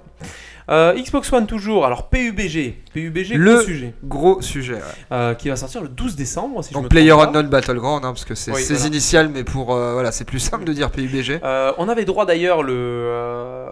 Euh, 0.68 0.94
Xbox 1.00 1.32
One 1.32 1.46
toujours, 1.46 1.86
alors 1.86 2.10
PUBG, 2.10 2.74
PUBG 2.92 3.36
Le- 3.36 3.54
gros 3.54 3.62
sujet, 3.64 3.94
gros 4.04 4.42
sujet. 4.42 4.74
ouais. 4.74 4.80
euh, 5.12 5.34
qui 5.36 5.48
va 5.50 5.56
sortir 5.56 5.82
le 5.84 5.88
12 5.90 6.16
décembre 6.16 6.64
si 6.64 6.70
je 6.72 6.74
Donc 6.74 6.86
me 6.86 6.90
Player. 6.90 7.12
Unknown 7.12 7.48
Battleground, 7.48 8.04
hein, 8.04 8.10
parce 8.14 8.26
que 8.26 8.34
c'est 8.34 8.52
Oui, 8.52 8.62
ses 8.64 8.74
voilà. 8.74 8.88
initiales, 8.88 9.30
mais 9.32 9.44
pour 9.44 9.76
euh, 9.76 9.94
voilà, 9.94 10.12
c'est 10.12 10.26
plus 10.26 10.40
simple 10.40 10.64
de 10.64 10.74
dire 10.74 10.90
PUBG. 10.90 11.40
Euh, 11.44 11.72
on 11.78 11.88
avait 11.88 12.04
droit 12.04 12.26
d'ailleurs 12.26 12.64
le, 12.64 12.74
euh, 12.76 13.68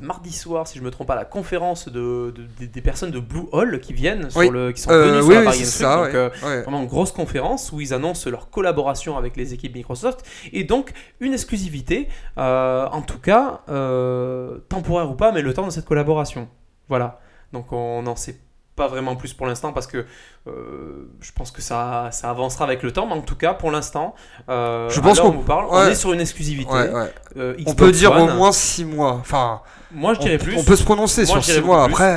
le 0.00 0.06
mardi 0.06 0.32
soir, 0.32 0.66
si 0.66 0.78
je 0.78 0.82
me 0.84 0.90
trompe 0.90 1.06
pas, 1.08 1.14
la 1.14 1.24
conférence 1.24 1.88
de, 1.88 2.32
de- 2.34 2.46
des- 2.58 2.66
des 2.66 2.80
personnes 2.80 3.10
de 3.10 3.18
Blue 3.20 3.46
Hall 3.52 3.80
qui 3.80 3.92
viennent, 3.92 4.30
sur 4.30 4.40
Oui. 4.40 4.48
le, 4.50 4.72
qui 4.72 4.80
sont 4.80 4.90
Euh, 4.90 5.04
venues 5.06 5.18
sur 5.20 5.28
oui, 5.28 5.34
la 5.36 5.42
Paris 5.42 5.58
Games 5.58 5.66
ça. 5.66 5.96
Donc, 5.96 6.06
ouais. 6.06 6.14
euh, 6.16 6.62
vraiment 6.62 6.80
une 6.80 6.86
grosse 6.86 7.12
conférence 7.12 7.72
où 7.72 7.80
ils 7.80 7.92
annoncent 7.94 8.28
leur 8.30 8.50
collaboration 8.50 9.16
avec 9.16 9.36
les 9.36 9.54
équipes 9.54 9.74
Microsoft 9.74 10.24
et 10.52 10.64
donc 10.64 10.92
une 11.20 11.32
exclusivité, 11.32 12.08
euh, 12.38 12.86
en 12.86 13.02
tout 13.02 13.18
cas 13.18 13.60
euh, 13.68 14.58
temporaire 14.68 15.10
ou 15.10 15.14
pas, 15.14 15.32
mais 15.32 15.42
le 15.42 15.52
temps 15.54 15.66
de 15.66 15.70
cette 15.72 15.84
collaboration. 15.86 16.48
Voilà. 16.88 17.20
Donc 17.52 17.72
on 17.72 18.02
n'en 18.02 18.16
sait 18.16 18.36
pas 18.76 18.86
vraiment 18.88 19.16
plus 19.16 19.32
pour 19.32 19.46
l'instant 19.46 19.72
parce 19.72 19.86
que 19.86 20.04
euh, 20.46 21.08
je 21.20 21.32
pense 21.32 21.50
que 21.50 21.62
ça, 21.62 22.10
ça 22.12 22.30
avancera 22.30 22.64
avec 22.66 22.82
le 22.82 22.92
temps, 22.92 23.06
mais 23.06 23.14
en 23.14 23.22
tout 23.22 23.34
cas 23.34 23.54
pour 23.54 23.70
l'instant, 23.70 24.14
euh, 24.48 24.88
Je 24.90 25.00
pense 25.00 25.18
qu'on- 25.18 25.28
on 25.28 25.32
vous 25.32 25.42
parle, 25.42 25.66
on 25.70 25.86
est 25.86 25.94
sur 25.94 26.12
une 26.12 26.20
exclusivité. 26.20 26.70
Ouais, 26.72 26.90
ouais. 26.92 27.12
Euh, 27.38 27.54
On 27.66 27.74
peut 27.74 27.90
dire 27.90 28.12
One. 28.12 28.30
au 28.30 28.34
moins 28.34 28.52
6 28.52 28.84
mois. 28.84 29.14
Enfin, 29.14 29.62
Moi 29.90 30.12
je 30.14 30.20
on, 30.20 30.22
dirais 30.24 30.38
plus. 30.38 30.54
on 30.56 30.62
peut 30.62 30.76
se 30.76 30.84
prononcer 30.84 31.22
Moi, 31.22 31.26
sur 31.32 31.40
je 31.40 31.46
dirais 31.46 31.58
6 31.60 31.64
mois. 31.66 31.84
Après, 31.84 32.14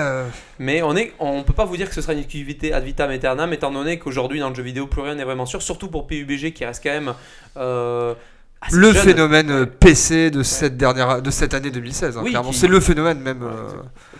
Mais 0.60 0.82
on 0.84 0.95
est, 0.97 1.14
on 1.20 1.43
peut 1.43 1.53
pas 1.53 1.66
vous 1.66 1.78
dire 1.78 1.88
que 1.88 1.95
ce 1.95 2.01
sera 2.01 2.12
une 2.14 2.20
exclusivité 2.20 2.74
ad 2.74 2.84
vitam 2.84 3.10
aeternam, 3.10 3.53
étant 3.53 3.72
donné 3.72 3.97
qu'aujourd'hui 3.97 4.39
dans 4.41 4.49
le 4.49 4.55
jeu 4.55 4.64
vidéo 4.64 4.86
plus 4.88 5.01
rien 5.01 5.16
n'est 5.16 5.24
vraiment 5.24 5.45
sûr, 5.45 5.62
surtout 5.62 5.88
pour 5.89 6.05
PUBG 6.07 6.51
qui 6.53 6.66
reste 6.66 6.84
quand 6.84 6.89
même 6.91 7.14
assez 8.62 8.76
le 8.76 8.91
jeune. 8.91 9.01
phénomène 9.03 9.66
PC 9.68 10.32
de 10.32 10.43
cette 10.43 10.76
dernière 10.76 11.22
de 11.22 11.32
cette 11.32 11.53
année 11.53 11.72
2016 11.72 12.18
hein, 12.18 12.22
Oui, 12.26 12.36
c'est 12.51 12.68
le 12.68 12.82
phénomène 12.82 13.22
même 13.22 13.41
euh, 13.43 13.70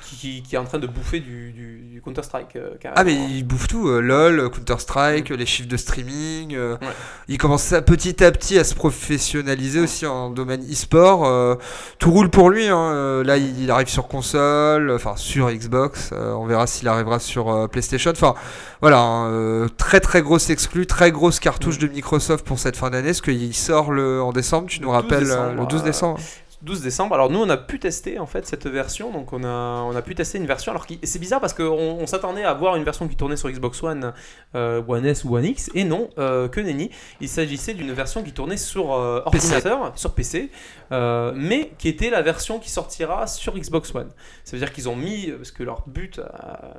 qui, 0.02 0.16
qui- 0.16 0.42
qui 0.44 0.56
est 0.56 0.58
en 0.58 0.64
train 0.64 0.80
de 0.80 0.88
bouffer 0.88 1.20
du, 1.20 1.52
du- 1.52 1.80
du 2.00 2.06
Counter-Strike. 2.06 2.56
euh, 2.56 2.70
ah 2.96 3.04
mais 3.04 3.14
il 3.14 3.44
bouffe 3.44 3.68
tout 3.68 3.90
euh, 3.90 4.00
LOL 4.00 4.50
Counter 4.50 4.76
Strike 4.80 5.30
les 5.30 5.46
chiffres 5.46 5.68
de 5.68 5.78
streaming 5.78 6.56
euh, 6.56 6.78
Ouais. 6.82 6.88
il 7.28 7.38
commence 7.38 7.74
à, 7.74 7.82
petit 7.82 8.24
à 8.24 8.32
petit 8.32 8.58
à 8.58 8.64
se 8.64 8.74
professionnaliser 8.74 9.80
aussi 9.82 10.06
en 10.06 10.30
domaine 10.30 10.62
e-sport 10.62 11.26
euh, 11.26 11.56
tout 11.98 12.12
roule 12.12 12.30
pour 12.30 12.50
lui 12.50 12.68
hein, 12.68 13.22
là 13.24 13.38
il, 13.38 13.62
il 13.62 13.70
arrive 13.72 13.90
sur 13.90 14.08
console 14.08 14.92
enfin 14.92 15.16
sur 15.18 15.52
Xbox 15.52 16.12
on 16.14 16.46
verra 16.46 16.68
s'il 16.68 16.88
arrivera 16.88 17.20
sur 17.20 17.68
PlayStation 17.70 18.12
enfin 18.12 18.34
voilà 18.82 19.00
hein, 19.02 19.68
très 19.78 20.00
très 20.00 20.22
grosse 20.22 20.50
exclue 20.50 20.86
très 20.88 21.12
grosse 21.12 21.40
cartouche 21.40 21.78
de 21.80 21.88
Microsoft 21.88 22.46
pour 22.46 22.60
cette 22.60 22.78
fin 22.78 22.90
d'année 22.90 23.08
parce 23.10 23.22
qu'il 23.22 23.54
sort 23.56 23.92
le 23.92 24.22
en 24.22 24.32
décembre 24.32 24.68
tu 24.68 24.80
nous 24.82 24.88
12 24.88 24.96
rappelles 24.96 25.24
décembre, 25.26 25.54
le 25.62 25.66
12 25.66 25.82
euh, 25.82 25.84
décembre 25.84 26.20
12 26.62 26.82
décembre. 26.82 27.16
Alors 27.16 27.30
nous 27.30 27.40
on 27.40 27.50
a 27.50 27.58
pu 27.58 27.80
tester 27.80 28.20
en 28.20 28.26
fait 28.26 28.46
cette 28.46 28.68
version, 28.68 29.12
donc 29.12 29.32
on 29.32 29.44
a, 29.44 29.82
on 29.84 29.96
a 29.96 30.02
pu 30.02 30.16
tester 30.16 30.38
une 30.38 30.46
version. 30.46 30.72
Alors 30.72 30.86
c'est 31.04 31.20
bizarre 31.20 31.40
parce 31.40 31.54
qu'on 31.54 31.64
on, 31.64 32.08
s'attendait 32.08 32.44
à 32.44 32.54
voir 32.54 32.76
une 32.76 32.84
version 32.84 33.08
qui 33.08 33.16
tournait 33.16 33.38
sur 33.38 33.50
Xbox 33.50 33.82
One, 33.82 34.14
euh, 34.56 34.82
One 34.88 35.06
S 35.06 35.24
ou 35.24 35.36
One 35.36 35.46
X, 35.46 35.70
et 35.74 35.84
non, 35.84 36.10
euh, 36.18 36.48
que 36.50 36.60
nenni. 36.60 36.90
Il 37.22 37.30
s'agissait 37.30 37.74
d'une 37.74 37.92
version 37.94 38.24
qui 38.24 38.34
tournait 38.34 38.58
sur 38.58 38.94
euh, 38.94 39.22
PC. 39.32 39.54
ordinateur, 39.54 39.94
sur 39.96 40.14
PC, 40.14 40.52
mais 40.92 41.72
qui 41.78 41.88
était 41.88 42.10
la 42.10 42.22
version 42.22 42.60
qui 42.60 42.70
sortira 42.70 43.28
sur 43.28 43.58
Xbox 43.58 43.94
One. 43.96 44.10
Ça 44.44 44.58
veut 44.58 44.60
dire 44.60 44.74
qu'ils 44.74 44.90
ont 44.90 44.96
mis, 44.96 45.32
parce 45.32 45.52
que 45.52 45.64
leur 45.64 45.84
but 45.88 46.20
à, 46.20 46.26
à 46.26 46.74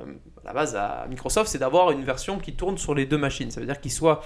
la 0.45 0.53
base 0.53 0.75
à 0.75 1.05
Microsoft, 1.09 1.49
c'est 1.49 1.59
d'avoir 1.59 1.91
une 1.91 2.03
version 2.03 2.37
qui 2.37 2.53
tourne 2.53 2.77
sur 2.77 2.93
les 2.93 3.05
deux 3.05 3.17
machines. 3.17 3.49
Ça 3.49 3.59
veut 3.59 3.65
dire 3.65 3.79
qu'ils 3.79 3.91
soient 3.91 4.21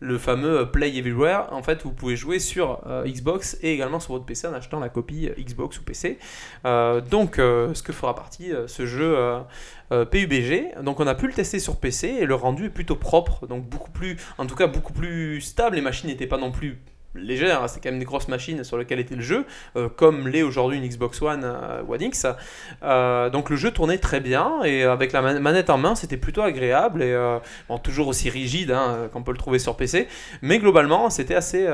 le 0.00 0.18
fameux 0.18 0.70
Play 0.70 0.96
Everywhere, 0.96 1.48
en 1.50 1.62
fait, 1.62 1.82
vous 1.82 1.92
pouvez 1.92 2.16
jouer 2.16 2.38
sur 2.38 2.80
euh, 2.86 3.04
Xbox 3.04 3.56
et 3.62 3.72
également 3.72 4.00
sur 4.00 4.12
votre 4.12 4.26
PC 4.26 4.46
en 4.46 4.52
achetant 4.52 4.80
la 4.80 4.88
copie 4.88 5.28
euh, 5.28 5.42
Xbox 5.42 5.78
ou 5.78 5.82
PC. 5.82 6.18
Euh, 6.66 7.00
donc, 7.00 7.36
ce 7.36 7.82
que 7.82 7.92
fera 7.92 8.14
partie 8.14 8.52
ce 8.66 8.86
jeu 8.86 9.16
PUBG. 9.90 10.82
Donc, 10.82 11.00
on 11.00 11.06
a 11.06 11.14
pu 11.14 11.26
le 11.26 11.32
tester 11.32 11.58
sur 11.58 11.76
PC 11.76 12.08
et 12.08 12.26
le 12.26 12.34
rendu 12.34 12.66
est 12.66 12.70
plutôt 12.70 12.96
propre, 12.96 13.46
donc 13.46 13.64
beaucoup 13.64 13.90
plus, 13.90 14.16
en 14.38 14.46
tout 14.46 14.54
cas, 14.54 14.66
beaucoup 14.66 14.92
plus 14.92 15.40
stable. 15.40 15.76
Les 15.76 15.82
machines 15.82 16.08
n'étaient 16.08 16.26
pas 16.26 16.38
non 16.38 16.52
plus 16.52 16.78
légères, 17.14 17.62
hein, 17.62 17.68
c'est 17.68 17.80
quand 17.82 17.90
même 17.90 17.98
des 17.98 18.04
grosses 18.04 18.28
machines 18.28 18.64
sur 18.64 18.76
lesquelles 18.76 19.00
était 19.00 19.14
le 19.14 19.22
jeu, 19.22 19.44
euh, 19.76 19.88
comme 19.88 20.28
l'est 20.28 20.42
aujourd'hui 20.42 20.78
une 20.78 20.86
Xbox 20.86 21.22
One 21.22 21.42
euh, 21.44 21.82
One 21.88 22.02
X. 22.02 22.26
Euh, 22.82 23.30
donc 23.30 23.50
le 23.50 23.56
jeu 23.56 23.70
tournait 23.70 23.98
très 23.98 24.20
bien 24.20 24.62
et 24.64 24.84
avec 24.84 25.12
la 25.12 25.22
man- 25.22 25.38
manette 25.38 25.70
en 25.70 25.78
main 25.78 25.94
c'était 25.94 26.16
plutôt 26.16 26.42
agréable 26.42 27.02
et 27.02 27.14
toujours 27.82 28.08
aussi 28.08 28.30
rigide 28.30 28.70
hein, 28.70 29.08
qu'on 29.12 29.22
peut 29.22 29.32
le 29.32 29.38
trouver 29.38 29.58
sur 29.58 29.76
PC, 29.76 30.08
mais 30.42 30.58
globalement 30.58 31.10
c'était 31.10 31.34
assez, 31.34 31.66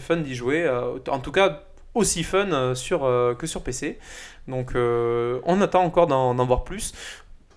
fun 0.00 0.16
d'y 0.16 0.34
jouer, 0.34 0.68
en 1.08 1.18
tout 1.20 1.32
cas 1.32 1.62
aussi 1.94 2.22
fun 2.22 2.74
que 2.74 3.46
sur 3.46 3.62
PC. 3.62 3.98
Donc 4.46 4.72
on 4.74 5.60
attend 5.60 5.82
encore 5.82 6.06
d'en 6.06 6.46
voir 6.46 6.64
plus. 6.64 6.92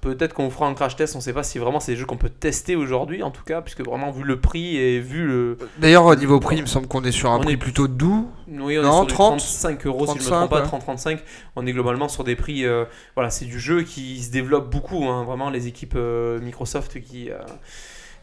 Peut-être 0.01 0.33
qu'on 0.33 0.45
vous 0.45 0.51
fera 0.51 0.65
un 0.67 0.73
crash 0.73 0.95
test, 0.95 1.13
on 1.15 1.19
ne 1.19 1.23
sait 1.23 1.31
pas 1.33 1.43
si 1.43 1.59
vraiment 1.59 1.79
c'est 1.79 1.91
des 1.91 1.97
jeux 1.97 2.05
qu'on 2.07 2.17
peut 2.17 2.29
tester 2.29 2.75
aujourd'hui 2.75 3.21
en 3.21 3.29
tout 3.29 3.43
cas, 3.43 3.61
puisque 3.61 3.81
vraiment 3.85 4.09
vu 4.11 4.23
le 4.23 4.39
prix 4.41 4.75
et 4.77 4.99
vu 4.99 5.27
le... 5.27 5.57
D'ailleurs, 5.77 6.05
au 6.05 6.15
niveau 6.15 6.39
prix, 6.39 6.55
il 6.57 6.63
me 6.63 6.67
semble 6.67 6.87
qu'on 6.87 7.03
est 7.03 7.11
sur 7.11 7.29
un 7.31 7.37
On 7.37 7.41
prix 7.41 7.53
est- 7.53 7.57
plutôt 7.57 7.87
doux. 7.87 8.27
Oui, 8.47 8.79
on 8.79 8.81
Non, 8.81 8.89
est 8.89 8.95
sur 8.97 9.05
du 9.05 9.13
30, 9.13 9.37
35 9.37 9.85
euros 9.85 10.07
si 10.07 10.13
je 10.13 10.17
ne 10.17 10.23
me 10.23 10.29
35, 10.29 10.37
trompe 10.37 10.49
pas, 10.49 10.61
ouais. 10.61 10.95
30-35. 11.17 11.19
On 11.55 11.67
est 11.67 11.71
globalement 11.71 12.07
sur 12.09 12.23
des 12.23 12.35
prix. 12.35 12.65
euh, 12.65 12.85
voilà, 13.15 13.29
c'est 13.29 13.45
du 13.45 13.59
jeu 13.59 13.83
qui 13.83 14.21
se 14.23 14.31
développe 14.31 14.71
beaucoup. 14.71 15.05
hein, 15.05 15.23
vraiment, 15.23 15.49
les 15.51 15.67
équipes 15.67 15.93
euh, 15.95 16.39
Microsoft 16.41 16.99
qui. 17.01 17.29
euh, 17.29 17.37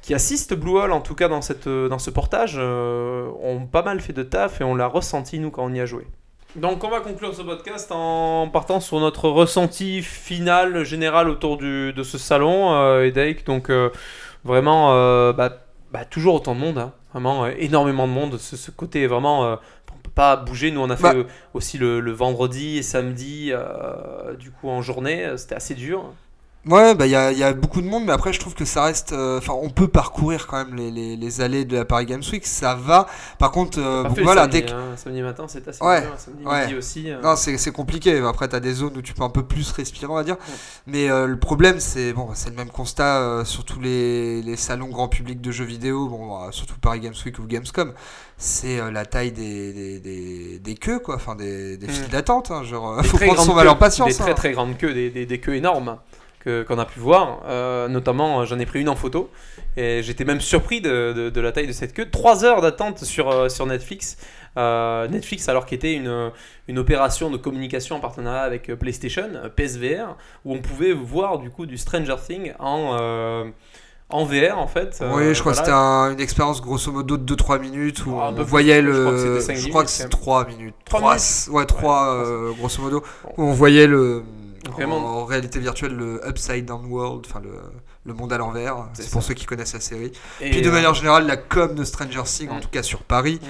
qui 0.01 0.14
assistent 0.14 0.55
Blue 0.55 0.79
Hole 0.79 0.93
en 0.93 1.01
tout 1.03 1.14
cas 1.14 1.29
dans, 1.29 1.43
cette, 1.43 1.68
dans 1.68 1.99
ce 1.99 2.09
portage 2.11 2.55
euh, 2.57 3.29
ont 3.43 3.66
pas 3.66 3.83
mal 3.83 4.01
fait 4.01 4.12
de 4.14 4.22
taf 4.22 4.61
et 4.61 4.64
on 4.64 4.74
l'a 4.74 4.87
ressenti 4.87 5.39
nous 5.39 5.51
quand 5.51 5.64
on 5.64 5.74
y 5.74 5.81
a 5.81 5.87
joué. 5.87 6.07
Donc 6.57 6.82
on 6.82 6.88
va 6.88 7.01
conclure 7.01 7.34
ce 7.34 7.42
podcast 7.42 7.92
en 7.92 8.49
partant 8.49 8.80
sur 8.80 8.99
notre 9.01 9.28
ressenti 9.28 10.03
final 10.03 10.82
général 10.82 11.28
autour 11.28 11.57
du, 11.59 11.92
de 11.92 12.03
ce 12.03 12.18
salon 12.18 12.72
euh, 12.74 13.05
Headache. 13.05 13.44
Donc 13.44 13.70
euh, 13.70 13.90
vraiment 14.44 14.92
euh, 14.94 15.32
bah, 15.32 15.59
bah, 15.92 16.05
toujours 16.05 16.36
autant 16.36 16.55
de 16.55 16.61
monde, 16.61 16.78
hein. 16.78 16.92
vraiment 17.12 17.44
euh, 17.44 17.53
énormément 17.59 18.09
de 18.09 18.12
monde. 18.12 18.38
Ce, 18.38 18.57
ce 18.57 18.70
côté 18.70 19.07
vraiment 19.07 19.42
on 19.53 19.96
peut 20.03 20.11
pas 20.14 20.36
bouger. 20.36 20.70
Nous 20.70 20.80
on 20.80 20.90
a 20.90 20.96
fait 20.96 21.14
Bah. 21.14 21.28
aussi 21.55 21.76
le, 21.78 22.01
le 22.01 22.12
vendredi 22.12 22.78
et 22.78 22.82
samedi 22.82 23.51
euh, 23.53 24.34
du 24.34 24.51
coup 24.51 24.68
en 24.70 24.80
journée. 24.82 25.30
C'était 25.36 25.55
assez 25.57 25.74
dur. 25.74 26.12
Ouais, 26.69 26.95
bah 26.95 27.07
il 27.07 27.12
y 27.12 27.16
a, 27.16 27.33
il 27.33 27.39
y 27.39 27.43
a 27.43 27.53
beaucoup 27.55 27.81
de 27.81 27.87
monde, 27.87 28.05
mais 28.05 28.12
après 28.12 28.33
je 28.33 28.39
trouve 28.41 28.55
que 28.55 28.66
ça 28.66 28.85
reste. 28.85 29.12
euh, 29.12 29.39
Enfin, 29.39 29.55
on 29.55 29.71
peut 29.71 29.89
parcourir 29.89 30.47
quand 30.47 30.59
même 30.62 30.75
les, 30.75 30.91
les, 30.91 31.16
les 31.16 31.41
allées 31.41 31.64
de 31.64 31.77
la 31.79 31.85
Paris 31.87 32.05
Games 32.05 32.23
Week, 32.31 32.45
ça 32.45 32.75
va. 32.75 33.07
Par 33.39 33.53
contre, 33.53 33.79
euh, 33.81 34.03
bon, 34.05 34.14
voilà, 34.23 34.43
samedi, 34.43 34.61
dès 34.61 34.66
que- 34.66 34.73
hein. 34.73 34.97
samedi 34.97 35.23
matin 35.23 35.47
c'était 35.49 35.71
assez 35.71 35.83
Ouais, 35.83 36.03
dur. 36.03 36.11
Samedi 36.19 36.45
ouais. 36.45 36.62
midi 36.66 36.75
aussi. 36.77 37.11
euh. 37.11 37.23
Non, 37.23 37.37
c'est 37.37 37.57
c'est 37.57 37.73
compliqué. 37.73 38.19
Après, 38.19 38.49
t'as 38.49 38.61
des 38.61 38.75
zones 38.75 38.97
où 38.99 39.03
tu 39.03 39.14
peux 39.14 39.23
un 39.23 39.31
peu 39.31 39.45
plus 39.45 39.71
respirer, 39.73 40.12
on 40.12 40.16
va 40.16 40.25
dire. 40.25 40.37
Mais 40.87 41.09
le 41.09 41.39
problème, 41.39 41.81
c'est 41.81 42.12
bon, 42.12 42.29
c'est 42.35 42.51
le 42.51 42.57
même 42.57 42.71
constat 42.71 43.43
sur 43.47 43.64
tous 43.64 43.81
les, 43.81 44.43
les 44.43 44.57
salons 44.57 44.89
grand 44.89 45.09
public 45.09 45.41
de 45.41 45.51
jeux 45.51 45.64
vidéo, 45.64 46.09
bon, 46.09 46.37
euh, 46.45 46.51
surtout 46.51 46.75
Paris 46.81 47.01
Games 47.01 47.14
Week 47.25 47.39
ou 47.39 47.45
Gamescom. 47.45 47.93
C'est 48.37 48.79
la 48.93 49.05
taille 49.07 49.33
des, 49.33 49.73
des, 49.73 50.01
des, 50.01 50.59
des 50.59 50.75
queues, 50.75 50.99
quoi. 51.01 51.14
Enfin, 51.16 51.35
des, 51.35 51.79
Mm. 51.79 51.89
files 51.89 52.09
d'attente. 52.09 52.51
hein, 52.51 52.62
genre, 52.62 53.03
faut 53.05 53.16
prendre 53.16 53.41
son 53.43 53.55
queues, 53.55 53.75
patience. 53.79 54.09
Des 54.09 54.14
très 54.14 54.31
hein. 54.31 54.35
très 54.35 54.53
grandes 54.53 54.77
queues, 54.77 54.93
des, 54.93 55.11
des, 55.11 55.25
des 55.27 55.41
queues 55.41 55.55
énormes 55.55 55.97
qu'on 56.66 56.78
a 56.78 56.84
pu 56.84 56.99
voir. 57.01 57.42
Euh, 57.46 57.88
notamment, 57.88 58.40
euh, 58.40 58.44
j'en 58.44 58.59
ai 58.59 58.66
pris 58.66 58.80
une 58.80 58.88
en 58.88 58.96
photo 58.96 59.30
et 59.76 60.03
j'étais 60.03 60.24
même 60.24 60.40
surpris 60.40 60.80
de, 60.80 61.12
de- 61.12 61.30
de 61.30 61.40
la 61.40 61.53
taille 61.53 61.66
de 61.66 61.72
cette 61.72 61.92
queue. 61.94 62.09
Trois 62.11 62.44
heures 62.44 62.61
d'attente 62.61 63.05
sur, 63.05 63.30
euh, 63.30 63.49
sur 63.49 63.66
Netflix. 63.66 64.16
Euh, 64.57 65.07
Netflix, 65.09 65.49
alors 65.49 65.66
qu'était 65.66 65.92
une, 65.94 66.32
une 66.66 66.78
opération 66.78 67.30
de 67.30 67.36
communication 67.36 67.96
en 67.96 68.01
partenariat 68.01 68.42
avec 68.42 68.72
PlayStation, 68.74 69.28
PSVR, 69.55 70.16
où 70.44 70.55
on 70.55 70.59
pouvait 70.61 70.92
voir 70.92 71.38
du 71.38 71.51
coup 71.51 71.64
du 71.66 71.76
Stranger 71.78 72.16
Things 72.26 72.53
en, 72.59 72.96
euh, 73.01 73.44
en 74.09 74.24
VR 74.24 74.59
en 74.59 74.66
fait. 74.66 74.99
Euh, 75.01 75.12
Oui, 75.14 75.34
je 75.34 75.40
crois 75.40 75.53
voilà. 75.53 75.61
que 75.62 75.66
c'était 75.66 75.70
un- 75.70 76.11
une 76.12 76.20
expérience 76.20 76.61
grosso 76.61 76.90
modo 76.90 77.16
de 77.18 77.22
2-3 77.24 77.61
minutes 77.61 78.05
où 78.07 78.18
Ah, 78.20 78.32
peu 78.34 78.40
on 78.40 78.44
voyait 78.44 78.80
je 78.82 78.86
le. 78.88 79.01
crois 79.05 79.12
que 79.12 79.18
c'était 79.18 79.40
cinq 79.42 79.57
je 79.57 79.68
crois 79.68 79.84
que 79.84 79.90
c'est 79.90 80.03
quand 80.05 80.09
3 80.18 80.46
minutes. 80.46 80.74
Trois 80.86 81.01
3, 81.01 81.14
minutes 81.14 81.49
ouais, 81.51 81.66
3 81.66 82.16
Ouais, 82.18 82.24
euh, 82.26 82.53
grosso 82.59 82.82
modo. 82.82 83.05
Bon. 83.22 83.30
Où 83.36 83.42
on 83.51 83.53
voyait 83.53 83.86
le. 83.86 84.24
En 84.78 85.24
réalité 85.24 85.59
virtuelle, 85.59 85.94
le 85.94 86.20
Upside 86.28 86.64
Down 86.64 86.86
World, 86.86 87.26
enfin 87.28 87.40
le, 87.40 87.61
le 88.04 88.14
monde 88.14 88.32
à 88.32 88.38
l'envers. 88.38 88.88
C'est 88.94 89.11
pour 89.11 89.22
ceux 89.22 89.34
qui 89.34 89.46
connaissent 89.46 89.74
la 89.74 89.80
série. 89.80 90.12
Et, 90.40 90.50
Puis 90.50 90.62
de 90.62 90.68
euh, 90.68 90.72
manière 90.72 90.94
générale, 90.94 91.26
la 91.26 91.36
com 91.36 91.74
de 91.74 91.84
Stranger 91.84 92.22
Things, 92.24 92.50
en 92.50 92.61
tout 92.61 92.68
cas 92.68 92.82
sur 92.82 93.02
Paris. 93.02 93.40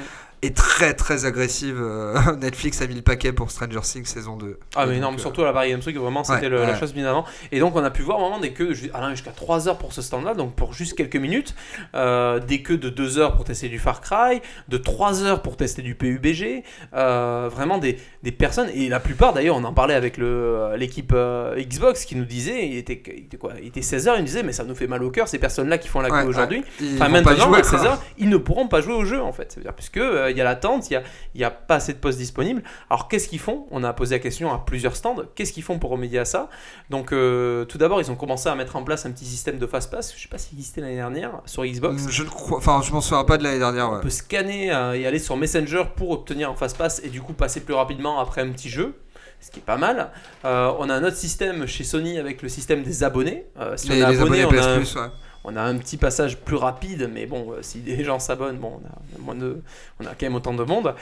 Est 0.42 0.56
très 0.56 0.94
très 0.94 1.24
agressive. 1.24 1.78
Euh, 1.80 2.36
Netflix 2.40 2.80
a 2.82 2.86
mis 2.86 2.94
le 2.94 3.02
paquet 3.02 3.32
pour 3.32 3.50
Stranger 3.50 3.80
Things 3.82 4.04
saison 4.06 4.36
2. 4.36 4.58
Ah 4.76 4.86
mais 4.86 4.96
énorme, 4.96 5.18
surtout 5.18 5.42
à 5.42 5.52
la 5.52 5.68
Games 5.68 5.80
Week, 5.86 5.96
vraiment 5.96 6.24
c'était 6.24 6.42
Ouais, 6.42 6.48
le- 6.48 6.62
la 6.62 6.78
chose 6.78 6.94
bien 6.94 7.06
avant. 7.08 7.24
Et 7.52 7.60
donc 7.60 7.74
on 7.76 7.82
a 7.84 7.90
pu 7.90 8.02
voir 8.02 8.18
vraiment 8.20 8.38
des 8.38 8.52
queues 8.52 8.72
allant 8.94 9.10
jusqu'à 9.10 9.30
3 9.32 9.68
heures 9.68 9.78
pour 9.78 9.92
ce 9.92 10.02
stand-là, 10.02 10.34
donc 10.34 10.54
pour 10.54 10.72
juste 10.72 10.96
quelques 10.96 11.16
minutes. 11.16 11.54
Euh, 11.94 12.38
des 12.38 12.62
queues 12.62 12.76
de 12.78 12.88
2 12.88 13.18
heures 13.18 13.34
pour 13.34 13.44
tester 13.44 13.68
du 13.68 13.78
Far 13.78 14.00
Cry, 14.00 14.40
de 14.68 14.76
3 14.76 15.22
heures 15.24 15.42
pour 15.42 15.56
tester 15.56 15.82
du 15.82 15.94
PUBG. 15.94 16.62
Euh, 16.94 17.48
vraiment 17.52 17.78
des, 17.78 17.98
des 18.22 18.32
personnes, 18.32 18.68
et 18.74 18.88
la 18.88 19.00
plupart 19.00 19.32
d'ailleurs, 19.32 19.56
on 19.56 19.64
en 19.64 19.72
parlait 19.72 19.94
avec 19.94 20.18
euh, 20.18 20.76
l'équipe 20.76 21.12
euh, 21.14 21.56
Xbox 21.60 22.04
qui 22.04 22.16
nous 22.16 22.24
disait, 22.24 22.66
il 22.68 22.76
était, 22.76 23.02
il 23.16 23.24
était 23.24 23.36
quoi 23.36 23.52
Il 23.60 23.68
était 23.68 23.82
16 23.82 24.08
heures, 24.08 24.16
il 24.16 24.20
nous 24.20 24.26
disait 24.26 24.42
mais 24.42 24.52
ça 24.52 24.64
nous 24.64 24.74
fait 24.74 24.86
mal 24.86 25.02
au 25.02 25.10
cœur 25.10 25.28
ces 25.28 25.38
personnes-là 25.38 25.78
qui 25.78 25.88
font 25.88 26.00
la 26.00 26.08
queue 26.10 26.16
ouais, 26.16 26.24
aujourd'hui. 26.24 26.62
Enfin, 26.94 27.08
maintenant, 27.08 27.34
jouer, 27.36 27.60
à 27.60 27.62
16 27.64 27.80
quoi. 27.80 27.88
heures, 27.90 28.02
ils 28.18 28.28
ne 28.28 28.36
pourront 28.36 28.68
pas 28.68 28.80
jouer 28.80 28.94
au 28.94 29.04
jeu 29.04 29.20
en 29.20 29.32
fait. 29.32 29.52
C'est-à-dire, 29.52 29.72
puisque 29.74 29.98
il 30.30 30.36
y 30.36 30.40
a 30.40 30.44
l'attente, 30.44 30.90
il 30.90 31.02
y 31.34 31.44
a, 31.44 31.50
pas 31.50 31.76
assez 31.76 31.92
de 31.92 31.98
postes 31.98 32.18
disponibles. 32.18 32.62
Alors, 32.90 33.08
qu'est-ce 33.08 33.28
qu'ils 33.28 33.38
font? 33.38 33.66
On 33.70 33.84
a 33.84 33.92
posé 33.92 34.16
la 34.16 34.18
question 34.18 34.52
à 34.52 34.58
plusieurs 34.58 34.96
stands. 34.96 35.16
Qu'est-ce 35.34 35.52
qu'ils 35.52 35.62
font 35.62 35.78
pour 35.78 35.90
remédier 35.90 36.18
à 36.18 36.24
ça? 36.24 36.48
Donc, 36.90 37.12
euh, 37.12 37.64
tout 37.64 37.78
d'abord, 37.78 38.00
ils 38.00 38.10
ont 38.10 38.16
commencé 38.16 38.48
à 38.48 38.54
mettre 38.54 38.76
en 38.76 38.84
place 38.84 39.06
un 39.06 39.10
petit 39.10 39.24
système 39.24 39.58
de 39.58 39.66
fast 39.66 39.90
pass. 39.90 40.14
Je 40.16 40.22
sais 40.22 40.28
pas 40.28 40.38
s'il 40.38 40.58
existait 40.58 40.80
l'année 40.80 40.96
dernière 40.96 41.32
sur 41.46 41.64
Xbox. 41.64 42.08
Je 42.08 42.22
ne 42.22 42.28
crois, 42.28 42.58
enfin, 42.58 42.80
je 42.82 42.92
m'en 42.92 43.00
souviens 43.00 43.24
pas 43.24 43.38
de 43.38 43.44
l'année 43.44 43.58
dernière. 43.58 43.90
On 43.90 44.00
peut 44.00 44.10
scanner 44.10 44.72
euh, 44.72 44.98
et 44.98 45.06
aller 45.06 45.18
sur 45.18 45.36
Messenger 45.36 45.84
pour 45.96 46.10
obtenir 46.10 46.50
un 46.50 46.54
fast 46.54 46.76
pass 46.76 47.00
et 47.04 47.08
du 47.08 47.20
coup 47.20 47.32
passer 47.32 47.60
plus 47.60 47.74
rapidement 47.74 48.20
après 48.20 48.42
un 48.42 48.50
petit 48.50 48.68
jeu. 48.68 48.94
Ce 49.40 49.52
qui 49.52 49.60
est 49.60 49.62
pas 49.62 49.76
mal. 49.76 50.10
Euh, 50.44 50.72
on 50.80 50.90
a 50.90 50.94
un 50.94 51.04
autre 51.04 51.16
système 51.16 51.66
chez 51.66 51.84
Sony 51.84 52.18
avec 52.18 52.42
le 52.42 52.48
système 52.48 52.82
des 52.82 53.04
abonnés. 53.04 53.46
Euh, 53.60 53.76
si 53.76 53.88
Les, 53.88 54.02
on 54.02 54.10
est 54.10 54.16
abonné, 54.16 54.42
abonnés 54.42 54.60
on 54.60 54.64
a 54.64 54.68
un- 54.72 54.76
Plus, 54.78 54.96
ouais. 54.96 55.08
On 55.44 55.56
a 55.56 55.62
un 55.62 55.76
petit 55.78 55.96
passage 55.96 56.36
plus 56.36 56.56
rapide, 56.56 57.08
mais 57.12 57.26
bon, 57.26 57.52
euh, 57.52 57.62
si 57.62 57.80
des 57.80 58.04
gens 58.08 58.18
s'abonnent, 58.18 58.58
bon, 58.58 58.80
on 58.82 58.86
a, 58.86 59.18
moins 59.24 59.34
de, 59.34 59.62
on 60.00 60.04
a 60.04 60.10
quand 60.10 60.22
même 60.22 60.34
autant 60.34 60.54
de 60.54 60.64
monde. 60.64 60.94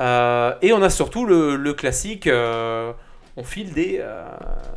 Euh, 0.00 0.54
et 0.62 0.72
on 0.72 0.82
a 0.82 0.90
surtout 0.90 1.24
le, 1.26 1.56
le 1.56 1.72
classique, 1.74 2.26
euh, 2.26 2.92
on 3.36 3.44
file 3.44 3.72
des, 3.72 3.98
euh, 4.00 4.24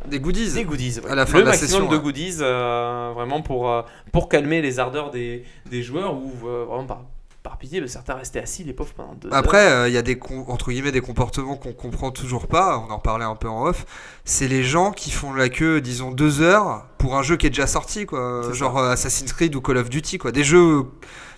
Des 0.06 0.18
goodies. 0.20 0.52
des 0.54 0.64
goodies. 0.64 1.00
ouais. 1.04 1.10
À 1.10 1.14
la 1.14 1.26
fin 1.26 1.34
le 1.38 1.40
de 1.44 1.46
la 1.46 1.52
maximum 1.52 1.70
session, 1.82 1.88
de 1.88 1.96
goodies, 1.96 2.36
vraiment 2.38 3.42
pour, 3.42 3.84
pour 4.12 4.28
calmer 4.28 4.62
les 4.62 4.78
ardeurs 4.78 5.10
des, 5.10 5.44
des 5.70 5.82
joueurs 5.82 6.14
ou 6.14 6.30
vraiment 6.30 6.86
pas. 6.86 7.04
Par 7.48 7.56
pitié, 7.56 7.86
certains 7.88 8.14
restaient 8.14 8.42
assis, 8.42 8.62
les 8.62 8.74
pauvres, 8.74 8.92
pendant 8.94 9.14
deux 9.14 9.30
Après, 9.32 9.64
heures. 9.66 9.82
euh, 9.84 9.88
il 9.88 9.94
y 9.94 9.96
a 9.96 10.02
des 10.02 10.18
entre 10.48 10.70
guillemets 10.70 10.92
des 10.92 11.00
comportements 11.00 11.56
qu'on 11.56 11.72
comprend 11.72 12.10
toujours 12.10 12.46
pas. 12.46 12.78
On 12.86 12.92
en 12.92 12.98
parlait 12.98 13.24
un 13.24 13.36
peu 13.36 13.48
en 13.48 13.64
off. 13.64 13.86
C'est 14.26 14.48
les 14.48 14.62
gens 14.62 14.92
qui 14.92 15.10
font 15.10 15.32
la 15.32 15.48
queue, 15.48 15.80
disons 15.80 16.10
deux 16.10 16.42
heures 16.42 16.84
pour 16.98 17.16
un 17.16 17.22
jeu 17.22 17.36
qui 17.36 17.46
est 17.46 17.50
déjà 17.50 17.66
sorti, 17.66 18.04
quoi. 18.04 18.52
Genre 18.52 18.76
euh, 18.76 18.90
Assassin's 18.90 19.32
Creed 19.32 19.54
ou 19.56 19.62
Call 19.62 19.78
of 19.78 19.88
Duty, 19.88 20.18
quoi. 20.18 20.30
Des 20.30 20.44
jeux. 20.44 20.82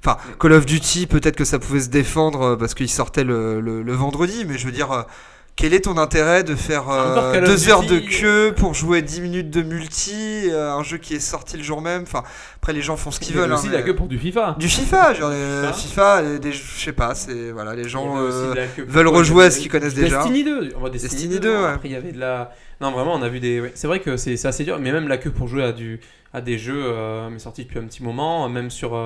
Enfin, 0.04 0.16
Call 0.40 0.52
of 0.54 0.66
Duty, 0.66 1.06
peut-être 1.06 1.36
que 1.36 1.44
ça 1.44 1.58
pouvait 1.60 1.80
se 1.80 1.90
défendre 1.90 2.42
euh, 2.42 2.56
parce 2.56 2.74
qu'il 2.74 2.90
sortait 2.90 3.22
le, 3.22 3.60
le- 3.60 3.82
le 3.82 3.92
vendredi, 3.92 4.44
mais 4.48 4.58
je 4.58 4.66
veux 4.66 4.72
dire. 4.72 5.04
Quel 5.60 5.74
est 5.74 5.80
ton 5.80 5.98
intérêt 5.98 6.42
de 6.42 6.54
faire 6.54 6.88
euh, 6.88 7.44
deux 7.44 7.68
heures 7.68 7.82
de 7.82 7.98
queue 7.98 8.54
pour 8.56 8.72
jouer 8.72 9.02
10 9.02 9.20
minutes 9.20 9.50
de 9.50 9.60
multi, 9.60 10.48
euh, 10.50 10.72
un 10.72 10.82
jeu 10.82 10.96
qui 10.96 11.14
est 11.14 11.20
sorti 11.20 11.58
le 11.58 11.62
jour 11.62 11.82
même? 11.82 12.02
Enfin, 12.02 12.22
après 12.56 12.72
les 12.72 12.80
gens 12.80 12.96
font 12.96 13.10
ce 13.10 13.20
Il 13.20 13.26
qu'ils 13.26 13.36
veulent. 13.36 13.52
aussi 13.52 13.66
hein, 13.66 13.70
de 13.70 13.74
la 13.74 13.82
queue 13.82 13.94
pour 13.94 14.08
du 14.08 14.18
FIFA. 14.18 14.56
Du 14.58 14.68
FIFA, 14.68 15.12
genre 15.12 15.30
euh, 15.30 15.70
FIFA. 15.74 16.22
Je 16.42 16.50
sais 16.52 16.92
pas, 16.92 17.14
c'est 17.14 17.50
voilà, 17.50 17.74
les 17.74 17.86
gens 17.86 18.16
veulent 18.78 19.08
rejouer 19.08 19.44
à 19.44 19.50
ce 19.50 19.58
qu'ils 19.58 19.70
connaissent 19.70 19.92
déjà. 19.92 20.16
Destiny 20.22 20.44
2. 20.44 20.72
On 20.76 20.80
voit 20.80 20.88
Destiny, 20.88 21.12
Destiny 21.12 21.34
2, 21.34 21.40
2, 21.40 21.50
ouais. 21.50 21.68
Après, 21.68 21.88
il 21.88 21.92
y 21.92 21.96
avait 21.96 22.12
de 22.12 22.18
la. 22.18 22.54
Non, 22.80 22.90
vraiment, 22.90 23.14
on 23.14 23.22
a 23.22 23.28
vu 23.28 23.40
des. 23.40 23.70
C'est 23.74 23.86
vrai 23.86 24.00
que 24.00 24.16
c'est 24.16 24.42
assez 24.46 24.64
dur, 24.64 24.78
mais 24.80 24.92
même 24.92 25.08
la 25.08 25.18
queue 25.18 25.30
pour 25.30 25.46
jouer 25.46 25.64
à, 25.64 25.72
du... 25.72 26.00
à 26.32 26.40
des 26.40 26.56
jeux 26.56 26.90
mais 27.30 27.38
sortis 27.38 27.64
depuis 27.64 27.78
un 27.78 27.84
petit 27.84 28.02
moment, 28.02 28.48
même 28.48 28.70
sur, 28.70 28.98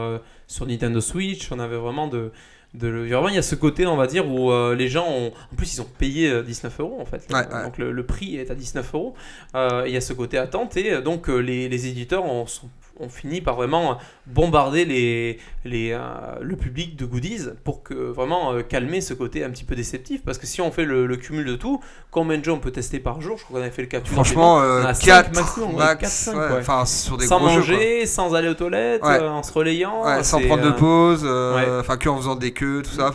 sur 0.47 0.67
Nintendo 0.67 1.01
Switch, 1.01 1.51
on 1.51 1.59
avait 1.59 1.79
vraiment 1.79 2.07
de. 2.07 2.31
De 2.75 2.89
le- 2.89 3.07
il 3.07 3.35
y 3.35 3.39
a 3.39 3.43
ce 3.43 3.55
côté, 3.55 3.87
on 3.87 3.97
va 3.97 4.07
dire, 4.09 4.29
où 4.29 4.51
euh, 4.51 4.75
les 4.75 4.89
gens 4.89 5.07
ont. 5.09 5.33
En 5.53 5.57
plus, 5.57 5.75
ils 5.75 5.81
ont 5.81 5.87
payé 5.99 6.29
euh, 6.29 6.43
19 6.43 6.81
euros, 6.81 6.99
en 7.01 7.05
fait. 7.05 7.25
Ouais, 7.33 7.37
ouais. 7.39 7.63
Donc, 7.63 7.79
le, 7.79 7.93
le 7.93 8.05
prix 8.07 8.37
est 8.37 8.51
à 8.51 8.55
19 8.57 8.95
euros. 8.95 9.15
Euh, 9.55 9.85
Il 9.87 9.93
y 9.93 9.97
a 9.97 10.01
ce 10.01 10.13
côté 10.13 10.39
attente, 10.39 10.77
et 10.77 10.93
euh, 10.95 11.01
donc, 11.01 11.29
euh, 11.31 11.39
les, 11.39 11.69
les 11.69 11.87
éditeurs 11.87 12.25
ont, 12.25 12.47
sont- 12.47 12.69
ont 13.01 13.09
fini 13.09 13.41
par 13.41 13.57
vraiment 13.57 13.99
bombarder 14.27 14.85
les, 14.85 15.39
les, 15.65 15.91
euh, 15.93 16.01
le 16.41 16.57
public 16.57 16.97
de 16.97 17.05
goodies 17.05 17.49
pour 17.65 17.83
que 17.83 17.95
vraiment 17.95 18.53
euh, 18.53 18.63
calmer 18.63 19.01
ce 19.01 19.15
côté 19.15 19.43
un 19.45 19.51
petit 19.51 19.65
peu 19.65 19.75
déceptif. 19.75 20.23
Parce 20.25 20.39
que 20.39 20.47
si 20.47 20.61
on 20.61 20.71
fait 20.71 20.85
le, 20.85 21.07
le 21.07 21.17
cumul 21.17 21.45
de 21.45 21.57
tout, 21.57 21.83
combien 22.11 22.39
de 22.39 22.45
jeux 22.45 22.53
on 22.53 22.59
peut 22.61 22.71
tester 22.71 23.01
par 23.01 23.21
jour? 23.21 23.37
Je 23.39 23.45
crois 23.45 23.59
qu'on 23.59 23.63
avait 23.65 23.75
fait 23.75 23.83
le 23.83 23.89
calcul. 23.89 24.13
Franchement, 24.13 24.55
rapidement. 24.57 24.77
On 24.79 24.85
euh, 24.85 24.87
a 24.87 24.95
cinq 24.95 25.07
4 25.07 25.35
maximum, 25.35 25.77
max, 25.77 26.01
quatre, 26.01 26.11
cinq, 26.11 26.37
ouais, 26.37 26.49
ouais. 26.55 26.61
enfin 26.61 26.85
sur 26.87 27.17
des 27.17 27.27
sans 27.27 27.39
gros 27.39 27.49
jeux, 27.49 27.55
quoi. 27.55 27.73
manger, 27.75 28.07
sans 28.07 28.35
aller 28.35 28.49
aux 28.49 28.55
toilettes, 28.55 29.03
Ouais. 29.03 29.21
euh, 29.21 29.31
en 29.31 29.43
se 29.43 29.53
relayant. 29.53 30.23
Sans 30.23 30.41
prendre 30.41 30.63
de 30.63 30.69
euh, 30.69 30.73
pause, 30.73 31.23
euh, 31.25 31.81
enfin 31.81 31.97
que 31.97 32.09
en 32.09 32.17
faisant 32.17 32.37
des 32.37 32.53
queues, 32.53 32.83
tout 32.83 32.95
ça. 32.95 33.11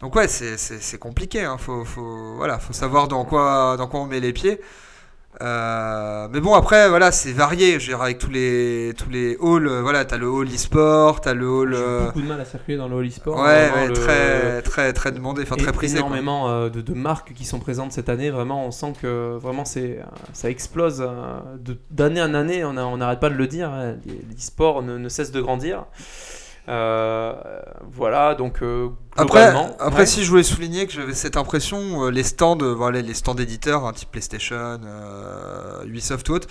Donc 0.00 0.14
ouais, 0.16 0.28
c'est 0.28 0.98
compliqué. 0.98 1.44
Hein. 1.44 1.56
Faut, 1.58 1.84
faut 1.84 2.34
voilà, 2.36 2.58
faut 2.58 2.74
savoir 2.74 3.08
dans 3.08 3.24
quoi 3.24 3.76
dans 3.78 3.86
quoi 3.86 4.00
on 4.00 4.06
met 4.06 4.20
les 4.20 4.32
pieds. 4.34 4.60
Euh, 5.42 6.28
mais 6.30 6.38
bon 6.40 6.54
après 6.54 6.88
voilà 6.88 7.10
c'est 7.10 7.32
varié 7.32 7.72
je 7.80 7.86
veux 7.86 7.96
dire 7.96 8.02
avec 8.02 8.18
tous 8.18 8.30
les 8.30 8.92
tous 8.96 9.10
les 9.10 9.36
halls 9.42 9.66
euh, 9.66 9.82
voilà 9.82 10.04
t'as 10.04 10.16
le 10.16 10.28
hall 10.28 10.46
e-sport 10.46 11.20
t'as 11.20 11.34
le 11.34 11.48
hall 11.48 11.74
J'ai 11.74 11.80
eu 11.80 11.82
euh, 11.84 12.06
beaucoup 12.06 12.20
de 12.22 12.26
mal 12.28 12.40
à 12.40 12.44
circuler 12.44 12.76
dans 12.76 12.86
le 12.86 12.94
Holy 12.94 13.10
Sport. 13.10 13.36
ouais, 13.40 13.70
ouais, 13.74 13.88
le- 13.88 13.94
très 13.94 14.62
très 14.62 14.92
très 14.92 15.10
demandé 15.10 15.42
enfin 15.42 15.56
très 15.56 15.72
prisé 15.72 15.98
quoi. 15.98 16.06
énormément 16.06 16.48
euh, 16.50 16.68
de, 16.68 16.80
de 16.80 16.92
marques 16.94 17.32
qui 17.34 17.44
sont 17.44 17.58
présentes 17.58 17.90
cette 17.92 18.08
année. 18.08 18.30
Vraiment, 18.30 18.64
on 18.64 18.70
sent 18.70 18.92
que 19.02 19.36
vraiment 19.36 19.64
c'est 19.64 19.98
ça 20.32 20.48
explose 20.50 21.04
d'année 21.90 22.22
en 22.22 22.32
année. 22.34 22.64
On 22.64 22.76
a- 22.76 22.84
on 22.84 22.98
n'arrête 22.98 23.20
pas 23.20 23.30
de 23.30 23.34
le 23.34 23.46
dire. 23.48 23.70
hein, 23.70 23.96
L'e-sport 24.06 24.82
ne, 24.82 24.98
ne 24.98 25.08
cesse 25.08 25.32
de 25.32 25.40
grandir. 25.40 25.84
Euh, 26.66 27.34
voilà, 27.92 28.34
donc 28.34 28.62
euh, 28.62 28.88
Après, 29.16 29.50
globalement, 29.50 29.76
après 29.78 30.00
ouais. 30.00 30.06
si 30.06 30.24
je 30.24 30.30
voulais 30.30 30.42
souligner 30.42 30.86
que 30.86 30.94
j'avais 30.94 31.12
cette 31.12 31.36
impression, 31.36 32.04
euh, 32.04 32.10
les 32.10 32.22
stands, 32.22 32.56
voilà, 32.56 33.02
les 33.02 33.14
stands 33.14 33.36
éditeurs, 33.36 33.84
hein, 33.84 33.92
type 33.92 34.10
PlayStation, 34.10 34.80
Ubisoft 35.84 36.28
ou 36.30 36.32
autres, 36.32 36.48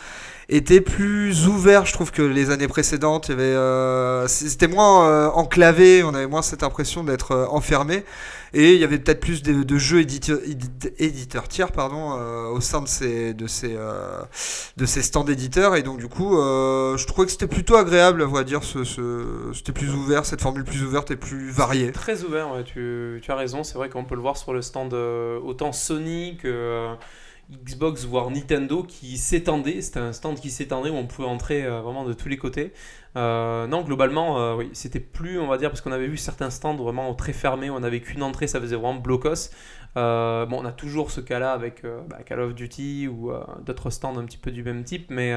étaient 0.50 0.82
plus 0.82 1.48
ouverts, 1.48 1.86
je 1.86 1.94
trouve, 1.94 2.12
que 2.12 2.22
les 2.22 2.50
années 2.52 2.68
précédentes. 2.68 3.30
Il 3.30 3.36
euh, 3.40 4.28
c'était 4.28 4.68
moins 4.68 5.08
euh, 5.08 5.30
enclavé, 5.30 6.04
on 6.04 6.14
avait 6.14 6.28
moins 6.28 6.42
cette 6.42 6.64
impression 6.64 7.04
d'être 7.04 7.32
euh, 7.32 7.46
enfermé, 7.50 8.04
et 8.54 8.74
il 8.74 8.80
y 8.80 8.84
avait 8.84 9.00
peut-être 9.00 9.20
plus 9.20 9.42
de, 9.42 9.64
de 9.64 9.78
jeux 9.78 10.02
éditeurs, 10.02 10.40
éditeurs 11.00 11.48
tiers, 11.48 11.72
pardon, 11.72 12.16
euh, 12.20 12.48
au 12.50 12.62
sein 12.62 12.82
de 12.82 12.88
ces, 12.88 13.34
de 13.34 13.48
ces, 13.48 13.74
euh, 13.76 14.22
de 14.78 14.86
ces 14.86 15.02
stands 15.02 15.26
éditeurs, 15.26 15.76
et 15.76 15.84
donc 15.84 16.00
du 16.00 16.08
coup, 16.08 16.38
euh, 16.38 16.96
je 16.98 17.08
trouvais 17.08 17.26
que 17.26 17.32
c'était 17.32 17.48
plutôt 17.48 17.76
agréable, 17.76 18.22
à 18.22 18.26
vrai 18.26 18.44
dire, 18.46 18.64
ce, 18.64 18.84
ce- 18.84 19.52
c'était 19.54 19.72
plus 19.72 19.92
ouvert, 19.94 20.26
cette 20.26 20.42
formule 20.42 20.64
plus 20.64 20.84
ouverte 20.84 21.12
et 21.12 21.16
plus 21.16 21.50
variée. 21.50 21.92
Très 21.92 22.24
ouvert, 22.24 22.52
ouais, 22.54 22.64
tu, 22.64 23.20
tu 23.24 23.32
as 23.32 23.36
raison. 23.36 23.64
C'est 23.64 23.76
vrai 23.76 23.90
qu'on 23.90 24.04
peut 24.06 24.16
le 24.16 24.22
voir 24.22 24.38
sur 24.38 24.54
le 24.54 24.62
stand 24.62 24.94
euh, 24.94 25.40
autant 25.40 25.72
Sony 25.72 26.38
que 26.42 26.48
euh, 26.48 26.94
Xbox, 27.52 28.06
voire 28.06 28.32
Nintendo 28.32 28.84
qui 28.84 29.18
s'étendait. 29.18 29.82
C'était 29.82 30.00
un 30.00 30.14
stand 30.14 30.40
qui 30.40 30.50
s'étendait 30.50 30.90
où 30.90 30.96
on 30.96 31.06
pouvait 31.06 31.28
entrer 31.28 31.64
euh, 31.64 31.82
vraiment 31.82 32.06
de 32.06 32.14
tous 32.14 32.30
les 32.30 32.38
côtés. 32.38 32.74
Euh, 33.16 33.68
non, 33.68 33.82
globalement, 33.82 34.40
euh, 34.40 34.64
c'était 34.74 35.00
plus, 35.00 35.40
on 35.40 35.48
va 35.48 35.58
dire, 35.58 35.70
parce 35.70 35.82
qu'on 35.82 35.92
avait 35.92 36.08
vu 36.08 36.18
certains 36.18 36.50
stands 36.50 36.76
vraiment 36.76 37.14
très 37.14 37.34
fermés. 37.34 37.70
où 37.70 37.76
On 37.76 37.84
avait 37.84 38.00
qu'une 38.00 38.24
entrée, 38.24 38.48
ça 38.48 38.60
faisait 38.60 38.76
vraiment 38.76 38.96
blocos. 38.96 39.50
Bon, 39.96 40.60
on 40.60 40.66
a 40.66 40.72
toujours 40.72 41.12
ce 41.12 41.22
cas-là 41.22 41.52
avec 41.52 41.84
bah, 42.10 42.20
Call 42.26 42.40
of 42.40 42.56
Duty 42.56 43.08
ou 43.08 43.32
d'autres 43.64 43.90
stands 43.92 44.18
un 44.18 44.26
petit 44.26 44.40
peu 44.40 44.52
du 44.52 44.64
même 44.64 44.84
type, 44.84 45.12
mais. 45.12 45.36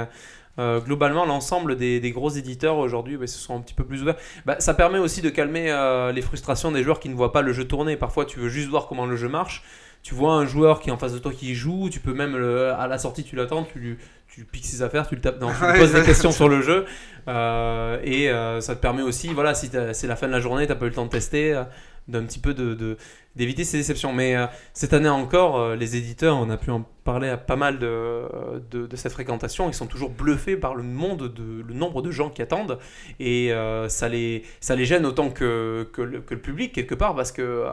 globalement, 0.58 1.26
l'ensemble 1.26 1.76
des, 1.76 2.10
gros 2.12 2.30
éditeurs 2.30 2.78
aujourd'hui 2.78 3.18
bah, 3.18 3.26
se 3.26 3.38
sont 3.38 3.54
un 3.54 3.60
petit 3.60 3.74
peu 3.74 3.84
plus 3.84 4.00
ouverts. 4.02 4.16
Bah, 4.46 4.56
ça 4.58 4.72
permet 4.72 4.98
aussi 4.98 5.20
de 5.20 5.28
calmer 5.28 5.66
les 6.14 6.22
frustrations 6.22 6.72
des 6.72 6.82
joueurs 6.82 7.00
qui 7.00 7.10
ne 7.10 7.14
voient 7.14 7.32
pas 7.32 7.42
le 7.42 7.52
jeu 7.52 7.68
tourner. 7.68 7.96
Parfois, 7.96 8.24
tu 8.24 8.38
veux 8.38 8.48
juste 8.48 8.68
voir 8.68 8.86
comment 8.86 9.04
le 9.04 9.16
jeu 9.16 9.28
marche. 9.28 9.62
Tu 10.06 10.14
vois 10.14 10.34
un 10.34 10.46
joueur 10.46 10.78
qui 10.78 10.88
est 10.90 10.92
en 10.92 10.98
face 10.98 11.14
de 11.14 11.18
toi 11.18 11.32
qui 11.32 11.56
joue, 11.56 11.90
tu 11.90 11.98
peux 11.98 12.12
même 12.14 12.36
le- 12.36 12.70
à 12.72 12.86
la 12.86 12.96
sortie, 12.96 13.24
tu 13.24 13.34
l'attends, 13.34 13.64
tu 13.64 13.80
lui 13.80 13.96
tu 14.28 14.44
piques 14.44 14.64
ses 14.66 14.82
affaires, 14.82 15.08
tu 15.08 15.16
le 15.16 15.20
tapes, 15.20 15.40
non, 15.40 15.48
tu 15.48 15.64
lui 15.72 15.78
poses 15.80 15.92
des 15.94 16.02
questions 16.04 16.30
sur 16.30 16.48
le 16.48 16.60
jeu. 16.62 16.84
Euh, 17.26 17.98
et 18.04 18.30
euh, 18.30 18.60
ça 18.60 18.76
te 18.76 18.80
permet 18.80 19.02
aussi, 19.02 19.28
voilà, 19.34 19.52
si 19.54 19.68
t'as- 19.70 19.94
c'est 19.94 20.06
la 20.06 20.14
fin 20.14 20.28
de 20.28 20.32
la 20.32 20.38
journée, 20.40 20.64
tu 20.66 20.72
n'as 20.72 20.76
pas 20.78 20.84
eu 20.84 20.90
le 20.90 20.94
temps 20.94 21.06
de 21.06 21.10
tester, 21.10 21.54
euh, 21.54 21.64
d'un 22.08 22.24
petit 22.24 22.38
peu 22.38 22.54
de, 22.54 22.96
d'éviter 23.34 23.64
ces 23.64 23.78
déceptions. 23.78 24.12
Mais 24.12 24.36
euh, 24.36 24.46
cette 24.72 24.92
année 24.92 25.08
encore, 25.08 25.58
euh, 25.58 25.76
les 25.76 25.96
éditeurs, 25.96 26.36
on 26.36 26.50
a 26.50 26.56
pu 26.56 26.70
en 26.70 26.84
parler 27.04 27.28
à 27.28 27.36
pas 27.36 27.54
mal 27.54 27.78
de, 27.78 28.22
de, 28.70 28.86
de 28.86 28.96
cette 28.96 29.12
fréquentation, 29.12 29.68
ils 29.68 29.74
sont 29.74 29.86
toujours 29.86 30.10
bluffés 30.10 30.56
par 30.56 30.74
le 30.74 30.82
monde 30.82 31.32
de 31.32 31.62
le 31.62 31.72
nombre 31.72 32.02
de 32.02 32.10
gens 32.10 32.30
qui 32.30 32.42
attendent. 32.42 32.80
Et 33.20 33.52
euh, 33.52 33.88
ça 33.88 34.08
les 34.08 34.42
ça 34.60 34.74
les 34.74 34.84
gêne 34.84 35.06
autant 35.06 35.30
que, 35.30 35.88
que, 35.92 36.02
le, 36.02 36.20
que 36.20 36.34
le 36.34 36.40
public 36.40 36.72
quelque 36.72 36.96
part 36.96 37.14
parce 37.14 37.30
que 37.30 37.64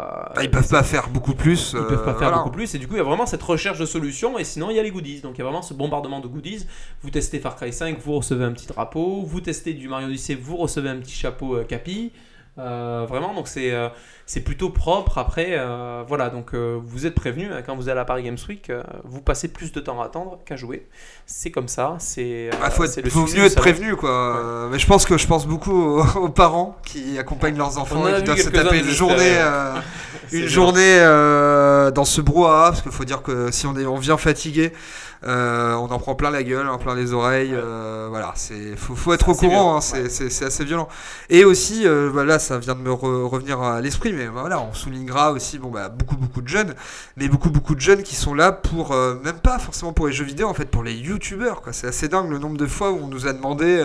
ils 0.42 0.52
peuvent 0.52 0.70
pas 0.70 0.84
faire 0.84 1.10
beaucoup 1.10 1.34
plus. 1.34 1.74
ils 1.74 1.84
peuvent 1.84 2.06
pas 2.06 2.14
faire 2.14 2.30
voilà. 2.30 2.38
beaucoup 2.38 2.52
plus. 2.52 2.76
Et 2.76 2.78
du 2.78 2.88
coup 2.88 2.94
il 2.94 2.98
y 2.98 3.02
a 3.02 3.04
vraiment 3.04 3.26
cette 3.26 3.42
recherche 3.42 3.80
de 3.80 3.86
solutions. 3.86 4.38
Et 4.38 4.44
sinon 4.44 4.70
il 4.70 4.76
y 4.76 4.80
a 4.80 4.84
les 4.84 4.92
goodies. 4.92 5.22
Donc 5.22 5.36
il 5.36 5.40
y 5.40 5.42
a 5.42 5.46
vraiment 5.46 5.64
ce 5.64 5.74
bombardement 5.74 6.20
de 6.20 6.28
goodies. 6.28 6.68
Vous 7.02 7.10
testez 7.10 7.40
Far 7.40 7.56
Cry 7.56 7.74
5 7.74 8.00
vous 8.00 8.18
recevez 8.18 8.46
un 8.46 8.52
petit 8.52 8.68
drapeau. 8.68 9.24
Vous 9.24 9.42
testez 9.42 9.74
du 9.74 9.88
Mario 9.88 10.08
Odyssey 10.08 10.36
vous 10.36 10.58
recevez 10.58 10.90
un 10.90 10.98
petit 10.98 11.16
chapeau 11.16 11.58
Capi 11.68 12.12
Euh, 12.60 13.08
vraiment 13.10 13.34
donc 13.34 13.48
c'est 13.48 13.72
euh, 13.72 13.90
c'est 14.28 14.42
plutôt 14.42 14.70
propre. 14.70 15.18
Après 15.18 15.48
euh, 15.52 16.04
voilà 16.08 16.30
donc 16.30 16.54
vous 16.54 17.06
êtes 17.08 17.16
prévenu 17.16 17.50
quand 17.66 17.76
vous 17.76 17.90
allez 17.90 18.00
à 18.00 18.06
Paris 18.06 18.22
Games 18.24 18.38
Week 18.48 18.72
vous 19.04 19.22
passez 19.22 19.48
plus 19.48 19.72
de 19.72 19.80
temps 19.80 20.00
à 20.02 20.06
attendre 20.06 20.40
qu'à 20.46 20.56
jouer. 20.56 20.88
C'est 21.26 21.50
comme 21.50 21.68
ça 21.68 21.96
c'est 22.00 22.50
Bah, 22.62 22.70
faut, 22.70 22.84
être- 22.84 23.02
le 23.02 23.10
faut 23.10 23.26
mieux 23.26 23.46
être 23.46 23.56
prévenu 23.56 23.96
quoi. 23.96 24.70
Mais 24.72 24.78
je 24.78 24.86
pense 24.86 25.06
que 25.06 25.18
je 25.18 25.26
pense 25.26 25.48
beaucoup 25.48 25.74
aux, 25.74 26.06
aux 26.18 26.30
parents 26.30 26.78
qui 26.86 27.18
accompagnent 27.18 27.58
leurs 27.58 27.80
enfants 27.80 28.08
et 28.08 28.18
qui 28.18 28.24
doivent 28.24 28.38
se 28.38 28.50
taper 28.50 28.80
une 28.80 28.90
journée, 28.90 29.36
une 30.32 30.40
bien. 30.42 30.48
journée 30.48 31.00
dans 31.96 32.06
ce 32.06 32.22
brouhaha 32.22 32.70
parce 32.70 32.82
qu'il 32.84 32.92
faut 32.92 33.06
dire 33.06 33.24
que 33.24 33.50
si 33.52 33.66
on 33.66 33.76
est 33.78 33.86
on 33.86 33.98
vient 33.98 34.18
fatigué, 34.18 34.74
euh, 35.26 35.74
on 35.76 35.86
en 35.92 36.00
prend 36.00 36.16
plein 36.16 36.30
la 36.30 36.44
gueule, 36.44 36.68
hein, 36.68 36.78
plein 36.78 36.96
les 36.96 37.14
oreilles. 37.14 37.54
euh, 37.54 38.08
voilà, 38.10 38.32
c'est 38.36 38.76
faut, 38.76 38.96
faut 38.96 39.14
être 39.14 39.30
au 39.30 39.36
courant. 39.36 39.78
hein, 39.78 39.82
c'est 39.82 40.46
assez 40.46 40.66
violent. 40.66 40.88
Et 41.30 41.46
aussi, 41.46 41.88
euh, 41.88 42.10
bah, 42.14 42.24
là, 42.26 42.40
ça 42.40 42.58
vient 42.60 42.76
de 42.76 42.82
me 42.82 42.92
re- 42.92 43.24
revenir 43.28 43.62
à 43.62 43.82
l'esprit, 43.82 44.14
mais 44.14 44.28
voilà, 44.28 44.60
on 44.62 44.74
soulignera 44.74 45.32
aussi 45.32 45.58
bon 45.58 45.70
bah 45.70 45.90
beaucoup 45.90 46.18
beaucoup 46.18 46.42
de 46.42 46.48
jeunes, 46.48 46.74
mais 47.18 47.28
beaucoup 47.28 47.50
beaucoup 47.50 47.76
de 47.76 47.82
jeunes 47.82 48.04
qui 48.04 48.16
sont 48.16 48.34
là 48.34 48.52
pour 48.52 48.92
euh, 48.92 49.16
même 49.24 49.40
pas 49.40 49.60
forcément 49.60 49.94
pour 49.94 50.08
les 50.08 50.14
jeux 50.14 50.26
vidéo, 50.26 50.48
en 50.48 50.54
fait 50.54 50.66
pour 50.66 50.84
les 50.84 50.94
youtubeurs 50.94 51.62
quoi. 51.62 51.74
C'est 51.74 51.88
assez 51.88 52.08
dingue 52.08 52.30
le 52.30 52.40
nombre 52.40 52.58
de 52.58 52.68
fois 52.68 52.92
où 52.92 53.00
on 53.04 53.08
nous 53.08 53.28
a 53.28 53.34
demandé. 53.34 53.84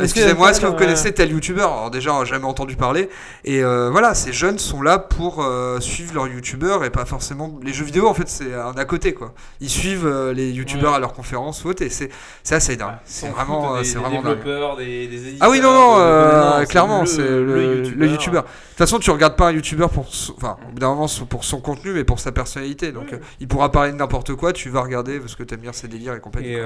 Excusez-moi, 0.00 0.50
est-ce 0.50 0.60
que 0.60 0.66
vous 0.66 0.74
connaissez 0.74 1.12
tel 1.12 1.32
youtubeur? 1.32 1.72
Alors 1.72 1.90
déjà, 1.90 2.24
jamais 2.24 2.44
entendu 2.46 2.76
parler. 2.76 3.08
Et 3.44 3.62
voilà, 3.62 4.14
ces 4.14 4.32
jeunes 4.32 4.58
sont 4.58 4.82
là 4.82 4.98
pour 4.98 5.44
suivre 5.80 6.14
leurs 6.14 6.28
youtubeurs 6.28 6.84
et 6.84 6.90
pas 6.90 7.04
forcément 7.04 7.58
les 7.62 7.72
jeux 7.72 7.84
vidéo. 7.84 8.08
En 8.08 8.14
fait, 8.14 8.28
c'est 8.28 8.54
un 8.54 8.72
à 8.76 8.84
côté 8.84 9.14
quoi. 9.14 9.32
Ils 9.60 9.70
suivent 9.70 10.27
euh, 10.28 10.32
les 10.32 10.50
youtubeurs 10.52 10.90
Ouais. 10.92 10.96
à 10.96 11.00
leurs 11.00 11.12
conférences 11.12 11.64
ou 11.64 11.68
autre, 11.68 11.82
et 11.82 11.88
c'est 11.90 12.10
assez 12.50 12.76
dingue. 12.76 12.94
C'est 13.04 13.28
vraiment, 13.28 13.74
euh, 13.74 13.78
des, 13.78 13.84
c'est 13.84 13.94
des 13.94 14.00
vraiment 14.00 14.22
dingue. 14.22 14.38
développeurs, 14.38 14.76
des, 14.76 15.06
des 15.08 15.28
éditeurs. 15.28 15.48
Ah 15.48 15.50
oui, 15.50 15.60
non, 15.60 15.72
non, 15.72 15.94
euh, 15.98 16.60
non, 16.60 16.66
clairement, 16.66 17.04
c'est 17.06 17.18
le, 17.28 17.82
le 17.82 18.06
youtubeur. 18.06 18.42
De 18.44 18.48
toute 18.48 18.78
façon, 18.78 18.98
tu 18.98 19.10
regardes 19.10 19.36
pas 19.36 19.48
un 19.48 19.52
youtubeur 19.52 19.90
pour, 19.90 20.06
son- 20.08 20.34
enfin, 20.36 20.56
au 20.68 20.72
bout 20.72 20.78
d'un 20.78 20.88
moment, 20.88 21.08
son- 21.08 21.26
pour 21.26 21.44
son 21.44 21.60
contenu, 21.60 21.92
mais 21.92 22.04
pour 22.04 22.20
sa 22.20 22.32
personnalité. 22.32 22.92
Donc, 22.92 23.08
Oui. 23.12 23.18
il 23.40 23.48
pourra 23.48 23.70
parler 23.72 23.90
de 23.92 23.96
n'importe 23.96 24.34
quoi, 24.34 24.52
tu 24.52 24.68
vas 24.70 24.82
regarder 24.82 25.18
parce 25.20 25.34
que 25.34 25.42
t'aimes 25.42 25.60
bien 25.60 25.72
ses 25.72 25.88
délires 25.88 26.14
et 26.14 26.20
compagnie. 26.20 26.56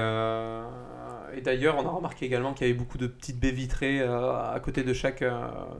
Et, 1.35 1.41
d'ailleurs, 1.41 1.75
on 1.83 1.87
a 1.87 1.89
remarqué 1.89 2.25
également 2.27 2.53
qu'il 2.53 2.67
y 2.67 2.69
avait 2.69 2.77
beaucoup 2.77 2.99
de 2.99 3.07
petites 3.07 3.39
baies 3.39 3.49
vitrées 3.51 3.99
euh, 4.01 4.53
à 4.53 4.59
côté 4.59 4.83
de 4.83 4.93
chaque, 4.93 5.23
euh, 5.23 5.31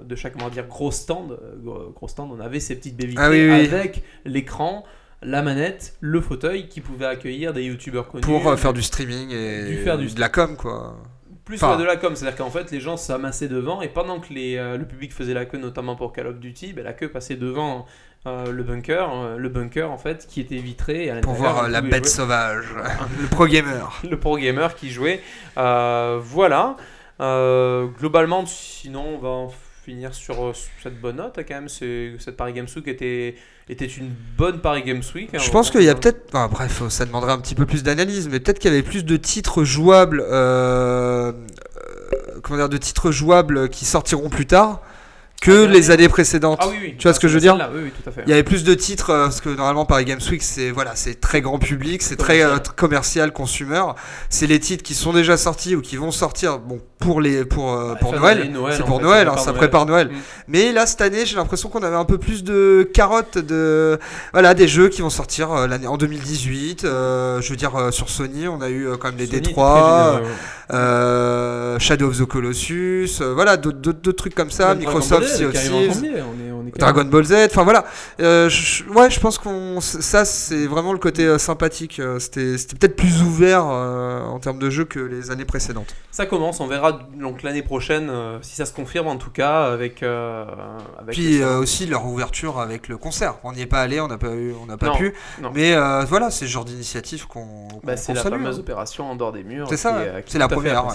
de 0.03 0.15
chaque 0.15 0.33
on 0.41 0.45
va 0.45 0.49
dire, 0.49 0.65
gros 0.67 0.89
stand. 0.91 1.37
Gros, 1.63 1.91
gros 1.95 2.07
stand, 2.07 2.31
on 2.35 2.39
avait 2.39 2.59
ces 2.59 2.75
petites 2.75 2.97
baies 2.97 3.05
vitrées 3.05 3.23
Ah 3.23 3.29
oui, 3.29 3.45
oui. 3.67 3.75
avec 3.75 4.03
l'écran, 4.25 4.83
la 5.25 5.41
manette, 5.41 5.95
le 6.01 6.21
fauteuil 6.21 6.67
qui 6.67 6.81
pouvait 6.81 7.05
accueillir 7.05 7.53
des 7.53 7.63
youtubeurs 7.63 8.07
connus. 8.09 8.21
Pour 8.23 8.47
euh, 8.47 8.55
faire 8.57 8.73
du 8.73 8.81
streaming 8.81 9.31
et 9.31 9.65
Du 9.65 9.77
faire 9.77 9.97
du 9.97 10.07
de 10.13 10.19
la 10.19 10.29
com, 10.29 10.55
quoi. 10.57 10.97
plus 11.45 11.55
Enfin- 11.63 11.77
de 11.77 11.83
la 11.83 11.95
com, 11.97 12.15
c'est-à-dire 12.15 12.37
qu'en 12.37 12.49
fait 12.49 12.71
les 12.71 12.79
gens 12.79 12.97
s'amassaient 12.97 13.47
devant 13.47 13.81
et 13.81 13.87
pendant 13.89 14.19
que 14.19 14.33
les, 14.33 14.57
euh, 14.57 14.77
le 14.77 14.85
public 14.85 15.13
faisait 15.13 15.33
la 15.33 15.45
queue, 15.45 15.57
notamment 15.57 15.95
pour 15.95 16.13
Call 16.13 16.27
of 16.27 16.39
Duty, 16.39 16.73
ben, 16.73 16.83
la 16.83 16.93
queue 16.93 17.09
passait 17.09 17.35
devant 17.35 17.85
euh, 18.25 18.51
le 18.51 18.63
bunker, 18.63 19.37
le 19.37 19.49
bunker 19.49 19.91
en 19.91 19.97
fait 19.97 20.25
qui 20.29 20.39
était 20.39 20.55
vitré 20.57 21.09
à 21.09 21.17
Pour 21.19 21.33
voir 21.33 21.67
la 21.67 21.81
bête 21.81 22.03
jouer. 22.05 22.09
sauvage, 22.09 22.65
le 23.21 23.27
pro 23.27 23.45
gamer. 23.47 24.01
le 24.09 24.17
pro 24.17 24.37
gamer 24.37 24.75
qui 24.75 24.89
jouait. 24.89 25.21
Voilà. 25.57 26.77
Globalement, 27.19 28.45
sinon, 28.45 29.15
on 29.15 29.17
va 29.17 29.29
en 29.29 29.49
finir 29.85 30.13
sur 30.13 30.43
euh, 30.43 30.53
cette 30.81 30.99
bonne 30.99 31.17
note 31.17 31.37
hein, 31.37 31.43
quand 31.47 31.55
même. 31.55 31.69
C'est 31.69 32.13
cette 32.19 32.37
Paris 32.37 32.53
Games 32.53 32.67
Week 32.75 32.87
était 32.87 33.35
était 33.69 33.85
une 33.85 34.11
bonne 34.37 34.59
Paris 34.61 34.83
Games 34.83 35.03
Week. 35.15 35.29
hein, 35.33 35.37
Je 35.39 35.49
pense 35.51 35.71
qu'il 35.71 35.83
y 35.83 35.89
a 35.89 35.95
peut-être. 35.95 36.27
enfin, 36.29 36.47
bref, 36.49 36.87
ça 36.89 37.05
demanderait 37.05 37.31
un 37.33 37.39
petit 37.39 37.55
peu 37.55 37.65
plus 37.65 37.83
d'analyse, 37.83 38.27
mais 38.29 38.39
peut-être 38.39 38.59
qu'il 38.59 38.71
y 38.71 38.73
avait 38.73 38.83
plus 38.83 39.05
de 39.05 39.17
titres 39.17 39.63
jouables. 39.63 40.23
euh, 40.25 41.31
euh, 41.31 42.39
comment 42.41 42.57
dire 42.59 42.69
De 42.69 42.77
titres 42.77 43.11
jouables 43.11 43.69
qui 43.69 43.85
sortiront 43.85 44.29
plus 44.29 44.45
tard 44.45 44.81
que 45.43 45.65
Ah, 45.65 45.71
les 45.71 45.91
années 45.91 46.09
précédentes. 46.09 46.59
Ah 46.61 46.67
oui, 46.69 46.77
oui. 46.81 46.95
Tu 46.97 47.03
vois 47.03 47.13
ce 47.13 47.19
que 47.19 47.27
je 47.27 47.33
veux 47.35 47.39
dire 47.39 47.53
Celle-là, 47.53 47.69
Oui, 47.73 47.81
oui, 47.85 47.91
tout 47.91 48.09
à 48.09 48.11
fait. 48.13 48.23
Il 48.25 48.29
y 48.29 48.33
avait 48.33 48.43
plus 48.43 48.63
de 48.63 48.73
titres 48.73 49.09
euh, 49.11 49.23
parce 49.25 49.41
que 49.41 49.49
normalement 49.49 49.85
Paris 49.85 50.05
Games 50.05 50.19
Week 50.31 50.41
c'est 50.41 50.71
voilà 50.71 50.91
c'est 50.95 51.19
très 51.19 51.41
grand 51.41 51.59
public, 51.59 52.01
c'est 52.01 52.15
très 52.15 52.39
Commercial. 52.39 52.59
euh, 52.67 52.71
commercial, 52.75 53.31
consumer. 53.33 53.83
C'est 54.29 54.47
les 54.47 54.59
titres 54.59 54.83
qui 54.83 54.93
sont 54.95 55.13
déjà 55.13 55.37
sortis 55.37 55.75
ou 55.75 55.81
qui 55.81 55.97
vont 55.97 56.11
sortir 56.11 56.59
bon 56.59 56.79
pour 56.99 57.19
les 57.21 57.43
pour 57.45 57.73
euh, 57.73 57.95
pour 57.95 58.13
Noël. 58.13 58.49
Noël, 58.51 58.73
c'est 58.77 58.83
en 58.83 58.85
pour 58.85 58.97
fait, 58.99 59.03
Noël, 59.03 59.27
ça 59.27 59.31
hein, 59.31 59.35
prépare 59.35 59.39
ça 59.39 59.51
Noël. 59.51 59.57
prépare 59.59 59.85
Noël. 59.85 60.07
Mm. 60.07 60.15
Mais 60.47 60.71
là 60.71 60.85
cette 60.85 61.01
année 61.01 61.25
j'ai 61.25 61.35
l'impression 61.35 61.69
qu'on 61.69 61.83
avait 61.83 61.95
un 61.97 62.05
peu 62.05 62.17
plus 62.17 62.43
de 62.43 62.89
carottes 62.93 63.37
de 63.37 63.99
voilà 64.31 64.53
des 64.53 64.67
jeux 64.67 64.87
qui 64.89 65.01
vont 65.01 65.09
sortir 65.09 65.51
euh, 65.51 65.67
l'année 65.67 65.87
en 65.87 65.97
2018. 65.97 66.85
euh, 66.85 67.41
je 67.41 67.49
veux 67.49 67.55
dire 67.57 67.73
sur 67.91 68.09
Sony 68.09 68.47
on 68.47 68.61
a 68.61 68.69
eu 68.69 68.87
quand 68.99 69.09
même 69.09 69.17
les 69.17 69.25
Sony 69.25 69.37
était 69.39 69.51
D3, 69.51 69.53
prévu, 69.53 69.57
euh, 69.57 70.19
euh, 70.19 70.21
Shadow 71.79 72.07
of 72.07 72.17
the 72.17 72.25
Colossus, 72.25 73.19
euh, 73.21 73.33
voilà 73.33 73.57
d'autres 73.57 74.11
trucs 74.13 74.35
comme 74.35 74.51
ça. 74.51 74.73
Microsoft 74.75 75.23
on 76.21 76.47
est- 76.47 76.51
on 76.63 76.67
est 76.67 76.71
quand 76.71 76.79
Dragon 76.79 77.05
Ball 77.05 77.23
Z, 77.23 77.33
enfin 77.49 77.63
voilà. 77.63 77.85
Euh, 78.19 78.49
je- 78.49 78.83
ouais, 78.89 79.09
je 79.09 79.19
pense 79.19 79.37
qu'on 79.37 79.81
ça 79.81 80.25
c'est 80.25 80.65
vraiment 80.67 80.93
le 80.93 80.99
côté 80.99 81.25
euh, 81.25 81.37
sympathique. 81.37 81.99
euh, 81.99 82.19
C'était 82.19 82.57
c'était 82.57 82.75
peut-être 82.75 82.95
plus 82.95 83.21
ouvert 83.21 83.65
euh, 83.69 84.21
en 84.21 84.39
termes 84.39 84.59
de 84.59 84.69
jeu 84.69 84.85
que 84.85 84.99
les 84.99 85.31
années 85.31 85.45
précédentes. 85.45 85.93
Ça 86.11 86.25
commence, 86.25 86.59
on 86.59 86.67
verra 86.67 86.99
donc 87.19 87.43
l'année 87.43 87.63
prochaine 87.63 88.09
euh, 88.09 88.37
si 88.41 88.55
ça 88.55 88.65
se 88.65 88.73
confirme 88.73 89.07
en 89.07 89.17
tout 89.17 89.31
cas 89.31 89.65
avec. 89.65 90.03
euh, 90.03 90.45
avec 90.99 91.13
Puis 91.15 91.39
le- 91.39 91.45
euh, 91.45 91.59
aussi 91.59 91.85
leur 91.85 92.05
ouverture 92.05 92.59
avec 92.59 92.87
le 92.87 92.97
concert. 92.97 93.35
On 93.43 93.51
n'y 93.53 93.61
est 93.61 93.65
pas 93.65 93.81
allé, 93.81 93.99
on 93.99 94.07
n'a 94.07 94.17
pas 94.17 94.31
eu, 94.33 94.53
on 94.61 94.65
n'a 94.65 94.77
pas 94.77 94.87
Non, 94.87 94.95
pu. 94.97 95.13
non. 95.41 95.51
Mais 95.53 95.73
euh, 95.73 96.01
voilà, 96.07 96.29
c'est 96.31 96.45
le 96.45 96.51
genre 96.51 96.65
d'initiative 96.65 97.27
qu'on 97.27 97.67
Bah, 97.83 97.93
qu'on- 97.95 97.97
c'est 98.01 98.13
la 98.13 98.21
salue, 98.21 98.33
fameuse 98.33 98.57
hein. 98.57 98.59
opération 98.59 99.11
en 99.11 99.15
dehors 99.15 99.31
des 99.31 99.43
murs. 99.43 99.67
C'est 99.69 99.77
ça, 99.77 99.95
euh, 99.97 100.21
C'est 100.25 100.35
est 100.35 100.39
la 100.39 100.47
première. 100.47 100.85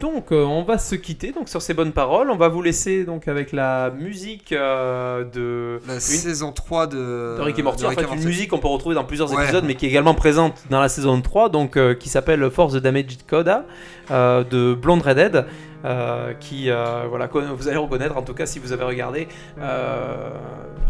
Donc 0.00 0.32
euh, 0.32 0.44
on 0.44 0.64
va 0.64 0.78
se 0.78 0.94
quitter 0.94 1.32
donc 1.32 1.48
sur 1.48 1.60
ces 1.62 1.74
bonnes 1.74 1.92
paroles. 1.92 2.30
On 2.30 2.36
va 2.36 2.48
vous 2.48 2.62
laisser 2.62 3.04
donc 3.04 3.28
avec 3.28 3.52
la 3.52 3.90
musique 3.90 4.52
euh, 4.52 5.03
de, 5.24 5.80
La 5.86 5.94
une- 5.94 6.00
saison 6.00 6.52
3 6.52 6.86
de, 6.86 6.96
de 7.36 7.40
Rick 7.42 7.58
et 7.58 7.62
Morty. 7.62 7.82
de 7.82 7.88
En 7.88 7.90
fait, 7.90 8.02
et 8.02 8.14
une 8.14 8.24
musique 8.24 8.50
qu'on 8.50 8.58
peut 8.58 8.68
retrouver 8.68 8.94
dans 8.94 9.04
plusieurs 9.04 9.32
Ouais. 9.32 9.42
épisodes, 9.44 9.64
mais 9.66 9.74
qui 9.74 9.86
est 9.86 9.88
également 9.90 10.14
présente 10.14 10.54
dans 10.70 10.80
la 10.80 10.88
saison 10.88 11.20
3, 11.20 11.48
donc 11.48 11.76
euh, 11.76 11.94
qui 11.94 12.08
s'appelle 12.08 12.50
Force 12.50 12.74
the 12.74 12.78
Damaged 12.78 13.26
Coda 13.28 13.64
euh, 14.10 14.44
de 14.44 14.74
Blonde 14.74 15.02
Redhead. 15.02 15.46
Euh, 15.84 16.32
qui 16.40 16.70
euh, 16.70 17.04
voilà 17.08 17.28
vous 17.56 17.68
allez 17.68 17.76
reconnaître 17.76 18.16
en 18.16 18.22
tout 18.22 18.34
cas 18.34 18.46
si 18.46 18.58
vous 18.58 18.72
avez 18.72 18.84
regardé 18.84 19.28
euh, 19.60 20.30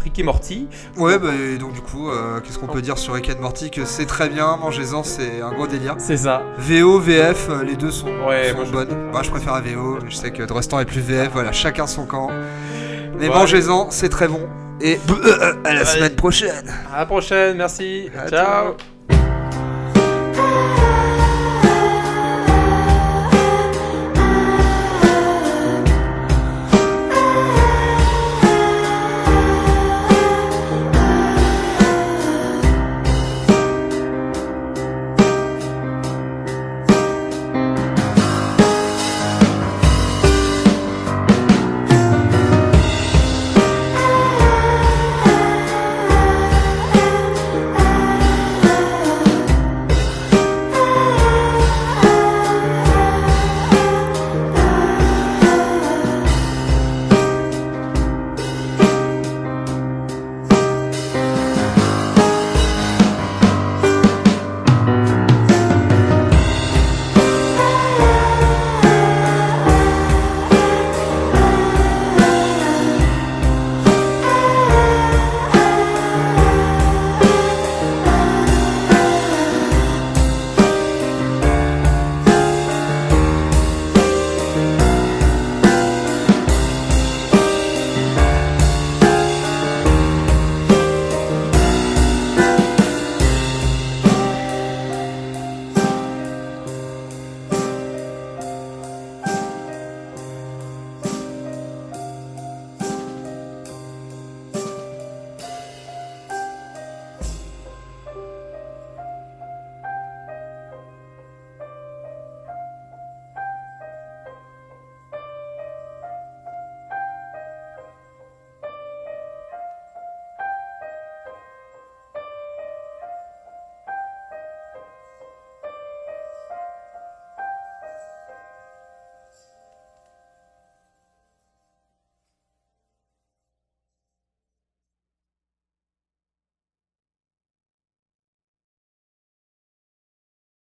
Rick 0.03 0.19
et 0.19 0.23
Morty 0.23 0.67
Ouais, 0.97 1.17
bah, 1.19 1.29
et 1.33 1.57
donc 1.57 1.73
du 1.73 1.81
coup, 1.81 2.09
qu'est-ce 2.43 2.59
qu'on 2.59 2.67
peut 2.67 2.81
dire 2.81 2.97
sur 2.97 3.13
Rick 3.15 3.29
and 3.35 3.41
Morty 3.41 3.71
Que 3.71 3.85
c'est 3.85 4.05
très 4.05 4.29
bien, 4.29 4.55
mangez-en, 4.57 5.03
c'est 5.03 5.41
un 5.41 5.51
gros 5.51 5.65
délire. 5.67 5.95
c'est 5.97 6.17
ça 6.17 6.43
VO, 6.57 6.99
VF, 6.99 7.49
les 7.65 7.75
deux 7.75 7.89
sont, 7.91 8.07
Ouais, 8.27 8.49
sont 8.51 8.55
moi, 8.57 8.65
je- 8.65 8.71
bonnes. 8.71 9.11
Moi 9.11 9.23
je 9.23 9.31
préfère 9.31 9.53
la 9.55 9.61
VO, 9.61 9.97
mais 10.03 10.09
je 10.11 10.15
sais 10.15 10.31
que 10.31 10.43
Drestan 10.43 10.79
est 10.79 10.85
plus 10.85 11.01
VF, 11.01 11.29
voilà, 11.33 11.51
chacun 11.51 11.87
son 11.87 12.05
camp. 12.05 12.29
Mais 13.17 13.29
Ouais. 13.29 13.35
mangez-en, 13.35 13.89
c'est 13.89 14.09
très 14.09 14.27
bon. 14.27 14.47
Et 14.81 14.99
à 15.63 15.73
la 15.73 15.85
semaine 15.85 16.15
prochaine 16.15 16.65
à 16.93 16.99
la 16.99 17.05
prochaine 17.05 17.55
merci 17.57 18.09
À 18.15 18.27
ciao 18.29 18.75
ciao. 19.09 20.74